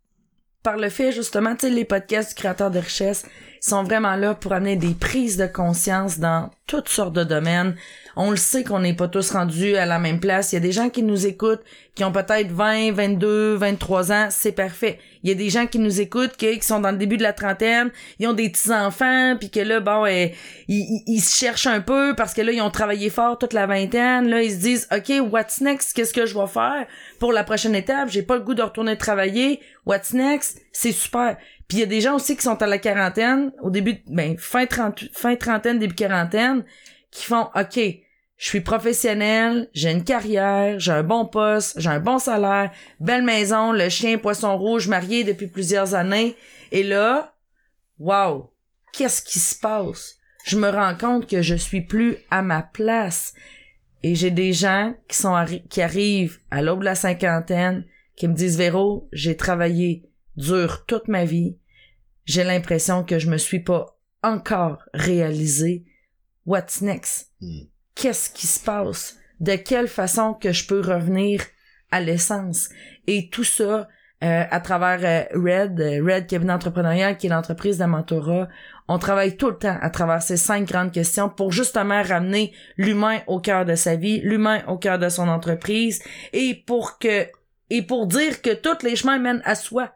Par 0.63 0.77
le 0.77 0.89
fait 0.89 1.11
justement, 1.11 1.55
tu 1.55 1.67
sais 1.67 1.73
les 1.73 1.85
podcasts 1.85 2.35
créateurs 2.35 2.71
de 2.71 2.79
richesse 2.79 3.25
sont 3.69 3.83
vraiment 3.83 4.15
là 4.15 4.35
pour 4.35 4.53
amener 4.53 4.75
des 4.75 4.93
prises 4.93 5.37
de 5.37 5.47
conscience 5.47 6.19
dans 6.19 6.49
toutes 6.67 6.89
sortes 6.89 7.13
de 7.13 7.23
domaines 7.23 7.75
on 8.15 8.31
le 8.31 8.37
sait 8.37 8.63
qu'on 8.63 8.79
n'est 8.79 8.93
pas 8.93 9.07
tous 9.07 9.31
rendus 9.31 9.75
à 9.75 9.85
la 9.85 9.99
même 9.99 10.19
place. 10.19 10.51
Il 10.51 10.55
y 10.55 10.57
a 10.57 10.61
des 10.61 10.71
gens 10.71 10.89
qui 10.89 11.03
nous 11.03 11.25
écoutent, 11.25 11.63
qui 11.95 12.03
ont 12.03 12.11
peut-être 12.11 12.51
20, 12.51 12.93
22, 12.93 13.55
23 13.55 14.11
ans, 14.11 14.27
c'est 14.29 14.53
parfait. 14.53 14.99
Il 15.23 15.29
y 15.29 15.31
a 15.33 15.35
des 15.35 15.49
gens 15.49 15.67
qui 15.67 15.79
nous 15.79 15.99
écoutent, 15.99 16.37
qui, 16.37 16.61
sont 16.61 16.79
dans 16.79 16.91
le 16.91 16.97
début 16.97 17.17
de 17.17 17.23
la 17.23 17.33
trentaine, 17.33 17.91
ils 18.19 18.27
ont 18.27 18.33
des 18.33 18.49
petits-enfants, 18.49 19.35
puis 19.37 19.49
que 19.49 19.59
là, 19.59 19.79
bon, 19.81 20.05
eh, 20.05 20.33
ils, 20.67 21.19
se 21.19 21.37
cherchent 21.37 21.67
un 21.67 21.81
peu 21.81 22.13
parce 22.15 22.33
que 22.33 22.41
là, 22.41 22.51
ils 22.51 22.61
ont 22.61 22.69
travaillé 22.69 23.09
fort 23.09 23.37
toute 23.37 23.53
la 23.53 23.65
vingtaine. 23.65 24.29
Là, 24.29 24.41
ils 24.41 24.51
se 24.51 24.57
disent, 24.57 24.87
OK, 24.95 25.11
what's 25.31 25.61
next? 25.61 25.93
Qu'est-ce 25.93 26.13
que 26.13 26.25
je 26.25 26.37
vais 26.37 26.47
faire 26.47 26.85
pour 27.19 27.33
la 27.33 27.43
prochaine 27.43 27.75
étape? 27.75 28.09
J'ai 28.09 28.23
pas 28.23 28.35
le 28.35 28.41
goût 28.41 28.53
de 28.53 28.61
retourner 28.61 28.97
travailler. 28.97 29.59
What's 29.85 30.13
next? 30.13 30.61
C'est 30.71 30.91
super. 30.91 31.37
Puis 31.67 31.77
il 31.77 31.81
y 31.81 31.83
a 31.83 31.87
des 31.87 32.01
gens 32.01 32.15
aussi 32.15 32.35
qui 32.35 32.43
sont 32.43 32.61
à 32.61 32.67
la 32.67 32.77
quarantaine, 32.77 33.51
au 33.61 33.69
début, 33.69 34.03
ben, 34.07 34.37
fin, 34.37 34.65
30, 34.65 35.05
fin 35.13 35.35
trentaine, 35.35 35.79
début 35.79 35.95
quarantaine, 35.95 36.63
qui 37.11 37.25
font, 37.25 37.49
OK, 37.55 37.79
je 38.37 38.49
suis 38.49 38.61
professionnel, 38.61 39.69
j'ai 39.73 39.91
une 39.91 40.03
carrière, 40.03 40.79
j'ai 40.79 40.91
un 40.91 41.03
bon 41.03 41.25
poste, 41.25 41.79
j'ai 41.79 41.89
un 41.89 41.99
bon 41.99 42.19
salaire, 42.19 42.71
belle 42.99 43.23
maison, 43.23 43.71
le 43.71 43.89
chien 43.89 44.17
poisson 44.17 44.57
rouge 44.57 44.87
marié 44.87 45.23
depuis 45.23 45.47
plusieurs 45.47 45.95
années. 45.95 46.35
Et 46.71 46.83
là, 46.83 47.33
wow, 47.99 48.51
qu'est-ce 48.91 49.21
qui 49.21 49.39
se 49.39 49.55
passe? 49.57 50.17
Je 50.45 50.57
me 50.57 50.69
rends 50.69 50.95
compte 50.95 51.27
que 51.27 51.41
je 51.41 51.55
suis 51.55 51.81
plus 51.81 52.17
à 52.29 52.41
ma 52.41 52.61
place. 52.61 53.33
Et 54.03 54.13
j'ai 54.13 54.31
des 54.31 54.53
gens 54.53 54.93
qui 55.07 55.17
sont 55.17 55.33
qui 55.69 55.81
arrivent 55.81 56.37
à 56.51 56.61
l'aube 56.61 56.81
de 56.81 56.85
la 56.85 56.95
cinquantaine, 56.95 57.85
qui 58.15 58.27
me 58.27 58.35
disent 58.35 58.57
Véro, 58.57 59.09
j'ai 59.11 59.35
travaillé 59.35 60.03
dur 60.37 60.85
toute 60.85 61.07
ma 61.07 61.25
vie. 61.25 61.57
J'ai 62.25 62.43
l'impression 62.43 63.03
que 63.03 63.19
je 63.19 63.29
me 63.29 63.37
suis 63.37 63.59
pas 63.61 63.97
encore 64.23 64.83
réalisé. 64.93 65.85
What's 66.45 66.81
next? 66.81 67.31
Hmm 67.41 67.67
qu'est-ce 67.95 68.29
qui 68.29 68.45
se 68.45 68.59
passe, 68.59 69.17
de 69.39 69.55
quelle 69.55 69.87
façon 69.87 70.33
que 70.33 70.51
je 70.51 70.67
peux 70.67 70.81
revenir 70.81 71.41
à 71.91 72.01
l'essence? 72.01 72.69
Et 73.07 73.29
tout 73.29 73.43
ça 73.43 73.87
euh, 74.23 74.43
à 74.49 74.59
travers 74.59 74.99
euh, 75.03 75.39
Red, 75.39 75.79
euh, 75.79 76.03
Red 76.03 76.27
Cabinet 76.27 76.53
Entrepreneurial, 76.53 77.17
qui 77.17 77.27
est 77.27 77.29
l'entreprise 77.29 77.77
de 77.77 77.85
mentorat. 77.85 78.47
On 78.87 78.99
travaille 78.99 79.35
tout 79.35 79.49
le 79.49 79.57
temps 79.57 79.77
à 79.81 79.89
travers 79.89 80.21
ces 80.21 80.37
cinq 80.37 80.67
grandes 80.67 80.91
questions 80.91 81.29
pour 81.29 81.51
justement 81.51 82.01
ramener 82.01 82.53
l'humain 82.77 83.19
au 83.27 83.39
cœur 83.39 83.65
de 83.65 83.75
sa 83.75 83.95
vie, 83.95 84.21
l'humain 84.21 84.63
au 84.67 84.77
cœur 84.77 84.99
de 84.99 85.09
son 85.09 85.27
entreprise, 85.27 86.01
et 86.33 86.63
pour 86.65 86.99
que 86.99 87.27
et 87.71 87.81
pour 87.81 88.05
dire 88.05 88.43
que 88.43 88.53
tous 88.53 88.85
les 88.85 88.95
chemins 88.95 89.17
mènent 89.17 89.41
à 89.43 89.55
soi. 89.55 89.91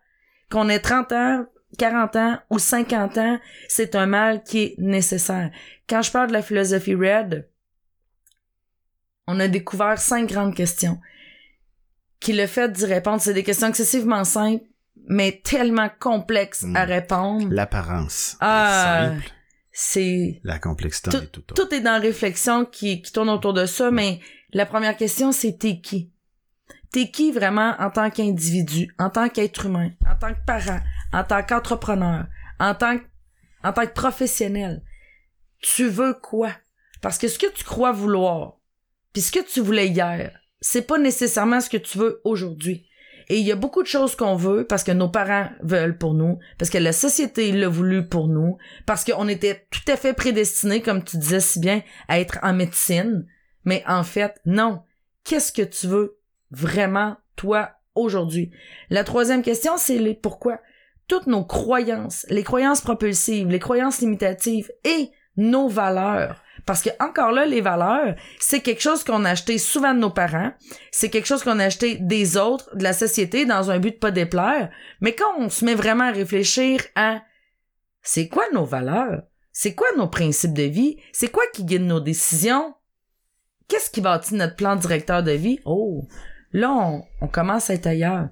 Qu'on 0.50 0.70
ait 0.70 0.80
30 0.80 1.12
ans, 1.12 1.46
40 1.78 2.16
ans 2.16 2.40
ou 2.50 2.60
50 2.60 3.18
ans, 3.18 3.40
c'est 3.68 3.96
un 3.96 4.06
mal 4.06 4.44
qui 4.44 4.60
est 4.60 4.76
nécessaire. 4.78 5.52
Quand 5.88 6.02
je 6.02 6.12
parle 6.12 6.28
de 6.28 6.34
la 6.34 6.42
philosophie 6.42 6.96
Red, 6.96 7.48
on 9.28 9.40
a 9.40 9.48
découvert 9.48 10.00
cinq 10.00 10.30
grandes 10.30 10.56
questions. 10.56 11.00
Qui 12.20 12.34
le 12.34 12.48
fait 12.48 12.72
d'y 12.72 12.86
répondre, 12.86 13.22
c'est 13.22 13.34
des 13.34 13.44
questions 13.44 13.68
excessivement 13.68 14.24
simples, 14.24 14.66
mais 15.08 15.42
tellement 15.44 15.90
complexes 16.00 16.66
à 16.76 16.86
hmm. 16.86 16.90
répondre. 16.90 17.48
L'apparence. 17.54 18.38
Ah, 18.42 19.14
c'est 19.72 20.42
la 20.44 20.60
complexité 20.60 21.10
tout, 21.10 21.42
tout, 21.42 21.54
tout 21.54 21.74
est 21.74 21.80
dans 21.80 21.94
la 21.94 22.00
réflexion 22.00 22.66
qui, 22.66 23.02
qui 23.02 23.14
tourne 23.14 23.30
autour 23.30 23.54
de 23.54 23.66
ça, 23.66 23.92
mais 23.92 24.20
la 24.52 24.66
première 24.66 24.98
question, 24.98 25.32
c'est 25.32 25.58
t'es 25.58 25.80
qui? 25.80 26.12
T'es 26.92 27.12
qui 27.12 27.32
vraiment 27.32 27.76
en 27.80 27.92
tant 27.92 28.10
qu'individu, 28.10 28.94
en 28.98 29.10
tant 29.10 29.30
qu'être 29.30 29.66
humain, 29.66 29.92
en 30.10 30.16
tant 30.16 30.34
que 30.34 30.44
parent, 30.46 30.80
en 31.14 31.24
tant 31.24 31.44
qu'entrepreneur, 31.44 32.26
en 32.60 32.74
tant 32.74 32.98
que, 32.98 33.04
en 33.64 33.74
tant 33.74 33.86
que 33.86 33.94
professionnel? 33.94 34.82
Tu 35.62 35.88
veux 35.88 36.14
quoi? 36.14 36.52
Parce 37.02 37.18
que 37.18 37.28
ce 37.28 37.38
que 37.38 37.52
tu 37.54 37.64
crois 37.64 37.92
vouloir, 37.92 38.58
puis 39.14 39.22
ce 39.22 39.32
que 39.32 39.46
tu 39.46 39.62
voulais 39.62 39.88
hier, 39.88 40.32
c'est 40.62 40.88
pas 40.88 40.98
nécessairement 40.98 41.62
ce 41.62 41.70
que 41.70 41.78
tu 41.78 41.98
veux 41.98 42.22
aujourd'hui. 42.24 42.86
Et 43.30 43.38
il 43.38 43.46
y 43.46 43.52
a 43.52 43.56
beaucoup 43.56 43.84
de 43.84 43.88
choses 43.88 44.16
qu'on 44.16 44.36
veut 44.36 44.66
parce 44.66 44.84
que 44.84 44.92
nos 44.92 45.10
parents 45.10 45.50
veulent 45.62 45.98
pour 45.98 46.16
nous, 46.16 46.40
parce 46.58 46.72
que 46.72 46.80
la 46.80 46.92
société 46.92 47.52
l'a 47.52 47.70
voulu 47.70 48.08
pour 48.08 48.28
nous, 48.28 48.58
parce 48.88 49.06
qu'on 49.06 49.28
était 49.28 49.68
tout 49.70 49.92
à 49.92 49.98
fait 49.98 50.14
prédestinés, 50.14 50.82
comme 50.82 51.04
tu 51.04 51.18
disais 51.18 51.40
si 51.40 51.60
bien, 51.60 51.84
à 52.08 52.20
être 52.20 52.40
en 52.42 52.54
médecine. 52.54 53.28
Mais 53.66 53.84
en 53.88 54.04
fait, 54.04 54.42
non. 54.46 54.82
Qu'est-ce 55.24 55.52
que 55.52 55.62
tu 55.62 55.86
veux 55.86 56.19
vraiment, 56.52 57.18
toi, 57.36 57.72
aujourd'hui? 57.96 58.52
La 58.90 59.04
troisième 59.04 59.44
question, 59.44 59.78
c'est 59.78 59.98
les 59.98 60.16
pourquoi. 60.16 60.60
Toutes 61.08 61.28
nos 61.28 61.44
croyances, 61.44 62.26
les 62.30 62.44
croyances 62.44 62.82
propulsives, 62.82 63.48
les 63.48 63.60
croyances 63.60 64.00
limitatives 64.02 64.72
et 64.84 65.12
nos 65.38 65.68
valeurs 65.68 66.44
parce 66.70 66.84
que 66.84 66.90
encore 67.00 67.32
là, 67.32 67.48
les 67.48 67.62
valeurs, 67.62 68.14
c'est 68.40 68.60
quelque 68.60 68.84
chose 68.84 69.04
qu'on 69.04 69.26
a 69.26 69.32
acheté 69.32 69.58
souvent 69.58 69.96
de 69.96 70.00
nos 70.00 70.12
parents, 70.12 70.52
c'est 70.92 71.10
quelque 71.10 71.26
chose 71.26 71.42
qu'on 71.42 71.58
a 71.58 71.66
acheté 71.66 71.96
des 71.96 72.38
autres, 72.38 72.76
de 72.76 72.84
la 72.84 72.94
société, 72.94 73.48
dans 73.48 73.72
un 73.72 73.80
but 73.80 73.96
de 73.96 73.98
pas 73.98 74.12
déplaire. 74.12 74.70
Mais 75.02 75.16
quand 75.16 75.34
on 75.40 75.50
se 75.50 75.66
met 75.66 75.74
vraiment 75.74 76.04
à 76.04 76.12
réfléchir 76.12 76.82
à 76.96 77.24
c'est 78.04 78.28
quoi 78.28 78.44
nos 78.54 78.66
valeurs, 78.66 79.24
c'est 79.52 79.74
quoi 79.74 79.88
nos 79.98 80.08
principes 80.08 80.54
de 80.54 80.62
vie, 80.62 80.98
c'est 81.12 81.32
quoi 81.32 81.44
qui 81.54 81.64
guide 81.64 81.82
nos 81.82 82.00
décisions, 82.00 82.76
qu'est-ce 83.68 83.90
qui 83.90 84.02
bâtit 84.02 84.36
notre 84.36 84.56
plan 84.56 84.76
directeur 84.76 85.24
de 85.24 85.32
vie, 85.32 85.60
oh, 85.66 86.08
là 86.52 87.02
on, 87.22 87.28
commence 87.28 87.70
à 87.70 87.76
être 87.76 87.88
ailleurs. 87.88 88.30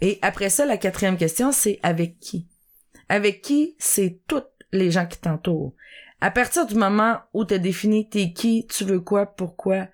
Et 0.00 0.18
après 0.22 0.50
ça, 0.50 0.64
la 0.64 0.76
quatrième 0.76 1.16
question, 1.16 1.52
c'est 1.52 1.78
avec 1.82 2.18
qui? 2.18 2.48
Avec 3.08 3.42
qui, 3.42 3.76
c'est 3.78 4.20
toutes 4.26 4.50
les 4.72 4.90
gens 4.90 5.06
qui 5.06 5.18
t'entourent. 5.18 5.74
À 6.20 6.30
partir 6.30 6.66
du 6.66 6.74
moment 6.74 7.18
où 7.32 7.44
tu 7.44 7.54
as 7.54 7.58
défini 7.58 8.08
t'es 8.08 8.32
qui, 8.32 8.66
tu 8.66 8.84
veux 8.84 9.00
quoi, 9.00 9.26
pourquoi, 9.26 9.88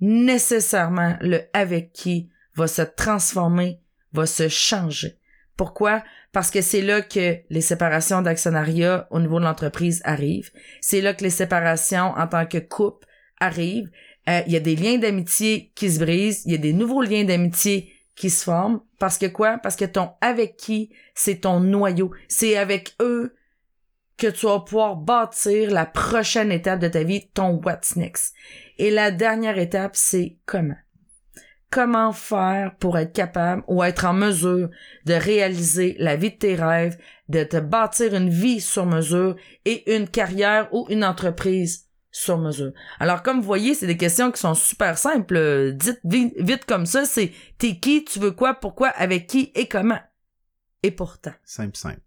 nécessairement 0.00 1.16
le 1.20 1.40
avec 1.52 1.92
qui 1.92 2.30
va 2.56 2.66
se 2.66 2.82
transformer, 2.82 3.80
va 4.12 4.26
se 4.26 4.48
changer. 4.48 5.18
Pourquoi? 5.56 6.02
Parce 6.32 6.50
que 6.50 6.62
c'est 6.62 6.82
là 6.82 7.00
que 7.00 7.38
les 7.48 7.60
séparations 7.60 8.22
d'actionnariat 8.22 9.06
au 9.10 9.20
niveau 9.20 9.38
de 9.38 9.44
l'entreprise 9.44 10.00
arrivent. 10.04 10.50
C'est 10.80 11.00
là 11.00 11.14
que 11.14 11.22
les 11.22 11.30
séparations 11.30 12.12
en 12.16 12.26
tant 12.26 12.46
que 12.46 12.58
couple 12.58 13.06
arrivent. 13.38 13.90
Euh, 14.28 14.40
il 14.46 14.52
y 14.52 14.56
a 14.56 14.60
des 14.60 14.76
liens 14.76 14.98
d'amitié 14.98 15.72
qui 15.74 15.90
se 15.90 15.98
brisent. 15.98 16.42
Il 16.46 16.52
y 16.52 16.54
a 16.54 16.58
des 16.58 16.72
nouveaux 16.72 17.02
liens 17.02 17.24
d'amitié 17.24 17.92
qui 18.14 18.30
se 18.30 18.44
forment. 18.44 18.80
Parce 18.98 19.18
que 19.18 19.26
quoi? 19.26 19.58
Parce 19.58 19.76
que 19.76 19.84
ton 19.84 20.10
avec 20.20 20.56
qui, 20.56 20.90
c'est 21.14 21.40
ton 21.40 21.60
noyau. 21.60 22.12
C'est 22.28 22.56
avec 22.56 22.94
eux 23.02 23.34
que 24.16 24.28
tu 24.28 24.46
vas 24.46 24.60
pouvoir 24.60 24.96
bâtir 24.96 25.70
la 25.70 25.86
prochaine 25.86 26.52
étape 26.52 26.80
de 26.80 26.88
ta 26.88 27.02
vie, 27.02 27.28
ton 27.34 27.60
what's 27.64 27.96
next. 27.96 28.34
Et 28.78 28.90
la 28.90 29.10
dernière 29.10 29.58
étape, 29.58 29.96
c'est 29.96 30.38
comment? 30.46 30.76
Comment 31.70 32.12
faire 32.12 32.76
pour 32.76 32.96
être 32.98 33.12
capable 33.12 33.64
ou 33.66 33.82
être 33.82 34.04
en 34.04 34.12
mesure 34.12 34.70
de 35.06 35.14
réaliser 35.14 35.96
la 35.98 36.14
vie 36.14 36.30
de 36.30 36.36
tes 36.36 36.54
rêves, 36.54 36.96
de 37.28 37.42
te 37.42 37.56
bâtir 37.56 38.14
une 38.14 38.30
vie 38.30 38.60
sur 38.60 38.86
mesure 38.86 39.34
et 39.64 39.96
une 39.96 40.08
carrière 40.08 40.68
ou 40.72 40.86
une 40.88 41.04
entreprise 41.04 41.88
sur 42.14 42.38
mesure. 42.38 42.72
Alors, 43.00 43.24
comme 43.24 43.40
vous 43.40 43.46
voyez, 43.46 43.74
c'est 43.74 43.88
des 43.88 43.96
questions 43.96 44.30
qui 44.30 44.40
sont 44.40 44.54
super 44.54 44.98
simples. 44.98 45.36
Euh, 45.36 45.72
Dites 45.72 46.00
vite, 46.04 46.32
vite 46.38 46.64
comme 46.64 46.86
ça, 46.86 47.04
c'est 47.04 47.32
t'es 47.58 47.80
qui, 47.80 48.04
tu 48.04 48.20
veux 48.20 48.30
quoi, 48.30 48.54
pourquoi, 48.54 48.88
avec 48.90 49.26
qui? 49.26 49.50
Et 49.56 49.66
comment. 49.66 49.98
Et 50.84 50.92
pourtant. 50.92 51.32
Simple, 51.44 51.76
simple. 51.76 52.00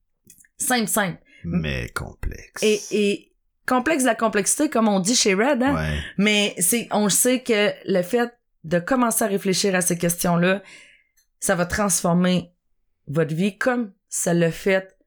Simple, 0.57 0.87
simple. 0.87 1.21
Mais 1.43 1.89
complexe. 1.89 2.63
Et, 2.63 2.79
et 2.91 3.33
complexe 3.67 4.03
de 4.03 4.07
la 4.07 4.15
complexité, 4.15 4.69
comme 4.69 4.87
on 4.87 5.01
dit 5.01 5.13
chez 5.13 5.33
Red, 5.33 5.61
hein? 5.61 5.75
Ouais. 5.75 5.99
Mais 6.17 6.55
c'est, 6.57 6.87
on 6.91 7.09
sait 7.09 7.43
que 7.43 7.71
le 7.85 8.01
fait 8.01 8.33
de 8.63 8.79
commencer 8.79 9.25
à 9.25 9.27
réfléchir 9.27 9.75
à 9.75 9.81
ces 9.81 9.97
questions-là, 9.97 10.63
ça 11.41 11.55
va 11.55 11.65
transformer 11.65 12.53
votre 13.07 13.35
vie 13.35 13.57
comme 13.57 13.91
ça 14.07 14.33
le 14.33 14.51
fait 14.51 14.97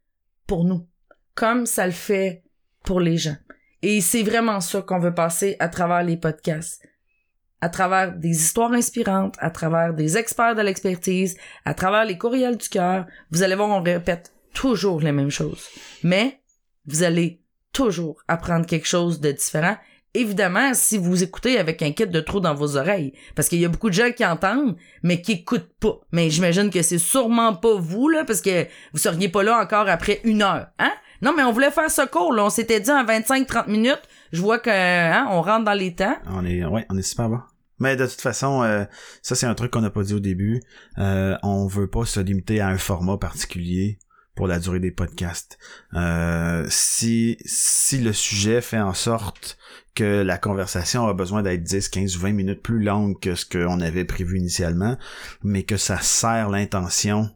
pour 0.47 0.65
nous, 0.65 0.87
comme 1.35 1.65
ça 1.65 1.87
le 1.87 1.93
fait 1.93 2.45
pour 2.85 3.01
les 3.01 3.17
gens. 3.17 3.37
Et 3.83 4.01
c'est 4.01 4.23
vraiment 4.23 4.61
ça 4.61 4.83
qu'on 4.83 4.99
veut 4.99 5.15
passer 5.15 5.57
à 5.59 5.69
travers 5.69 6.03
les 6.03 6.17
podcasts. 6.17 6.87
À 7.63 7.69
travers 7.69 8.13
des 8.13 8.31
histoires 8.31 8.73
inspirantes, 8.73 9.37
à 9.39 9.51
travers 9.51 9.95
des 9.95 10.17
experts 10.17 10.55
de 10.55 10.63
l'expertise, 10.63 11.37
à 11.65 11.75
travers 11.75 12.05
les 12.05 12.19
courriels 12.19 12.57
du 12.57 12.69
cœur. 12.69 13.07
Vous 13.31 13.43
allez 13.43 13.55
voir, 13.55 13.69
on 13.69 13.83
répète 13.83 14.33
toujours 14.55 15.01
les 15.01 15.13
mêmes 15.13 15.31
choses. 15.31 15.69
Mais 16.03 16.41
vous 16.87 17.03
allez 17.03 17.43
toujours 17.73 18.23
apprendre 18.29 18.67
quelque 18.67 18.89
chose 18.89 19.21
de 19.21 19.33
différent. 19.33 19.77
Évidemment, 20.13 20.75
si 20.75 20.99
vous 20.99 21.23
écoutez 21.23 21.59
avec 21.59 21.83
un 21.83 21.93
kit 21.93 22.07
de 22.07 22.21
trou 22.21 22.41
dans 22.41 22.55
vos 22.55 22.77
oreilles. 22.77 23.13
Parce 23.37 23.49
qu'il 23.49 23.61
y 23.61 23.65
a 23.65 23.69
beaucoup 23.69 23.91
de 23.91 23.95
gens 23.95 24.11
qui 24.11 24.25
entendent, 24.25 24.77
mais 25.03 25.23
qui 25.23 25.33
écoutent 25.33 25.73
pas. 25.79 26.01
Mais 26.11 26.31
j'imagine 26.31 26.71
que 26.71 26.83
c'est 26.83 26.99
sûrement 26.99 27.55
pas 27.55 27.77
vous, 27.77 28.09
là, 28.09 28.25
parce 28.25 28.41
que 28.41 28.67
vous 28.93 28.99
seriez 28.99 29.29
pas 29.29 29.43
là 29.43 29.61
encore 29.61 29.89
après 29.89 30.21
une 30.25 30.43
heure, 30.43 30.69
hein? 30.79 30.93
Non, 31.23 31.33
mais 31.37 31.43
on 31.43 31.53
voulait 31.53 31.71
faire 31.71 31.91
ce 31.91 32.07
cours, 32.07 32.33
là. 32.33 32.45
On 32.45 32.51
s'était 32.51 32.81
dit 32.81 32.91
en 32.91 33.05
25-30 33.05 33.71
minutes. 33.71 34.03
Je 34.33 34.41
vois 34.41 34.59
que, 34.59 34.71
hein, 34.71 35.27
on 35.31 35.43
rentre 35.43 35.65
dans 35.65 35.75
les 35.75 35.95
temps. 35.95 36.17
On 36.29 36.45
est, 36.45 36.65
ouais, 36.65 36.87
on 36.89 36.97
est 36.97 37.03
super 37.03 37.29
bon. 37.29 37.41
Mais 37.81 37.97
de 37.97 38.07
toute 38.07 38.21
façon, 38.21 38.63
euh, 38.63 38.85
ça 39.23 39.35
c'est 39.35 39.47
un 39.47 39.55
truc 39.55 39.73
qu'on 39.73 39.81
n'a 39.81 39.91
pas 39.91 40.03
dit 40.03 40.15
au 40.15 40.21
début. 40.21 40.63
Euh, 40.99 41.37
on 41.43 41.67
veut 41.67 41.89
pas 41.89 42.05
se 42.05 42.21
limiter 42.21 42.61
à 42.61 42.69
un 42.69 42.77
format 42.77 43.17
particulier 43.17 43.99
pour 44.37 44.47
la 44.47 44.59
durée 44.59 44.81
des 44.81 44.91
podcasts. 44.91 45.59
Euh, 45.95 46.67
si 46.69 47.39
si 47.47 47.99
le 47.99 48.13
sujet 48.13 48.61
fait 48.61 48.79
en 48.79 48.93
sorte 48.93 49.59
que 49.95 50.23
la 50.23 50.39
conversation 50.39 51.09
a 51.09 51.15
besoin 51.15 51.43
d'être 51.43 51.63
10, 51.63 51.89
15 51.89 52.17
ou 52.17 52.21
20 52.21 52.33
minutes 52.33 52.63
plus 52.63 52.83
longue 52.83 53.19
que 53.19 53.35
ce 53.35 53.47
qu'on 53.47 53.81
avait 53.81 54.05
prévu 54.05 54.39
initialement, 54.39 54.97
mais 55.43 55.63
que 55.63 55.79
ça 55.79 55.99
sert 56.01 56.51
l'intention 56.51 57.31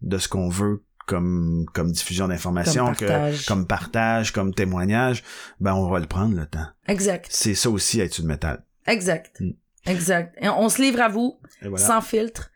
de 0.00 0.18
ce 0.18 0.28
qu'on 0.28 0.48
veut 0.48 0.84
comme 1.12 1.66
comme 1.74 1.92
diffusion 1.92 2.28
d'informations, 2.28 2.86
Comme 2.86 2.96
partage. 2.96 3.42
que 3.42 3.46
comme 3.48 3.66
partage, 3.66 4.32
comme 4.32 4.54
témoignage, 4.54 5.22
ben 5.60 5.74
on 5.74 5.88
va 5.90 5.98
le 6.00 6.06
prendre 6.06 6.34
le 6.34 6.46
temps. 6.46 6.66
Exact. 6.88 7.26
C'est 7.30 7.54
ça 7.54 7.68
aussi 7.70 8.00
être 8.00 8.14
sur 8.14 8.22
le 8.24 8.28
métal. 8.28 8.64
Exact. 8.86 9.40
Mm. 9.40 9.50
Exact. 9.86 10.34
Et 10.40 10.48
on 10.48 10.68
se 10.68 10.80
livre 10.80 11.00
à 11.00 11.08
vous, 11.08 11.40
voilà. 11.60 11.76
sans 11.78 12.00
filtre. 12.00 12.50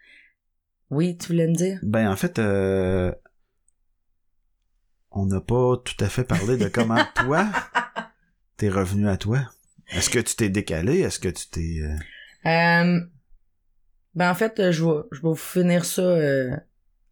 Oui, 0.90 1.16
tu 1.18 1.28
voulais 1.28 1.48
me 1.48 1.54
dire? 1.54 1.78
Ben 1.82 2.08
en 2.08 2.16
fait, 2.16 2.38
euh, 2.38 3.12
on 5.10 5.26
n'a 5.26 5.40
pas 5.40 5.76
tout 5.84 6.02
à 6.04 6.08
fait 6.08 6.24
parlé 6.24 6.56
de 6.56 6.68
comment 6.68 7.04
toi 7.14 7.48
t'es 8.56 8.68
revenu 8.70 9.08
à 9.08 9.16
toi. 9.16 9.40
Est-ce 9.90 10.08
que 10.10 10.18
tu 10.18 10.34
t'es 10.34 10.48
décalé? 10.48 11.00
Est-ce 11.00 11.18
que 11.18 11.28
tu 11.28 11.48
t'es... 11.48 11.80
euh, 11.82 12.48
Euh, 12.50 13.00
ben 14.14 14.30
en 14.30 14.34
fait, 14.34 14.70
je 14.72 14.84
vais, 14.84 15.02
je 15.12 15.16
vais 15.20 15.28
vous 15.28 15.34
finir 15.34 15.84
ça 15.84 16.02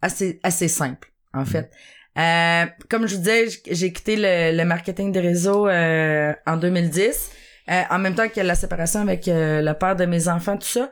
assez, 0.01 0.41
assez 0.43 0.69
simple. 0.69 1.13
En 1.35 1.45
fait. 1.45 1.71
Euh, 2.17 2.67
comme 2.89 3.07
je 3.07 3.17
vous 3.17 3.23
disais, 3.23 3.49
j'ai 3.71 3.93
quitté 3.93 4.17
le, 4.17 4.57
le 4.57 4.65
marketing 4.65 5.11
des 5.13 5.21
réseaux 5.21 5.69
euh, 5.69 6.33
en 6.47 6.57
2010, 6.57 7.31
euh, 7.71 7.83
en 7.91 7.99
même 7.99 8.15
temps 8.15 8.29
que 8.29 8.41
la 8.41 8.55
séparation 8.55 9.01
avec 9.01 9.27
euh, 9.27 9.63
le 9.63 9.75
père 9.75 9.97
de 9.97 10.05
mes 10.05 10.29
enfants, 10.29 10.57
tout 10.57 10.67
ça. 10.67 10.91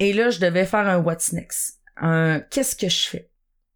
Et 0.00 0.12
là, 0.12 0.30
je 0.30 0.40
devais 0.40 0.64
faire 0.64 0.86
un 0.88 0.98
what's 0.98 1.32
next. 1.32 1.80
Un 1.96 2.40
qu'est-ce 2.50 2.76
que 2.76 2.88
je 2.88 3.08
fais? 3.08 3.30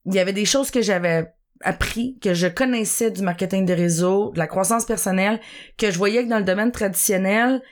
Il 0.07 0.15
y 0.15 0.19
avait 0.19 0.33
des 0.33 0.45
choses 0.45 0.71
que 0.71 0.83
j'avais 0.83 1.33
appris, 1.61 2.19
que 2.21 2.35
je 2.35 2.49
connaissais 2.49 3.13
du 3.13 3.23
marketing 3.23 3.65
des 3.65 3.75
réseaux, 3.75 4.33
de 4.33 4.39
la 4.39 4.49
croissance 4.49 4.85
personnelle, 4.85 5.41
que 5.79 5.91
je 5.91 5.99
voyais 5.99 6.25
que 6.25 6.29
dans 6.29 6.39
le 6.39 6.45
domaine 6.45 6.73
traditionnel, 6.73 7.63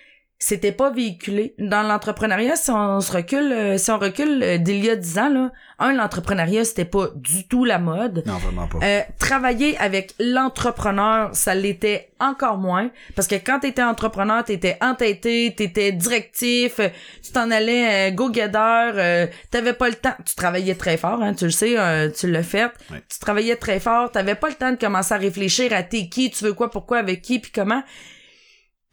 c'était 0.42 0.72
pas 0.72 0.88
véhiculé. 0.90 1.54
Dans 1.58 1.82
l'entrepreneuriat, 1.82 2.56
si 2.56 2.70
on 2.70 3.00
se 3.02 3.12
recule, 3.12 3.52
euh, 3.52 3.76
si 3.76 3.90
on 3.90 3.98
recule 3.98 4.42
euh, 4.42 4.56
d'il 4.56 4.82
y 4.82 4.88
a 4.88 4.96
dix 4.96 5.18
ans, 5.18 5.28
là, 5.28 5.52
un, 5.78 5.92
l'entrepreneuriat, 5.92 6.64
c'était 6.64 6.86
pas 6.86 7.08
du 7.14 7.46
tout 7.46 7.66
la 7.66 7.78
mode. 7.78 8.22
Non, 8.24 8.38
vraiment 8.38 8.66
pas. 8.66 8.78
Euh, 8.82 9.02
travailler 9.18 9.76
avec 9.76 10.14
l'entrepreneur, 10.18 11.28
ça 11.34 11.54
l'était 11.54 12.08
encore 12.18 12.56
moins. 12.56 12.90
Parce 13.14 13.28
que 13.28 13.34
quand 13.34 13.60
t'étais 13.60 13.82
entrepreneur, 13.82 14.42
t'étais 14.42 14.78
entêté, 14.80 15.54
t'étais 15.54 15.92
directif, 15.92 16.80
tu 17.22 17.32
t'en 17.32 17.50
allais 17.50 18.10
go-getter, 18.12 18.92
euh, 18.94 19.26
t'avais 19.50 19.74
pas 19.74 19.90
le 19.90 19.94
temps. 19.96 20.14
Tu 20.24 20.34
travaillais 20.34 20.74
très 20.74 20.96
fort, 20.96 21.22
hein, 21.22 21.34
tu 21.34 21.44
le 21.44 21.50
sais, 21.50 21.76
tu 22.18 22.30
l'as 22.30 22.42
fait. 22.42 22.70
Tu 22.88 23.18
travaillais 23.20 23.56
très 23.56 23.78
fort, 23.78 24.10
t'avais 24.10 24.34
pas 24.34 24.48
le 24.48 24.54
temps 24.54 24.70
de 24.70 24.76
commencer 24.76 25.12
à 25.12 25.18
réfléchir 25.18 25.74
à 25.74 25.82
t'es 25.82 26.08
qui, 26.08 26.30
tu 26.30 26.44
veux 26.44 26.54
quoi, 26.54 26.70
pourquoi, 26.70 26.96
avec 26.96 27.20
qui, 27.20 27.40
puis 27.40 27.52
comment. 27.54 27.82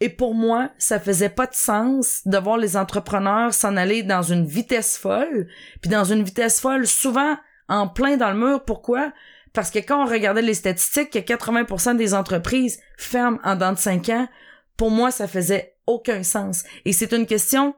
Et 0.00 0.08
pour 0.08 0.34
moi, 0.34 0.70
ça 0.78 1.00
faisait 1.00 1.28
pas 1.28 1.46
de 1.46 1.54
sens 1.54 2.22
de 2.24 2.38
voir 2.38 2.56
les 2.56 2.76
entrepreneurs 2.76 3.52
s'en 3.52 3.76
aller 3.76 4.04
dans 4.04 4.22
une 4.22 4.46
vitesse 4.46 4.96
folle, 4.96 5.48
puis 5.80 5.90
dans 5.90 6.04
une 6.04 6.22
vitesse 6.22 6.60
folle, 6.60 6.86
souvent 6.86 7.36
en 7.68 7.88
plein 7.88 8.16
dans 8.16 8.30
le 8.30 8.38
mur. 8.38 8.64
Pourquoi? 8.64 9.12
Parce 9.52 9.70
que 9.70 9.80
quand 9.80 10.04
on 10.04 10.08
regardait 10.08 10.42
les 10.42 10.54
statistiques, 10.54 11.10
que 11.10 11.18
80% 11.18 11.96
des 11.96 12.14
entreprises 12.14 12.80
ferment 12.96 13.40
en 13.42 13.56
dans 13.56 13.72
de 13.72 13.78
5 13.78 14.08
ans, 14.10 14.28
pour 14.76 14.90
moi, 14.90 15.10
ça 15.10 15.26
faisait 15.26 15.74
aucun 15.86 16.22
sens. 16.22 16.64
Et 16.84 16.92
c'est 16.92 17.12
une 17.12 17.26
question 17.26 17.74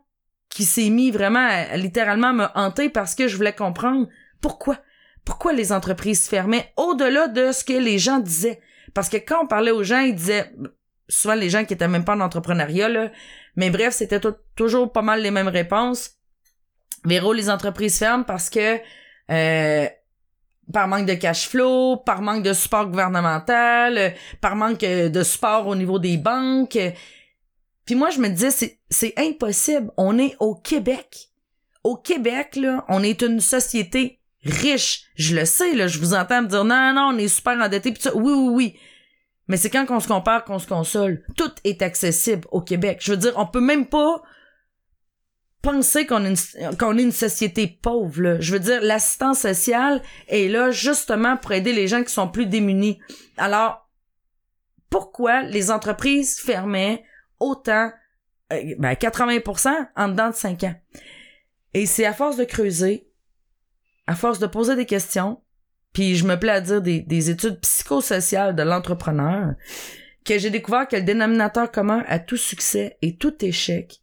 qui 0.51 0.65
s'est 0.65 0.91
mis 0.91 1.11
vraiment 1.11 1.47
à 1.49 1.77
littéralement 1.77 2.35
me 2.35 2.47
hanter 2.55 2.91
parce 2.91 3.15
que 3.15 3.29
je 3.29 3.37
voulais 3.37 3.55
comprendre 3.55 4.09
pourquoi. 4.43 4.79
Pourquoi 5.25 5.53
les 5.53 5.73
entreprises 5.73 6.29
fermaient 6.29 6.73
au-delà 6.77 7.29
de 7.29 7.53
ce 7.53 7.65
que 7.65 7.73
les 7.73 7.99
gens 7.99 8.19
disaient? 8.19 8.61
Parce 8.95 9.09
que 9.09 9.17
quand 9.17 9.45
on 9.45 9.47
parlait 9.47 9.71
aux 9.71 9.85
gens, 9.85 10.01
ils 10.01 10.15
disaient, 10.15 10.53
souvent 11.11 11.35
les 11.35 11.51
gens 11.51 11.67
qui 11.67 11.75
étaient 11.75 11.89
même 11.89 12.05
pas 12.05 12.15
en 12.17 12.21
entrepreneuriat, 12.21 12.89
là, 12.89 13.11
mais 13.57 13.69
bref, 13.69 13.93
c'était 13.93 14.21
tou- 14.21 14.35
toujours 14.57 14.91
pas 14.91 15.03
mal 15.03 15.21
les 15.21 15.31
mêmes 15.31 15.49
réponses. 15.49 16.13
Véro, 17.05 17.33
les 17.35 17.51
entreprises 17.51 17.99
ferment 17.99 18.25
parce 18.25 18.49
que 18.49 18.79
euh, 19.31 19.87
par 20.73 20.89
manque 20.89 21.07
de 21.07 21.15
cash 21.15 21.49
flow, 21.49 21.97
par 21.99 22.23
manque 22.23 22.43
de 22.43 22.53
support 22.53 22.87
gouvernemental, 22.87 24.15
par 24.41 24.57
manque 24.57 24.83
euh, 24.85 25.09
de 25.09 25.23
support 25.23 25.67
au 25.67 25.75
niveau 25.75 25.99
des 25.99 26.17
banques. 26.17 26.79
Puis 27.85 27.95
moi, 27.95 28.11
je 28.11 28.21
me 28.21 28.29
disais, 28.29 28.51
c'est, 28.51 28.79
c'est 28.89 29.15
impossible. 29.19 29.91
On 29.97 30.19
est 30.19 30.37
au 30.39 30.55
Québec. 30.55 31.29
Au 31.83 31.97
Québec, 31.97 32.57
là, 32.57 32.85
on 32.89 33.03
est 33.03 33.23
une 33.23 33.41
société 33.41 34.21
riche. 34.45 35.05
Je 35.17 35.35
le 35.35 35.45
sais, 35.45 35.75
là, 35.75 35.87
je 35.89 35.99
vous 35.99 36.15
entends 36.15 36.43
me 36.43 36.47
dire, 36.49 36.65
non, 36.65 36.93
non, 36.95 37.11
on 37.15 37.19
est 37.19 37.29
super 37.29 37.59
endetté. 37.59 37.93
Puis 37.93 38.03
ça, 38.03 38.15
oui, 38.15 38.33
oui, 38.33 38.49
oui. 38.53 38.77
Mais 39.51 39.57
c'est 39.57 39.69
quand 39.69 39.85
qu'on 39.85 39.99
se 39.99 40.07
compare 40.07 40.45
qu'on 40.45 40.61
se 40.61 40.69
console. 40.69 41.25
Tout 41.37 41.51
est 41.65 41.83
accessible 41.83 42.47
au 42.53 42.61
Québec. 42.61 43.01
Je 43.03 43.11
veux 43.11 43.17
dire, 43.17 43.33
on 43.35 43.47
peut 43.47 43.61
même 43.61 43.87
pas 43.87 44.23
penser 45.61 46.07
qu'on 46.07 46.25
est 46.25 46.55
est 46.57 47.03
une 47.03 47.11
société 47.11 47.67
pauvre. 47.67 48.23
Là. 48.23 48.41
Je 48.41 48.53
veux 48.53 48.61
dire, 48.61 48.81
l'assistance 48.81 49.41
sociale 49.41 50.03
est 50.29 50.47
là 50.47 50.71
justement 50.71 51.37
pour 51.37 51.51
aider 51.51 51.73
les 51.73 51.89
gens 51.89 52.05
qui 52.05 52.13
sont 52.13 52.29
plus 52.29 52.47
démunis. 52.47 53.01
Alors, 53.39 53.91
pourquoi 54.89 55.43
les 55.43 55.73
entreprises 55.73 56.39
fermaient 56.39 57.03
autant, 57.41 57.91
euh, 58.53 58.75
ben 58.79 58.93
80% 58.93 59.89
en 59.97 60.09
dedans 60.11 60.31
de 60.31 60.35
5 60.37 60.63
ans? 60.63 60.77
Et 61.75 61.87
c'est 61.87 62.07
à 62.07 62.13
force 62.13 62.37
de 62.37 62.45
creuser, 62.45 63.11
à 64.07 64.15
force 64.15 64.39
de 64.39 64.47
poser 64.47 64.77
des 64.77 64.87
questions, 64.87 65.43
puis 65.93 66.17
je 66.17 66.25
me 66.25 66.39
plais 66.39 66.53
à 66.53 66.61
dire 66.61 66.83
des, 66.83 67.01
des 67.01 67.31
études 67.31 67.61
psychosociales 67.61 68.55
de 68.55 68.63
l'entrepreneur, 68.63 69.55
que 70.25 70.39
j'ai 70.39 70.51
découvert 70.51 70.87
que 70.87 70.97
le 70.97 71.03
dénominateur 71.03 71.71
commun 71.71 72.05
à 72.07 72.19
tout 72.19 72.37
succès 72.37 72.99
et 73.03 73.17
tout 73.17 73.45
échec 73.45 74.01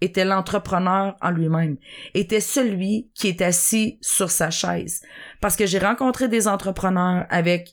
était 0.00 0.24
l'entrepreneur 0.24 1.16
en 1.20 1.30
lui-même, 1.30 1.76
était 2.14 2.40
celui 2.40 3.10
qui 3.14 3.28
est 3.28 3.40
assis 3.40 3.98
sur 4.00 4.30
sa 4.30 4.50
chaise. 4.50 5.00
Parce 5.40 5.56
que 5.56 5.64
j'ai 5.64 5.78
rencontré 5.78 6.28
des 6.28 6.48
entrepreneurs 6.48 7.24
avec 7.30 7.72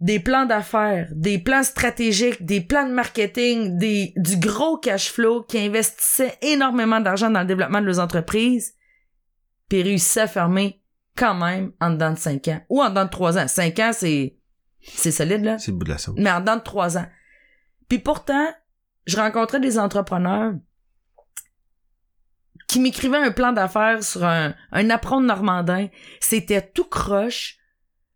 des 0.00 0.18
plans 0.18 0.46
d'affaires, 0.46 1.08
des 1.12 1.38
plans 1.38 1.62
stratégiques, 1.62 2.44
des 2.44 2.60
plans 2.60 2.88
de 2.88 2.92
marketing, 2.92 3.78
des, 3.78 4.12
du 4.16 4.36
gros 4.36 4.76
cash 4.76 5.12
flow 5.12 5.44
qui 5.44 5.58
investissaient 5.58 6.36
énormément 6.42 6.98
d'argent 6.98 7.30
dans 7.30 7.40
le 7.40 7.46
développement 7.46 7.80
de 7.80 7.86
leurs 7.86 8.00
entreprises, 8.00 8.74
puis 9.68 9.82
réussissaient 9.82 10.22
à 10.22 10.26
fermer 10.26 10.81
quand 11.16 11.34
même 11.34 11.72
en 11.80 11.90
dedans 11.90 12.12
de 12.12 12.18
5 12.18 12.48
ans. 12.48 12.60
Ou 12.68 12.82
en 12.82 12.90
dedans 12.90 13.04
de 13.04 13.10
3 13.10 13.38
ans. 13.38 13.48
5 13.48 13.78
ans, 13.78 13.90
c'est, 13.92 14.36
c'est 14.80 15.10
solide, 15.10 15.44
là. 15.44 15.58
C'est 15.58 15.70
le 15.70 15.76
bout 15.76 15.84
de 15.84 15.90
la 15.90 15.98
sauce. 15.98 16.14
Mais 16.18 16.30
en 16.30 16.40
dedans 16.40 16.56
de 16.56 16.62
3 16.62 16.98
ans. 16.98 17.06
Puis 17.88 17.98
pourtant, 17.98 18.52
je 19.06 19.16
rencontrais 19.16 19.60
des 19.60 19.78
entrepreneurs 19.78 20.54
qui 22.68 22.80
m'écrivaient 22.80 23.18
un 23.18 23.32
plan 23.32 23.52
d'affaires 23.52 24.02
sur 24.02 24.24
un, 24.24 24.54
un 24.70 24.90
apron 24.90 25.20
Normandin. 25.20 25.88
C'était 26.20 26.62
tout 26.62 26.84
croche, 26.84 27.58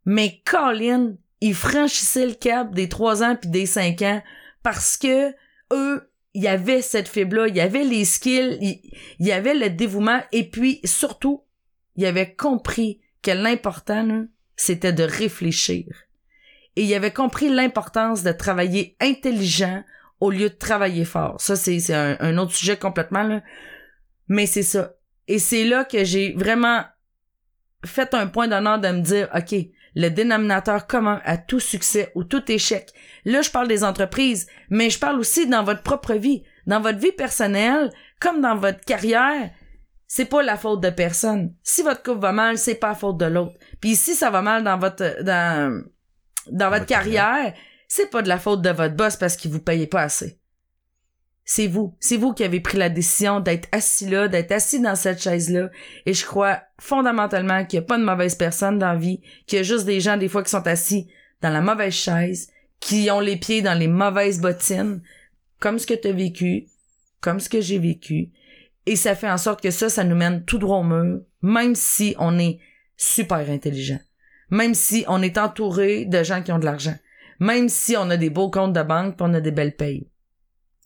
mais 0.07 0.41
Colin, 0.47 1.15
ils 1.41 1.55
franchissaient 1.55 2.27
le 2.27 2.35
cap 2.35 2.73
des 2.73 2.89
3 2.89 3.23
ans 3.23 3.37
puis 3.37 3.51
des 3.51 3.67
5 3.67 4.01
ans 4.03 4.23
parce 4.63 4.97
que 4.97 5.35
eux, 5.73 6.11
il 6.35 6.43
y 6.43 6.49
avait 6.49 6.83
cette 6.83 7.09
fibre-là, 7.09 7.49
il 7.49 7.57
y 7.57 7.61
avait 7.61 7.85
les 7.85 8.05
skills, 8.05 8.59
il, 8.61 9.27
y 9.27 9.33
avait 9.33 9.55
le 9.55 9.71
dévouement 9.71 10.21
et 10.33 10.51
puis 10.51 10.81
surtout, 10.85 11.43
il 11.97 12.07
avait 12.07 12.35
compris 12.35 13.01
que 13.23 13.31
l'important, 13.31 14.27
c'était 14.57 14.93
de 14.93 15.03
réfléchir. 15.03 15.87
Et 16.77 16.83
il 16.83 16.95
avait 16.95 17.13
compris 17.13 17.49
l'importance 17.49 18.23
de 18.23 18.33
travailler 18.33 18.97
intelligent 19.01 19.83
au 20.21 20.31
lieu 20.31 20.51
de 20.51 20.55
travailler 20.55 21.05
fort. 21.05 21.41
Ça, 21.41 21.57
c'est 21.57 21.93
un, 21.93 22.39
autre 22.39 22.55
sujet 22.55 22.77
complètement. 22.77 23.41
Mais 24.29 24.47
c'est 24.47 24.63
ça. 24.63 24.95
Et 25.29 25.39
c'est 25.39 25.65
là 25.65 25.85
que 25.85 26.05
j'ai 26.05 26.33
vraiment 26.35 26.85
fait 27.85 28.15
un 28.15 28.27
point 28.27 28.49
d'honneur 28.49 28.79
de 28.79 28.89
me 28.89 29.01
dire, 29.01 29.29
OK, 29.35 29.55
le 29.95 30.09
dénominateur 30.09 30.87
commun 30.87 31.21
à 31.25 31.39
tout 31.39 31.61
succès 31.61 32.13
ou 32.15 32.25
tout 32.25 32.51
échec. 32.53 32.93
Là, 33.25 33.43
je 33.43 33.51
parle 33.51 33.69
des 33.69 33.83
entreprises, 33.83 34.47
mais 34.69 34.91
je 34.91 34.99
parle 34.99 35.19
aussi 35.19 35.49
dans 35.49 35.65
votre 35.65 35.83
propre 35.83 36.15
vie, 36.15 36.45
dans 36.67 36.81
votre 36.81 36.99
vie 36.99 37.13
personnelle, 37.13 37.91
comme 38.21 38.41
dans 38.41 38.57
votre 38.57 38.81
carrière. 38.85 39.51
C'est 40.07 40.27
pas 40.27 40.43
la 40.43 40.57
faute 40.57 40.81
de 40.83 40.91
personne. 40.91 41.55
Si 41.63 41.83
votre 41.83 42.03
couple 42.03 42.21
va 42.21 42.33
mal, 42.33 42.59
c'est 42.59 42.77
pas 42.77 42.89
la 42.89 42.95
faute 42.95 43.19
de 43.19 43.27
l'autre. 43.27 43.55
Puis 43.81 43.97
si 43.97 44.15
ça 44.15 44.31
va 44.31 44.43
mal 44.43 44.63
dans 44.63 44.79
votre 44.79 45.23
dans 45.23 45.85
dans 46.51 46.71
votre, 46.71 46.87
carrière, 46.87 47.53
c'est 47.89 48.11
pas 48.11 48.23
de 48.23 48.29
la 48.29 48.39
faute 48.39 48.63
de 48.63 48.71
votre 48.71 48.95
boss 48.95 49.17
parce 49.17 49.37
qu'il 49.37 49.51
vous 49.51 49.61
payait 49.61 49.89
pas 49.89 50.03
assez. 50.03 50.39
C'est 51.45 51.69
vous. 51.69 51.97
C'est 52.01 52.17
vous 52.17 52.33
qui 52.33 52.45
avez 52.45 52.61
pris 52.61 52.77
la 52.77 52.89
décision 52.89 53.41
d'être 53.41 53.69
assis 53.71 54.09
là, 54.09 54.27
d'être 54.27 54.51
assis 54.53 54.81
dans 54.81 54.97
cette 54.97 55.23
chaise-là. 55.23 55.71
Et 56.05 56.13
je 56.13 56.27
crois 56.27 56.61
fondamentalement 56.81 57.65
qu'il 57.65 57.79
n'y 57.79 57.85
a 57.85 57.87
pas 57.87 57.99
de 57.99 58.05
mauvaise 58.05 58.35
personne 58.35 58.79
dans 58.79 58.93
la 58.93 58.99
vie, 58.99 59.21
qu'il 59.47 59.59
y 59.59 59.61
a 59.61 59.63
juste 59.63 59.87
des 59.87 60.01
gens 60.01 60.17
des 60.17 60.29
fois 60.29 60.43
qui 60.43 60.51
sont 60.51 60.67
assis 60.67 61.09
dans 61.43 61.51
la 61.51 61.61
mauvaise 61.61 61.95
chaise, 61.95 62.51
qui 62.81 63.11
ont 63.11 63.21
les 63.21 63.37
pieds 63.37 63.63
dans 63.63 63.79
les 63.79 63.87
mauvaises 63.87 64.41
bottines, 64.41 65.03
comme 65.61 65.79
ce 65.79 65.87
que 65.87 65.95
tu 65.95 66.09
as 66.09 66.13
vécu, 66.13 66.67
comme 67.21 67.39
ce 67.39 67.49
que 67.49 67.61
j'ai 67.61 67.79
vécu. 67.79 68.31
Et 68.87 68.97
ça 68.97 69.15
fait 69.15 69.31
en 69.31 69.39
sorte 69.39 69.61
que 69.61 69.71
ça, 69.71 69.89
ça 69.89 70.05
nous 70.05 70.17
mène 70.17 70.45
tout 70.45 70.59
droit 70.59 70.79
au 70.79 70.85
mur, 70.85 71.21
même 71.43 71.75
si 71.75 72.15
on 72.19 72.39
est 72.39 72.61
super 72.97 73.51
intelligent. 73.51 73.99
Même 74.51 74.75
si 74.75 75.05
on 75.09 75.23
est 75.23 75.39
entouré 75.39 76.05
de 76.05 76.23
gens 76.23 76.43
qui 76.43 76.53
ont 76.53 76.59
de 76.59 76.65
l'argent. 76.65 76.97
Même 77.41 77.69
si 77.69 77.97
on 77.97 78.09
a 78.11 78.17
des 78.17 78.31
beaux 78.31 78.51
comptes 78.51 78.73
de 78.73 78.83
banque 78.83 79.17
on 79.21 79.35
a 79.35 79.41
des 79.41 79.51
belles 79.51 79.77
payes. 79.77 80.09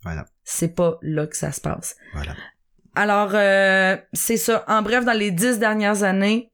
Voilà. 0.02 0.24
C'est 0.44 0.74
pas 0.74 0.98
là 1.02 1.27
que 1.27 1.36
ça 1.36 1.52
se 1.52 1.60
passe. 1.60 1.97
Voilà. 2.14 2.35
Alors, 2.94 3.31
euh, 3.35 3.97
c'est 4.12 4.36
ça. 4.36 4.64
En 4.66 4.82
bref, 4.82 5.05
dans 5.05 5.16
les 5.16 5.31
dix 5.31 5.59
dernières 5.59 6.02
années, 6.02 6.51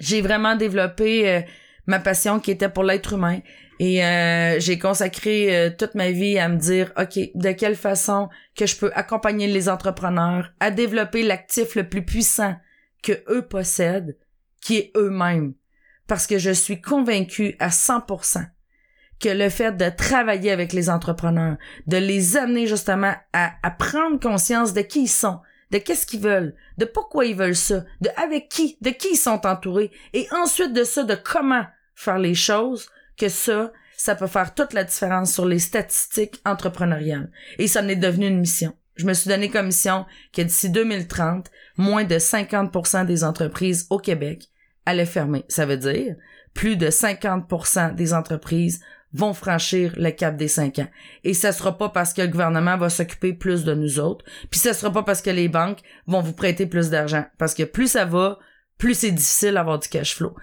j'ai 0.00 0.20
vraiment 0.20 0.56
développé 0.56 1.28
euh, 1.28 1.40
ma 1.86 2.00
passion 2.00 2.40
qui 2.40 2.50
était 2.50 2.68
pour 2.68 2.84
l'être 2.84 3.12
humain. 3.12 3.40
Et 3.80 4.04
euh, 4.04 4.60
j'ai 4.60 4.78
consacré 4.78 5.74
toute 5.78 5.94
ma 5.94 6.10
vie 6.10 6.38
à 6.38 6.48
me 6.48 6.56
dire, 6.56 6.92
OK, 6.96 7.18
de 7.34 7.52
quelle 7.52 7.74
façon 7.74 8.28
que 8.54 8.66
je 8.66 8.76
peux 8.76 8.92
accompagner 8.94 9.48
les 9.48 9.68
entrepreneurs 9.68 10.52
à 10.60 10.70
développer 10.70 11.22
l'actif 11.22 11.74
le 11.74 11.88
plus 11.88 12.04
puissant 12.04 12.56
que 13.02 13.12
eux 13.28 13.46
possèdent, 13.46 14.16
qui 14.60 14.78
est 14.78 14.92
eux-mêmes. 14.96 15.54
Parce 16.06 16.26
que 16.26 16.38
je 16.38 16.50
suis 16.50 16.80
convaincue 16.80 17.56
à 17.58 17.68
100% 17.68 18.46
que 19.20 19.28
le 19.28 19.48
fait 19.48 19.76
de 19.76 19.88
travailler 19.90 20.50
avec 20.50 20.72
les 20.72 20.90
entrepreneurs, 20.90 21.56
de 21.86 21.96
les 21.96 22.36
amener 22.36 22.66
justement 22.66 23.14
à, 23.32 23.52
à 23.62 23.70
prendre 23.70 24.18
conscience 24.18 24.74
de 24.74 24.80
qui 24.80 25.02
ils 25.02 25.08
sont, 25.08 25.40
de 25.70 25.78
qu'est-ce 25.78 26.06
qu'ils 26.06 26.20
veulent, 26.20 26.54
de 26.78 26.84
pourquoi 26.84 27.24
ils 27.24 27.36
veulent 27.36 27.56
ça, 27.56 27.84
de 28.00 28.10
avec 28.16 28.48
qui, 28.48 28.76
de 28.80 28.90
qui 28.90 29.12
ils 29.12 29.16
sont 29.16 29.46
entourés, 29.46 29.90
et 30.12 30.26
ensuite 30.32 30.72
de 30.72 30.84
ça, 30.84 31.04
de 31.04 31.14
comment 31.14 31.64
faire 31.94 32.18
les 32.18 32.34
choses, 32.34 32.88
que 33.16 33.28
ça, 33.28 33.72
ça 33.96 34.14
peut 34.14 34.26
faire 34.26 34.54
toute 34.54 34.72
la 34.72 34.84
différence 34.84 35.32
sur 35.32 35.46
les 35.46 35.58
statistiques 35.58 36.40
entrepreneuriales. 36.44 37.30
Et 37.58 37.68
ça 37.68 37.82
en 37.82 37.88
est 37.88 37.96
devenu 37.96 38.26
une 38.26 38.40
mission. 38.40 38.74
Je 38.96 39.06
me 39.06 39.14
suis 39.14 39.28
donné 39.28 39.50
comme 39.50 39.66
mission 39.66 40.06
que 40.32 40.42
d'ici 40.42 40.70
2030, 40.70 41.50
moins 41.76 42.04
de 42.04 42.16
50% 42.16 43.06
des 43.06 43.24
entreprises 43.24 43.86
au 43.90 43.98
Québec 43.98 44.48
allaient 44.86 45.06
fermer. 45.06 45.44
Ça 45.48 45.66
veut 45.66 45.76
dire 45.76 46.16
plus 46.54 46.76
de 46.76 46.86
50% 46.86 47.94
des 47.94 48.14
entreprises 48.14 48.80
vont 49.12 49.32
franchir 49.32 49.92
le 49.96 50.10
cap 50.10 50.36
des 50.36 50.48
cinq 50.48 50.78
ans. 50.80 50.88
Et 51.22 51.34
ce 51.34 51.52
sera 51.52 51.78
pas 51.78 51.88
parce 51.88 52.12
que 52.12 52.22
le 52.22 52.28
gouvernement 52.28 52.76
va 52.76 52.90
s'occuper 52.90 53.32
plus 53.32 53.64
de 53.64 53.74
nous 53.74 54.00
autres, 54.00 54.24
puis 54.50 54.58
ce 54.58 54.72
sera 54.72 54.92
pas 54.92 55.04
parce 55.04 55.22
que 55.22 55.30
les 55.30 55.48
banques 55.48 55.80
vont 56.06 56.20
vous 56.20 56.32
prêter 56.32 56.66
plus 56.66 56.90
d'argent. 56.90 57.24
Parce 57.38 57.54
que 57.54 57.62
plus 57.62 57.92
ça 57.92 58.04
va, 58.04 58.38
plus 58.76 58.94
c'est 58.94 59.12
difficile 59.12 59.54
d'avoir 59.54 59.78
du 59.78 59.88
cash 59.88 60.16
flow. 60.16 60.34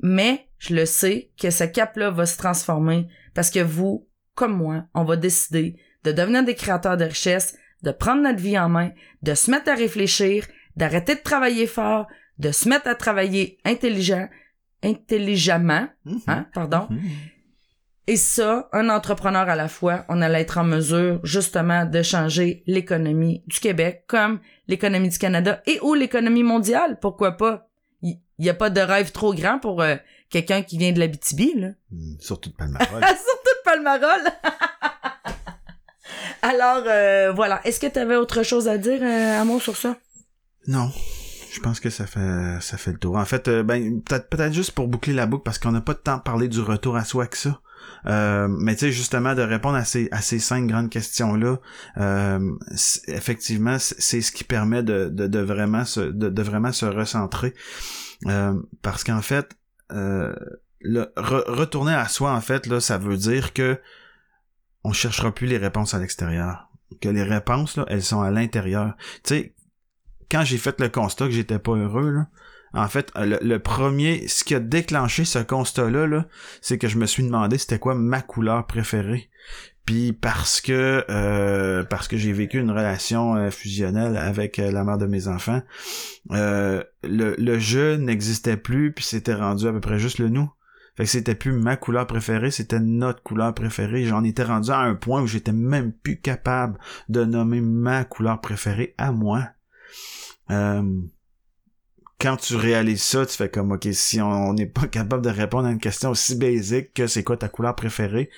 Mais 0.00 0.48
je 0.58 0.74
le 0.74 0.86
sais 0.86 1.30
que 1.40 1.50
ce 1.50 1.64
cap-là 1.64 2.10
va 2.10 2.26
se 2.26 2.38
transformer 2.38 3.08
parce 3.34 3.50
que 3.50 3.60
vous, 3.60 4.08
comme 4.34 4.56
moi, 4.56 4.84
on 4.94 5.04
va 5.04 5.16
décider 5.16 5.76
de 6.04 6.12
devenir 6.12 6.44
des 6.44 6.54
créateurs 6.54 6.96
de 6.96 7.04
richesse, 7.04 7.56
de 7.82 7.90
prendre 7.90 8.22
notre 8.22 8.38
vie 8.38 8.58
en 8.58 8.68
main, 8.68 8.90
de 9.22 9.34
se 9.34 9.50
mettre 9.50 9.70
à 9.70 9.74
réfléchir, 9.74 10.46
d'arrêter 10.76 11.14
de 11.14 11.20
travailler 11.20 11.66
fort, 11.66 12.06
de 12.38 12.50
se 12.52 12.68
mettre 12.68 12.88
à 12.88 12.94
travailler 12.94 13.58
intelligent, 13.64 14.28
intelligemment, 14.82 15.88
mm-hmm. 16.06 16.22
hein, 16.26 16.46
pardon, 16.52 16.88
mm-hmm. 16.90 17.32
Et 18.08 18.16
ça, 18.16 18.68
un 18.72 18.88
entrepreneur 18.88 19.48
à 19.48 19.56
la 19.56 19.66
fois, 19.66 20.04
on 20.08 20.22
allait 20.22 20.42
être 20.42 20.58
en 20.58 20.64
mesure 20.64 21.18
justement 21.24 21.84
de 21.86 22.02
changer 22.02 22.62
l'économie 22.66 23.42
du 23.48 23.58
Québec 23.58 24.04
comme 24.06 24.38
l'économie 24.68 25.08
du 25.08 25.18
Canada 25.18 25.60
et 25.66 25.80
ou 25.82 25.94
l'économie 25.94 26.44
mondiale, 26.44 26.98
pourquoi 27.00 27.32
pas. 27.32 27.68
Il 28.02 28.18
n'y 28.38 28.48
a 28.50 28.54
pas 28.54 28.70
de 28.70 28.80
rêve 28.80 29.10
trop 29.12 29.34
grand 29.34 29.58
pour 29.58 29.82
euh, 29.82 29.96
quelqu'un 30.30 30.62
qui 30.62 30.78
vient 30.78 30.92
de 30.92 31.00
la 31.00 31.08
BTB, 31.08 31.40
là? 31.56 31.68
Hmm, 31.90 32.14
surtout 32.20 32.50
de 32.50 32.54
Palmarol. 32.56 33.02
surtout 33.02 33.02
de 33.02 33.64
Palmarol. 33.64 34.22
Alors, 36.42 36.84
euh, 36.86 37.32
voilà. 37.32 37.60
Est-ce 37.66 37.80
que 37.80 37.86
tu 37.86 37.98
avais 37.98 38.16
autre 38.16 38.42
chose 38.42 38.68
à 38.68 38.78
dire, 38.78 39.00
euh, 39.02 39.40
Amour, 39.40 39.60
sur 39.62 39.76
ça? 39.76 39.96
Non. 40.66 40.90
Je 41.52 41.60
pense 41.60 41.80
que 41.80 41.88
ça 41.88 42.06
fait 42.06 42.60
ça 42.60 42.76
fait 42.76 42.92
le 42.92 42.98
tour. 42.98 43.16
En 43.16 43.24
fait, 43.24 43.48
euh, 43.48 43.62
ben 43.62 44.02
peut-être 44.02 44.28
peut-être 44.28 44.52
juste 44.52 44.72
pour 44.72 44.88
boucler 44.88 45.14
la 45.14 45.24
boucle 45.24 45.42
parce 45.42 45.58
qu'on 45.58 45.72
n'a 45.72 45.80
pas 45.80 45.94
de 45.94 45.98
temps 45.98 46.18
de 46.18 46.22
parler 46.22 46.48
du 46.48 46.60
retour 46.60 46.96
à 46.96 47.04
soi 47.04 47.26
que 47.26 47.38
ça. 47.38 47.60
Euh, 48.06 48.48
mais 48.48 48.74
tu 48.74 48.80
sais, 48.80 48.92
justement, 48.92 49.34
de 49.34 49.42
répondre 49.42 49.76
à 49.76 49.84
ces, 49.84 50.08
à 50.12 50.20
ces 50.20 50.38
cinq 50.38 50.66
grandes 50.66 50.90
questions-là, 50.90 51.58
euh, 51.98 52.52
effectivement, 53.08 53.76
c'est 53.78 54.20
ce 54.20 54.32
qui 54.32 54.44
permet 54.44 54.82
de, 54.82 55.08
de, 55.08 55.38
vraiment, 55.38 55.84
se, 55.84 56.00
de, 56.00 56.42
vraiment 56.42 56.72
se 56.72 56.86
recentrer. 56.86 57.54
Euh, 58.26 58.54
parce 58.82 59.04
qu'en 59.04 59.22
fait, 59.22 59.56
euh, 59.92 60.34
le, 60.80 61.12
retourner 61.16 61.94
à 61.94 62.08
soi, 62.08 62.32
en 62.32 62.40
fait, 62.40 62.66
là, 62.66 62.80
ça 62.80 62.98
veut 62.98 63.16
dire 63.16 63.52
que 63.52 63.78
on 64.84 64.92
cherchera 64.92 65.34
plus 65.34 65.46
les 65.46 65.58
réponses 65.58 65.94
à 65.94 65.98
l'extérieur. 65.98 66.68
Que 67.00 67.08
les 67.08 67.24
réponses, 67.24 67.76
là, 67.76 67.84
elles 67.88 68.04
sont 68.04 68.22
à 68.22 68.30
l'intérieur. 68.30 68.94
Tu 69.24 69.34
sais, 69.34 69.54
quand 70.30 70.44
j'ai 70.44 70.58
fait 70.58 70.80
le 70.80 70.88
constat 70.88 71.26
que 71.26 71.32
j'étais 71.32 71.58
pas 71.58 71.72
heureux, 71.72 72.24
en 72.76 72.88
fait, 72.88 73.12
le, 73.16 73.58
premier, 73.58 74.28
ce 74.28 74.44
qui 74.44 74.54
a 74.54 74.60
déclenché 74.60 75.24
ce 75.24 75.38
constat-là, 75.38 76.06
-là, 76.06 76.24
c'est 76.60 76.78
que 76.78 76.88
je 76.88 76.98
me 76.98 77.06
suis 77.06 77.22
demandé 77.22 77.58
c'était 77.58 77.78
quoi 77.78 77.94
ma 77.94 78.22
couleur 78.22 78.66
préférée. 78.66 79.30
Puis 79.84 80.12
parce 80.12 80.60
que 80.60 81.04
euh, 81.08 81.84
parce 81.84 82.08
que 82.08 82.16
j'ai 82.16 82.32
vécu 82.32 82.58
une 82.58 82.72
relation 82.72 83.36
euh, 83.36 83.50
fusionnelle 83.50 84.16
avec 84.16 84.58
euh, 84.58 84.72
la 84.72 84.82
mère 84.82 84.98
de 84.98 85.06
mes 85.06 85.28
enfants, 85.28 85.62
le, 86.30 86.84
le 87.04 87.58
je 87.60 87.94
n'existait 87.94 88.56
plus, 88.56 88.92
puis 88.92 89.04
c'était 89.04 89.34
rendu 89.34 89.68
à 89.68 89.72
peu 89.72 89.80
près 89.80 90.00
juste 90.00 90.18
le 90.18 90.28
nous. 90.28 90.50
Fait 90.96 91.04
que 91.04 91.10
c'était 91.10 91.34
plus 91.34 91.52
ma 91.52 91.76
couleur 91.76 92.06
préférée, 92.06 92.50
c'était 92.50 92.80
notre 92.80 93.22
couleur 93.22 93.52
préférée. 93.54 94.06
J'en 94.06 94.24
étais 94.24 94.44
rendu 94.44 94.70
à 94.70 94.78
un 94.78 94.94
point 94.94 95.20
où 95.20 95.26
j'étais 95.26 95.52
même 95.52 95.92
plus 95.92 96.18
capable 96.18 96.78
de 97.10 97.24
nommer 97.24 97.60
ma 97.60 98.04
couleur 98.04 98.40
préférée 98.40 98.94
à 98.96 99.12
moi. 99.12 99.46
Euh, 100.50 100.82
quand 102.20 102.36
tu 102.36 102.56
réalises 102.56 103.02
ça, 103.02 103.26
tu 103.26 103.36
fais 103.36 103.50
comme, 103.50 103.72
OK, 103.72 103.86
si 103.92 104.20
on 104.20 104.54
n'est 104.54 104.66
pas 104.66 104.86
capable 104.86 105.22
de 105.22 105.30
répondre 105.30 105.66
à 105.66 105.70
une 105.70 105.80
question 105.80 106.10
aussi 106.10 106.36
basique 106.36 106.94
que 106.94 107.06
c'est 107.06 107.22
quoi 107.22 107.36
ta 107.36 107.48
couleur 107.48 107.74
préférée, 107.74 108.30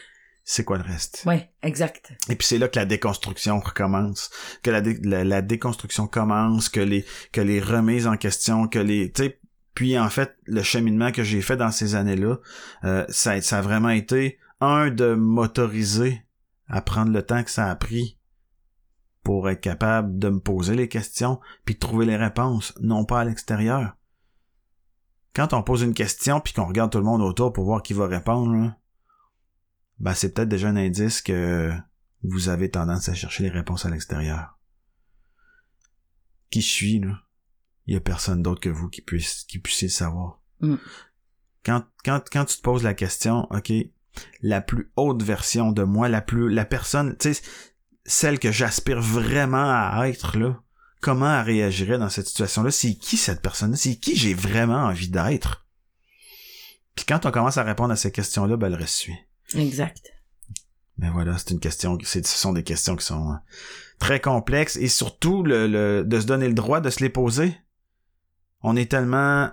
c'est 0.45 0.65
quoi 0.65 0.79
le 0.79 0.85
reste? 0.85 1.25
Oui, 1.27 1.37
exact. 1.63 2.13
Et 2.31 2.35
puis 2.35 2.47
c'est 2.47 2.59
là 2.59 2.69
que 2.69 2.79
la 2.79 2.87
déconstruction 2.87 3.61
recommence, 3.61 4.31
que 4.63 4.71
la, 4.71 4.81
la, 5.25 5.43
déconstruction 5.43 6.07
commence, 6.07 6.71
que 6.71 6.81
les 6.81 7.05
que 7.33 7.43
les 7.43 7.61
remises 7.61 8.07
en 8.07 8.17
question, 8.17 8.67
que 8.67 8.79
les, 8.79 9.13
tu 9.13 9.25
sais, 9.25 9.41
puis 9.75 9.99
en 9.99 10.09
fait 10.09 10.35
le 10.47 10.63
cheminement 10.63 11.13
que 11.13 11.23
j'ai 11.23 11.43
fait 11.43 11.59
dans 11.59 11.71
ces 11.71 11.95
années-là, 11.95 12.39
euh, 12.85 13.05
ça, 13.11 13.41
ça 13.43 13.59
a 13.59 13.61
vraiment 13.61 13.91
été 13.91 14.39
un 14.61 14.91
de 14.91 15.15
m'autoriser 15.15 16.23
à 16.67 16.81
prendre 16.81 17.13
le 17.13 17.23
temps 17.23 17.45
que 17.45 17.51
ça 17.51 17.71
a 17.71 17.77
pris 17.77 18.18
pour 19.29 19.51
être 19.51 19.61
capable 19.61 20.19
de 20.19 20.31
me 20.31 20.41
poser 20.41 20.75
les 20.75 20.89
questions 20.89 21.39
puis 21.67 21.75
de 21.75 21.81
trouver 21.81 22.07
les 22.07 22.17
réponses, 22.17 22.73
non 22.81 23.05
pas 23.05 23.21
à 23.21 23.25
l'extérieur. 23.27 23.95
Quand 25.35 25.53
on 25.53 25.63
pose 25.63 25.83
une 25.83 25.93
question 25.93 26.41
puis 26.41 26.55
qu'on 26.55 26.65
regarde 26.65 26.91
tout 26.91 26.97
le 26.97 27.05
monde 27.05 27.21
autour 27.21 27.53
pour 27.53 27.67
voir 27.67 27.83
qui 27.83 27.93
va 27.93 28.07
répondre, 28.07 28.75
ben 29.99 30.15
c'est 30.15 30.33
peut-être 30.33 30.49
déjà 30.49 30.69
un 30.69 30.77
indice 30.77 31.21
que 31.21 31.71
vous 32.23 32.49
avez 32.49 32.71
tendance 32.71 33.11
à 33.11 33.15
chercher 33.15 33.43
les 33.43 33.51
réponses 33.51 33.85
à 33.85 33.91
l'extérieur. 33.91 34.59
Qui 36.49 36.63
je 36.63 36.71
suis, 36.71 37.01
là? 37.01 37.21
Il 37.87 37.93
y 37.93 37.99
a 37.99 38.01
personne 38.01 38.43
d'autre 38.43 38.63
que 38.63 38.71
vous 38.71 38.89
qui 38.89 39.03
puisse 39.03 39.45
qui 39.45 39.59
puisse 39.59 39.83
le 39.83 39.89
savoir. 39.89 40.41
Mm. 40.61 40.77
quand, 41.67 41.85
quand, 42.03 42.23
quand 42.33 42.47
tu 42.47 42.57
te 42.57 42.63
poses 42.63 42.83
la 42.83 42.95
question, 42.95 43.47
OK, 43.51 43.75
la 44.41 44.63
plus 44.63 44.91
haute 44.97 45.23
version 45.23 45.71
de 45.71 45.83
moi, 45.83 46.09
la 46.09 46.23
plus, 46.23 46.49
la 46.49 46.65
personne, 46.65 47.15
tu 47.19 47.35
sais, 47.35 47.43
celle 48.09 48.39
que 48.39 48.51
j'aspire 48.51 49.01
vraiment 49.01 49.71
à 49.71 50.09
être, 50.09 50.39
là, 50.39 50.61
comment 51.01 51.33
elle 51.39 51.45
réagirait 51.45 51.99
dans 51.99 52.09
cette 52.09 52.27
situation-là? 52.27 52.71
C'est 52.71 52.95
qui 52.95 53.17
cette 53.17 53.43
personne-là? 53.43 53.77
C'est 53.77 53.97
qui 53.97 54.17
j'ai 54.17 54.35
vraiment 54.35 54.87
envie 54.87 55.11
d'être? 55.11 55.67
Puis 56.95 57.05
quand 57.07 57.27
on 57.27 57.31
commence 57.31 57.59
à 57.59 57.63
répondre 57.63 57.93
à 57.93 57.97
ces 57.97 58.11
questions-là, 58.11 58.57
ben, 58.57 58.71
le 58.71 58.77
reste 58.77 58.95
suit. 58.95 59.19
Exact. 59.55 60.11
Mais 60.97 61.11
voilà, 61.11 61.39
c'est 61.39 61.51
une 61.51 61.61
question, 61.61 61.97
c'est, 62.03 62.27
ce 62.27 62.37
sont 62.37 62.53
des 62.53 62.65
questions 62.65 62.97
qui 62.97 63.05
sont 63.05 63.31
euh, 63.31 63.37
très 64.01 64.21
complexes 64.21 64.77
et 64.77 64.89
surtout 64.89 65.45
le, 65.45 65.69
le, 65.69 66.03
de 66.05 66.21
se 66.21 66.27
donner 66.27 66.49
le 66.49 66.55
droit 66.55 66.81
de 66.81 66.91
se 66.91 67.01
les 67.01 67.11
poser. 67.11 67.57
On 68.63 68.75
est 68.75 68.91
tellement 68.91 69.51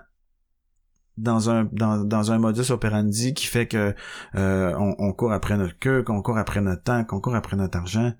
dans 1.16 1.50
un 1.50 1.68
dans, 1.72 2.04
dans 2.04 2.32
un 2.32 2.38
modus 2.38 2.70
operandi 2.70 3.34
qui 3.34 3.46
fait 3.46 3.66
que 3.66 3.94
euh, 4.34 4.74
on, 4.78 4.94
on, 4.98 5.12
court 5.12 5.32
après 5.32 5.56
notre 5.56 5.78
queue, 5.78 6.02
qu'on 6.02 6.22
court 6.22 6.38
après 6.38 6.60
notre 6.60 6.82
temps, 6.82 7.04
qu'on 7.04 7.20
court 7.20 7.34
après 7.34 7.56
notre 7.56 7.78
argent, 7.78 8.12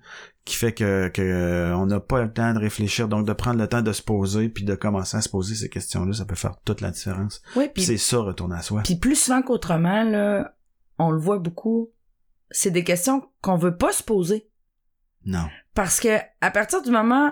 qui 0.45 0.55
fait 0.55 0.73
que, 0.73 1.07
que 1.09 1.21
euh, 1.21 1.75
on 1.75 1.85
n'a 1.85 1.99
pas 1.99 2.23
le 2.23 2.31
temps 2.31 2.53
de 2.53 2.59
réfléchir, 2.59 3.07
donc 3.07 3.25
de 3.27 3.33
prendre 3.33 3.59
le 3.59 3.67
temps 3.67 3.81
de 3.81 3.91
se 3.91 4.01
poser 4.01 4.49
puis 4.49 4.63
de 4.63 4.75
commencer 4.75 5.17
à 5.17 5.21
se 5.21 5.29
poser 5.29 5.55
ces 5.55 5.69
questions-là, 5.69 6.13
ça 6.13 6.25
peut 6.25 6.35
faire 6.35 6.55
toute 6.65 6.81
la 6.81 6.91
différence. 6.91 7.41
Oui, 7.55 7.69
puis 7.73 7.83
c'est 7.83 7.97
ça 7.97 8.17
retourner 8.17 8.55
à 8.55 8.61
soi. 8.61 8.81
Puis 8.83 8.95
plus 8.95 9.15
souvent 9.15 9.41
qu'autrement 9.41 10.03
là, 10.03 10.55
on 10.97 11.11
le 11.11 11.19
voit 11.19 11.39
beaucoup, 11.39 11.91
c'est 12.49 12.71
des 12.71 12.83
questions 12.83 13.23
qu'on 13.41 13.57
veut 13.57 13.77
pas 13.77 13.91
se 13.91 14.03
poser. 14.03 14.49
Non. 15.25 15.45
Parce 15.73 15.99
que 15.99 16.17
à 16.41 16.49
partir 16.49 16.81
du 16.81 16.89
moment 16.89 17.31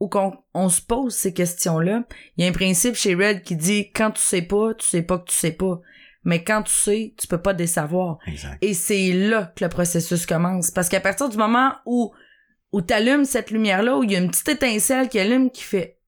où 0.00 0.08
qu'on 0.08 0.32
on 0.54 0.68
se 0.68 0.80
pose 0.80 1.14
ces 1.14 1.32
questions-là, 1.34 2.04
il 2.36 2.44
y 2.44 2.46
a 2.46 2.50
un 2.50 2.52
principe 2.54 2.94
chez 2.94 3.14
Red 3.14 3.42
qui 3.42 3.56
dit 3.56 3.90
quand 3.92 4.12
tu 4.12 4.22
sais 4.22 4.42
pas, 4.42 4.74
tu 4.74 4.86
sais 4.86 5.02
pas 5.02 5.18
que 5.18 5.24
tu 5.30 5.34
sais 5.34 5.52
pas. 5.52 5.80
Mais 6.24 6.44
quand 6.44 6.62
tu 6.64 6.72
sais, 6.72 7.14
tu 7.18 7.26
peux 7.26 7.40
pas 7.40 7.54
désavoir. 7.54 8.18
Exact. 8.26 8.58
Et 8.60 8.74
c'est 8.74 9.12
là 9.12 9.52
que 9.56 9.64
le 9.64 9.70
processus 9.70 10.26
commence. 10.26 10.70
Parce 10.70 10.88
qu'à 10.88 11.00
partir 11.00 11.28
du 11.28 11.36
moment 11.36 11.72
où, 11.86 12.12
où 12.72 12.80
t'allumes 12.82 13.24
cette 13.24 13.50
lumière-là, 13.50 13.96
où 13.96 14.04
il 14.04 14.12
y 14.12 14.16
a 14.16 14.18
une 14.18 14.30
petite 14.30 14.48
étincelle 14.48 15.08
qui 15.08 15.18
allume 15.18 15.50
qui 15.50 15.62
fait 15.62 15.98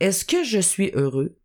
Est-ce 0.00 0.24
que 0.24 0.42
je 0.42 0.58
suis 0.58 0.90
heureux? 0.94 1.38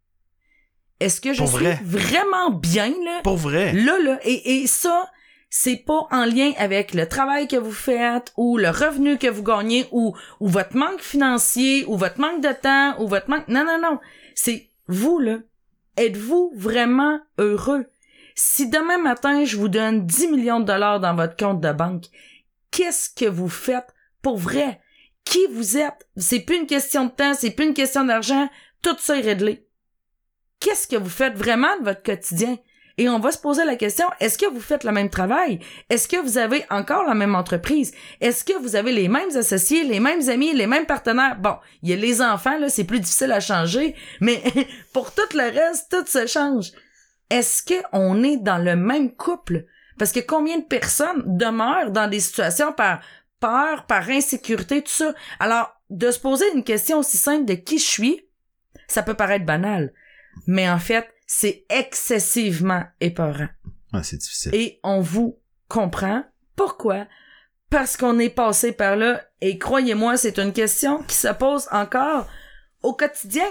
Est-ce 1.00 1.20
que 1.22 1.34
je 1.34 1.40
Pour 1.40 1.50
suis 1.50 1.58
vrai. 1.66 1.80
vraiment 1.84 2.52
bien, 2.52 2.90
là? 2.90 3.22
Pour 3.24 3.38
vrai. 3.38 3.74
Là, 3.74 3.98
là. 4.04 4.20
Et, 4.24 4.62
et 4.62 4.68
ça, 4.68 5.10
c'est 5.54 5.84
pas 5.86 6.08
en 6.12 6.24
lien 6.24 6.54
avec 6.58 6.94
le 6.94 7.06
travail 7.08 7.46
que 7.46 7.58
vous 7.58 7.74
faites 7.74 8.32
ou 8.38 8.58
le 8.58 8.70
revenu 8.70 9.18
que 9.18 9.28
vous 9.28 9.44
gagnez 9.44 9.86
ou, 9.92 10.16
votre 10.40 10.78
manque 10.78 11.02
financier 11.02 11.84
ou 11.88 11.98
votre 11.98 12.22
manque 12.22 12.42
de 12.42 12.54
temps 12.54 13.00
ou 13.02 13.08
votre 13.10 13.30
manque... 13.30 13.50
Non, 13.50 13.66
non, 13.66 13.78
non. 13.80 14.00
C'est 14.34 14.70
vous, 14.88 15.20
là. 15.20 15.40
Êtes-vous 15.98 16.54
vraiment 16.56 17.20
heureux? 17.38 17.86
Si 18.34 18.70
demain 18.70 18.98
matin, 18.98 19.44
je 19.44 19.58
vous 19.58 19.68
donne 19.68 20.06
10 20.06 20.30
millions 20.30 20.62
de 20.62 20.66
dollars 20.66 21.02
dans 21.02 21.16
votre 21.16 21.36
compte 21.36 21.60
de 21.60 21.74
banque, 21.74 22.06
qu'est-ce 22.72 23.10
que 23.10 23.30
vous 23.30 23.50
faites 23.50 23.94
pour 24.22 24.38
vrai? 24.38 24.80
Qui 25.26 25.46
vous 25.52 25.78
êtes? 25.78 26.08
C'est 26.16 26.40
plus 26.40 26.56
une 26.56 26.66
question 26.66 27.06
de 27.06 27.12
temps, 27.12 27.34
c'est 27.34 27.52
plus 27.52 27.68
une 27.68 27.74
question 27.74 28.06
d'argent. 28.06 28.50
Tout 28.82 28.96
ça 29.00 29.18
est 29.18 29.22
réglé. 29.22 29.68
Qu'est-ce 30.62 30.88
que 30.88 30.96
vous 30.96 31.10
faites 31.10 31.36
vraiment 31.36 31.78
de 31.80 31.84
votre 31.84 32.04
quotidien? 32.04 32.58
Et 32.98 33.10
on 33.10 33.20
va 33.20 33.32
se 33.32 33.38
poser 33.38 33.66
la 33.66 33.76
question, 33.76 34.06
est-ce 34.20 34.38
que 34.38 34.50
vous 34.50 34.60
faites 34.60 34.84
le 34.84 34.92
même 34.92 35.10
travail? 35.10 35.60
Est-ce 35.90 36.08
que 36.08 36.18
vous 36.18 36.38
avez 36.38 36.66
encore 36.70 37.04
la 37.06 37.14
même 37.14 37.36
entreprise? 37.36 37.94
Est-ce 38.20 38.44
que 38.44 38.58
vous 38.60 38.76
avez 38.76 38.92
les 38.92 39.08
mêmes 39.08 39.36
associés, 39.36 39.84
les 39.84 40.00
mêmes 40.00 40.30
amis, 40.30 40.54
les 40.54 40.68
mêmes 40.68 40.86
partenaires? 40.86 41.38
Bon, 41.40 41.56
il 41.82 41.90
y 41.90 41.94
a 41.94 41.96
les 41.96 42.22
enfants, 42.22 42.58
là, 42.58 42.70
c'est 42.70 42.84
plus 42.84 43.00
difficile 43.00 43.32
à 43.32 43.40
changer, 43.40 43.96
mais 44.22 44.42
pour 44.94 45.14
tout 45.14 45.36
le 45.36 45.52
reste, 45.52 45.90
tout 45.90 46.06
se 46.06 46.28
change. 46.28 46.72
Est-ce 47.30 47.64
que 47.64 47.82
on 47.94 48.24
est 48.24 48.38
dans 48.38 48.58
le 48.58 48.76
même 48.76 49.16
couple? 49.16 49.66
Parce 49.98 50.12
que 50.12 50.20
combien 50.20 50.58
de 50.58 50.66
personnes 50.66 51.24
demeurent 51.26 51.92
dans 51.92 52.10
des 52.10 52.20
situations 52.20 52.74
par 52.74 53.02
peur, 53.40 53.86
par 53.86 54.10
insécurité, 54.10 54.82
tout 54.82 54.92
ça? 54.92 55.14
Alors, 55.40 55.74
de 55.90 56.12
se 56.12 56.20
poser 56.20 56.46
une 56.54 56.64
question 56.64 57.00
aussi 57.00 57.18
simple 57.18 57.46
de 57.46 57.54
qui 57.54 57.78
je 57.78 57.86
suis, 57.86 58.26
ça 58.88 59.04
peut 59.04 59.14
paraître 59.14 59.46
banal. 59.46 59.94
Mais 60.48 60.70
en 60.70 60.80
fait, 60.80 61.08
c'est 61.34 61.64
excessivement 61.70 62.84
épeurant. 63.00 63.48
Ouais, 63.94 64.04
c'est 64.04 64.18
difficile. 64.18 64.54
Et 64.54 64.82
on 64.84 65.00
vous 65.00 65.40
comprend. 65.70 66.26
Pourquoi? 66.58 67.08
Parce 67.70 67.96
qu'on 67.96 68.20
est 68.20 68.30
passé 68.30 68.74
par 68.74 68.98
là. 68.98 69.24
Et 69.40 69.58
croyez-moi, 69.58 70.18
c'est 70.18 70.40
une 70.40 70.52
question 70.52 71.02
qui 71.04 71.16
se 71.16 71.30
pose 71.30 71.70
encore 71.72 72.28
au 72.84 72.94
quotidien. 72.94 73.50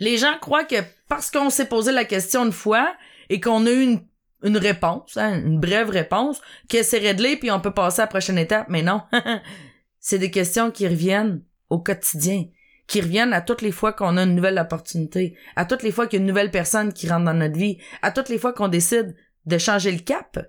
Les 0.00 0.16
gens 0.16 0.38
croient 0.40 0.64
que 0.64 0.76
parce 1.06 1.30
qu'on 1.30 1.50
s'est 1.50 1.68
posé 1.68 1.92
la 1.92 2.06
question 2.06 2.46
une 2.46 2.52
fois 2.52 2.94
et 3.28 3.40
qu'on 3.40 3.66
a 3.66 3.70
eu 3.70 3.82
une, 3.82 4.06
une 4.42 4.56
réponse, 4.56 5.18
hein, 5.18 5.38
une 5.38 5.60
brève 5.60 5.90
réponse, 5.90 6.40
que 6.70 6.82
c'est 6.82 6.98
réglé 6.98 7.36
puis 7.36 7.50
on 7.50 7.60
peut 7.60 7.74
passer 7.74 8.00
à 8.00 8.04
la 8.04 8.08
prochaine 8.08 8.38
étape. 8.38 8.68
Mais 8.70 8.80
non. 8.80 9.02
c'est 10.00 10.18
des 10.18 10.30
questions 10.30 10.70
qui 10.70 10.88
reviennent 10.88 11.42
au 11.68 11.78
quotidien 11.78 12.46
qui 12.90 13.00
reviennent 13.00 13.32
à 13.32 13.40
toutes 13.40 13.62
les 13.62 13.70
fois 13.70 13.92
qu'on 13.92 14.16
a 14.16 14.24
une 14.24 14.34
nouvelle 14.34 14.58
opportunité, 14.58 15.36
à 15.54 15.64
toutes 15.64 15.84
les 15.84 15.92
fois 15.92 16.08
qu'il 16.08 16.18
y 16.18 16.20
a 16.20 16.22
une 16.22 16.28
nouvelle 16.28 16.50
personne 16.50 16.92
qui 16.92 17.08
rentre 17.08 17.24
dans 17.24 17.34
notre 17.34 17.56
vie, 17.56 17.78
à 18.02 18.10
toutes 18.10 18.28
les 18.28 18.36
fois 18.38 18.52
qu'on 18.52 18.66
décide 18.66 19.14
de 19.46 19.58
changer 19.58 19.92
le 19.92 20.00
cap. 20.00 20.40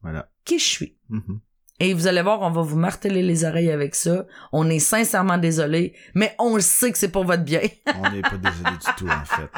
Voilà. 0.00 0.30
Qui 0.46 0.58
je 0.58 0.64
suis. 0.64 0.96
Mhm. 1.10 1.40
Et 1.78 1.92
vous 1.92 2.06
allez 2.06 2.22
voir, 2.22 2.40
on 2.40 2.50
va 2.50 2.62
vous 2.62 2.78
marteler 2.78 3.22
les 3.22 3.44
oreilles 3.44 3.70
avec 3.70 3.94
ça. 3.94 4.24
On 4.50 4.70
est 4.70 4.78
sincèrement 4.78 5.36
désolé, 5.36 5.94
mais 6.14 6.34
on 6.38 6.54
le 6.54 6.62
sait 6.62 6.90
que 6.90 6.96
c'est 6.96 7.10
pour 7.10 7.24
votre 7.24 7.44
bien. 7.44 7.60
On 8.02 8.10
n'est 8.10 8.22
pas 8.22 8.38
désolé 8.38 8.70
du 8.70 8.94
tout, 8.96 9.08
en 9.08 9.24
fait. 9.26 9.50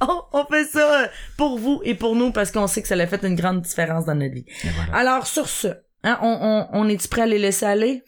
on, 0.00 0.22
on 0.32 0.44
fait 0.44 0.66
ça 0.66 1.10
pour 1.36 1.58
vous 1.58 1.80
et 1.82 1.96
pour 1.96 2.14
nous 2.14 2.30
parce 2.30 2.52
qu'on 2.52 2.68
sait 2.68 2.82
que 2.82 2.88
ça 2.88 2.94
a 2.94 3.06
fait 3.08 3.24
une 3.24 3.34
grande 3.34 3.62
différence 3.62 4.04
dans 4.04 4.14
notre 4.14 4.34
vie. 4.34 4.46
Voilà. 4.62 4.94
Alors, 4.96 5.26
sur 5.26 5.48
ce, 5.48 5.68
hein, 6.04 6.18
on, 6.22 6.68
on, 6.72 6.84
on 6.84 6.88
est-tu 6.88 7.08
prêt 7.08 7.22
à 7.22 7.26
les 7.26 7.38
laisser 7.38 7.66
aller? 7.66 8.04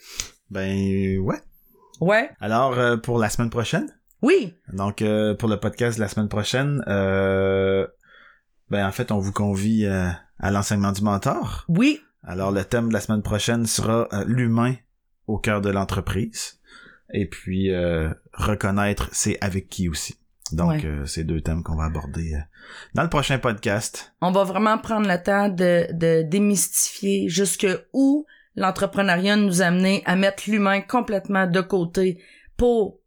Ben, 0.51 1.19
ouais. 1.19 1.41
Ouais? 2.01 2.31
Alors, 2.41 2.79
euh, 2.79 2.97
pour 2.97 3.19
la 3.19 3.29
semaine 3.29 3.51
prochaine? 3.51 3.89
Oui! 4.23 4.55
Donc, 4.73 5.03
euh, 5.03 5.35
pour 5.35 5.49
le 5.49 5.59
podcast 5.59 5.97
de 5.99 6.03
la 6.03 6.09
semaine 6.09 6.29
prochaine, 6.29 6.83
euh, 6.89 7.87
ben, 8.71 8.87
en 8.87 8.93
fait, 8.93 9.13
on 9.13 9.19
vous 9.19 9.33
convie 9.33 9.85
euh, 9.87 10.09
à 10.39 10.51
l'enseignement 10.51 10.93
du 10.93 11.03
mentor. 11.03 11.65
Oui! 11.69 12.01
Alors, 12.23 12.51
le 12.53 12.65
thème 12.65 12.89
de 12.89 12.93
la 12.93 13.01
semaine 13.01 13.23
prochaine 13.23 13.67
sera 13.67 14.09
l'humain 14.27 14.75
au 15.27 15.39
cœur 15.39 15.61
de 15.61 15.71
l'entreprise. 15.71 16.59
Et 17.13 17.27
puis, 17.27 17.73
euh, 17.73 18.11
reconnaître 18.35 19.09
c'est 19.13 19.39
avec 19.43 19.69
qui 19.69 19.89
aussi. 19.89 20.17
Donc, 20.53 20.71
Ouais. 20.71 20.85
euh, 20.85 21.07
c'est 21.07 21.25
deux 21.25 21.41
thèmes 21.41 21.63
qu'on 21.63 21.77
va 21.77 21.85
aborder 21.85 22.35
euh, 22.35 22.39
dans 22.95 23.03
le 23.05 23.09
prochain 23.09 23.39
podcast. 23.39 24.13
On 24.21 24.33
va 24.33 24.45
vraiment 24.45 24.79
prendre 24.79 25.09
le 25.09 25.23
temps 25.23 25.49
de, 25.49 25.87
de 25.93 26.23
démystifier 26.23 27.29
jusque 27.29 27.67
où 27.93 28.27
l'entrepreneuriat 28.57 29.37
nous 29.37 29.63
a 29.63 29.67
amené 29.67 30.03
à 30.07 30.17
mettre 30.17 30.45
l'humain 30.49 30.81
complètement 30.81 31.47
de 31.47 31.61
côté 31.61 32.23
pour 32.57 32.99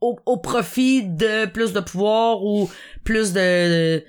au, 0.00 0.16
au 0.26 0.36
profit 0.36 1.02
de 1.02 1.46
plus 1.46 1.72
de 1.72 1.80
pouvoir 1.80 2.44
ou 2.44 2.70
plus 3.04 3.32
de 3.32 4.04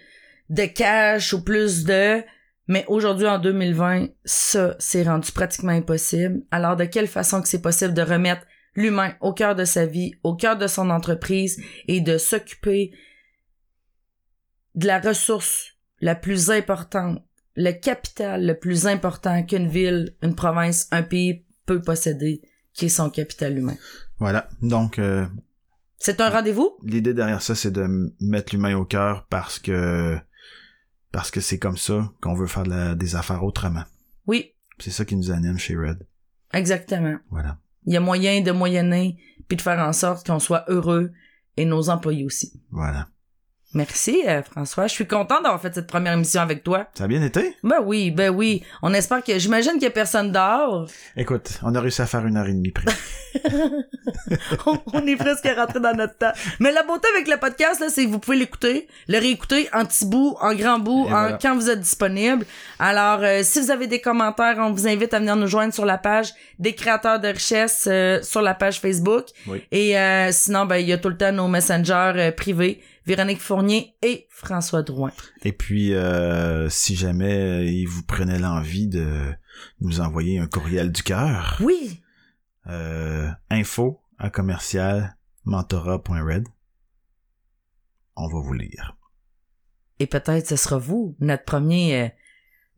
de 0.50 0.66
cash 0.66 1.34
ou 1.34 1.44
plus 1.44 1.84
de 1.84 2.24
mais 2.68 2.86
aujourd'hui 2.88 3.28
en 3.28 3.40
2020 3.40 4.08
ça 4.26 4.76
c'est 4.80 5.04
rendu 5.04 5.32
pratiquement 5.32 5.72
impossible. 5.72 6.42
Alors 6.52 6.76
de 6.76 6.86
quelle 6.86 7.08
façon 7.08 7.42
que 7.42 7.48
c'est 7.48 7.62
possible 7.62 7.94
de 7.94 8.02
remettre 8.02 8.46
l'humain 8.76 9.14
au 9.22 9.34
cœur 9.34 9.56
de 9.56 9.66
sa 9.66 9.86
vie 9.86 10.14
au 10.24 10.36
cœur 10.36 10.58
de 10.58 10.68
son 10.68 10.90
entreprise 10.90 11.62
et 11.88 12.02
de 12.02 12.18
s'occuper 12.18 12.92
de 14.76 14.88
la 14.88 15.00
ressource 15.00 15.74
la 16.02 16.16
plus 16.16 16.50
importante, 16.50 17.22
le 17.56 17.72
capital 17.72 18.46
le 18.46 18.58
plus 18.58 18.88
important 18.88 19.44
qu'une 19.44 19.68
ville, 19.68 20.16
une 20.22 20.36
province, 20.36 20.88
un 20.92 21.04
pays 21.04 21.46
peut 21.66 21.82
posséder, 21.82 22.42
qui 22.74 22.86
est 22.86 22.90
son 22.90 23.10
capital 23.10 23.58
humain. 23.58 23.76
Voilà. 24.20 24.50
Donc, 24.62 25.00
euh, 25.00 25.26
C'est 25.98 26.22
un 26.22 26.30
rendez-vous? 26.30 26.78
l'idée 26.84 27.14
derrière 27.14 27.42
ça, 27.42 27.56
c'est 27.56 27.72
de 27.72 28.14
mettre 28.22 28.54
l'humain 28.56 28.76
au 28.78 28.86
cœur 28.86 29.26
parce 29.30 29.60
que 29.60 30.18
parce 31.12 31.32
que 31.32 31.42
c'est 31.42 31.58
comme 31.58 31.78
ça 31.78 32.12
qu'on 32.22 32.36
veut 32.36 32.46
faire 32.48 32.64
de 32.64 32.70
la- 32.70 32.96
des 32.96 33.16
affaires 33.16 33.44
autrement. 33.44 33.84
Oui, 34.28 34.54
C'est 34.78 34.92
ça 34.92 35.04
qui 35.06 35.16
nous 35.16 35.32
anime 35.32 35.58
chez 35.58 35.76
Red. 35.76 36.06
exactement. 36.54 37.18
Voilà. 37.32 37.58
Il 37.86 37.94
y 37.94 37.98
a 37.98 38.00
moyen 38.00 38.42
de 38.42 38.52
moyenner 38.52 39.18
puis 39.48 39.58
de 39.58 39.62
faire 39.62 39.80
en 39.80 39.92
sorte 39.94 40.28
qu'on 40.28 40.40
soit 40.40 40.64
heureux 40.70 41.12
et 41.58 41.66
nos 41.66 41.90
employés 41.90 42.24
aussi. 42.24 42.62
Voilà. 42.72 43.08
Merci 43.76 44.24
euh, 44.28 44.42
François, 44.42 44.88
je 44.88 44.94
suis 44.94 45.06
content 45.06 45.42
d'avoir 45.42 45.62
fait 45.62 45.72
cette 45.76 45.86
première 45.86 46.14
émission 46.14 46.42
avec 46.42 46.64
toi. 46.64 46.88
Ça 46.96 47.04
a 47.04 47.08
bien 47.08 47.22
été? 47.22 47.56
Ben 47.64 47.78
oui, 47.84 48.10
ben 48.10 48.30
oui. 48.32 48.64
On 48.82 48.92
espère 48.96 49.24
que 49.24 49.38
j'imagine 49.38 49.74
qu'il 49.74 49.84
y 49.84 49.86
a 49.86 49.92
personne 49.92 50.32
dehors. 50.32 50.88
Écoute, 51.16 51.60
on 51.62 51.76
a 51.76 51.80
réussi 51.80 52.02
à 52.02 52.08
faire 52.08 52.26
une 52.26 52.36
heure 52.36 52.48
et 52.48 52.54
demie 52.54 52.72
près. 52.72 52.92
on, 54.66 54.80
on 54.94 55.06
est 55.06 55.16
presque 55.16 55.48
rentré 55.56 55.80
dans 55.80 55.94
notre 55.94 56.18
temps. 56.18 56.32
Mais 56.60 56.72
la 56.72 56.82
beauté 56.82 57.08
avec 57.14 57.28
le 57.28 57.38
podcast, 57.38 57.80
là, 57.80 57.90
c'est 57.90 58.06
que 58.06 58.10
vous 58.10 58.18
pouvez 58.18 58.38
l'écouter, 58.38 58.88
le 59.08 59.20
réécouter 59.20 59.70
en 59.72 59.86
petit 59.86 60.06
bout, 60.08 60.36
en 60.42 60.56
grand 60.56 60.80
bout, 60.80 61.06
Et 61.08 61.14
en- 61.14 61.20
voilà. 61.22 61.38
quand 61.40 61.54
vous 61.56 61.70
êtes 61.70 61.82
disponible. 61.82 62.46
Alors, 62.80 63.20
euh, 63.22 63.42
si 63.44 63.62
vous 63.62 63.70
avez 63.70 63.86
des 63.86 64.02
commentaires, 64.02 64.56
on 64.58 64.72
vous 64.72 64.88
invite 64.88 65.14
à 65.14 65.20
venir 65.20 65.36
nous 65.36 65.46
joindre 65.48 65.76
sur 65.76 65.86
la 65.86 66.00
page 66.00 66.34
des 66.58 66.74
créateurs 66.74 67.20
de 67.20 67.28
richesse 67.28 67.88
euh, 67.88 68.20
sur 68.24 68.42
la 68.42 68.56
page 68.56 68.80
Facebook. 68.80 69.26
Oui. 69.46 69.64
Et 69.72 69.96
euh, 69.96 70.30
sinon, 70.32 70.66
ben 70.66 70.78
il 70.78 70.88
y 70.88 70.94
a 70.94 70.98
tout 70.98 71.10
le 71.10 71.18
temps 71.18 71.32
nos 71.32 71.48
messengers 71.48 72.32
privés 72.36 72.82
Véronique 73.10 73.42
Fournier 73.42 73.96
et 74.04 74.28
François 74.30 74.84
Drouin. 74.84 75.12
Et 75.44 75.52
puis, 75.52 75.96
euh, 75.96 76.70
si 76.70 76.96
jamais 76.96 77.66
il 77.74 77.88
vous 77.88 78.04
prenait 78.04 78.38
l'envie 78.38 78.88
de 78.88 79.34
nous 79.82 80.00
envoyer 80.00 80.38
un 80.38 80.46
courriel 80.46 80.92
du 80.92 81.02
cœur, 81.02 81.58
Oui, 81.60 82.02
euh, 82.68 83.28
info 83.50 84.00
à 84.20 84.30
commercial 84.30 85.16
mentorat.red, 85.46 86.48
on 88.16 88.28
va 88.28 88.40
vous 88.42 88.54
lire. 88.54 88.96
et 90.00 90.06
peut-être 90.06 90.48
ce 90.48 90.56
sera 90.56 90.78
vous, 90.78 91.16
notre 91.20 91.46
premier... 91.46 92.02
euh, 92.04 92.08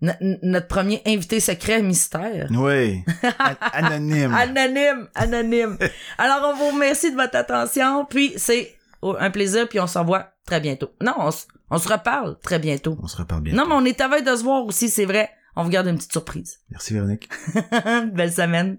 no- 0.01 0.37
notre 0.43 0.67
premier 0.67 1.01
invité 1.05 1.41
secret 1.41 1.81
mystère. 1.83 2.47
Oui, 2.51 3.03
anonyme. 3.73 4.33
Anonyme, 4.33 5.09
anonyme. 5.13 5.77
Alors, 6.17 6.53
on 6.53 6.55
vous 6.57 6.73
remercie 6.75 7.11
de 7.11 7.17
votre 7.17 7.35
attention, 7.35 8.05
puis 8.05 8.33
c'est 8.37 8.75
un 9.03 9.31
plaisir, 9.31 9.67
puis 9.67 9.79
on 9.79 9.87
s'en 9.87 10.03
voit 10.03 10.33
très 10.45 10.59
bientôt. 10.59 10.91
Non, 11.01 11.13
on, 11.17 11.29
on 11.69 11.77
se 11.77 11.87
reparle 11.87 12.37
très 12.39 12.59
bientôt. 12.59 12.97
On 13.01 13.07
se 13.07 13.17
reparle 13.17 13.41
bien. 13.41 13.53
Non, 13.53 13.65
mais 13.67 13.75
on 13.75 13.85
est 13.85 13.99
à 14.01 14.07
veille 14.07 14.23
de 14.23 14.35
se 14.35 14.43
voir 14.43 14.65
aussi, 14.65 14.89
c'est 14.89 15.05
vrai. 15.05 15.29
On 15.55 15.63
vous 15.63 15.69
garde 15.69 15.87
une 15.87 15.97
petite 15.97 16.11
surprise. 16.11 16.59
Merci 16.69 16.93
Véronique. 16.93 17.29
Belle 18.13 18.31
semaine. 18.31 18.77